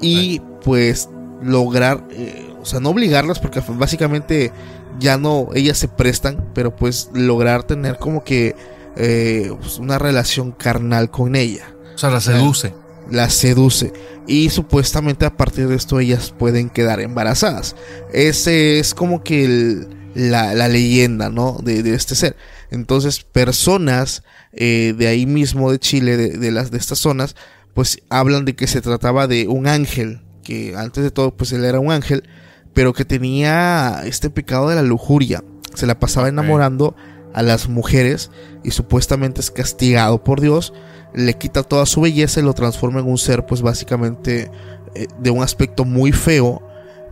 y 0.00 0.40
pues 0.62 1.08
lograr 1.42 2.04
eh, 2.10 2.53
o 2.64 2.66
sea, 2.66 2.80
no 2.80 2.88
obligarlas 2.88 3.40
porque 3.40 3.62
básicamente 3.68 4.50
ya 4.98 5.18
no, 5.18 5.50
ellas 5.54 5.76
se 5.76 5.86
prestan, 5.86 6.48
pero 6.54 6.74
pues 6.74 7.10
lograr 7.12 7.64
tener 7.64 7.98
como 7.98 8.24
que 8.24 8.56
eh, 8.96 9.52
pues, 9.60 9.78
una 9.78 9.98
relación 9.98 10.50
carnal 10.50 11.10
con 11.10 11.36
ella. 11.36 11.74
O 11.94 11.98
sea, 11.98 12.08
la 12.08 12.22
seduce. 12.22 12.72
La, 13.10 13.28
seduce. 13.28 13.92
Y 14.26 14.48
supuestamente 14.48 15.26
a 15.26 15.36
partir 15.36 15.68
de 15.68 15.74
esto 15.74 16.00
ellas 16.00 16.32
pueden 16.38 16.70
quedar 16.70 17.00
embarazadas. 17.00 17.76
Ese 18.14 18.78
es 18.78 18.94
como 18.94 19.22
que 19.22 19.86
la, 20.14 20.54
leyenda, 20.66 21.28
¿no? 21.28 21.58
De, 21.62 21.94
este 21.94 22.14
ser. 22.14 22.34
Entonces, 22.70 23.24
personas 23.24 24.22
eh, 24.54 24.94
de 24.96 25.06
ahí 25.06 25.26
mismo 25.26 25.70
de 25.70 25.78
Chile, 25.78 26.16
de, 26.16 26.38
de, 26.38 26.50
las 26.50 26.70
de 26.70 26.78
estas 26.78 26.98
zonas, 26.98 27.36
pues 27.74 27.98
hablan 28.08 28.46
de 28.46 28.56
que 28.56 28.68
se 28.68 28.80
trataba 28.80 29.26
de 29.26 29.48
un 29.48 29.66
ángel, 29.66 30.22
que 30.42 30.74
antes 30.78 31.04
de 31.04 31.10
todo, 31.10 31.36
pues 31.36 31.52
él 31.52 31.62
era 31.66 31.78
un 31.78 31.92
ángel, 31.92 32.24
pero 32.74 32.92
que 32.92 33.04
tenía 33.04 34.02
este 34.04 34.28
pecado 34.28 34.68
de 34.68 34.74
la 34.74 34.82
lujuria. 34.82 35.42
Se 35.74 35.86
la 35.86 35.98
pasaba 35.98 36.28
enamorando 36.28 36.94
a 37.32 37.42
las 37.42 37.68
mujeres 37.68 38.30
y 38.62 38.72
supuestamente 38.72 39.40
es 39.40 39.50
castigado 39.50 40.22
por 40.22 40.40
Dios. 40.40 40.72
Le 41.14 41.34
quita 41.34 41.62
toda 41.62 41.86
su 41.86 42.00
belleza 42.00 42.40
y 42.40 42.42
lo 42.42 42.52
transforma 42.52 43.00
en 43.00 43.08
un 43.08 43.18
ser, 43.18 43.46
pues 43.46 43.62
básicamente 43.62 44.50
eh, 44.94 45.06
de 45.18 45.30
un 45.30 45.42
aspecto 45.42 45.84
muy 45.84 46.12
feo, 46.12 46.62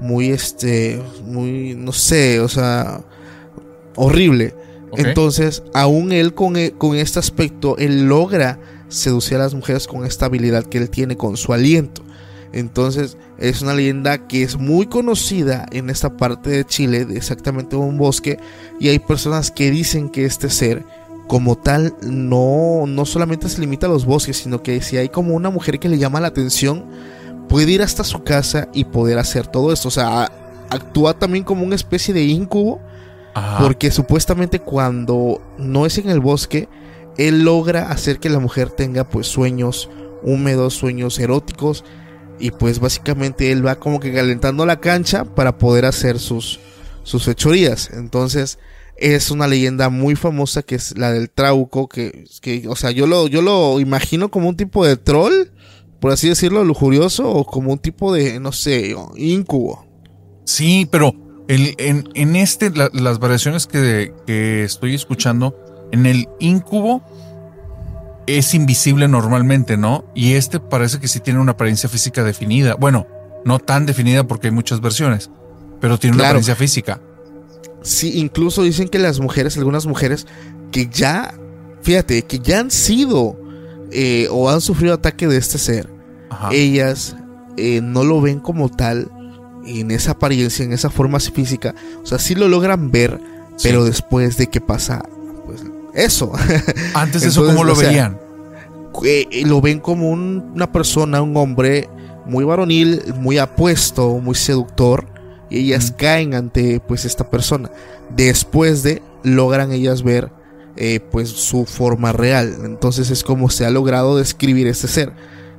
muy 0.00 0.30
este, 0.30 1.00
muy, 1.24 1.74
no 1.74 1.92
sé, 1.92 2.40
o 2.40 2.48
sea, 2.48 3.00
horrible. 3.96 4.54
Entonces, 4.96 5.62
aún 5.72 6.12
él 6.12 6.34
con, 6.34 6.56
e, 6.56 6.72
con 6.72 6.96
este 6.96 7.18
aspecto, 7.18 7.78
él 7.78 8.06
logra 8.08 8.58
seducir 8.88 9.38
a 9.38 9.40
las 9.40 9.54
mujeres 9.54 9.86
con 9.86 10.04
esta 10.04 10.26
habilidad 10.26 10.64
que 10.64 10.78
él 10.78 10.90
tiene 10.90 11.16
con 11.16 11.36
su 11.36 11.52
aliento. 11.52 12.02
Entonces 12.52 13.16
es 13.38 13.62
una 13.62 13.74
leyenda 13.74 14.26
que 14.28 14.42
es 14.42 14.58
muy 14.58 14.86
conocida 14.86 15.66
en 15.72 15.90
esta 15.90 16.16
parte 16.16 16.50
de 16.50 16.64
Chile, 16.64 17.04
de 17.04 17.16
exactamente 17.16 17.76
un 17.76 17.98
bosque, 17.98 18.38
y 18.78 18.88
hay 18.88 18.98
personas 18.98 19.50
que 19.50 19.70
dicen 19.70 20.10
que 20.10 20.24
este 20.24 20.50
ser 20.50 20.84
como 21.28 21.56
tal 21.56 21.94
no, 22.02 22.84
no 22.86 23.06
solamente 23.06 23.48
se 23.48 23.60
limita 23.60 23.86
a 23.86 23.90
los 23.90 24.04
bosques, 24.04 24.36
sino 24.36 24.62
que 24.62 24.82
si 24.82 24.98
hay 24.98 25.08
como 25.08 25.34
una 25.34 25.50
mujer 25.50 25.78
que 25.78 25.88
le 25.88 25.98
llama 25.98 26.20
la 26.20 26.28
atención, 26.28 26.84
puede 27.48 27.72
ir 27.72 27.82
hasta 27.82 28.04
su 28.04 28.22
casa 28.22 28.68
y 28.72 28.84
poder 28.84 29.18
hacer 29.18 29.46
todo 29.46 29.72
esto. 29.72 29.88
O 29.88 29.90
sea, 29.90 30.30
actúa 30.70 31.14
también 31.14 31.44
como 31.44 31.64
una 31.64 31.74
especie 31.74 32.12
de 32.14 32.24
incubo. 32.24 32.80
Porque 33.58 33.90
supuestamente 33.90 34.58
cuando 34.58 35.40
no 35.56 35.86
es 35.86 35.96
en 35.96 36.10
el 36.10 36.20
bosque, 36.20 36.68
él 37.16 37.44
logra 37.44 37.90
hacer 37.90 38.18
que 38.18 38.28
la 38.28 38.40
mujer 38.40 38.68
tenga 38.68 39.08
pues 39.08 39.26
sueños 39.26 39.88
húmedos, 40.22 40.74
sueños 40.74 41.18
eróticos. 41.18 41.82
Y 42.38 42.50
pues 42.50 42.80
básicamente 42.80 43.52
él 43.52 43.64
va 43.66 43.76
como 43.76 44.00
que 44.00 44.12
calentando 44.12 44.66
la 44.66 44.80
cancha 44.80 45.24
para 45.24 45.58
poder 45.58 45.84
hacer 45.84 46.18
sus, 46.18 46.60
sus 47.02 47.24
fechorías. 47.24 47.90
Entonces 47.92 48.58
es 48.96 49.30
una 49.30 49.46
leyenda 49.46 49.88
muy 49.88 50.16
famosa 50.16 50.62
que 50.62 50.74
es 50.74 50.96
la 50.98 51.12
del 51.12 51.30
Trauco. 51.30 51.88
Que, 51.88 52.24
que 52.40 52.66
o 52.68 52.76
sea, 52.76 52.90
yo 52.90 53.06
lo, 53.06 53.28
yo 53.28 53.42
lo 53.42 53.80
imagino 53.80 54.30
como 54.30 54.48
un 54.48 54.56
tipo 54.56 54.84
de 54.84 54.96
troll 54.96 55.48
por 56.02 56.10
así 56.10 56.28
decirlo, 56.28 56.64
lujurioso 56.64 57.30
o 57.30 57.46
como 57.46 57.70
un 57.70 57.78
tipo 57.78 58.12
de, 58.12 58.40
no 58.40 58.50
sé, 58.50 58.92
incubo. 59.16 59.86
Sí, 60.44 60.88
pero 60.90 61.14
en, 61.46 62.08
en, 62.14 62.34
este, 62.34 62.72
las 62.74 63.20
variaciones 63.20 63.68
que, 63.68 64.12
que 64.26 64.64
estoy 64.64 64.96
escuchando, 64.96 65.56
en 65.92 66.06
el 66.06 66.28
incubo 66.40 67.04
es 68.26 68.54
invisible 68.54 69.08
normalmente, 69.08 69.76
¿no? 69.76 70.04
Y 70.14 70.34
este 70.34 70.60
parece 70.60 71.00
que 71.00 71.08
sí 71.08 71.20
tiene 71.20 71.40
una 71.40 71.52
apariencia 71.52 71.88
física 71.88 72.22
definida. 72.22 72.74
Bueno, 72.74 73.06
no 73.44 73.58
tan 73.58 73.86
definida 73.86 74.24
porque 74.24 74.48
hay 74.48 74.52
muchas 74.52 74.80
versiones, 74.80 75.30
pero 75.80 75.98
tiene 75.98 76.16
una 76.16 76.26
apariencia 76.26 76.56
física. 76.56 77.00
Sí, 77.82 78.18
incluso 78.18 78.62
dicen 78.62 78.88
que 78.88 78.98
las 78.98 79.18
mujeres, 79.20 79.56
algunas 79.56 79.86
mujeres 79.86 80.26
que 80.70 80.88
ya, 80.88 81.34
fíjate, 81.82 82.22
que 82.22 82.38
ya 82.38 82.60
han 82.60 82.70
sido 82.70 83.36
eh, 83.90 84.28
o 84.30 84.48
han 84.48 84.60
sufrido 84.60 84.94
ataque 84.94 85.26
de 85.26 85.36
este 85.36 85.58
ser, 85.58 85.90
ellas 86.50 87.16
eh, 87.56 87.80
no 87.82 88.04
lo 88.04 88.20
ven 88.20 88.40
como 88.40 88.70
tal 88.70 89.10
en 89.66 89.90
esa 89.90 90.12
apariencia, 90.12 90.64
en 90.64 90.72
esa 90.72 90.90
forma 90.90 91.18
física. 91.20 91.74
O 92.02 92.06
sea, 92.06 92.18
sí 92.18 92.34
lo 92.34 92.48
logran 92.48 92.90
ver, 92.90 93.20
pero 93.62 93.84
después 93.84 94.36
de 94.36 94.46
que 94.46 94.60
pasa 94.60 95.02
eso. 95.94 96.32
Antes 96.94 97.22
de 97.22 97.28
eso, 97.28 97.44
¿cómo 97.44 97.64
lo 97.64 97.74
veían? 97.74 98.18
Eh, 99.04 99.42
lo 99.46 99.60
ven 99.60 99.80
como 99.80 100.10
una 100.10 100.70
persona, 100.70 101.22
un 101.22 101.36
hombre 101.36 101.88
muy 102.26 102.44
varonil, 102.44 103.02
muy 103.16 103.38
apuesto, 103.38 104.18
muy 104.18 104.34
seductor. 104.34 105.06
Y 105.50 105.58
ellas 105.58 105.92
caen 105.96 106.34
ante 106.34 106.80
pues 106.80 107.04
esta 107.04 107.28
persona. 107.28 107.70
Después 108.14 108.82
de 108.82 109.02
logran 109.22 109.72
ellas 109.72 110.02
ver 110.02 110.30
eh, 110.76 111.00
pues 111.10 111.28
su 111.28 111.66
forma 111.66 112.12
real. 112.12 112.56
Entonces 112.64 113.10
es 113.10 113.22
como 113.22 113.50
se 113.50 113.66
ha 113.66 113.70
logrado 113.70 114.16
describir 114.16 114.66
este 114.66 114.88
ser. 114.88 115.12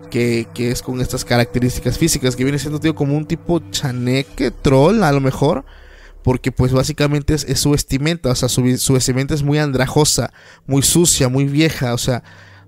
Que, 0.10 0.48
que, 0.54 0.70
es 0.70 0.84
con 0.84 1.02
estas 1.02 1.26
características 1.26 1.98
físicas, 1.98 2.36
que 2.36 2.44
viene 2.44 2.60
siendo 2.60 2.80
tío, 2.80 2.94
como 2.94 3.18
un 3.18 3.26
tipo 3.26 3.60
chaneque, 3.72 4.52
troll 4.52 5.02
a 5.02 5.12
lo 5.12 5.20
mejor, 5.20 5.66
porque 6.24 6.52
pues 6.52 6.72
básicamente 6.72 7.34
es, 7.34 7.60
su 7.60 7.72
vestimenta, 7.72 8.30
o 8.30 8.36
sea, 8.36 8.50
su, 8.50 8.78
su, 8.78 8.94
vestimenta 8.94 9.34
es 9.34 9.44
muy 9.44 9.60
andrajosa, 9.60 10.32
muy 10.66 10.82
sucia, 10.82 11.30
muy 11.30 11.46
vieja, 11.46 11.94
o 11.94 11.98
sea, 11.98 12.24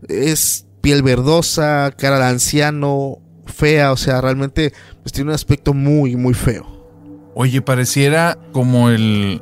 es 0.08 0.66
piel 0.82 1.02
verdosa, 1.02 1.94
cara 1.98 2.20
de 2.20 2.26
anciano, 2.26 3.20
fea, 3.46 3.92
o 3.92 3.98
sea, 3.98 4.22
realmente 4.22 4.74
pues 5.02 5.14
tiene 5.14 5.30
un 5.30 5.36
aspecto 5.36 5.74
muy, 5.74 6.16
muy 6.16 6.34
feo. 6.34 6.74
Oye, 7.34 7.62
pareciera 7.62 8.38
como 8.54 8.90
el, 8.90 9.42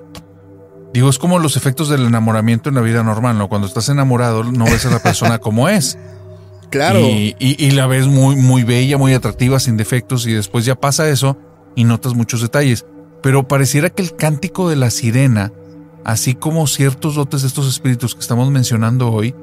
Digo, 0.93 1.09
es 1.09 1.17
como 1.17 1.39
los 1.39 1.57
efectos 1.57 1.89
del 1.89 2.05
enamoramiento 2.05 2.69
en 2.69 2.75
la 2.75 2.81
vida 2.81 3.01
normal, 3.01 3.37
¿no? 3.37 3.49
Cuando 3.49 3.67
estás 3.67 3.89
enamorado 3.89 4.43
no 4.43 4.65
ves 4.65 4.85
a 4.85 4.91
la 4.91 4.99
persona 4.99 5.39
como 5.39 5.67
es. 5.67 5.97
Claro. 6.69 7.01
Y, 7.01 7.69
la 7.69 7.85
ves 7.85 8.07
muy, 8.07 8.35
muy 8.35 8.63
bella, 8.63 8.97
muy 8.97 9.13
atractiva, 9.13 9.59
sin 9.59 9.77
defectos, 9.77 10.25
y 10.25 10.33
después 10.33 10.65
ya 10.65 10.73
pasa 10.73 11.07
eso 11.07 11.37
y 11.75 11.83
notas 11.83 12.15
muchos 12.15 12.41
detalles. 12.41 12.87
Pero 13.23 13.47
pareciera 13.47 13.89
que 13.89 14.03
el 14.03 14.15
cántico 14.15 14.69
de 14.69 14.75
la 14.75 14.91
sirena, 14.91 15.51
así 16.05 16.35
como 16.35 16.67
ciertos 16.67 17.15
dotes 17.15 17.41
de 17.41 17.47
estos 17.47 17.67
espíritus 17.67 18.13
que 18.13 18.21
estamos 18.21 18.51
mencionando 18.51 19.11
hoy, 19.11 19.33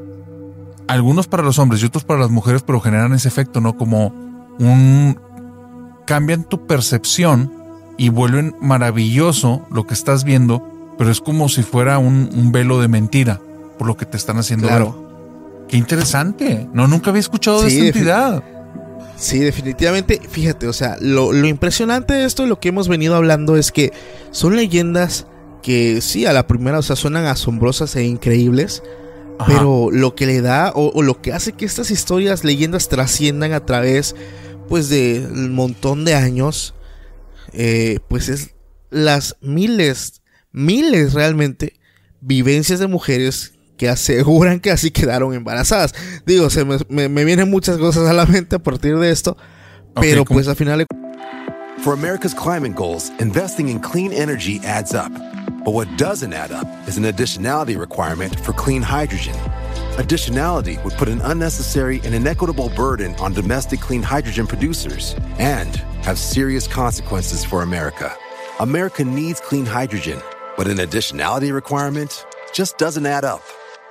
algunos 0.86 1.27
para 1.27 1.43
los 1.43 1.59
hombres 1.59 1.82
y 1.82 1.86
otros 1.86 2.05
para 2.05 2.20
las 2.20 2.31
mujeres, 2.31 2.62
pero 2.62 2.81
generan 2.81 3.12
ese 3.15 3.27
efecto, 3.27 3.61
¿no? 3.61 3.77
Como 3.77 4.15
un... 4.61 5.19
cambian 6.07 6.44
tu 6.44 6.69
percepción 6.69 7.52
y 7.97 8.11
vuelven 8.11 8.55
maravilloso 8.61 9.66
lo 9.73 9.86
que 9.86 9.94
estás 9.94 10.23
viendo 10.23 10.70
pero 11.01 11.11
es 11.11 11.23
como 11.23 11.48
si 11.48 11.62
fuera 11.62 11.97
un, 11.97 12.52
velo 12.52 12.78
de 12.78 12.86
mentira 12.86 13.40
por 13.78 13.86
lo 13.86 13.97
que 13.97 14.05
te 14.05 14.19
están 14.19 14.36
haciendo 14.36 14.69
claro. 14.69 15.65
Qué 15.66 15.78
interesante. 15.78 16.69
No, 16.74 16.86
nunca 16.89 17.09
había 17.09 17.20
escuchado 17.20 17.62
de 17.62 17.69
esta 17.69 17.86
entidad. 17.86 18.44
Sí, 19.20 19.38
definitivamente. 19.40 20.18
Fíjate, 20.30 20.66
o 20.66 20.72
sea, 20.72 20.97
lo, 21.01 21.32
impresionante 21.47 22.14
de 22.14 22.24
esto 22.24 22.47
lo 22.47 22.59
que 22.59 22.70
hemos 22.70 22.88
venido 22.88 23.14
hablando 23.14 23.56
es 23.56 23.70
que 23.70 23.92
son 24.30 24.56
leyendas 24.56 25.26
que 25.62 26.01
sí, 26.01 26.24
a 26.24 26.32
la 26.32 26.47
primera, 26.47 26.78
o 26.78 26.82
sea, 26.82 26.97
suenan 26.97 27.26
asombrosas 27.26 27.94
e 27.97 28.05
increíbles. 28.05 28.82
Pero 29.47 29.90
lo 29.90 30.14
que 30.14 30.26
le 30.26 30.42
da 30.42 30.70
o, 30.74 31.02
lo 31.02 31.22
que 31.22 31.32
hace 31.32 31.52
que 31.52 31.64
estas 31.64 31.90
historias, 31.90 32.44
leyendas 32.44 32.88
trasciendan 32.88 33.52
a 33.52 33.64
través, 33.64 34.14
pues, 34.68 34.90
de 34.90 35.26
un 35.30 35.55
montón 35.55 36.05
de 36.05 36.14
años, 36.14 36.74
eh, 37.55 38.01
pues 38.09 38.28
es 38.28 38.55
las 38.90 39.36
miles 39.40 40.20
miles 40.52 41.12
realmente 41.12 41.74
vivencias 42.20 42.80
de 42.80 42.86
mujeres 42.86 43.55
que 43.81 43.89
aseguran 43.89 44.61
que 44.61 44.70
así 44.70 44.90
quedaron 44.90 45.32
embarazadas. 45.32 45.94
Digo, 46.27 46.51
se 46.51 46.66
me, 46.66 47.09
me, 47.09 47.24
vienen 47.24 47.51
muchas 47.51 47.78
cosas 47.78 48.07
a 48.11 48.12
la 48.12 48.27
mente 48.27 48.57
a 48.57 48.59
partir 48.59 48.98
de 48.98 49.11
esto, 49.11 49.39
pero 49.94 50.27
pues 50.27 50.48
al 50.48 50.55
final... 50.55 50.85
For 51.82 51.94
America's 51.94 52.35
climate 52.35 52.74
goals, 52.74 53.11
investing 53.20 53.70
in 53.70 53.81
clean 53.81 54.12
energy 54.12 54.61
adds 54.66 54.93
up. 54.93 55.11
But 55.65 55.73
what 55.73 55.89
doesn't 55.97 56.35
add 56.35 56.52
up 56.52 56.69
is 56.86 56.98
an 56.98 57.05
additionality 57.05 57.78
requirement 57.78 58.39
for 58.40 58.52
clean 58.52 58.82
hydrogen. 58.82 59.35
Additionality 59.97 60.77
would 60.85 60.93
put 60.98 61.09
an 61.09 61.23
unnecessary 61.23 62.02
and 62.05 62.15
inequitable 62.15 62.69
burden 62.77 63.15
on 63.15 63.32
domestic 63.32 63.81
clean 63.81 64.02
hydrogen 64.02 64.47
producers 64.47 65.16
and 65.39 65.77
have 66.05 66.19
serious 66.19 66.69
consequences 66.69 67.47
for 67.47 67.62
America. 67.62 68.15
America 68.59 69.02
needs 69.02 69.40
clean 69.40 69.65
hydrogen 69.65 70.20
but 70.61 70.69
an 70.69 70.77
additionality 70.77 71.55
requirement 71.55 72.27
just 72.52 72.77
doesn't 72.77 73.07
add 73.07 73.24
up. 73.24 73.40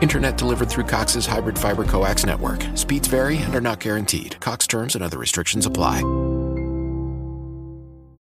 Internet 0.00 0.38
delivered 0.38 0.70
through 0.70 0.86
Cox's 0.86 1.26
hybrid 1.26 1.58
fiber 1.58 1.84
coax 1.84 2.24
network. 2.24 2.64
Speeds 2.74 3.06
vary 3.06 3.36
and 3.36 3.54
are 3.54 3.60
not 3.60 3.80
guaranteed. 3.80 4.40
Cox 4.40 4.66
terms 4.66 4.94
and 4.94 5.04
other 5.04 5.18
restrictions 5.18 5.66
apply. 5.66 6.02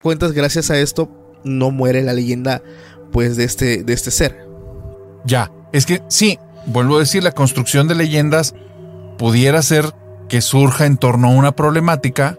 Cuentas, 0.02 0.32
gracias 0.32 0.70
a 0.70 0.78
esto 0.78 1.10
no 1.44 1.70
muere 1.70 2.02
la 2.02 2.12
leyenda 2.12 2.62
pues 3.12 3.36
de 3.36 3.44
este 3.44 3.84
de 3.84 3.92
este 3.92 4.10
ser. 4.10 4.46
Ya, 5.26 5.50
es 5.72 5.84
que 5.84 6.02
sí, 6.08 6.38
vuelvo 6.66 6.96
a 6.96 7.00
decir, 7.00 7.22
la 7.22 7.32
construcción 7.32 7.88
de 7.88 7.94
leyendas 7.94 8.54
pudiera 9.18 9.60
ser 9.60 9.92
que 10.28 10.40
surja 10.40 10.86
en 10.86 10.96
torno 10.96 11.28
a 11.28 11.32
una 11.32 11.52
problemática 11.52 12.38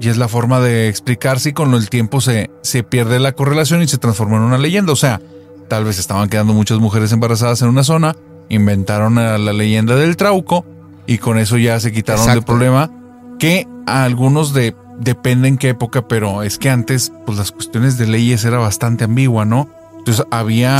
y 0.00 0.08
es 0.08 0.16
la 0.16 0.28
forma 0.28 0.60
de 0.60 0.88
explicar 0.88 1.40
si 1.40 1.52
con 1.52 1.74
el 1.74 1.90
tiempo 1.90 2.20
se, 2.20 2.50
se 2.62 2.84
pierde 2.84 3.18
la 3.18 3.32
correlación 3.32 3.82
y 3.82 3.88
se 3.88 3.98
transforma 3.98 4.36
en 4.36 4.44
una 4.44 4.58
leyenda. 4.58 4.92
O 4.92 4.96
sea, 4.96 5.20
Tal 5.68 5.84
vez 5.84 5.98
estaban 5.98 6.30
quedando 6.30 6.54
muchas 6.54 6.78
mujeres 6.78 7.12
embarazadas 7.12 7.60
en 7.60 7.68
una 7.68 7.84
zona, 7.84 8.16
inventaron 8.48 9.16
la 9.16 9.52
leyenda 9.52 9.96
del 9.96 10.16
trauco 10.16 10.64
y 11.06 11.18
con 11.18 11.38
eso 11.38 11.56
ya 11.56 11.80
se 11.80 11.92
quitaron 11.92 12.26
del 12.26 12.42
problema 12.42 12.90
que 13.38 13.66
a 13.86 14.04
algunos 14.04 14.52
de 14.52 14.74
depende 14.98 15.56
qué 15.56 15.70
época, 15.70 16.08
pero 16.08 16.42
es 16.42 16.58
que 16.58 16.70
antes 16.70 17.12
pues 17.24 17.38
las 17.38 17.52
cuestiones 17.52 17.98
de 17.98 18.06
leyes 18.06 18.44
era 18.44 18.58
bastante 18.58 19.04
ambigua, 19.04 19.44
¿no? 19.44 19.70
Entonces 19.98 20.26
había 20.30 20.78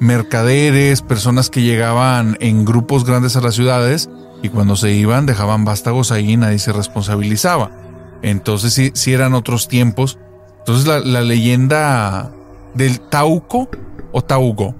mercaderes, 0.00 1.02
personas 1.02 1.50
que 1.50 1.62
llegaban 1.62 2.36
en 2.40 2.64
grupos 2.64 3.04
grandes 3.04 3.36
a 3.36 3.40
las 3.40 3.54
ciudades 3.54 4.08
y 4.42 4.48
cuando 4.48 4.76
se 4.76 4.92
iban 4.92 5.26
dejaban 5.26 5.64
vástagos 5.64 6.12
ahí 6.12 6.32
y 6.32 6.36
nadie 6.36 6.58
se 6.58 6.72
responsabilizaba. 6.72 7.70
Entonces 8.22 8.72
sí, 8.72 8.90
sí 8.94 9.12
eran 9.12 9.34
otros 9.34 9.68
tiempos. 9.68 10.18
Entonces 10.60 10.86
la, 10.86 11.00
la 11.00 11.20
leyenda 11.20 12.32
del 12.74 13.00
Tauco 13.00 13.68
o 14.12 14.22
Taugo. 14.22 14.74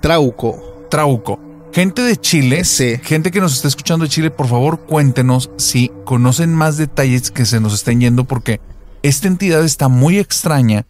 Trauco. 0.00 0.86
Trauco. 0.90 1.38
Gente 1.72 2.02
de 2.02 2.16
Chile, 2.16 2.64
Sí. 2.64 2.96
gente 3.02 3.30
que 3.30 3.40
nos 3.40 3.54
está 3.54 3.68
escuchando 3.68 4.04
de 4.04 4.10
Chile, 4.10 4.30
por 4.30 4.48
favor 4.48 4.80
cuéntenos 4.80 5.50
si 5.56 5.92
conocen 6.04 6.52
más 6.52 6.76
detalles 6.76 7.30
que 7.30 7.46
se 7.46 7.60
nos 7.60 7.74
estén 7.74 8.00
yendo 8.00 8.24
porque 8.24 8.60
esta 9.02 9.28
entidad 9.28 9.64
está 9.64 9.88
muy 9.88 10.18
extraña. 10.18 10.84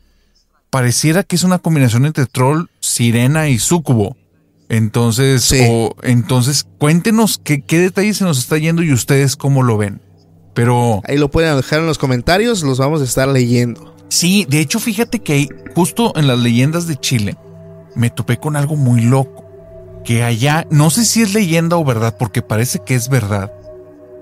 Pareciera 0.70 1.23
que 1.23 1.37
es 1.37 1.45
una 1.45 1.59
combinación 1.59 2.07
entre 2.07 2.27
troll, 2.27 2.66
sirena 2.81 3.49
y 3.49 3.59
súcubo. 3.59 4.16
Entonces, 4.70 5.43
Sí. 5.45 5.59
o, 5.69 5.95
entonces 6.03 6.65
cuéntenos 6.78 7.39
qué, 7.43 7.61
qué 7.62 7.78
detalles 7.81 8.19
se 8.19 8.24
nos 8.24 8.39
está 8.39 8.57
yendo 8.57 8.82
y 8.82 8.93
ustedes 8.93 9.37
cómo 9.37 9.62
lo 9.62 9.77
ven. 9.77 10.01
Pero 10.55 11.03
Ahí 11.07 11.19
lo 11.19 11.31
pueden 11.31 11.57
dejar 11.57 11.81
en 11.81 11.87
los 11.87 11.99
comentarios, 11.99 12.62
los 12.62 12.78
vamos 12.78 13.01
a 13.01 13.05
estar 13.05 13.28
leyendo. 13.28 13.95
sí, 14.09 14.47
de 14.49 14.61
hecho, 14.61 14.78
fíjate 14.81 15.19
que 15.20 15.49
justo 15.74 16.12
en 16.16 16.27
las 16.27 16.39
leyendas 16.39 16.87
de 16.87 16.97
Chile, 16.97 17.37
me 17.95 18.11
topé 18.11 18.39
con 18.39 18.57
algo 18.57 18.77
muy 18.77 19.01
loco. 19.03 19.45
Que 20.05 20.23
allá, 20.23 20.67
no 20.71 20.91
sé 20.91 21.05
si 21.05 21.23
es 21.23 21.35
leyenda 21.35 21.77
o 21.77 21.85
verdad, 21.85 22.17
porque 22.19 22.43
parece 22.43 22.79
que 22.81 22.95
es 22.95 23.09
verdad. 23.09 23.53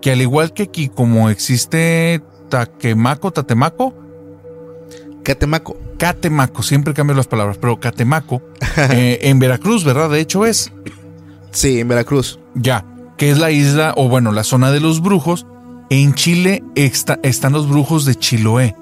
Que 0.02 0.12
al 0.12 0.20
igual 0.20 0.52
que 0.52 0.64
aquí, 0.64 0.88
como 0.88 1.30
existe 1.30 2.20
Taquemaco, 2.48 3.30
Tatemaco, 3.32 3.94
Catemaco. 5.22 5.76
Catemaco, 5.98 6.62
siempre 6.62 6.94
cambio 6.94 7.16
las 7.16 7.26
palabras, 7.26 7.58
pero 7.60 7.78
Catemaco, 7.80 8.40
eh, 8.90 9.18
en 9.22 9.38
Veracruz, 9.40 9.84
¿verdad? 9.84 10.10
De 10.10 10.20
hecho 10.20 10.46
es. 10.46 10.72
Sí, 11.50 11.80
en 11.80 11.88
Veracruz. 11.88 12.38
Ya, 12.54 12.84
que 13.16 13.30
es 13.30 13.38
la 13.38 13.50
isla, 13.50 13.94
o 13.96 14.08
bueno, 14.08 14.30
la 14.32 14.44
zona 14.44 14.70
de 14.70 14.80
los 14.80 15.00
brujos. 15.02 15.46
En 15.90 16.14
Chile 16.14 16.62
está- 16.74 17.18
están 17.22 17.52
los 17.52 17.68
brujos 17.68 18.04
de 18.04 18.14
Chiloé. 18.14 18.76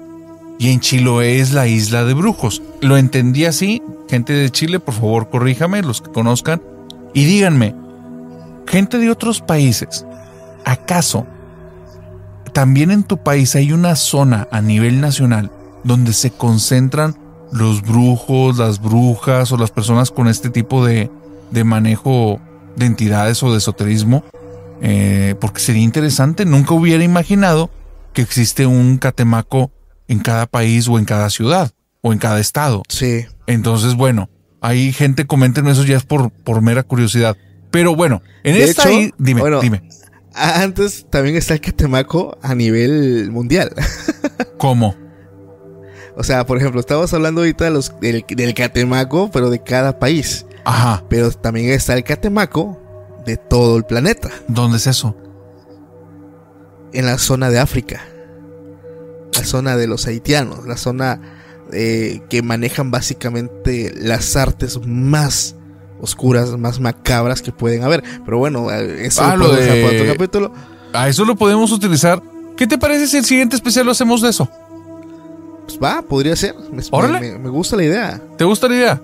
Y 0.59 0.71
en 0.71 0.79
Chiloé 0.79 1.39
es 1.39 1.53
la 1.53 1.67
isla 1.67 2.03
de 2.03 2.13
brujos. 2.13 2.61
Lo 2.81 2.97
entendí 2.97 3.45
así. 3.45 3.81
Gente 4.09 4.33
de 4.33 4.49
Chile, 4.49 4.79
por 4.79 4.95
favor, 4.95 5.29
corríjame, 5.29 5.81
los 5.81 6.01
que 6.01 6.11
conozcan. 6.11 6.61
Y 7.13 7.25
díganme, 7.25 7.75
gente 8.67 8.97
de 8.97 9.09
otros 9.09 9.41
países, 9.41 10.05
¿acaso 10.65 11.25
también 12.53 12.91
en 12.91 13.03
tu 13.03 13.17
país 13.17 13.55
hay 13.55 13.71
una 13.71 13.95
zona 13.95 14.47
a 14.51 14.61
nivel 14.61 15.01
nacional 15.01 15.51
donde 15.83 16.13
se 16.13 16.31
concentran 16.31 17.15
los 17.51 17.81
brujos, 17.81 18.57
las 18.57 18.81
brujas 18.81 19.51
o 19.51 19.57
las 19.57 19.71
personas 19.71 20.11
con 20.11 20.27
este 20.27 20.49
tipo 20.49 20.85
de, 20.85 21.11
de 21.51 21.63
manejo 21.63 22.39
de 22.75 22.85
entidades 22.85 23.43
o 23.43 23.51
de 23.51 23.59
esoterismo? 23.59 24.23
Eh, 24.81 25.35
porque 25.39 25.59
sería 25.59 25.83
interesante, 25.83 26.45
nunca 26.45 26.73
hubiera 26.73 27.03
imaginado 27.03 27.69
que 28.13 28.21
existe 28.21 28.65
un 28.65 28.97
catemaco 28.97 29.71
en 30.07 30.19
cada 30.19 30.45
país 30.45 30.87
o 30.87 30.97
en 30.99 31.05
cada 31.05 31.29
ciudad 31.29 31.71
o 32.01 32.13
en 32.13 32.19
cada 32.19 32.39
estado. 32.39 32.83
Sí. 32.89 33.25
Entonces, 33.47 33.95
bueno, 33.95 34.29
hay 34.61 34.91
gente, 34.93 35.25
comenten 35.27 35.67
eso 35.67 35.83
ya 35.83 35.97
es 35.97 36.03
por, 36.03 36.31
por 36.31 36.61
mera 36.61 36.83
curiosidad. 36.83 37.35
Pero 37.71 37.95
bueno, 37.95 38.21
en 38.43 38.55
De 38.55 38.63
esta 38.63 38.83
hecho, 38.83 38.89
ahí- 38.97 39.13
dime, 39.17 39.41
bueno, 39.41 39.59
dime, 39.61 39.83
Antes 40.33 41.05
también 41.09 41.35
está 41.35 41.53
el 41.55 41.61
Catemaco 41.61 42.37
a 42.41 42.53
nivel 42.55 43.31
mundial. 43.31 43.71
¿cómo? 44.57 44.95
o 46.15 46.23
sea, 46.23 46.45
por 46.45 46.57
ejemplo, 46.57 46.79
estamos 46.79 47.13
hablando 47.13 47.41
ahorita 47.41 47.65
de 47.65 47.71
los, 47.71 47.93
del, 47.99 48.25
del 48.27 48.53
Catemaco, 48.53 49.29
pero 49.31 49.49
de 49.49 49.61
cada 49.61 49.99
país. 49.99 50.45
Ajá, 50.65 51.03
Pero 51.09 51.31
también 51.31 51.69
está 51.69 51.93
el 51.93 52.03
Catemaco 52.03 52.81
de 53.25 53.37
todo 53.37 53.77
el 53.77 53.83
planeta. 53.85 54.29
¿dónde 54.47 54.77
es 54.77 54.87
eso? 54.87 55.15
En 56.93 57.05
la 57.05 57.17
zona 57.17 57.49
de 57.49 57.59
África. 57.59 58.01
La 59.33 59.43
zona 59.45 59.75
de 59.77 59.87
los 59.87 60.07
haitianos. 60.07 60.65
La 60.65 60.77
zona 60.77 61.19
eh, 61.73 62.21
que 62.29 62.41
manejan 62.41 62.91
básicamente 62.91 63.93
las 63.97 64.35
artes 64.35 64.79
más 64.85 65.55
oscuras, 65.99 66.49
más 66.57 66.79
macabras 66.79 67.41
que 67.41 67.51
pueden 67.51 67.83
haber. 67.83 68.03
Pero 68.25 68.37
bueno, 68.37 68.71
eh, 68.71 69.05
eso 69.05 69.21
Ah, 69.23 69.35
lo 69.35 69.47
lo 69.47 69.53
dejar 69.55 69.81
para 69.81 69.89
de- 69.93 70.01
otro 70.01 70.13
capítulo. 70.13 70.53
A 70.93 71.09
eso 71.09 71.25
lo 71.25 71.35
podemos 71.35 71.71
utilizar. 71.71 72.21
¿Qué 72.55 72.65
te 72.67 72.77
parece 72.77 73.07
si 73.07 73.17
el 73.17 73.25
siguiente 73.25 73.55
especial 73.55 73.85
lo 73.85 73.91
hacemos 73.91 74.21
de 74.21 74.29
eso? 74.29 74.49
Pues 75.65 75.77
va, 75.83 76.01
podría 76.01 76.35
ser. 76.35 76.55
Me, 76.71 76.81
Órale. 76.91 77.19
me- 77.33 77.39
me 77.39 77.49
gusta 77.49 77.75
la 77.75 77.83
idea. 77.83 78.21
¿Te 78.37 78.43
gusta 78.45 78.67
la 78.69 78.75
idea? 78.75 79.01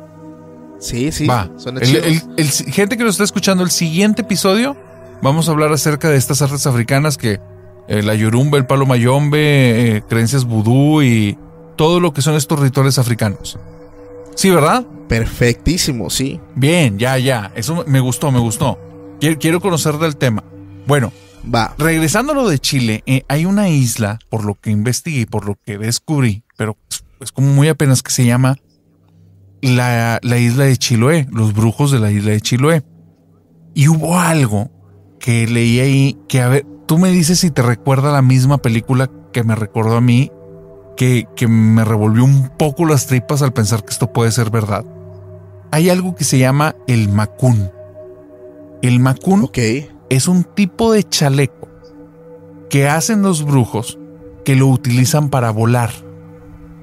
Sí, 0.80 1.12
sí. 1.12 1.26
Va. 1.28 1.50
Suena 1.58 1.80
El- 1.82 1.88
chido. 1.88 2.04
el- 2.04 2.22
el- 2.38 2.50
gente 2.52 2.98
que 2.98 3.04
nos 3.04 3.16
está 3.16 3.24
escuchando, 3.26 3.64
el 3.64 3.72
siguiente 3.72 4.22
episodio, 4.22 4.76
vamos 5.22 5.48
a 5.48 5.52
hablar 5.52 5.72
acerca 5.74 6.10
de 6.10 6.18
estas 6.18 6.42
artes 6.42 6.66
africanas 6.66 7.18
que 7.18 7.40
eh, 7.88 8.02
la 8.02 8.16
yorumba, 8.16 8.58
el 8.58 8.66
palo 8.66 8.86
mayombe, 8.86 9.98
eh, 9.98 10.04
creencias 10.08 10.46
vudú 10.46 11.02
y 11.02 11.38
todo 11.76 12.00
lo 12.00 12.14
que 12.14 12.22
son 12.22 12.36
estos 12.36 12.60
rituales 12.60 12.98
africanos. 12.98 13.60
Sí, 14.36 14.50
¿verdad? 14.50 14.86
Perfectísimo, 15.08 16.10
sí. 16.10 16.40
Bien, 16.56 16.98
ya, 16.98 17.18
ya. 17.18 17.52
Eso 17.56 17.84
me 17.88 18.00
gustó, 18.00 18.32
me 18.32 18.40
gustó. 18.40 18.80
Quiero, 19.20 19.38
quiero 19.38 19.62
conocer 19.62 19.98
del 19.98 20.16
tema. 20.16 20.44
Bueno, 20.88 21.12
Va. 21.54 21.76
regresando 21.78 22.34
a 22.34 22.36
lo 22.36 22.48
de 22.48 22.60
Chile, 22.60 23.04
eh, 23.06 23.24
hay 23.28 23.46
una 23.46 23.70
isla, 23.70 24.20
por 24.30 24.46
lo 24.46 24.56
que 24.56 24.72
investigué 24.72 25.22
y 25.22 25.26
por 25.26 25.46
lo 25.46 25.56
que 25.56 25.78
descubrí, 25.78 26.44
pero 26.58 26.78
es 27.20 27.32
como 27.32 27.48
muy 27.54 27.68
apenas 27.68 28.02
que 28.02 28.12
se 28.12 28.26
llama 28.26 28.58
la, 29.62 30.20
la 30.24 30.38
isla 30.38 30.66
de 30.66 30.78
Chiloé, 30.78 31.28
los 31.32 31.54
brujos 31.54 31.92
de 31.92 32.00
la 32.00 32.12
isla 32.12 32.32
de 32.32 32.42
Chiloé. 32.42 32.84
Y 33.74 33.88
hubo 33.88 34.20
algo 34.20 34.70
que 35.20 35.48
leí 35.48 35.80
ahí 35.80 36.18
que, 36.28 36.42
a 36.42 36.50
ver, 36.50 36.66
tú 36.86 36.98
me 36.98 37.10
dices 37.12 37.40
si 37.40 37.52
te 37.52 37.62
recuerda 37.62 38.12
la 38.12 38.22
misma 38.22 38.58
película 38.58 39.10
que 39.32 39.44
me 39.44 39.56
recordó 39.56 39.98
a 39.98 40.02
mí, 40.02 40.32
que, 40.96 41.28
que 41.36 41.48
me 41.48 41.84
revolvió 41.84 42.24
un 42.24 42.50
poco 42.58 42.86
las 42.86 43.08
tripas 43.08 43.42
al 43.42 43.54
pensar 43.54 43.84
que 43.84 43.92
esto 43.92 44.12
puede 44.14 44.32
ser 44.32 44.50
verdad. 44.50 44.86
Hay 45.72 45.90
algo 45.90 46.16
que 46.16 46.24
se 46.24 46.38
llama 46.38 46.76
el 46.88 47.10
macún. 47.10 47.72
El 48.82 49.00
macún 49.00 49.44
Ok. 49.46 49.58
es 50.10 50.28
un 50.28 50.44
tipo 50.44 50.92
de 50.92 51.04
chaleco 51.04 51.68
que 52.70 52.88
hacen 52.88 53.22
los 53.22 53.44
brujos 53.44 53.98
que 54.46 54.56
lo 54.56 54.68
utilizan 54.68 55.30
para 55.30 55.52
volar, 55.52 55.90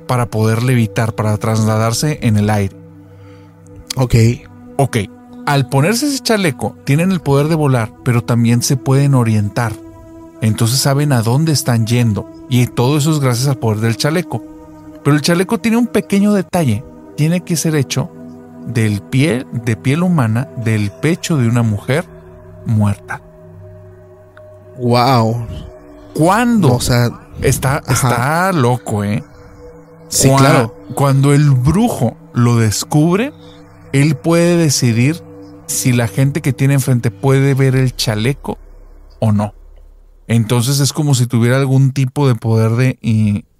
para 0.08 0.26
poder 0.30 0.62
levitar, 0.62 1.14
para 1.14 1.36
trasladarse 1.36 2.18
en 2.22 2.36
el 2.36 2.50
aire. 2.50 2.76
Ok. 3.96 4.14
Ok, 4.76 4.96
al 5.46 5.68
ponerse 5.68 6.06
ese 6.06 6.20
chaleco 6.20 6.74
tienen 6.84 7.12
el 7.12 7.20
poder 7.20 7.48
de 7.48 7.54
volar, 7.54 7.92
pero 8.02 8.22
también 8.24 8.62
se 8.62 8.76
pueden 8.78 9.14
orientar. 9.14 9.72
Entonces 10.40 10.78
saben 10.80 11.12
a 11.12 11.22
dónde 11.22 11.52
están 11.52 11.86
yendo 11.86 12.30
y 12.48 12.66
todo 12.66 12.98
eso 12.98 13.10
es 13.10 13.20
gracias 13.20 13.48
al 13.48 13.58
poder 13.58 13.80
del 13.80 13.96
chaleco. 13.96 14.42
Pero 15.04 15.16
el 15.16 15.22
chaleco 15.22 15.58
tiene 15.58 15.76
un 15.76 15.86
pequeño 15.86 16.32
detalle, 16.32 16.84
tiene 17.16 17.42
que 17.42 17.56
ser 17.56 17.74
hecho 17.74 18.10
del 18.66 19.00
piel 19.02 19.46
de 19.52 19.76
piel 19.76 20.02
humana 20.02 20.48
del 20.64 20.90
pecho 20.90 21.36
de 21.36 21.48
una 21.48 21.62
mujer 21.62 22.04
muerta. 22.66 23.22
Wow. 24.78 25.46
¿Cuándo? 26.14 26.74
O 26.74 26.80
sea, 26.80 27.10
Está, 27.42 27.82
está 27.88 28.52
loco, 28.52 29.02
¿eh? 29.02 29.24
sí, 30.08 30.28
claro. 30.36 30.74
Cuando 30.94 31.32
el 31.32 31.50
brujo 31.50 32.16
lo 32.34 32.56
descubre, 32.56 33.32
él 33.92 34.16
puede 34.16 34.56
decidir 34.56 35.22
si 35.66 35.92
la 35.92 36.06
gente 36.06 36.42
que 36.42 36.52
tiene 36.52 36.74
enfrente 36.74 37.10
puede 37.10 37.54
ver 37.54 37.76
el 37.76 37.96
chaleco 37.96 38.58
o 39.20 39.32
no. 39.32 39.54
Entonces 40.30 40.78
es 40.78 40.92
como 40.92 41.16
si 41.16 41.26
tuviera 41.26 41.56
algún 41.56 41.90
tipo 41.92 42.28
de 42.28 42.36
poder 42.36 42.70
de 42.72 42.98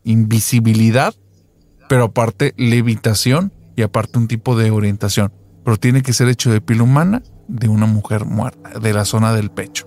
invisibilidad, 0.05 1.13
pero 1.89 2.05
aparte 2.05 2.55
levitación 2.57 3.53
y 3.75 3.83
aparte 3.83 4.19
un 4.19 4.29
tipo 4.29 4.57
de 4.57 4.71
orientación. 4.71 5.33
Pero 5.65 5.77
tiene 5.79 6.03
que 6.03 6.13
ser 6.13 6.29
hecho 6.29 6.53
de 6.53 6.61
piel 6.61 6.81
humana 6.81 7.23
de 7.49 7.69
una 7.69 7.87
mujer 7.87 8.25
muerta, 8.25 8.79
de 8.79 8.93
la 8.93 9.05
zona 9.05 9.33
del 9.35 9.51
pecho. 9.51 9.87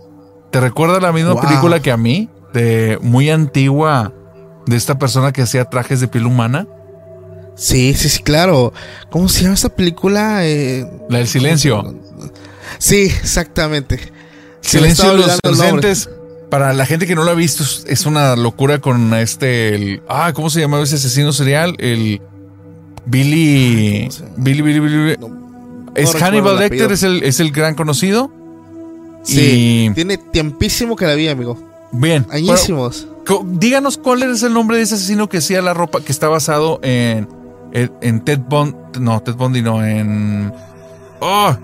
¿Te 0.52 0.60
recuerda 0.60 1.00
la 1.00 1.14
misma 1.14 1.32
Wow. 1.34 1.42
película 1.44 1.80
que 1.82 1.90
a 1.90 1.96
mí? 1.98 2.30
De 2.54 3.00
muy 3.02 3.30
antigua, 3.30 4.14
de 4.66 4.76
esta 4.76 5.00
persona 5.00 5.32
que 5.32 5.42
hacía 5.42 5.64
trajes 5.66 6.02
de 6.02 6.10
piel 6.10 6.26
humana. 6.26 6.68
Sí, 7.56 7.94
sí, 7.94 8.10
sí, 8.10 8.22
claro. 8.24 8.74
¿Cómo 9.10 9.30
se 9.30 9.44
llama 9.44 9.54
esta 9.54 9.70
película? 9.70 10.46
Eh, 10.46 10.86
La 11.10 11.20
del 11.20 11.28
silencio. 11.28 11.96
Sí, 12.78 13.04
exactamente. 13.04 14.00
Silencio 14.60 15.12
de 15.12 15.18
los 15.44 15.58
nombre. 15.58 15.94
Para 16.54 16.72
la 16.72 16.86
gente 16.86 17.08
que 17.08 17.16
no 17.16 17.24
lo 17.24 17.32
ha 17.32 17.34
visto, 17.34 17.64
es- 17.64 18.06
una 18.06 18.36
locura 18.36 18.78
con 18.78 19.12
este. 19.16 19.74
El, 19.74 20.04
ah, 20.08 20.34
¿cómo 20.36 20.52
se 20.52 20.60
llamaba 20.60 20.84
ese 20.84 20.98
asesino 20.98 21.34
serial? 21.34 21.76
El 21.80 22.22
Billy. 23.08 24.08
Billy, 24.38 24.62
Billy, 24.62 24.80
Billy. 24.80 25.18
No- 25.18 25.92
es 25.96 26.14
Hannibal 26.14 26.60
Lecter, 26.60 26.92
es 26.92 27.02
el, 27.02 27.24
es 27.24 27.40
el 27.40 27.52
gran 27.52 27.74
conocido. 27.74 28.32
Sí, 29.24 29.88
Y- 29.90 29.94
tiene 29.96 30.20
tiempísimo 30.20 30.96
que 30.96 31.08
la 31.08 31.16
vi, 31.16 31.28
amigo. 31.28 31.58
Bien. 31.92 32.24
Añísimos. 32.30 33.08
Pero, 33.26 33.44
díganos 33.48 33.98
cuál 33.98 34.22
es 34.22 34.44
el 34.44 34.54
nombre 34.54 34.78
de 34.78 34.84
ese 34.84 34.94
asesino 34.94 35.28
que 35.28 35.38
hacía 35.38 35.60
la 35.64 35.74
ropa 35.74 36.02
que 36.02 36.12
está 36.12 36.28
basado 36.28 36.80
en. 36.84 37.28
En, 37.74 37.92
en 38.02 38.20
Ted 38.22 38.42
Bond. 38.48 38.98
No, 39.00 39.24
Ted 39.24 39.34
Bundy 39.34 39.64
no, 39.64 39.84
en. 39.84 40.54
Oh. 41.20 41.58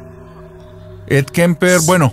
Ed 1.05 1.25
Kemper. 1.25 1.79
Bueno, 1.81 2.11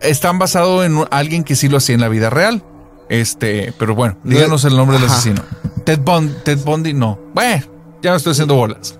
están 0.00 0.38
basados 0.38 0.84
en 0.86 1.04
alguien 1.10 1.44
que 1.44 1.56
sí 1.56 1.68
lo 1.68 1.76
hacía 1.78 1.94
en 1.94 2.00
la 2.00 2.08
vida 2.08 2.30
real. 2.30 2.62
Este, 3.08 3.72
pero 3.78 3.94
bueno, 3.94 4.18
No- 4.24 4.30
díganos 4.34 4.64
el 4.64 4.76
nombre 4.76 4.98
del 4.98 5.08
asesino. 5.08 5.42
Ted, 5.84 6.00
Bond, 6.00 6.42
Ted 6.42 6.58
Bundy, 6.64 6.92
no. 6.92 7.18
Bueno, 7.34 7.64
ya 8.02 8.10
me 8.10 8.16
estoy 8.16 8.32
haciendo 8.32 8.54
bolas. 8.56 8.98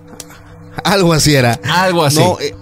Algo 0.83 1.11
así 1.13 1.35
era. 1.35 1.59
Algo 1.63 2.03
así. 2.05 2.19
No, 2.19 2.37
eh, 2.39 2.55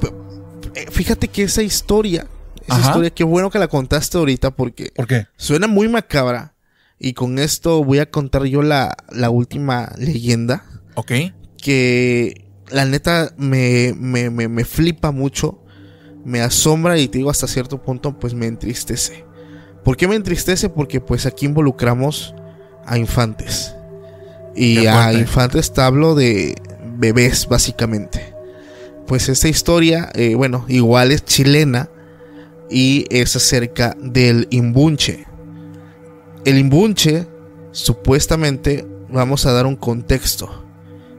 eh, 0.73 0.85
fíjate 0.91 1.27
que 1.27 1.43
esa 1.43 1.61
historia 1.61 2.27
Esa 2.67 2.79
historia, 2.79 3.09
qué 3.11 3.23
bueno 3.23 3.51
que 3.51 3.59
la 3.59 3.67
contaste 3.67 4.17
ahorita 4.17 4.49
porque 4.51 4.91
¿Por 4.95 5.05
qué? 5.05 5.27
suena 5.37 5.67
muy 5.67 5.87
macabra. 5.87 6.53
Y 6.97 7.13
con 7.13 7.37
esto 7.37 7.83
voy 7.83 7.99
a 7.99 8.09
contar 8.09 8.45
yo 8.45 8.61
la, 8.63 8.95
la 9.11 9.29
última 9.29 9.91
leyenda. 9.97 10.65
Ok. 10.95 11.11
Que 11.61 12.45
la 12.69 12.85
neta 12.85 13.33
me, 13.37 13.93
me, 13.97 14.29
me, 14.31 14.47
me 14.47 14.65
flipa 14.65 15.11
mucho. 15.11 15.59
Me 16.25 16.41
asombra 16.41 16.99
y 16.99 17.07
te 17.07 17.19
digo 17.19 17.29
hasta 17.29 17.47
cierto 17.47 17.81
punto 17.81 18.19
pues 18.19 18.33
me 18.33 18.47
entristece. 18.47 19.23
¿Por 19.83 19.95
qué 19.95 20.07
me 20.07 20.15
entristece? 20.15 20.67
Porque 20.67 20.99
pues 20.99 21.25
aquí 21.25 21.45
involucramos 21.45 22.33
a 22.85 22.97
infantes. 22.97 23.75
Y 24.55 24.87
a 24.87 25.13
infantes 25.13 25.71
te 25.71 25.81
hablo 25.81 26.15
de 26.15 26.55
bebés 26.97 27.47
básicamente. 27.47 28.33
Pues 29.05 29.29
esta 29.29 29.47
historia, 29.47 30.09
eh, 30.15 30.33
bueno, 30.33 30.65
igual 30.67 31.11
es 31.11 31.23
chilena 31.23 31.89
y 32.69 33.05
es 33.11 33.35
acerca 33.35 33.95
del 34.01 34.47
imbunche. 34.49 35.25
El 36.43 36.57
imbunche, 36.57 37.27
supuestamente, 37.71 38.87
vamos 39.09 39.45
a 39.45 39.51
dar 39.51 39.65
un 39.65 39.75
contexto. 39.75 40.65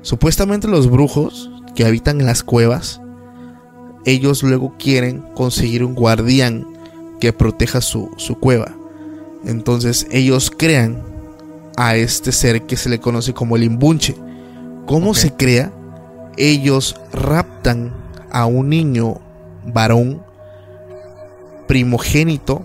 Supuestamente 0.03 0.67
los 0.69 0.91
brujos 0.91 1.51
que 1.75 1.85
habitan 1.85 2.21
en 2.21 2.27
las 2.27 2.43
cuevas, 2.43 3.01
ellos 4.07 4.45
luego 4.45 4.73
quieren 4.79 5.21
conseguir 5.35 5.85
un 5.85 5.95
guardián 5.95 6.65
que 7.21 7.33
proteja 7.33 7.81
su, 7.81 8.09
cueva. 8.41 8.73
Entonces 9.45 10.07
ellos 10.11 10.51
crean 10.57 11.03
a 11.77 11.97
este 11.97 12.33
ser 12.33 12.63
que 12.63 12.77
se 12.77 12.89
le 12.89 13.01
conoce 13.01 13.35
como 13.35 13.57
el 13.57 13.65
imbunche. 13.65 14.15
¿Cómo 14.87 15.13
se 15.13 15.33
crea? 15.33 15.73
Ellos 16.37 16.95
raptan 17.13 17.93
a 18.31 18.47
un 18.47 18.69
niño 18.69 19.21
varón 19.67 20.23
primogénito. 21.67 22.63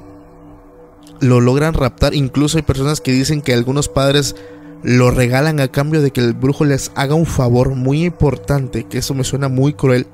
Lo 1.20 1.40
logran 1.40 1.74
raptar. 1.74 2.14
Incluso 2.14 2.58
hay 2.58 2.64
personas 2.64 3.02
que 3.02 3.12
dicen 3.12 3.42
que 3.42 3.54
algunos 3.54 3.90
padres 3.90 4.36
lo 4.84 5.10
regalan 5.10 5.60
a 5.60 5.70
cambio 5.70 6.02
de 6.04 6.12
que 6.12 6.22
el 6.22 6.34
brujo 6.34 6.66
les 6.66 6.92
haga 6.94 7.16
un 7.16 7.26
favor 7.26 7.74
muy 7.76 8.06
importante. 8.06 8.84
Que 8.84 9.00
eso 9.00 9.16
me 9.16 9.24
suena 9.24 9.48
muy 9.48 9.74
cruel 9.74 10.06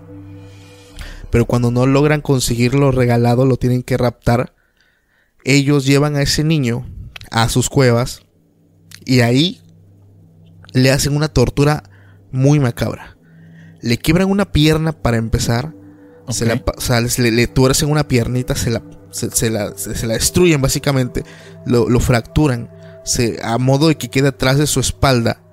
pero 1.29 1.45
cuando 1.45 1.71
no 1.71 1.85
logran 1.85 2.21
conseguirlo 2.21 2.91
regalado 2.91 3.45
lo 3.45 3.57
tienen 3.57 3.83
que 3.83 3.97
raptar. 3.97 4.53
Ellos 5.43 5.85
llevan 5.85 6.15
a 6.15 6.21
ese 6.21 6.43
niño 6.43 6.85
a 7.31 7.49
sus 7.49 7.69
cuevas 7.69 8.21
y 9.05 9.21
ahí 9.21 9.61
le 10.73 10.91
hacen 10.91 11.15
una 11.15 11.29
tortura 11.29 11.83
muy 12.31 12.59
macabra. 12.59 13.17
Le 13.81 13.97
quiebran 13.97 14.29
una 14.29 14.51
pierna 14.51 14.91
para 14.91 15.17
empezar. 15.17 15.73
Se 16.29 16.45
la, 16.45 16.61
o 16.75 16.81
sea, 16.81 16.99
le, 16.99 17.47
tuercen 17.47 17.89
una 17.89 18.05
piernita, 18.05 18.53
se 18.53 18.69
la, 18.69 18.83
se, 19.11 19.49
la, 19.49 19.69
destruyen 19.69 20.61
básicamente, 20.61 21.23
lo, 21.65 21.87
lo 21.87 22.01
fracturan, 22.01 22.69
a 23.41 23.57
modo 23.57 23.87
de 23.87 23.95
que 23.95 24.09
quede 24.09 24.27
atrás 24.27 24.57
de 24.57 24.67
su 24.67 24.81
espalda 24.81 25.46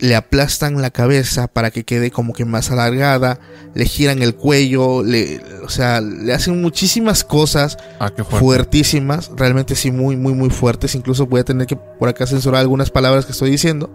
le 0.00 0.16
aplastan 0.16 0.80
la 0.80 0.90
cabeza 0.90 1.46
para 1.46 1.70
que 1.70 1.84
quede 1.84 2.10
como 2.10 2.32
que 2.32 2.46
más 2.46 2.70
alargada, 2.70 3.38
le 3.74 3.84
giran 3.84 4.22
el 4.22 4.34
cuello, 4.34 5.02
le, 5.02 5.42
o 5.62 5.68
sea, 5.68 6.00
le 6.00 6.32
hacen 6.32 6.60
muchísimas 6.60 7.22
cosas 7.22 7.76
ah, 7.98 8.10
fuertísimas, 8.28 9.30
realmente 9.36 9.76
sí, 9.76 9.90
muy, 9.90 10.16
muy, 10.16 10.32
muy 10.32 10.48
fuertes. 10.48 10.94
Incluso 10.94 11.26
voy 11.26 11.40
a 11.40 11.44
tener 11.44 11.66
que 11.66 11.76
por 11.76 12.08
acá 12.08 12.26
censurar 12.26 12.60
algunas 12.60 12.90
palabras 12.90 13.26
que 13.26 13.32
estoy 13.32 13.50
diciendo. 13.50 13.92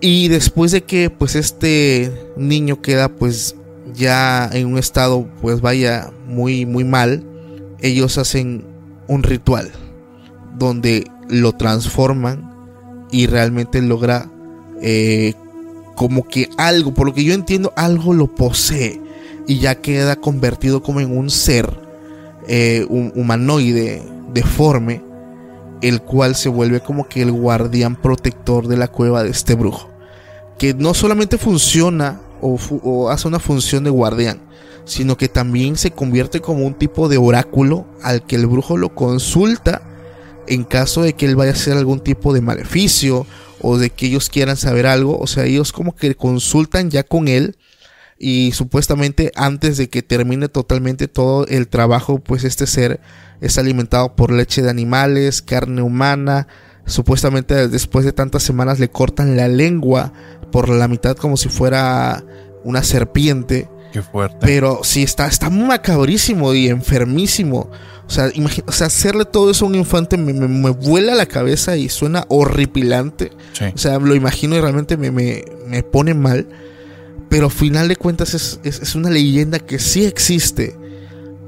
Y 0.00 0.28
después 0.28 0.72
de 0.72 0.82
que 0.82 1.08
pues 1.10 1.36
este 1.36 2.12
niño 2.36 2.82
queda 2.82 3.08
pues 3.08 3.54
ya 3.94 4.48
en 4.52 4.66
un 4.66 4.78
estado 4.78 5.28
pues 5.40 5.60
vaya 5.60 6.10
muy, 6.26 6.66
muy 6.66 6.84
mal, 6.84 7.24
ellos 7.80 8.18
hacen 8.18 8.66
un 9.06 9.22
ritual 9.22 9.70
donde 10.56 11.08
lo 11.28 11.52
transforman 11.52 12.52
y 13.10 13.26
realmente 13.26 13.80
logra 13.82 14.30
eh, 14.82 15.34
como 15.94 16.26
que 16.26 16.48
algo, 16.56 16.94
por 16.94 17.06
lo 17.06 17.14
que 17.14 17.24
yo 17.24 17.34
entiendo, 17.34 17.72
algo 17.76 18.12
lo 18.14 18.28
posee 18.28 19.00
y 19.46 19.58
ya 19.58 19.76
queda 19.76 20.16
convertido 20.16 20.82
como 20.82 21.00
en 21.00 21.16
un 21.16 21.30
ser 21.30 21.68
eh, 22.46 22.86
un 22.88 23.12
humanoide 23.14 24.02
deforme, 24.32 25.02
el 25.82 26.02
cual 26.02 26.34
se 26.34 26.48
vuelve 26.48 26.80
como 26.80 27.08
que 27.08 27.22
el 27.22 27.32
guardián 27.32 27.96
protector 27.96 28.68
de 28.68 28.76
la 28.76 28.88
cueva 28.88 29.22
de 29.22 29.30
este 29.30 29.54
brujo, 29.54 29.88
que 30.58 30.74
no 30.74 30.94
solamente 30.94 31.38
funciona 31.38 32.20
o 32.40 33.10
hace 33.10 33.26
una 33.26 33.40
función 33.40 33.82
de 33.82 33.90
guardián, 33.90 34.40
sino 34.88 35.16
que 35.16 35.28
también 35.28 35.76
se 35.76 35.90
convierte 35.90 36.40
como 36.40 36.64
un 36.64 36.74
tipo 36.74 37.08
de 37.08 37.18
oráculo 37.18 37.86
al 38.02 38.24
que 38.24 38.36
el 38.36 38.46
brujo 38.46 38.76
lo 38.76 38.94
consulta 38.94 39.82
en 40.46 40.64
caso 40.64 41.02
de 41.02 41.12
que 41.12 41.26
él 41.26 41.36
vaya 41.36 41.50
a 41.50 41.54
hacer 41.54 41.76
algún 41.76 42.00
tipo 42.00 42.32
de 42.32 42.40
maleficio 42.40 43.26
o 43.60 43.78
de 43.78 43.90
que 43.90 44.06
ellos 44.06 44.28
quieran 44.28 44.56
saber 44.56 44.86
algo, 44.86 45.18
o 45.18 45.26
sea, 45.26 45.44
ellos 45.44 45.72
como 45.72 45.94
que 45.94 46.14
consultan 46.14 46.90
ya 46.90 47.02
con 47.02 47.28
él 47.28 47.56
y 48.18 48.52
supuestamente 48.52 49.30
antes 49.36 49.76
de 49.76 49.88
que 49.88 50.02
termine 50.02 50.48
totalmente 50.48 51.06
todo 51.06 51.46
el 51.46 51.68
trabajo, 51.68 52.18
pues 52.18 52.44
este 52.44 52.66
ser 52.66 53.00
es 53.40 53.58
alimentado 53.58 54.16
por 54.16 54.32
leche 54.32 54.62
de 54.62 54.70
animales, 54.70 55.40
carne 55.40 55.82
humana, 55.82 56.48
supuestamente 56.84 57.68
después 57.68 58.04
de 58.04 58.12
tantas 58.12 58.42
semanas 58.42 58.80
le 58.80 58.90
cortan 58.90 59.36
la 59.36 59.46
lengua 59.46 60.12
por 60.50 60.68
la 60.68 60.88
mitad 60.88 61.16
como 61.16 61.36
si 61.36 61.48
fuera 61.48 62.24
una 62.64 62.82
serpiente. 62.82 63.68
Qué 63.92 64.02
fuerte. 64.02 64.36
Pero 64.40 64.80
sí, 64.82 65.02
está, 65.02 65.28
está 65.28 65.48
macabrísimo 65.48 66.52
y 66.54 66.68
enfermísimo. 66.68 67.70
O 68.08 68.10
sea, 68.10 68.32
o 68.64 68.72
sea, 68.72 68.86
hacerle 68.86 69.26
todo 69.26 69.50
eso 69.50 69.66
a 69.66 69.68
un 69.68 69.74
infante 69.74 70.16
me, 70.16 70.70
vuela 70.70 71.14
la 71.14 71.26
cabeza 71.26 71.76
y 71.76 71.90
suena 71.90 72.24
horripilante. 72.28 73.32
O 73.74 73.76
sea, 73.76 73.98
lo 73.98 74.14
imagino 74.14 74.56
y 74.56 74.60
realmente 74.60 74.96
me, 74.96 75.10
me, 75.10 75.82
pone 75.82 76.14
mal. 76.14 76.48
Pero 77.28 77.46
al 77.46 77.52
final 77.52 77.86
de 77.86 77.96
cuentas 77.96 78.58
es, 78.62 78.94
una 78.94 79.10
leyenda 79.10 79.58
que 79.58 79.78
sí 79.78 80.06
existe. 80.06 80.74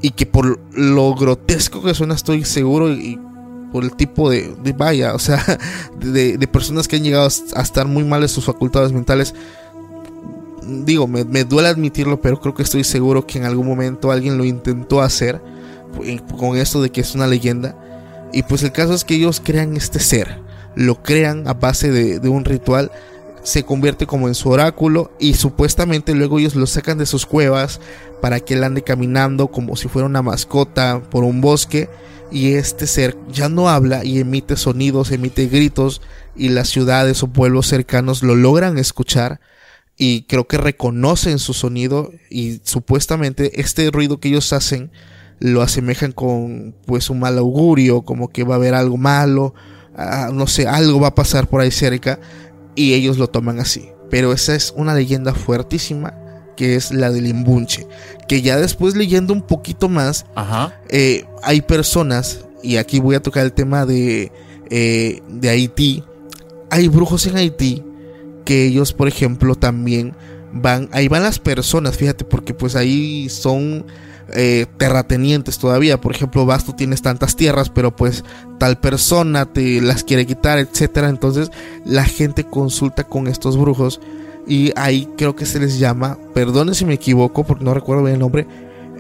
Y 0.03 0.11
que 0.11 0.27
por 0.27 0.61
lo 0.75 1.15
grotesco 1.15 1.83
que 1.83 1.95
suena 1.95 2.15
estoy 2.15 2.45
seguro 2.45 2.93
y, 2.93 3.19
por 3.73 3.83
el 3.83 3.97
tipo 3.97 4.29
de, 4.29 4.55
vaya, 4.77 5.15
o 5.15 5.19
sea, 5.19 5.43
de, 5.99 6.37
de, 6.37 6.47
personas 6.47 6.89
que 6.89 6.97
han 6.97 7.05
llegado 7.05 7.27
a 7.55 7.63
estar 7.63 7.87
muy 7.87 8.05
mal 8.05 8.23
en 8.23 8.29
sus 8.29 8.45
facultades 8.45 8.93
mentales. 8.93 9.35
Digo, 10.63 11.07
me, 11.07 11.25
me 11.25 11.45
duele 11.45 11.69
admitirlo, 11.69 12.21
pero 12.21 12.39
creo 12.39 12.55
que 12.55 12.65
estoy 12.65 12.85
seguro 12.85 13.27
que 13.27 13.39
en 13.39 13.47
algún 13.47 13.67
momento 13.67 14.11
alguien 14.11 14.37
lo 14.37 14.45
intentó 14.45 15.01
hacer 15.01 15.41
con 16.39 16.57
esto 16.57 16.83
de 16.83 16.91
que 16.91 17.01
es 17.01 17.15
una 17.15 17.27
leyenda. 17.27 17.77
Y 18.33 18.43
pues 18.43 18.63
el 18.63 18.73
caso 18.73 18.95
es 18.95 19.05
que 19.05 19.15
ellos 19.15 19.41
crean 19.45 19.77
este 19.77 19.99
ser, 19.99 20.39
lo 20.75 21.03
crean 21.03 21.49
a 21.49 21.55
base 21.55 21.91
de, 21.91 22.29
un 22.29 22.45
ritual, 22.45 22.93
se 23.43 23.65
convierte 23.65 24.07
como 24.07 24.29
en 24.29 24.35
su 24.35 24.51
oráculo 24.51 25.11
y 25.19 25.35
supuestamente 25.35 26.15
luego 26.15 26.39
ellos 26.39 26.55
lo 26.55 26.67
sacan 26.67 26.99
de 26.99 27.07
sus 27.07 27.27
cuevas 27.27 27.81
para 28.21 28.39
que 28.39 28.55
él 28.55 28.65
ande 28.65 28.83
caminando 28.83 29.49
como 29.49 29.77
si 29.77 29.89
fuera 29.89 30.07
una 30.07 30.23
mascota 30.23 31.03
por 31.11 31.25
un 31.25 31.41
bosque. 31.41 31.89
Y 32.33 32.53
este 32.53 32.87
ser 32.87 33.17
ya 33.33 33.49
no 33.49 33.69
habla 33.69 34.05
y 34.05 34.21
emite 34.21 34.57
sonidos, 34.57 35.11
emite 35.11 35.47
gritos 35.47 36.01
y 36.37 36.51
las 36.51 36.69
ciudades 36.69 37.25
o 37.25 37.27
pueblos 37.27 37.67
cercanos 37.67 38.23
lo 38.23 38.37
logran 38.37 38.79
escuchar 38.79 39.41
y 40.03 40.23
creo 40.23 40.49
que 40.49 40.57
reconocen 40.57 41.39
su 41.39 41.53
sonido 41.53 42.11
y 42.31 42.63
supuestamente 42.65 43.61
este 43.61 43.91
ruido 43.91 44.19
que 44.19 44.29
ellos 44.29 44.51
hacen 44.55 44.91
lo 45.41 45.63
asemejan 45.63 46.13
con 46.13 46.75
pues 46.87 47.11
un 47.11 47.19
mal 47.19 47.39
augurio, 47.39 48.03
como 48.03 48.29
que 48.29 48.45
va 48.45 48.55
a 48.55 48.59
haber 48.59 48.75
algo 48.75 48.97
malo, 48.97 49.55
ah, 49.97 50.31
no 50.33 50.47
sé, 50.47 50.69
algo 50.69 51.01
va 51.01 51.09
a 51.09 51.15
pasar 51.15 51.49
por 51.49 51.61
ahí 51.61 51.71
cerca 51.71 52.21
y 52.75 52.93
ellos 52.93 53.19
lo 53.19 53.29
toman 53.29 53.59
así. 53.59 53.89
Pero 54.11 54.33
esa 54.33 54.55
es 54.55 54.73
una 54.77 54.95
leyenda 54.95 55.35
fuertísima 55.35 56.15
que 56.57 56.77
es 56.77 56.93
la 56.93 57.11
del 57.11 57.27
imbunche, 57.27 57.87
que 58.29 58.43
ya 58.43 58.59
después 58.59 58.95
leyendo 58.95 59.33
un 59.33 59.41
poquito 59.41 59.89
más, 59.89 60.27
eh, 60.91 61.25
hay 61.43 61.63
personas, 61.63 62.45
y 62.63 62.77
aquí 62.77 63.01
voy 63.01 63.15
a 63.15 63.23
tocar 63.23 63.45
el 63.45 63.55
tema 63.55 63.87
de, 63.87 64.31
eh, 64.69 65.23
de 65.27 65.49
Haití, 65.49 66.05
hay 66.69 66.89
brujos 66.89 67.27
en 67.27 67.39
Haití 67.39 67.83
que 68.45 68.67
ellos, 68.67 68.93
por 68.93 69.09
ejemplo, 69.09 69.55
también 69.55 70.15
van, 70.53 70.91
ahí 70.93 71.09
van 71.09 71.23
las 71.23 71.39
personas, 71.39 71.97
fíjate, 71.97 72.27
porque 72.27 72.53
pues 72.53 72.77
ahí 72.77 73.31
son 73.31 73.87
eh, 74.35 74.67
terratenientes 74.77 75.59
todavía. 75.59 76.01
Por 76.01 76.15
ejemplo, 76.15 76.47
vas, 76.47 76.65
tú 76.65 76.73
tienes 76.73 77.03
tantas 77.03 77.37
tierras, 77.37 77.71
pero 77.71 77.95
pues 77.95 78.25
tal 78.59 78.79
persona 78.79 79.47
te 79.47 79.81
las 79.81 80.05
quiere 80.05 80.27
quitar, 80.27 80.59
etcétera. 80.59 81.09
Entonces 81.09 81.51
la 81.85 82.05
gente 82.05 82.45
consulta 82.45 83.05
con 83.05 83.27
estos 83.27 83.57
brujos 83.57 84.01
y 84.47 84.73
ahí 84.77 85.09
creo 85.17 85.37
que 85.37 85.47
se 85.47 85.61
les 85.61 85.79
llama, 85.79 86.19
perdone 86.35 86.75
si 86.75 86.85
me 86.85 86.95
equivoco, 86.95 87.45
porque 87.45 87.65
no 87.65 87.75
recuerdo 87.75 88.03
bien 88.03 88.15
el 88.15 88.21
nombre, 88.21 88.47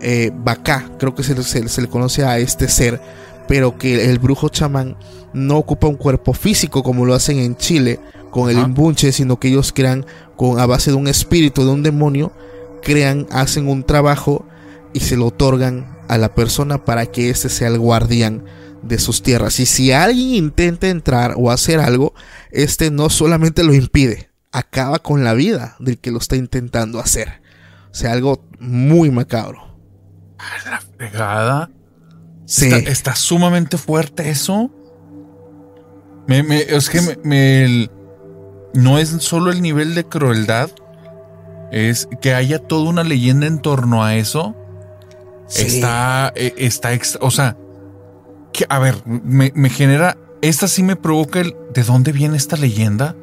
eh, 0.02 0.30
Bacá, 0.34 0.90
creo 0.98 1.14
que 1.14 1.22
se, 1.22 1.82
le 1.82 1.88
conoce 1.88 2.24
a 2.24 2.38
este 2.38 2.68
ser, 2.68 3.00
pero 3.48 3.76
que 3.76 4.10
el 4.10 4.18
brujo 4.18 4.48
chamán 4.48 4.96
no 5.32 5.58
ocupa 5.58 5.88
un 5.88 5.96
cuerpo 5.96 6.32
físico 6.32 6.82
como 6.82 7.04
lo 7.04 7.14
hacen 7.14 7.38
en 7.38 7.56
Chile 7.56 8.00
con 8.30 8.48
el 8.48 8.58
imbunche, 8.58 9.12
sino 9.12 9.38
que 9.38 9.48
ellos 9.48 9.72
crean 9.72 10.06
con 10.36 10.60
a 10.60 10.66
base 10.66 10.90
de 10.90 10.96
un 10.96 11.08
espíritu, 11.08 11.64
de 11.64 11.70
un 11.70 11.82
demonio, 11.82 12.32
crean, 12.82 13.26
hacen 13.30 13.68
un 13.68 13.82
trabajo 13.82 14.44
y 14.92 15.00
se 15.00 15.16
lo 15.16 15.26
otorgan 15.26 15.98
a 16.08 16.18
la 16.18 16.34
persona 16.34 16.84
para 16.84 17.06
que 17.06 17.30
éste 17.30 17.48
sea 17.48 17.68
el 17.68 17.78
guardián 17.78 18.44
de 18.82 18.98
sus 18.98 19.22
tierras. 19.22 19.60
Y 19.60 19.66
si 19.66 19.92
alguien 19.92 20.34
intenta 20.34 20.88
entrar 20.88 21.34
o 21.36 21.50
hacer 21.50 21.80
algo, 21.80 22.14
este 22.50 22.90
no 22.90 23.10
solamente 23.10 23.62
lo 23.64 23.74
impide, 23.74 24.30
acaba 24.52 24.98
con 24.98 25.24
la 25.24 25.34
vida 25.34 25.76
del 25.78 25.98
que 25.98 26.10
lo 26.10 26.18
está 26.18 26.36
intentando 26.36 26.98
hacer. 26.98 27.40
O 27.90 27.94
sea, 27.94 28.12
algo 28.12 28.44
muy 28.58 29.10
macabro. 29.10 29.76
La 30.64 30.80
fregada. 30.80 31.70
Sí. 32.46 32.68
Está, 32.68 33.14
sumamente 33.14 33.78
fuerte 33.78 34.30
eso. 34.30 34.70
Me, 36.26 36.40
es 36.60 36.88
que 36.88 37.00
me, 37.24 37.88
no 38.74 38.98
es 38.98 39.08
solo 39.08 39.50
el 39.50 39.62
nivel 39.62 39.94
de 39.94 40.04
crueldad, 40.04 40.70
es 41.72 42.08
que 42.20 42.34
haya 42.34 42.58
toda 42.58 42.88
una 42.88 43.02
leyenda 43.02 43.46
en 43.46 43.60
torno 43.60 44.04
a 44.04 44.16
eso. 44.16 44.56
Está, 45.56 46.32
e, 46.36 46.54
está, 46.58 46.90
o 47.20 47.30
sea, 47.30 47.56
que, 48.52 48.66
a 48.68 48.78
ver, 48.78 48.96
me, 49.06 49.70
genera, 49.70 50.16
esta 50.42 50.68
sí 50.68 50.82
me 50.82 50.96
provoca 50.96 51.40
el, 51.40 51.54
¿de 51.74 51.82
dónde 51.82 52.12
viene 52.12 52.36
esta 52.36 52.56
leyenda? 52.56 53.16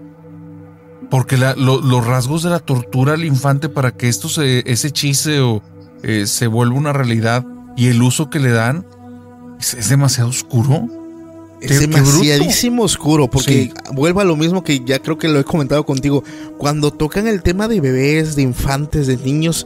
Porque 1.10 1.38
los 1.38 2.06
rasgos 2.06 2.44
de 2.44 2.50
la 2.50 2.60
tortura 2.60 3.14
al 3.14 3.24
infante 3.24 3.70
para 3.70 3.92
que 3.92 4.10
esto 4.10 4.28
se, 4.28 4.64
ese 4.70 4.92
chiste 4.92 5.40
o 5.40 5.62
eh, 6.04 6.28
se 6.28 6.48
vuelva 6.48 6.76
una 6.76 6.94
realidad 6.94 7.46
y 7.78 7.88
el 7.88 8.02
uso 8.02 8.30
que 8.30 8.40
le 8.40 8.52
dan 8.52 8.86
es, 9.60 9.90
demasiado 9.90 10.30
oscuro. 10.30 10.88
Es 11.62 11.80
demasiadísimo 11.80 12.84
oscuro, 12.84 13.30
porque 13.30 13.72
vuelvo 13.94 14.20
a 14.20 14.26
lo 14.26 14.36
mismo 14.36 14.64
que 14.64 14.84
ya 14.86 15.00
creo 15.00 15.18
que 15.18 15.28
lo 15.28 15.40
he 15.40 15.44
comentado 15.44 15.86
contigo. 15.86 16.24
Cuando 16.58 16.92
tocan 16.92 17.28
el 17.28 17.42
tema 17.42 17.68
de 17.68 17.82
bebés, 17.82 18.36
de 18.36 18.44
infantes, 18.44 19.08
de 19.08 19.18
niños, 19.18 19.66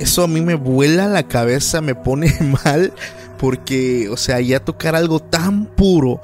eso 0.00 0.24
a 0.24 0.28
mí 0.28 0.40
me 0.40 0.54
vuela 0.54 1.06
la 1.06 1.28
cabeza, 1.28 1.80
me 1.80 1.94
pone 1.94 2.34
mal, 2.64 2.92
porque, 3.38 4.08
o 4.08 4.16
sea, 4.16 4.40
ya 4.40 4.60
tocar 4.60 4.96
algo 4.96 5.20
tan 5.20 5.66
puro, 5.66 6.20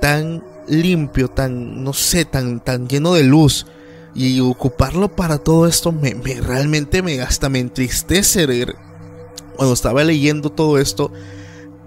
tan 0.00 0.42
limpio, 0.68 1.28
tan, 1.28 1.84
no 1.84 1.92
sé, 1.92 2.24
tan, 2.24 2.60
tan 2.60 2.88
lleno 2.88 3.14
de 3.14 3.24
luz, 3.24 3.66
y 4.16 4.40
ocuparlo 4.40 5.14
para 5.14 5.38
todo 5.38 5.66
esto 5.66 5.92
me, 5.92 6.14
realmente 6.40 7.02
me 7.02 7.20
hasta 7.20 7.50
me 7.50 7.58
entristece 7.58 8.46
cuando 9.56 9.74
estaba 9.74 10.02
leyendo 10.04 10.50
todo 10.50 10.78
esto 10.78 11.12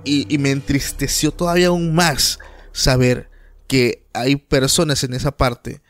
y, 0.05 0.37
me 0.37 0.51
entristeció 0.51 1.31
todavía 1.31 1.67
aún 1.67 1.93
más 1.93 2.39
saber 2.71 3.29
que 3.67 4.05
hay 4.13 4.35
personas 4.37 5.03
en 5.03 5.13
esa 5.13 5.35
parte 5.35 5.81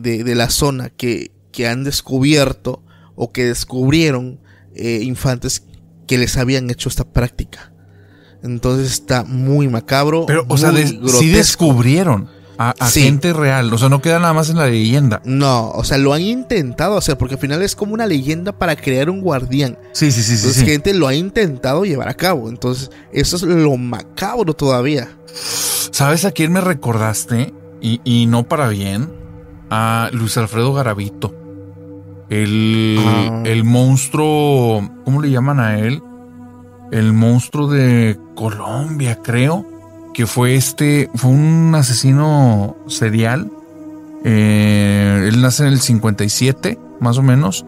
de, 0.00 0.34
la 0.34 0.48
zona 0.50 0.90
que, 0.90 1.32
que, 1.52 1.66
han 1.66 1.84
descubierto 1.84 2.82
o 3.16 3.32
que 3.32 3.44
descubrieron 3.44 4.40
eh, 4.74 5.00
infantes 5.02 5.64
que 6.06 6.18
les 6.18 6.36
habían 6.36 6.70
hecho 6.70 6.88
esta 6.88 7.04
práctica. 7.04 7.72
Entonces 8.42 8.92
está 8.92 9.24
muy 9.24 9.68
macabro. 9.68 10.26
Pero, 10.26 10.44
o 10.48 10.58
sea, 10.58 10.72
sí 10.72 11.28
descubrieron 11.30 12.28
a, 12.58 12.74
gente 12.88 13.32
real. 13.32 13.72
O 13.72 13.78
sea, 13.78 13.88
no 13.88 14.00
queda 14.00 14.18
nada 14.18 14.32
más 14.32 14.50
en 14.50 14.56
la 14.56 14.66
leyenda. 14.66 15.22
No, 15.24 15.70
o 15.70 15.84
sea, 15.84 15.98
lo 15.98 16.12
han 16.12 16.22
intentado 16.22 16.96
hacer 16.96 17.16
porque 17.18 17.34
al 17.34 17.40
final 17.40 17.62
es 17.62 17.74
como 17.74 17.94
una 17.94 18.06
leyenda 18.06 18.52
para 18.52 18.76
crear 18.76 19.10
un 19.10 19.20
guardián. 19.20 19.78
Sí, 19.92 20.12
sí, 20.12 20.22
sí. 20.22 20.34
Entonces, 20.34 20.64
gente 20.64 20.94
lo 20.94 21.06
ha 21.06 21.14
intentado 21.14 21.84
llevar 21.84 22.08
a 22.08 22.14
cabo. 22.14 22.48
Entonces, 22.48 22.90
eso 23.12 23.36
es 23.36 23.42
lo 23.42 23.76
macabro 23.76 24.54
todavía. 24.54 25.16
¿Sabes 25.90 26.24
a 26.24 26.32
quién 26.32 26.52
me 26.52 26.60
recordaste? 26.60 27.52
Y, 27.80 28.26
no 28.26 28.48
para 28.48 28.68
bien. 28.68 29.12
A 29.70 30.08
Luis 30.12 30.36
Alfredo 30.36 30.72
Garavito. 30.72 31.34
El, 32.28 32.98
ah. 33.00 33.42
el 33.44 33.64
monstruo. 33.64 34.88
¿Cómo 35.04 35.22
le 35.22 35.30
llaman 35.30 35.60
a 35.60 35.78
él? 35.78 36.02
El 36.90 37.12
monstruo 37.12 37.68
de 37.68 38.18
Colombia, 38.34 39.18
creo 39.22 39.66
que 40.14 40.26
fue 40.26 40.54
este, 40.54 41.10
fue 41.14 41.32
un 41.32 41.74
asesino 41.74 42.76
serial. 42.86 43.50
Eh, 44.24 45.26
él 45.28 45.42
nace 45.42 45.64
en 45.64 45.72
el 45.74 45.80
57, 45.80 46.78
más 47.00 47.18
o 47.18 47.22
menos, 47.22 47.66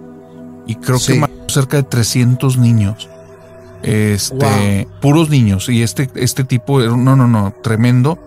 y 0.66 0.76
creo 0.76 0.98
que 1.04 1.16
mató 1.16 1.34
cerca 1.48 1.76
de 1.76 1.82
300 1.82 2.56
niños. 2.56 3.10
Este, 3.82 4.88
puros 5.02 5.28
niños. 5.28 5.68
Y 5.68 5.82
este, 5.82 6.08
este 6.14 6.44
tipo, 6.44 6.80
no, 6.80 7.16
no, 7.16 7.26
no, 7.26 7.52
tremendo. 7.62 8.18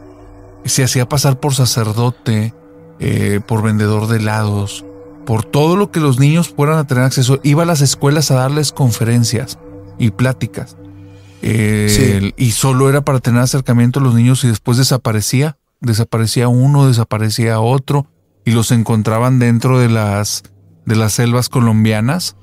Se 0.66 0.84
hacía 0.84 1.08
pasar 1.08 1.40
por 1.40 1.56
sacerdote, 1.56 2.54
eh, 3.00 3.40
por 3.46 3.64
vendedor 3.64 4.08
de 4.08 4.18
helados, 4.18 4.86
por 5.30 5.46
todo 5.46 5.76
lo 5.76 5.92
que 5.92 6.00
los 6.00 6.18
niños 6.18 6.50
puedan 6.50 6.88
tener 6.88 7.04
acceso. 7.04 7.40
Iba 7.44 7.62
a 7.62 7.66
las 7.68 7.82
escuelas 7.82 8.32
a 8.32 8.34
darles 8.34 8.72
conferencias 8.72 9.60
y 10.00 10.10
pláticas. 10.10 10.76
Y 11.44 12.52
solo 12.54 12.90
era 12.90 13.02
para 13.06 13.20
tener 13.20 13.40
acercamiento 13.40 14.00
a 14.00 14.02
los 14.02 14.16
niños 14.16 14.44
y 14.44 14.48
después 14.48 14.80
desaparecía. 14.80 15.60
Desaparecía 15.82 16.48
uno, 16.48 16.88
desaparecía 16.88 17.60
otro 17.60 18.08
y 18.44 18.54
los 18.54 18.72
encontraban 18.72 19.38
dentro 19.38 19.78
de 19.78 19.90
las, 19.90 20.42
de 20.88 20.96
las 20.96 21.14
selvas 21.14 21.48
colombianas 21.48 22.36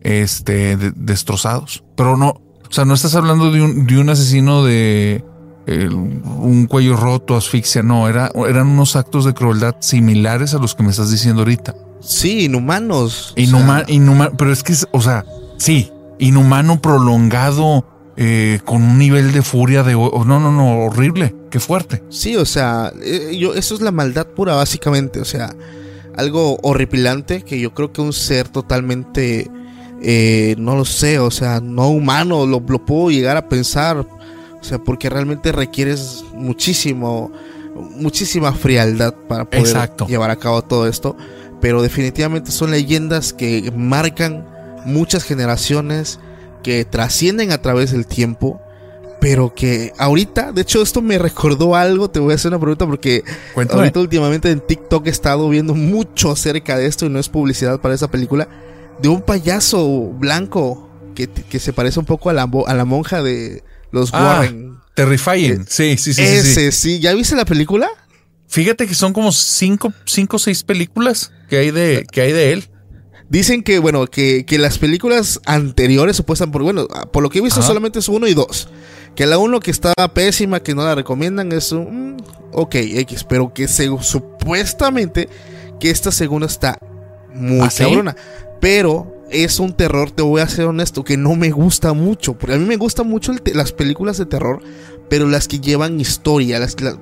este, 0.00 0.76
destrozados. 0.96 1.84
Pero 1.96 2.16
no, 2.16 2.30
o 2.30 2.72
sea, 2.72 2.84
no 2.84 2.94
estás 2.94 3.14
hablando 3.14 3.52
de 3.52 3.62
un, 3.62 3.86
de 3.86 3.98
un 3.98 4.10
asesino 4.10 4.64
de 4.64 5.24
un 5.68 6.66
cuello 6.68 6.96
roto, 6.96 7.36
asfixia, 7.36 7.84
no, 7.84 8.08
era, 8.08 8.32
eran 8.48 8.66
unos 8.66 8.96
actos 8.96 9.24
de 9.24 9.32
crueldad 9.32 9.76
similares 9.78 10.54
a 10.54 10.58
los 10.58 10.74
que 10.74 10.82
me 10.82 10.90
estás 10.90 11.12
diciendo 11.12 11.42
ahorita. 11.42 11.76
Sí, 12.02 12.44
inhumanos. 12.44 13.32
Inhumano, 13.36 14.36
pero 14.36 14.52
es 14.52 14.62
que, 14.62 14.74
o 14.90 15.00
sea, 15.00 15.24
sí, 15.56 15.90
inhumano 16.18 16.80
prolongado, 16.80 17.86
eh, 18.16 18.60
con 18.66 18.82
un 18.82 18.98
nivel 18.98 19.32
de 19.32 19.40
furia 19.40 19.82
de... 19.82 19.94
no, 19.94 20.24
no, 20.24 20.52
no, 20.52 20.84
horrible, 20.84 21.34
qué 21.50 21.58
fuerte. 21.60 22.02
Sí, 22.10 22.36
o 22.36 22.44
sea, 22.44 22.92
eh, 23.02 23.36
yo, 23.38 23.54
eso 23.54 23.74
es 23.74 23.80
la 23.80 23.90
maldad 23.90 24.26
pura 24.26 24.54
básicamente, 24.54 25.18
o 25.20 25.24
sea, 25.24 25.54
algo 26.16 26.58
horripilante 26.62 27.42
que 27.42 27.58
yo 27.58 27.72
creo 27.72 27.92
que 27.92 28.02
un 28.02 28.12
ser 28.12 28.48
totalmente, 28.48 29.50
eh, 30.02 30.54
no 30.58 30.76
lo 30.76 30.84
sé, 30.84 31.18
o 31.18 31.30
sea, 31.30 31.60
no 31.60 31.88
humano, 31.88 32.44
lo, 32.44 32.60
puedo 32.60 33.10
llegar 33.10 33.38
a 33.38 33.48
pensar, 33.48 33.98
o 33.98 34.62
sea, 34.64 34.78
porque 34.78 35.08
realmente 35.08 35.50
requieres 35.50 36.22
muchísimo, 36.34 37.32
muchísima 37.96 38.52
frialdad 38.52 39.14
para 39.26 39.48
poder 39.48 39.90
llevar 40.06 40.30
a 40.30 40.36
cabo 40.36 40.60
todo 40.60 40.86
esto, 40.86 41.16
pero 41.62 41.80
definitivamente 41.80 42.50
son 42.50 42.72
leyendas 42.72 43.32
que 43.32 43.72
marcan 43.74 44.44
muchas 44.84 45.22
generaciones, 45.22 46.18
que 46.64 46.84
trascienden 46.84 47.52
a 47.52 47.62
través 47.62 47.92
del 47.92 48.04
tiempo, 48.04 48.60
pero 49.20 49.54
que 49.54 49.92
ahorita, 49.96 50.50
de 50.50 50.62
hecho 50.62 50.82
esto 50.82 51.00
me 51.00 51.18
recordó 51.18 51.76
algo, 51.76 52.10
te 52.10 52.18
voy 52.18 52.32
a 52.32 52.34
hacer 52.34 52.48
una 52.48 52.58
pregunta 52.58 52.84
porque 52.84 53.22
ahorita 53.54 54.00
últimamente 54.00 54.50
en 54.50 54.58
TikTok 54.58 55.06
he 55.06 55.10
estado 55.10 55.48
viendo 55.48 55.72
mucho 55.76 56.32
acerca 56.32 56.76
de 56.76 56.86
esto 56.86 57.06
y 57.06 57.10
no 57.10 57.20
es 57.20 57.28
publicidad 57.28 57.80
para 57.80 57.94
esa 57.94 58.10
película, 58.10 58.48
de 59.00 59.08
un 59.08 59.22
payaso 59.22 60.10
blanco 60.18 60.90
que, 61.14 61.60
se 61.60 61.72
parece 61.72 62.00
un 62.00 62.06
poco 62.06 62.28
a 62.28 62.32
la, 62.32 62.50
a 62.66 62.74
la 62.74 62.84
monja 62.84 63.22
de 63.22 63.62
los 63.92 64.12
ah, 64.12 64.40
Warren. 64.40 64.78
Terrifying, 64.94 65.62
eh, 65.62 65.64
sí, 65.68 65.96
sí, 65.96 66.12
sí. 66.12 66.22
Ese, 66.22 66.72
sí. 66.72 66.98
¿Ya 66.98 67.14
viste 67.14 67.36
la 67.36 67.44
película? 67.44 67.88
Fíjate 68.52 68.86
que 68.86 68.94
son 68.94 69.14
como 69.14 69.32
cinco, 69.32 69.94
cinco 70.04 70.36
o 70.36 70.38
seis 70.38 70.62
películas 70.62 71.32
que 71.48 71.56
hay 71.56 71.70
de, 71.70 72.04
que 72.12 72.20
hay 72.20 72.32
de 72.32 72.52
él. 72.52 72.68
Dicen 73.30 73.62
que, 73.62 73.78
bueno, 73.78 74.06
que, 74.06 74.44
las 74.58 74.76
películas 74.76 75.40
anteriores 75.46 76.18
supuestan 76.18 76.52
por, 76.52 76.62
bueno, 76.62 76.86
por 77.14 77.22
lo 77.22 77.30
que 77.30 77.38
he 77.38 77.42
visto 77.42 77.62
solamente 77.62 78.00
es 78.00 78.10
uno 78.10 78.26
y 78.26 78.34
dos. 78.34 78.68
Que 79.16 79.24
la 79.24 79.38
uno 79.38 79.58
que 79.58 79.70
estaba 79.70 80.12
pésima, 80.12 80.60
que 80.60 80.74
no 80.74 80.84
la 80.84 80.94
recomiendan, 80.94 81.50
es 81.50 81.72
un, 81.72 82.16
mm, 82.16 82.16
ok, 82.52 82.74
X, 82.74 83.24
pero 83.24 83.54
que 83.54 83.68
se, 83.68 83.88
supuestamente 84.02 85.30
que 85.80 85.88
esta 85.88 86.12
segunda 86.12 86.46
está 86.46 86.76
muy 87.32 87.60
¿Ah, 87.60 87.70
cabrona. 87.74 88.14
Pero 88.60 89.24
es 89.30 89.60
un 89.60 89.72
terror, 89.72 90.10
te 90.10 90.20
voy 90.20 90.42
a 90.42 90.46
ser 90.46 90.66
honesto, 90.66 91.04
que 91.04 91.16
no 91.16 91.36
me 91.36 91.52
gusta 91.52 91.94
mucho. 91.94 92.34
Porque 92.34 92.56
a 92.56 92.58
mí 92.58 92.66
me 92.66 92.76
gustan 92.76 93.08
mucho 93.08 93.32
las 93.54 93.72
películas 93.72 94.18
de 94.18 94.26
terror, 94.26 94.60
pero 95.08 95.26
las 95.26 95.48
que 95.48 95.58
llevan 95.58 95.98
historia, 95.98 96.58
las 96.58 96.74
que, 96.74 96.94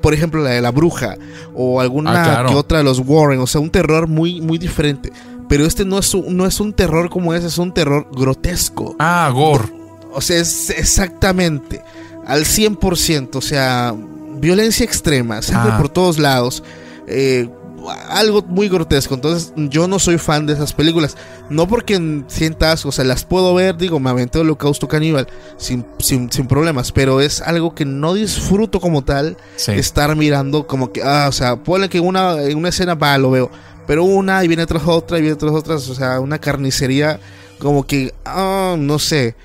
por 0.00 0.14
ejemplo, 0.14 0.42
la 0.42 0.50
de 0.50 0.60
la 0.60 0.70
bruja 0.70 1.16
o 1.54 1.80
alguna 1.80 2.40
ah, 2.40 2.46
que 2.46 2.54
otra 2.54 2.78
de 2.78 2.84
los 2.84 3.00
Warren, 3.04 3.40
o 3.40 3.46
sea, 3.46 3.60
un 3.60 3.70
terror 3.70 4.06
muy, 4.06 4.40
muy 4.40 4.58
diferente. 4.58 5.12
Pero 5.48 5.64
este 5.64 5.84
no 5.84 5.98
es, 5.98 6.12
un, 6.12 6.36
no 6.36 6.46
es 6.46 6.58
un 6.60 6.72
terror 6.72 7.08
como 7.08 7.32
ese, 7.32 7.46
es 7.46 7.58
un 7.58 7.72
terror 7.72 8.08
grotesco. 8.12 8.96
Ah, 8.98 9.30
gore. 9.32 9.64
O 10.12 10.20
sea, 10.20 10.40
es 10.40 10.70
exactamente 10.70 11.82
al 12.26 12.44
100%. 12.44 13.36
O 13.36 13.40
sea, 13.40 13.94
violencia 14.38 14.84
extrema, 14.84 15.42
sangre 15.42 15.72
ah. 15.74 15.78
por 15.78 15.88
todos 15.88 16.18
lados. 16.18 16.62
Eh, 17.06 17.48
algo 17.90 18.42
muy 18.42 18.68
grotesco. 18.68 19.14
Entonces, 19.14 19.52
yo 19.56 19.88
no 19.88 19.98
soy 19.98 20.18
fan 20.18 20.46
de 20.46 20.52
esas 20.52 20.72
películas. 20.72 21.16
No 21.50 21.66
porque 21.68 22.22
sientas, 22.28 22.84
o 22.86 22.92
sea, 22.92 23.04
las 23.04 23.24
puedo 23.24 23.54
ver, 23.54 23.76
digo, 23.76 24.00
me 24.00 24.10
aventé 24.10 24.38
Holocausto 24.38 24.88
Caníbal 24.88 25.28
sin, 25.56 25.86
sin, 25.98 26.30
sin, 26.30 26.46
problemas. 26.46 26.92
Pero 26.92 27.20
es 27.20 27.40
algo 27.40 27.74
que 27.74 27.84
no 27.84 28.14
disfruto 28.14 28.80
como 28.80 29.04
tal. 29.04 29.36
Estar 29.66 30.14
mirando 30.16 30.66
como 30.66 30.92
que, 30.92 31.02
ah, 31.02 31.26
o 31.28 31.32
sea, 31.32 31.56
ponle 31.56 31.88
que 31.88 32.00
una, 32.00 32.42
en 32.42 32.58
una 32.58 32.68
escena 32.68 32.94
va, 32.94 33.18
lo 33.18 33.30
veo. 33.30 33.50
Pero 33.86 34.04
una 34.04 34.42
y 34.44 34.48
viene 34.48 34.66
tras 34.66 34.86
otra 34.86 35.18
y 35.18 35.22
viene 35.22 35.36
tras 35.36 35.52
otras, 35.52 35.88
o 35.88 35.94
sea, 35.94 36.20
una 36.20 36.38
carnicería 36.38 37.20
como 37.58 37.86
que, 37.86 38.14
ah, 38.24 38.76
no 38.78 38.98
sé. 38.98 39.36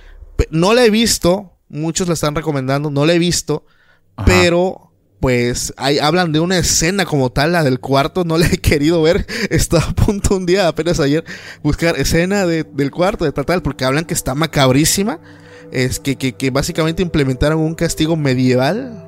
no 0.50 0.74
la 0.74 0.86
he 0.86 0.90
visto, 0.90 1.54
muchos 1.70 2.08
la 2.08 2.14
están 2.14 2.36
recomendando, 2.36 2.90
no 2.90 3.06
la 3.06 3.14
he 3.14 3.20
visto, 3.20 3.66
pero 4.26 4.91
pues 5.22 5.72
hay, 5.78 6.00
hablan 6.00 6.34
de 6.34 6.40
una 6.42 6.58
escena 6.58 7.06
como 7.06 7.32
tal, 7.32 7.54
la 7.54 7.64
del 7.64 7.80
cuarto, 7.80 8.26
no 8.26 8.38
la 8.38 8.48
he 8.48 8.58
querido 8.58 9.02
ver, 9.04 9.26
estaba 9.50 9.84
a 9.84 9.94
punto 9.96 10.36
un 10.36 10.46
día, 10.46 10.68
apenas 10.68 11.00
ayer, 11.00 11.24
buscar 11.64 11.98
escena 11.98 12.46
del 12.46 12.92
cuarto, 12.92 13.24
de 13.24 13.32
tal, 13.32 13.46
tal, 13.46 13.62
porque 13.62 13.86
hablan 13.86 14.04
que 14.06 14.16
está 14.16 14.36
macabrísima, 14.36 15.20
es 15.72 16.00
que, 16.00 16.18
que, 16.18 16.34
que 16.34 16.50
básicamente 16.50 17.02
implementaron 17.04 17.60
un 17.60 17.76
castigo 17.76 18.18
medieval, 18.18 19.08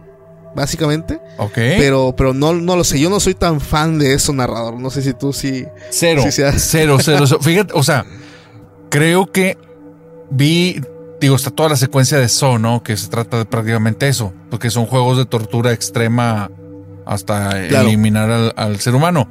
básicamente. 0.55 1.19
Ok. 1.39 1.55
Pero, 1.55 2.13
pero 2.15 2.33
no, 2.33 2.53
no 2.53 2.75
lo 2.75 2.83
sé, 2.83 2.99
yo 2.99 3.09
no 3.09 3.19
soy 3.19 3.33
tan 3.33 3.59
fan 3.59 3.97
de 3.97 4.13
eso, 4.13 4.31
narrador, 4.33 4.79
no 4.79 4.91
sé 4.91 5.01
si 5.01 5.13
tú 5.13 5.33
sí. 5.33 5.65
Cero, 5.89 6.21
sí 6.23 6.31
seas- 6.31 6.61
cero, 6.69 6.97
cero, 7.01 7.25
cero. 7.27 7.39
Fíjate, 7.41 7.73
o 7.75 7.81
sea, 7.83 8.05
creo 8.89 9.31
que 9.31 9.57
vi, 10.29 10.79
digo, 11.23 11.35
está 11.35 11.49
toda 11.51 11.69
la 11.69 11.75
secuencia 11.75 12.17
de 12.19 12.27
So, 12.29 12.59
¿no? 12.59 12.83
Que 12.83 12.95
se 12.97 13.07
trata 13.07 13.37
de 13.37 13.45
prácticamente 13.45 14.07
eso, 14.07 14.33
porque 14.49 14.69
son 14.69 14.85
juegos 14.85 15.17
de 15.17 15.25
tortura 15.25 15.71
extrema 15.73 16.49
hasta 17.05 17.67
Claro. 17.67 17.87
eliminar 17.87 18.29
al, 18.31 18.53
al 18.55 18.79
ser 18.79 18.95
humano. 18.95 19.27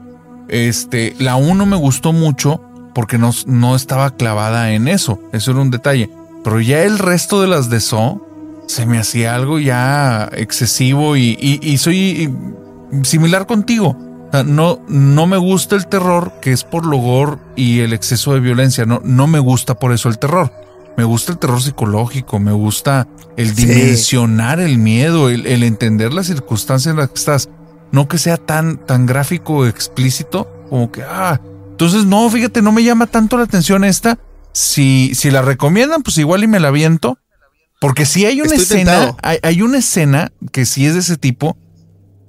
Este, 0.49 1.15
la 1.19 1.37
1 1.37 1.65
me 1.67 1.77
gustó 1.77 2.13
mucho 2.13 2.61
porque 2.95 3.17
no, 3.19 3.31
no 3.47 3.75
estaba 3.77 4.11
clavada 4.17 4.73
en 4.73 4.89
eso, 4.89 5.19
eso 5.33 5.53
era 5.53 5.61
un 5.61 5.71
detalle. 5.71 6.11
Pero 6.45 6.61
ya 6.61 6.83
el 6.83 6.99
resto 6.99 7.41
de 7.41 7.47
las 7.49 7.71
de 7.71 7.81
So 7.81 8.27
se 8.67 8.85
me 8.87 8.99
hacía 8.99 9.35
algo 9.35 9.59
ya 9.59 10.29
excesivo 10.35 11.17
y, 11.17 11.37
y- 11.41 11.61
y 11.63 11.79
soy 11.79 12.35
similar 13.05 13.47
contigo. 13.47 13.97
No, 14.47 14.81
no 14.89 15.27
me 15.27 15.37
gusta 15.37 15.77
el 15.77 15.87
terror 15.89 16.33
que 16.41 16.53
es 16.53 16.65
por 16.65 16.87
lo 16.87 16.97
gore 16.97 17.37
y 17.55 17.81
el 17.81 17.93
exceso 17.93 18.33
de 18.33 18.41
violencia. 18.41 18.87
No, 18.87 19.01
no 19.05 19.27
me 19.27 19.39
gusta 19.39 19.75
por 19.75 19.93
eso 19.93 20.09
el 20.09 20.19
terror. 20.19 20.51
Me 20.97 21.05
gusta 21.05 21.33
el 21.33 21.39
terror 21.39 21.61
psicológico, 21.63 22.39
me 22.39 22.53
gusta 22.53 23.09
el 23.37 23.55
Sí. 23.55 23.67
dimensionar 23.67 24.61
el 24.61 24.79
miedo, 24.79 25.31
el, 25.31 25.47
el 25.47 25.63
entender 25.63 26.13
las 26.13 26.27
circunstancias 26.27 26.93
en 26.93 26.99
las 26.99 27.09
que 27.09 27.15
estás. 27.19 27.49
No 27.93 28.09
que 28.09 28.19
sea 28.19 28.37
tan, 28.37 28.79
tan 28.79 29.07
gráfico 29.07 29.55
o 29.59 29.67
explícito 29.67 30.51
como 30.69 30.91
que, 30.93 31.03
ah, 31.03 31.41
entonces 31.71 32.05
no, 32.07 32.29
fíjate, 32.31 32.63
no 32.63 32.73
me 32.73 32.83
llama 32.85 33.07
tanto 33.07 33.37
la 33.37 33.45
atención 33.45 33.85
esta. 33.85 34.19
Si, 34.53 35.13
si 35.15 35.31
la 35.31 35.43
recomiendan, 35.43 36.03
pues 36.03 36.19
igual 36.19 36.45
y 36.45 36.47
me 36.47 36.61
la 36.61 36.71
viento. 36.71 37.19
Porque 37.81 38.07
si 38.07 38.25
hay 38.27 38.41
una 38.41 38.55
Estoy 38.55 38.63
escena, 38.81 39.17
hay, 39.23 39.39
hay 39.43 39.61
una 39.63 39.79
escena 39.79 40.31
que 40.53 40.67
sí 40.67 40.87
es 40.87 40.95
de 40.95 41.01
ese 41.01 41.17
tipo, 41.17 41.57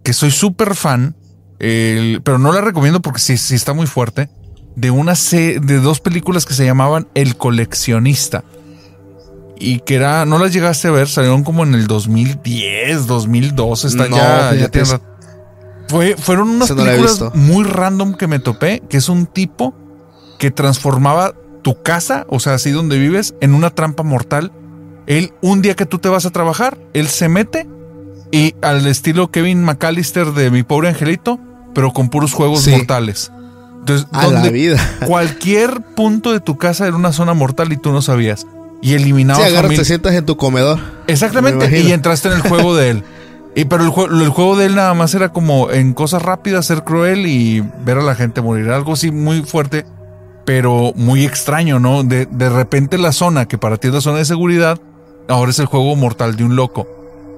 que 0.04 0.12
soy 0.14 0.32
súper 0.32 0.74
fan, 0.74 1.16
el- 1.60 2.22
pero 2.24 2.40
no 2.40 2.52
la 2.52 2.62
recomiendo 2.62 3.02
porque 3.02 3.20
sí, 3.20 3.38
sí 3.38 3.54
está 3.56 3.74
muy 3.74 3.86
fuerte, 3.86 4.30
de 4.76 4.90
una 4.90 5.16
se- 5.16 5.60
de 5.60 5.80
dos 5.80 6.00
películas 6.00 6.46
que 6.46 6.54
se 6.56 6.66
llamaban 6.66 7.08
El 7.14 7.38
coleccionista. 7.38 8.44
Y 9.66 9.80
que 9.80 9.96
era, 9.96 10.26
no 10.26 10.40
las 10.40 10.52
llegaste 10.52 10.90
a 10.90 10.92
ver, 10.92 11.08
salieron 11.08 11.44
como 11.46 11.64
en 11.64 11.74
el 11.74 11.88
2010, 11.88 13.08
2012, 13.08 13.88
está 13.88 14.10
No, 14.10 14.18
ya, 14.18 14.54
ya 14.56 14.68
tiene. 14.68 14.90
Fue, 15.88 16.16
fueron 16.18 16.50
unas 16.50 16.70
no 16.70 16.76
películas 16.84 17.24
muy 17.34 17.64
random 17.64 18.16
que 18.16 18.28
me 18.28 18.40
topé, 18.40 18.82
que 18.90 18.98
es 18.98 19.08
un 19.10 19.26
tipo 19.26 19.74
que 20.38 20.52
transformaba 20.52 21.34
tu 21.62 21.82
casa, 21.82 22.26
o 22.30 22.40
sea, 22.42 22.56
así 22.56 22.72
donde 22.72 22.98
vives, 23.00 23.36
en 23.40 23.54
una 23.54 23.70
trampa 23.70 24.04
mortal. 24.04 24.52
Él, 25.08 25.32
un 25.42 25.62
día 25.62 25.76
que 25.76 25.86
tú 25.86 25.98
te 26.00 26.10
vas 26.10 26.26
a 26.26 26.32
trabajar, 26.32 26.78
él 26.94 27.08
se 27.08 27.30
mete 27.30 27.66
y 28.32 28.56
al 28.62 28.86
estilo 28.88 29.32
Kevin 29.32 29.64
McAllister 29.64 30.34
de 30.34 30.50
Mi 30.52 30.64
Pobre 30.64 30.90
Angelito, 30.90 31.40
pero 31.74 31.94
con 31.94 32.10
puros 32.10 32.34
juegos 32.34 32.64
Sí. 32.64 32.72
mortales. 32.72 33.32
Entonces, 33.80 34.08
A 34.12 34.28
la 34.28 34.50
vida. 34.50 34.78
cualquier 35.08 35.82
punto 35.96 36.32
de 36.34 36.40
tu 36.40 36.58
casa 36.58 36.86
era 36.88 36.96
una 36.98 37.14
zona 37.14 37.34
mortal 37.34 37.72
y 37.72 37.78
tú 37.78 37.92
no 37.92 38.02
sabías. 38.02 38.46
Y 38.84 38.94
eliminaba 38.94 39.40
Sí, 39.40 39.46
agarras, 39.46 39.62
familia- 39.64 39.80
te 39.80 39.86
sientas 39.86 40.14
en 40.14 40.26
tu 40.26 40.38
comedor. 40.38 40.78
Exactamente, 41.08 41.80
y 41.80 41.92
entraste 41.92 42.28
en 42.28 42.36
el 42.36 42.42
juego 42.42 42.76
de 42.76 42.90
él. 42.92 43.04
Y 43.56 43.66
pero 43.66 43.84
el, 43.84 43.92
jue- 43.92 44.10
el 44.24 44.30
juego 44.30 44.58
de 44.58 44.66
él 44.66 44.74
nada 44.76 44.96
más 44.96 45.14
era 45.14 45.30
como 45.30 45.70
en 45.70 45.94
cosas 45.94 46.24
rápidas, 46.24 46.66
ser 46.66 46.84
cruel 46.84 47.28
y 47.28 47.62
ver 47.86 48.00
a 48.00 48.02
la 48.02 48.16
gente 48.16 48.42
morir. 48.42 48.72
Algo 48.72 48.94
así 48.94 49.12
muy 49.12 49.44
fuerte, 49.44 49.86
pero 50.44 50.92
muy 50.96 51.24
extraño, 51.24 51.80
¿no? 51.80 52.04
De, 52.04 52.26
de 52.26 52.50
repente 52.50 52.98
la 52.98 53.12
zona, 53.12 53.48
que 53.48 53.60
para 53.60 53.78
ti 53.78 53.90
es 53.90 53.94
la 53.94 54.02
zona 54.02 54.18
de 54.18 54.26
seguridad, 54.26 54.80
ahora 55.28 55.52
es 55.52 55.60
el 55.60 55.68
juego 55.68 55.96
mortal 55.96 56.36
de 56.36 56.44
un 56.46 56.56
loco. 56.56 56.88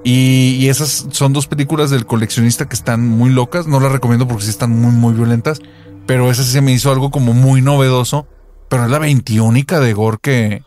Y, 0.04 0.56
y 0.58 0.70
esas 0.70 1.06
son 1.10 1.34
dos 1.34 1.46
películas 1.48 1.90
del 1.90 2.06
coleccionista 2.06 2.66
que 2.66 2.76
están 2.76 3.06
muy 3.06 3.28
locas. 3.28 3.66
No 3.66 3.78
las 3.78 3.92
recomiendo 3.92 4.26
porque 4.26 4.44
sí 4.44 4.50
están 4.50 4.70
muy, 4.70 4.92
muy 4.92 5.12
violentas. 5.12 5.58
Pero 6.06 6.30
esa 6.30 6.44
sí 6.44 6.50
se 6.52 6.62
me 6.62 6.72
hizo 6.72 6.90
algo 6.92 7.10
como 7.10 7.34
muy 7.34 7.60
novedoso. 7.60 8.26
Pero 8.70 8.84
es 8.86 8.90
la 8.90 8.98
veintiúnica 9.00 9.80
de 9.80 9.92
Gore 9.92 10.16
que, 10.22 10.62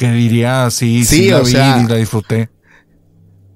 que 0.00 0.10
diría 0.12 0.70
sí, 0.70 1.04
sí, 1.04 1.16
Sí, 1.16 1.30
la 1.30 1.40
o 1.40 1.44
vi 1.44 1.50
sea, 1.52 1.82
y 1.84 1.86
la 1.88 1.96
disfruté. 1.96 2.48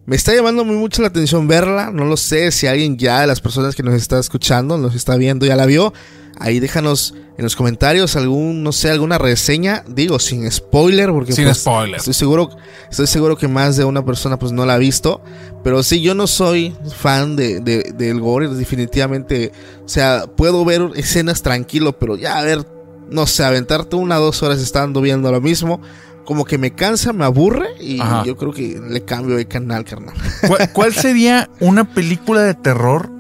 Me 0.07 0.17
está 0.17 0.35
llamando 0.35 0.65
muy 0.67 0.77
mucho 0.77 1.01
la 1.01 1.09
atención 1.09 1.49
verla. 1.49 1.91
No 1.91 2.05
lo 2.05 2.19
sé 2.19 2.51
si 2.51 2.67
alguien 2.67 2.99
ya 2.99 3.23
de 3.23 3.27
las 3.27 3.41
personas 3.41 3.75
que 3.75 3.83
nos 3.83 3.95
está 3.95 4.19
escuchando, 4.19 4.77
nos 4.77 4.95
está 4.95 5.17
viendo, 5.17 5.47
ya 5.47 5.57
la 5.57 5.65
vio. 5.65 5.95
Ahí 6.39 6.61
déjanos 6.61 7.15
en 7.39 7.45
los 7.45 7.57
comentarios 7.57 8.15
algún, 8.17 8.63
no 8.63 8.73
sé, 8.73 8.91
alguna 8.91 9.17
reseña. 9.17 9.83
Digo, 9.89 10.19
sin 10.19 10.51
spoiler, 10.51 11.11
porque 11.11 11.33
Sin 11.33 11.45
pues, 11.45 11.59
spoiler. 11.59 11.97
Estoy 11.97 12.13
seguro, 12.13 12.51
estoy 12.91 13.07
seguro 13.07 13.39
que 13.39 13.49
más 13.49 13.79
de 13.79 13.85
una 13.87 14.05
persona 14.05 14.39
pues 14.39 14.53
no 14.53 14.67
la 14.67 14.75
ha 14.75 14.79
visto. 14.79 15.23
Pero 15.63 15.83
sí, 15.83 16.03
yo 16.03 16.15
no 16.15 16.27
soy 16.27 16.77
fan 16.99 17.35
de, 17.37 17.61
de- 17.61 17.95
del 17.97 18.21
gore, 18.21 18.49
definitivamente. 18.49 19.53
O 19.87 19.89
sea, 19.89 20.27
puedo 20.37 20.67
ver 20.67 20.91
escenas 20.97 21.41
tranquilo, 21.41 21.99
pero 21.99 22.17
ya 22.19 22.37
a 22.37 22.43
ver, 22.43 22.67
no 23.11 23.27
sé, 23.27 23.43
aventarte 23.45 23.97
una 23.97 24.19
o 24.21 24.25
dos 24.25 24.43
horas 24.43 24.61
estando 24.61 25.01
viendo 25.01 25.33
lo 25.33 25.41
mismo. 25.41 25.81
Como 26.25 26.45
que 26.45 26.57
me 26.59 26.73
cansa, 26.73 27.13
me 27.13 27.25
aburre 27.25 27.69
y 27.81 28.01
Ajá. 28.01 28.25
yo 28.25 28.37
creo 28.37 28.53
que 28.53 28.81
le 28.89 29.05
cambio 29.05 29.37
de 29.37 29.47
canal, 29.47 29.85
carnal. 29.85 30.15
¿Cuál, 30.47 30.73
cuál 30.73 30.95
sería 30.95 31.51
una 31.61 31.85
película 31.85 32.41
de 32.43 32.55
terror 32.55 33.11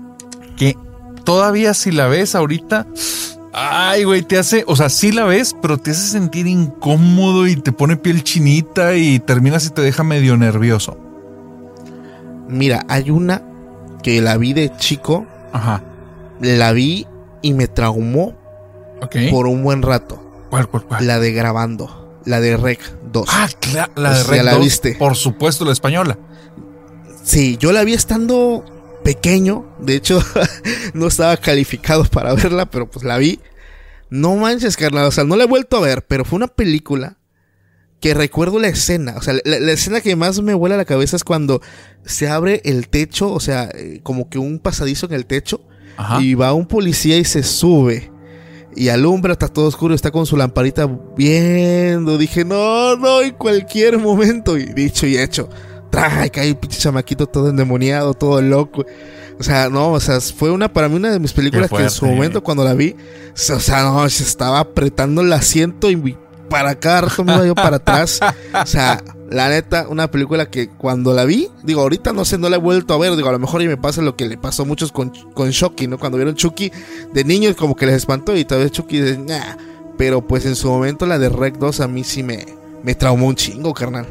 que 0.56 0.76
todavía 1.24 1.74
si 1.74 1.90
la 1.90 2.06
ves 2.06 2.34
ahorita, 2.34 2.86
ay, 3.52 4.04
güey, 4.04 4.22
te 4.22 4.38
hace, 4.38 4.64
o 4.66 4.76
sea, 4.76 4.88
sí 4.88 5.12
la 5.12 5.24
ves, 5.24 5.54
pero 5.60 5.78
te 5.78 5.90
hace 5.90 6.06
sentir 6.06 6.46
incómodo 6.46 7.46
y 7.46 7.56
te 7.56 7.72
pone 7.72 7.96
piel 7.96 8.22
chinita 8.24 8.94
y 8.94 9.18
terminas 9.20 9.66
y 9.66 9.70
te 9.70 9.82
deja 9.82 10.02
medio 10.02 10.36
nervioso? 10.36 10.96
Mira, 12.48 12.84
hay 12.88 13.10
una 13.10 13.42
que 14.02 14.20
la 14.20 14.36
vi 14.36 14.52
de 14.52 14.70
chico, 14.76 15.26
Ajá. 15.52 15.82
la 16.40 16.72
vi 16.72 17.06
y 17.42 17.52
me 17.54 17.68
traumó 17.68 18.34
por 19.30 19.46
un 19.46 19.62
buen 19.62 19.82
rato. 19.82 20.20
¿Cuál, 20.50 20.68
cuál, 20.68 20.84
cuál? 20.84 21.06
La 21.06 21.18
de 21.18 21.32
grabando, 21.32 22.03
la 22.24 22.40
de 22.40 22.56
Rec 22.56 22.80
2. 23.12 23.28
Ah, 23.30 23.48
claro, 23.60 23.92
la 23.96 24.10
de 24.10 24.24
Pues 24.24 24.26
ya 24.26 24.32
Red 24.32 24.44
la 24.44 24.52
2, 24.54 24.64
viste. 24.64 24.94
Por 24.96 25.16
supuesto, 25.16 25.64
la 25.64 25.72
española. 25.72 26.18
Sí, 27.22 27.56
yo 27.58 27.72
la 27.72 27.84
vi 27.84 27.94
estando 27.94 28.64
pequeño. 29.02 29.66
De 29.80 29.94
hecho, 29.96 30.22
no 30.94 31.06
estaba 31.06 31.36
calificado 31.36 32.04
para 32.04 32.34
verla, 32.34 32.66
pero 32.66 32.90
pues 32.90 33.04
la 33.04 33.18
vi. 33.18 33.40
No 34.10 34.36
manches, 34.36 34.76
carnal. 34.76 35.06
O 35.06 35.10
sea, 35.10 35.24
no 35.24 35.36
la 35.36 35.44
he 35.44 35.48
vuelto 35.48 35.76
a 35.76 35.80
ver, 35.80 36.04
pero 36.06 36.24
fue 36.24 36.36
una 36.36 36.48
película 36.48 37.18
que 38.00 38.14
recuerdo 38.14 38.58
la 38.58 38.68
escena. 38.68 39.14
O 39.16 39.22
sea, 39.22 39.34
la, 39.44 39.60
la 39.60 39.72
escena 39.72 40.00
que 40.00 40.14
más 40.16 40.40
me 40.42 40.54
vuela 40.54 40.76
la 40.76 40.84
cabeza 40.84 41.16
es 41.16 41.24
cuando 41.24 41.62
se 42.04 42.28
abre 42.28 42.60
el 42.64 42.88
techo, 42.88 43.32
o 43.32 43.40
sea, 43.40 43.70
eh, 43.74 44.00
como 44.02 44.28
que 44.28 44.38
un 44.38 44.58
pasadizo 44.58 45.06
en 45.06 45.12
el 45.14 45.26
techo. 45.26 45.62
Ajá. 45.96 46.20
Y 46.20 46.34
va 46.34 46.52
un 46.52 46.66
policía 46.66 47.16
y 47.16 47.24
se 47.24 47.42
sube. 47.42 48.10
Y 48.76 48.88
alumbra, 48.88 49.32
está 49.32 49.48
todo 49.48 49.66
oscuro, 49.66 49.94
está 49.94 50.10
con 50.10 50.26
su 50.26 50.36
lamparita 50.36 50.88
viendo. 51.16 52.18
Dije, 52.18 52.44
no, 52.44 52.96
no, 52.96 53.22
en 53.22 53.34
cualquier 53.34 53.98
momento. 53.98 54.56
Y 54.56 54.66
dicho 54.66 55.06
y 55.06 55.18
hecho. 55.18 55.48
Trae, 55.90 56.30
cae 56.30 56.48
el 56.48 56.56
pinche 56.56 56.80
chamaquito 56.80 57.26
todo 57.26 57.50
endemoniado, 57.50 58.14
todo 58.14 58.42
loco. 58.42 58.84
O 59.38 59.42
sea, 59.42 59.68
no, 59.68 59.92
o 59.92 60.00
sea, 60.00 60.20
fue 60.20 60.50
una, 60.50 60.72
para 60.72 60.88
mí 60.88 60.96
una 60.96 61.10
de 61.10 61.18
mis 61.18 61.32
películas 61.32 61.70
que 61.70 61.82
en 61.82 61.90
su 61.90 62.06
momento 62.06 62.42
cuando 62.42 62.64
la 62.64 62.74
vi, 62.74 62.94
o 63.34 63.60
sea, 63.60 63.82
no, 63.82 64.08
se 64.08 64.22
estaba 64.22 64.60
apretando 64.60 65.22
el 65.22 65.32
asiento 65.32 65.90
y 65.90 66.16
para 66.48 66.74
cada 66.76 67.02
rato 67.02 67.24
me 67.24 67.34
iba 67.34 67.46
yo 67.46 67.54
para 67.54 67.76
atrás. 67.76 68.20
O 68.62 68.66
sea, 68.66 69.02
la 69.30 69.48
neta, 69.48 69.88
una 69.88 70.10
película 70.10 70.46
que 70.46 70.68
cuando 70.68 71.12
la 71.14 71.24
vi, 71.24 71.48
digo, 71.62 71.80
ahorita 71.80 72.12
no 72.12 72.24
sé, 72.24 72.38
no 72.38 72.48
la 72.48 72.56
he 72.56 72.60
vuelto 72.60 72.94
a 72.94 72.98
ver, 72.98 73.16
digo, 73.16 73.28
a 73.28 73.32
lo 73.32 73.38
mejor 73.38 73.62
y 73.62 73.68
me 73.68 73.76
pasa 73.76 74.02
lo 74.02 74.16
que 74.16 74.26
le 74.26 74.36
pasó 74.36 74.62
a 74.62 74.66
muchos 74.66 74.92
con, 74.92 75.12
con 75.34 75.50
Chucky, 75.50 75.86
¿no? 75.86 75.98
Cuando 75.98 76.18
vieron 76.18 76.34
Chucky 76.34 76.70
de 77.12 77.24
niños 77.24 77.56
como 77.56 77.74
que 77.74 77.86
les 77.86 77.96
espantó 77.96 78.36
y 78.36 78.44
tal 78.44 78.58
vez 78.58 78.72
Chucky 78.72 78.98
de, 78.98 79.18
nah. 79.18 79.56
Pero 79.96 80.26
pues 80.26 80.44
en 80.44 80.56
su 80.56 80.68
momento 80.68 81.06
la 81.06 81.18
de 81.18 81.28
Rec 81.28 81.56
2 81.56 81.80
a 81.80 81.88
mí 81.88 82.04
sí 82.04 82.22
me, 82.22 82.46
me 82.82 82.94
traumó 82.94 83.26
un 83.26 83.36
chingo, 83.36 83.72
carnal. 83.72 84.06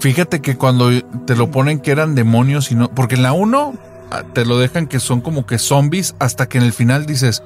Fíjate 0.00 0.40
que 0.40 0.56
cuando 0.56 0.90
te 1.26 1.36
lo 1.36 1.50
ponen 1.50 1.80
que 1.80 1.90
eran 1.90 2.14
demonios 2.14 2.70
y 2.70 2.74
no. 2.74 2.88
Porque 2.90 3.16
en 3.16 3.22
la 3.22 3.32
1 3.32 3.74
te 4.32 4.44
lo 4.44 4.58
dejan 4.58 4.86
que 4.86 5.00
son 5.00 5.20
como 5.20 5.44
que 5.44 5.58
zombies 5.58 6.14
hasta 6.18 6.48
que 6.48 6.58
en 6.58 6.64
el 6.64 6.72
final 6.72 7.06
dices. 7.06 7.42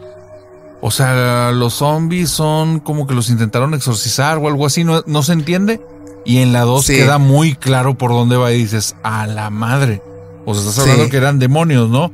O 0.81 0.91
sea, 0.91 1.53
los 1.53 1.75
zombies 1.75 2.31
son 2.31 2.81
como 2.81 3.07
que 3.07 3.15
los 3.15 3.31
intentaron 3.31 3.73
exorcizar 3.75 4.39
o 4.39 4.49
algo 4.49 4.67
así, 4.67 4.85
no, 4.85 5.03
no 5.07 5.23
se 5.23 5.33
entiende. 5.33 5.81
Y 6.25 6.39
en 6.39 6.53
la 6.53 6.61
2 6.63 6.85
Sí. 6.87 6.95
queda 6.97 7.19
muy 7.19 7.55
claro 7.55 7.97
por 7.99 8.11
dónde 8.11 8.37
va 8.37 8.53
y 8.53 8.59
dices, 8.59 8.95
a 9.03 9.27
la 9.27 9.51
madre. 9.51 10.03
O 10.45 10.55
sea, 10.55 10.63
estás 10.63 10.79
hablando 10.81 11.05
Sí. 11.05 11.11
que 11.11 11.17
eran 11.17 11.39
demonios, 11.39 11.91
¿no? 11.91 12.13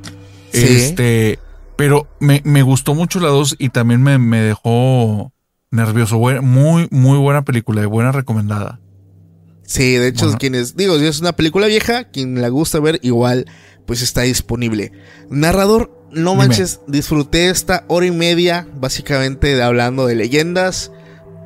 Sí. 0.52 0.64
Este, 0.64 1.38
pero 1.76 2.06
me, 2.20 2.40
me 2.44 2.62
gustó 2.62 2.94
mucho 2.94 3.20
la 3.20 3.28
2 3.28 3.56
y 3.58 3.68
también 3.68 4.02
me, 4.02 4.18
me 4.18 4.40
dejó 4.40 5.32
nervioso. 5.70 6.18
Muy, 6.18 6.88
muy 6.90 7.18
buena 7.18 7.44
película 7.44 7.82
y 7.82 7.86
buena 7.86 8.12
recomendada. 8.12 8.80
Sí, 9.64 9.92
de 9.96 10.08
hecho, 10.08 10.32
quienes, 10.38 10.76
digo, 10.76 10.98
si 10.98 11.04
es 11.04 11.20
una 11.20 11.32
película 11.32 11.66
vieja, 11.66 12.04
quien 12.04 12.40
la 12.40 12.48
gusta 12.48 12.80
ver, 12.80 12.98
igual, 13.02 13.44
pues 13.86 14.00
está 14.00 14.22
disponible. 14.22 14.92
Narrador, 15.28 16.06
no 16.10 16.34
manches, 16.34 16.80
disfruté 16.86 17.50
esta 17.50 17.84
hora 17.88 18.06
y 18.06 18.10
media, 18.10 18.66
básicamente 18.80 19.62
hablando 19.62 20.06
de 20.06 20.14
leyendas, 20.14 20.90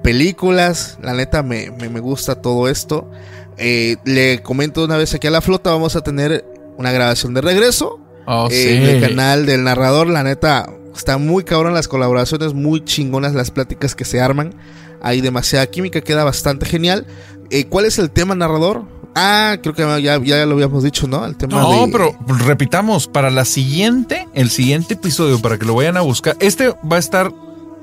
películas. 0.02 0.98
La 1.02 1.14
neta, 1.14 1.42
me, 1.42 1.70
me, 1.70 2.00
gusta 2.00 2.36
todo 2.40 2.68
esto. 2.68 3.10
Eh, 3.56 3.96
le 4.04 4.42
comento 4.42 4.84
una 4.84 4.96
vez 4.96 5.14
aquí 5.14 5.26
a 5.26 5.30
la 5.30 5.40
flota, 5.40 5.70
vamos 5.70 5.96
a 5.96 6.02
tener 6.02 6.44
una 6.76 6.92
grabación 6.92 7.34
de 7.34 7.40
regreso. 7.40 8.00
Oh, 8.26 8.48
en 8.50 8.82
el 8.82 9.00
canal 9.00 9.46
del 9.46 9.64
narrador, 9.64 10.06
la 10.06 10.22
neta, 10.22 10.70
está 10.94 11.18
muy 11.18 11.44
cabrón 11.44 11.74
las 11.74 11.88
colaboraciones, 11.88 12.54
muy 12.54 12.84
chingonas 12.84 13.34
las 13.34 13.50
pláticas 13.50 13.94
que 13.94 14.04
se 14.04 14.20
arman. 14.20 14.54
Hay 15.00 15.20
demasiada 15.20 15.66
química, 15.66 16.00
queda 16.00 16.22
bastante 16.22 16.66
genial. 16.66 17.06
Eh, 17.50 17.66
¿Cuál 17.66 17.86
es 17.86 17.98
el 17.98 18.10
tema 18.10 18.34
narrador? 18.34 18.84
Ah, 19.14 19.58
creo 19.60 19.74
que 19.74 20.02
ya, 20.02 20.18
ya 20.22 20.46
lo 20.46 20.54
habíamos 20.54 20.84
dicho, 20.84 21.06
¿no? 21.06 21.26
El 21.26 21.36
tema 21.36 21.60
no, 21.60 21.86
pero 21.92 22.16
repitamos, 22.46 23.08
para 23.08 23.30
la 23.30 23.44
siguiente, 23.44 24.26
el 24.32 24.48
siguiente 24.50 24.94
episodio, 24.94 25.38
para 25.40 25.58
que 25.58 25.66
lo 25.66 25.74
vayan 25.74 25.96
a 25.96 26.00
buscar, 26.00 26.36
este 26.40 26.68
va 26.68 26.96
a 26.96 26.98
estar 26.98 27.30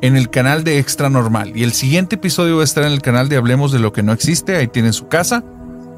en 0.02 0.16
el 0.16 0.30
canal 0.30 0.64
de 0.64 0.80
Extra 0.80 1.10
Normal 1.10 1.52
y 1.56 1.64
el 1.64 1.74
siguiente 1.74 2.16
episodio 2.16 2.58
va 2.58 2.62
a 2.62 2.66
estar 2.66 2.84
en 2.84 2.92
el 2.92 3.02
canal 3.02 3.30
de 3.30 3.38
Hablemos 3.38 3.72
de 3.72 3.80
lo 3.80 3.92
que 3.94 4.04
no 4.04 4.14
existe, 4.14 4.56
ahí 4.56 4.68
tienen 4.68 4.94
su 4.94 5.08
casa, 5.08 5.44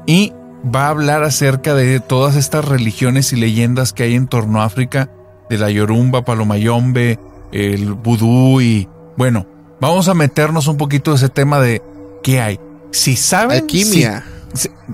y 0.06 0.32
va 0.74 0.86
a 0.86 0.90
hablar 0.90 1.22
acerca 1.22 1.74
de 1.74 2.00
todas 2.00 2.36
estas 2.36 2.64
religiones 2.64 3.32
y 3.32 3.36
leyendas 3.36 3.92
que 3.92 4.04
hay 4.04 4.14
en 4.14 4.26
torno 4.26 4.62
a 4.62 4.64
África, 4.64 5.10
de 5.48 5.58
la 5.58 5.70
Yorumba, 5.70 6.24
Palomayombe, 6.24 7.18
el 7.52 7.92
vudú 7.92 8.60
y 8.60 8.88
bueno, 9.16 9.46
vamos 9.80 10.08
a 10.08 10.14
meternos 10.14 10.66
un 10.66 10.76
poquito 10.76 11.10
de 11.10 11.18
ese 11.18 11.28
tema 11.28 11.60
de 11.60 11.82
qué 12.22 12.40
hay. 12.40 12.60
Si 12.90 13.16
saben... 13.16 13.62
Alquimia. 13.62 14.24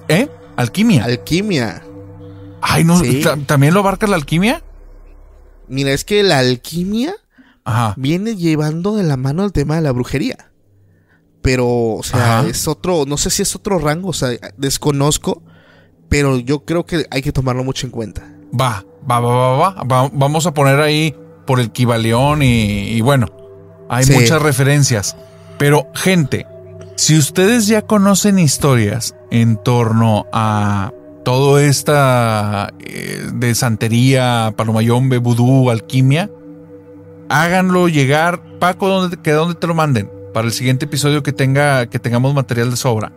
¿Eh? 0.08 0.28
Alquimia. 0.56 1.04
Alquimia. 1.04 1.82
Ay, 2.60 2.84
no, 2.84 3.00
¿también 3.46 3.74
lo 3.74 3.80
abarca 3.80 4.06
la 4.06 4.16
alquimia? 4.16 4.62
Mira, 5.68 5.92
es 5.92 6.04
que 6.04 6.22
la 6.22 6.38
alquimia 6.38 7.14
viene 7.96 8.36
llevando 8.36 8.96
de 8.96 9.02
la 9.02 9.16
mano 9.16 9.44
el 9.44 9.52
tema 9.52 9.76
de 9.76 9.82
la 9.82 9.92
brujería. 9.92 10.50
Pero, 11.42 11.66
o 11.94 12.02
sea, 12.02 12.44
es 12.48 12.66
otro, 12.66 13.04
no 13.06 13.16
sé 13.16 13.30
si 13.30 13.42
es 13.42 13.54
otro 13.54 13.78
rango, 13.78 14.08
o 14.08 14.12
sea, 14.12 14.30
desconozco, 14.56 15.42
pero 16.08 16.38
yo 16.38 16.64
creo 16.64 16.84
que 16.84 17.06
hay 17.10 17.22
que 17.22 17.32
tomarlo 17.32 17.64
mucho 17.64 17.86
en 17.86 17.92
cuenta. 17.92 18.28
Va, 18.58 18.84
va, 19.08 19.20
va, 19.20 19.56
va, 19.56 19.82
va. 19.84 20.10
Vamos 20.12 20.46
a 20.46 20.54
poner 20.54 20.80
ahí 20.80 21.14
por 21.46 21.60
el 21.60 21.70
Kibaleón 21.70 22.42
y, 22.42 23.00
bueno, 23.00 23.28
hay 23.88 24.04
muchas 24.06 24.42
referencias. 24.42 25.16
Pero, 25.58 25.88
gente, 25.94 26.46
si 26.96 27.16
ustedes 27.16 27.66
ya 27.66 27.82
conocen 27.82 28.38
historias 28.38 29.14
en 29.30 29.56
torno 29.56 30.26
a 30.32 30.92
todo 31.24 31.58
esta 31.58 32.72
eh, 32.80 33.30
de 33.32 33.54
santería, 33.54 34.52
palomayombe, 34.56 35.18
vudú, 35.18 35.70
alquimia, 35.70 36.30
háganlo 37.28 37.88
llegar. 37.88 38.42
Paco, 38.58 38.88
¿dónde, 38.88 39.16
que 39.16 39.32
dónde 39.32 39.54
te 39.54 39.66
lo 39.66 39.74
manden? 39.74 40.10
Para 40.32 40.46
el 40.46 40.52
siguiente 40.52 40.86
episodio 40.86 41.22
que 41.22 41.32
tenga, 41.32 41.86
que 41.86 41.98
tengamos 41.98 42.34
material 42.34 42.70
de 42.70 42.76
sobra. 42.76 43.12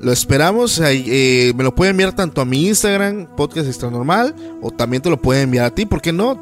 Lo 0.00 0.12
esperamos. 0.12 0.80
Eh, 0.84 1.52
me 1.56 1.64
lo 1.64 1.74
pueden 1.74 1.92
enviar 1.92 2.14
tanto 2.14 2.40
a 2.40 2.44
mi 2.44 2.66
Instagram, 2.66 3.26
Podcast 3.36 3.68
Extra 3.68 3.90
Normal, 3.90 4.34
o 4.60 4.70
también 4.70 5.02
te 5.02 5.10
lo 5.10 5.20
pueden 5.20 5.44
enviar 5.44 5.66
a 5.66 5.70
ti. 5.70 5.86
¿Por 5.86 6.00
qué 6.00 6.12
no? 6.12 6.40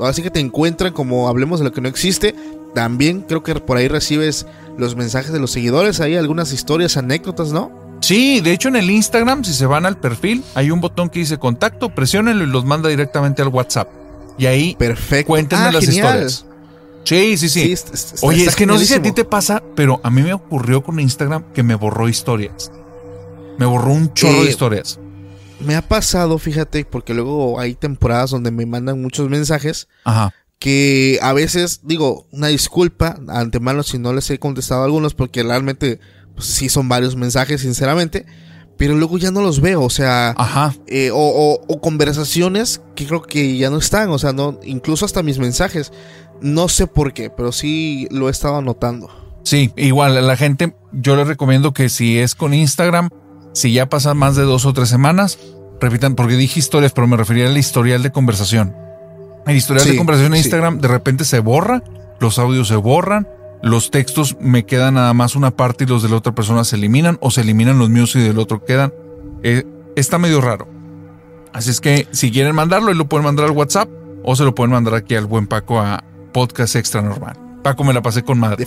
así 0.00 0.22
que 0.22 0.30
te 0.30 0.40
encuentran 0.40 0.92
como 0.92 1.28
hablemos 1.28 1.60
de 1.60 1.66
lo 1.66 1.72
que 1.72 1.80
no 1.80 1.88
existe. 1.88 2.34
También 2.74 3.22
creo 3.22 3.42
que 3.42 3.54
por 3.54 3.76
ahí 3.76 3.88
recibes 3.88 4.46
los 4.76 4.96
mensajes 4.96 5.32
de 5.32 5.40
los 5.40 5.50
seguidores. 5.50 6.00
Hay 6.00 6.16
algunas 6.16 6.52
historias, 6.52 6.96
anécdotas, 6.96 7.52
¿no? 7.52 7.70
Sí, 8.00 8.40
de 8.40 8.52
hecho 8.52 8.68
en 8.68 8.76
el 8.76 8.90
Instagram, 8.90 9.44
si 9.44 9.52
se 9.52 9.66
van 9.66 9.84
al 9.84 9.98
perfil, 9.98 10.44
hay 10.54 10.70
un 10.70 10.80
botón 10.80 11.10
que 11.10 11.18
dice 11.18 11.38
contacto, 11.38 11.88
presionenlo 11.90 12.44
y 12.44 12.46
los 12.46 12.64
manda 12.64 12.88
directamente 12.88 13.42
al 13.42 13.48
WhatsApp. 13.48 13.88
Y 14.38 14.46
ahí 14.46 14.76
Perfecto. 14.78 15.26
cuéntenme 15.26 15.64
ah, 15.64 15.72
las 15.72 15.84
historias. 15.84 16.46
Sí, 17.04 17.36
sí, 17.36 17.48
sí. 17.48 17.74
Oye, 18.22 18.44
es 18.44 18.54
que 18.54 18.66
no 18.66 18.78
sé 18.78 18.86
si 18.86 18.94
a 18.94 19.02
ti 19.02 19.12
te 19.12 19.24
pasa, 19.24 19.62
pero 19.74 20.00
a 20.04 20.10
mí 20.10 20.22
me 20.22 20.32
ocurrió 20.32 20.82
con 20.82 21.00
Instagram 21.00 21.52
que 21.52 21.62
me 21.62 21.74
borró 21.74 22.08
historias. 22.08 22.70
Me 23.58 23.66
borró 23.66 23.92
un 23.92 24.12
chorro 24.14 24.42
de 24.42 24.46
eh, 24.46 24.50
historias. 24.50 25.00
Me 25.58 25.74
ha 25.74 25.82
pasado, 25.82 26.38
fíjate, 26.38 26.84
porque 26.84 27.14
luego 27.14 27.58
hay 27.58 27.74
temporadas 27.74 28.30
donde 28.30 28.50
me 28.50 28.66
mandan 28.66 29.02
muchos 29.02 29.28
mensajes. 29.28 29.88
Ajá. 30.04 30.32
Que 30.58 31.18
a 31.22 31.32
veces, 31.32 31.80
digo, 31.82 32.26
una 32.30 32.48
disculpa 32.48 33.18
antemano 33.28 33.82
si 33.82 33.98
no 33.98 34.12
les 34.12 34.30
he 34.30 34.38
contestado 34.38 34.82
a 34.82 34.84
algunos, 34.84 35.14
porque 35.14 35.42
realmente 35.42 36.00
pues, 36.34 36.46
sí 36.46 36.68
son 36.68 36.88
varios 36.88 37.16
mensajes, 37.16 37.62
sinceramente 37.62 38.26
pero 38.78 38.94
luego 38.94 39.18
ya 39.18 39.30
no 39.30 39.42
los 39.42 39.60
veo, 39.60 39.82
o 39.82 39.90
sea, 39.90 40.30
Ajá. 40.38 40.74
Eh, 40.86 41.10
o, 41.12 41.60
o, 41.66 41.80
conversaciones 41.80 42.80
que 42.94 43.06
creo 43.06 43.22
que 43.22 43.58
ya 43.58 43.68
no 43.68 43.76
están, 43.76 44.08
o 44.10 44.18
sea, 44.18 44.32
no, 44.32 44.58
incluso 44.62 45.04
hasta 45.04 45.22
mis 45.22 45.38
mensajes, 45.38 45.92
no 46.40 46.68
sé 46.68 46.86
por 46.86 47.12
qué, 47.12 47.28
pero 47.28 47.52
sí 47.52 48.06
lo 48.10 48.28
he 48.28 48.30
estado 48.30 48.56
anotando. 48.56 49.10
Sí, 49.42 49.72
igual 49.76 50.16
a 50.16 50.22
la 50.22 50.36
gente, 50.36 50.74
yo 50.92 51.16
les 51.16 51.26
recomiendo 51.26 51.72
que 51.72 51.88
si 51.88 52.18
es 52.18 52.36
con 52.36 52.54
Instagram, 52.54 53.10
si 53.52 53.72
ya 53.72 53.88
pasan 53.88 54.16
más 54.16 54.36
de 54.36 54.42
dos 54.42 54.64
o 54.64 54.72
tres 54.72 54.88
semanas, 54.88 55.38
repitan, 55.80 56.14
porque 56.14 56.36
dije 56.36 56.60
historias, 56.60 56.92
pero 56.92 57.06
me 57.08 57.16
refería 57.16 57.48
al 57.48 57.58
historial 57.58 58.02
de 58.02 58.12
conversación. 58.12 58.76
El 59.46 59.56
historial 59.56 59.88
de 59.88 59.96
conversación 59.96 60.34
en 60.34 60.38
Instagram 60.38 60.80
de 60.80 60.88
repente 60.88 61.24
se 61.24 61.40
borra, 61.40 61.82
los 62.20 62.38
audios 62.38 62.68
se 62.68 62.76
borran, 62.76 63.26
los 63.62 63.90
textos 63.90 64.36
me 64.40 64.64
quedan 64.64 64.94
nada 64.94 65.12
más 65.14 65.34
una 65.34 65.50
parte 65.50 65.84
y 65.84 65.86
los 65.86 66.02
de 66.02 66.08
la 66.08 66.16
otra 66.16 66.34
persona 66.34 66.64
se 66.64 66.76
eliminan 66.76 67.18
o 67.20 67.30
se 67.30 67.40
eliminan 67.40 67.78
los 67.78 67.90
míos 67.90 68.14
y 68.16 68.20
del 68.20 68.38
otro 68.38 68.64
quedan. 68.64 68.92
Eh, 69.42 69.64
está 69.96 70.18
medio 70.18 70.40
raro. 70.40 70.68
Así 71.52 71.70
es 71.70 71.80
que 71.80 72.06
si 72.12 72.30
quieren 72.30 72.54
mandarlo, 72.54 72.92
lo 72.94 73.08
pueden 73.08 73.24
mandar 73.24 73.46
al 73.46 73.52
WhatsApp 73.52 73.88
o 74.22 74.36
se 74.36 74.44
lo 74.44 74.54
pueden 74.54 74.72
mandar 74.72 74.94
aquí 74.94 75.14
al 75.14 75.26
buen 75.26 75.46
Paco 75.46 75.80
a 75.80 76.04
Podcast 76.32 76.76
Extra 76.76 77.02
Normal. 77.02 77.36
Paco 77.62 77.84
me 77.84 77.92
la 77.92 78.02
pasé 78.02 78.22
con 78.22 78.38
madre. 78.38 78.66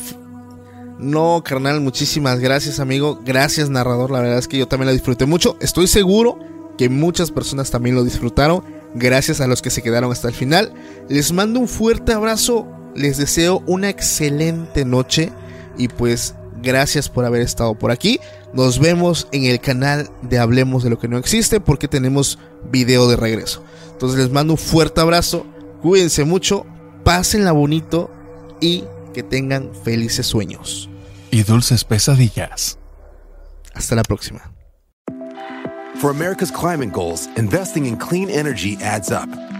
No, 0.99 1.41
carnal, 1.43 1.81
muchísimas 1.81 2.39
gracias, 2.39 2.80
amigo. 2.80 3.19
Gracias, 3.26 3.69
narrador. 3.69 4.11
La 4.11 4.19
verdad 4.19 4.38
es 4.38 4.47
que 4.47 4.57
yo 4.57 4.68
también 4.68 4.88
la 4.88 4.93
disfruté 4.93 5.26
mucho. 5.26 5.57
Estoy 5.61 5.88
seguro 5.88 6.38
que 6.77 6.89
muchas 6.89 7.31
personas 7.31 7.72
también 7.72 7.95
lo 7.95 8.03
disfrutaron. 8.03 8.63
Gracias 8.93 9.41
a 9.41 9.47
los 9.47 9.61
que 9.61 9.69
se 9.69 9.81
quedaron 9.81 10.11
hasta 10.11 10.27
el 10.27 10.34
final. 10.34 10.73
Les 11.09 11.31
mando 11.31 11.59
un 11.59 11.68
fuerte 11.68 12.13
abrazo 12.13 12.68
les 12.95 13.18
deseo 13.18 13.63
una 13.68 13.89
excelente 13.89 14.85
noche 14.85 15.31
y 15.77 15.88
pues 15.88 16.35
gracias 16.61 17.09
por 17.09 17.26
haber 17.26 17.41
estado 17.41 17.76
por 17.76 17.91
aquí. 17.91 18.19
Nos 18.53 18.80
vemos 18.80 19.27
en 19.31 19.45
el 19.45 19.59
canal 19.59 20.09
de 20.22 20.39
Hablemos 20.39 20.84
de 20.84 20.89
lo 20.89 20.99
que 20.99 21.07
no 21.07 21.18
existe 21.18 21.59
porque 21.59 21.88
tenemos 21.88 22.38
video 22.72 23.09
de 23.09 23.15
regreso. 23.15 23.63
Entonces 23.91 24.19
les 24.19 24.31
mando 24.31 24.53
un 24.53 24.59
fuerte 24.59 25.01
abrazo, 25.01 25.45
cuídense 25.81 26.23
mucho, 26.23 26.65
pásenla 27.03 27.51
bonito 27.51 28.09
y 28.59 28.84
que 29.13 29.23
tengan 29.23 29.72
felices 29.84 30.27
sueños. 30.27 30.89
Y 31.31 31.43
dulces 31.43 31.84
pesadillas. 31.84 32.77
Hasta 33.73 33.95
la 33.95 34.03
próxima. 34.03 34.51
For 35.99 36.09
America's 36.09 36.51
climate 36.51 36.91
goals, 36.91 37.27
investing 37.38 37.85
in 37.85 37.95
clean 37.95 38.30
energy 38.30 38.77
adds 38.81 39.11
up. 39.11 39.30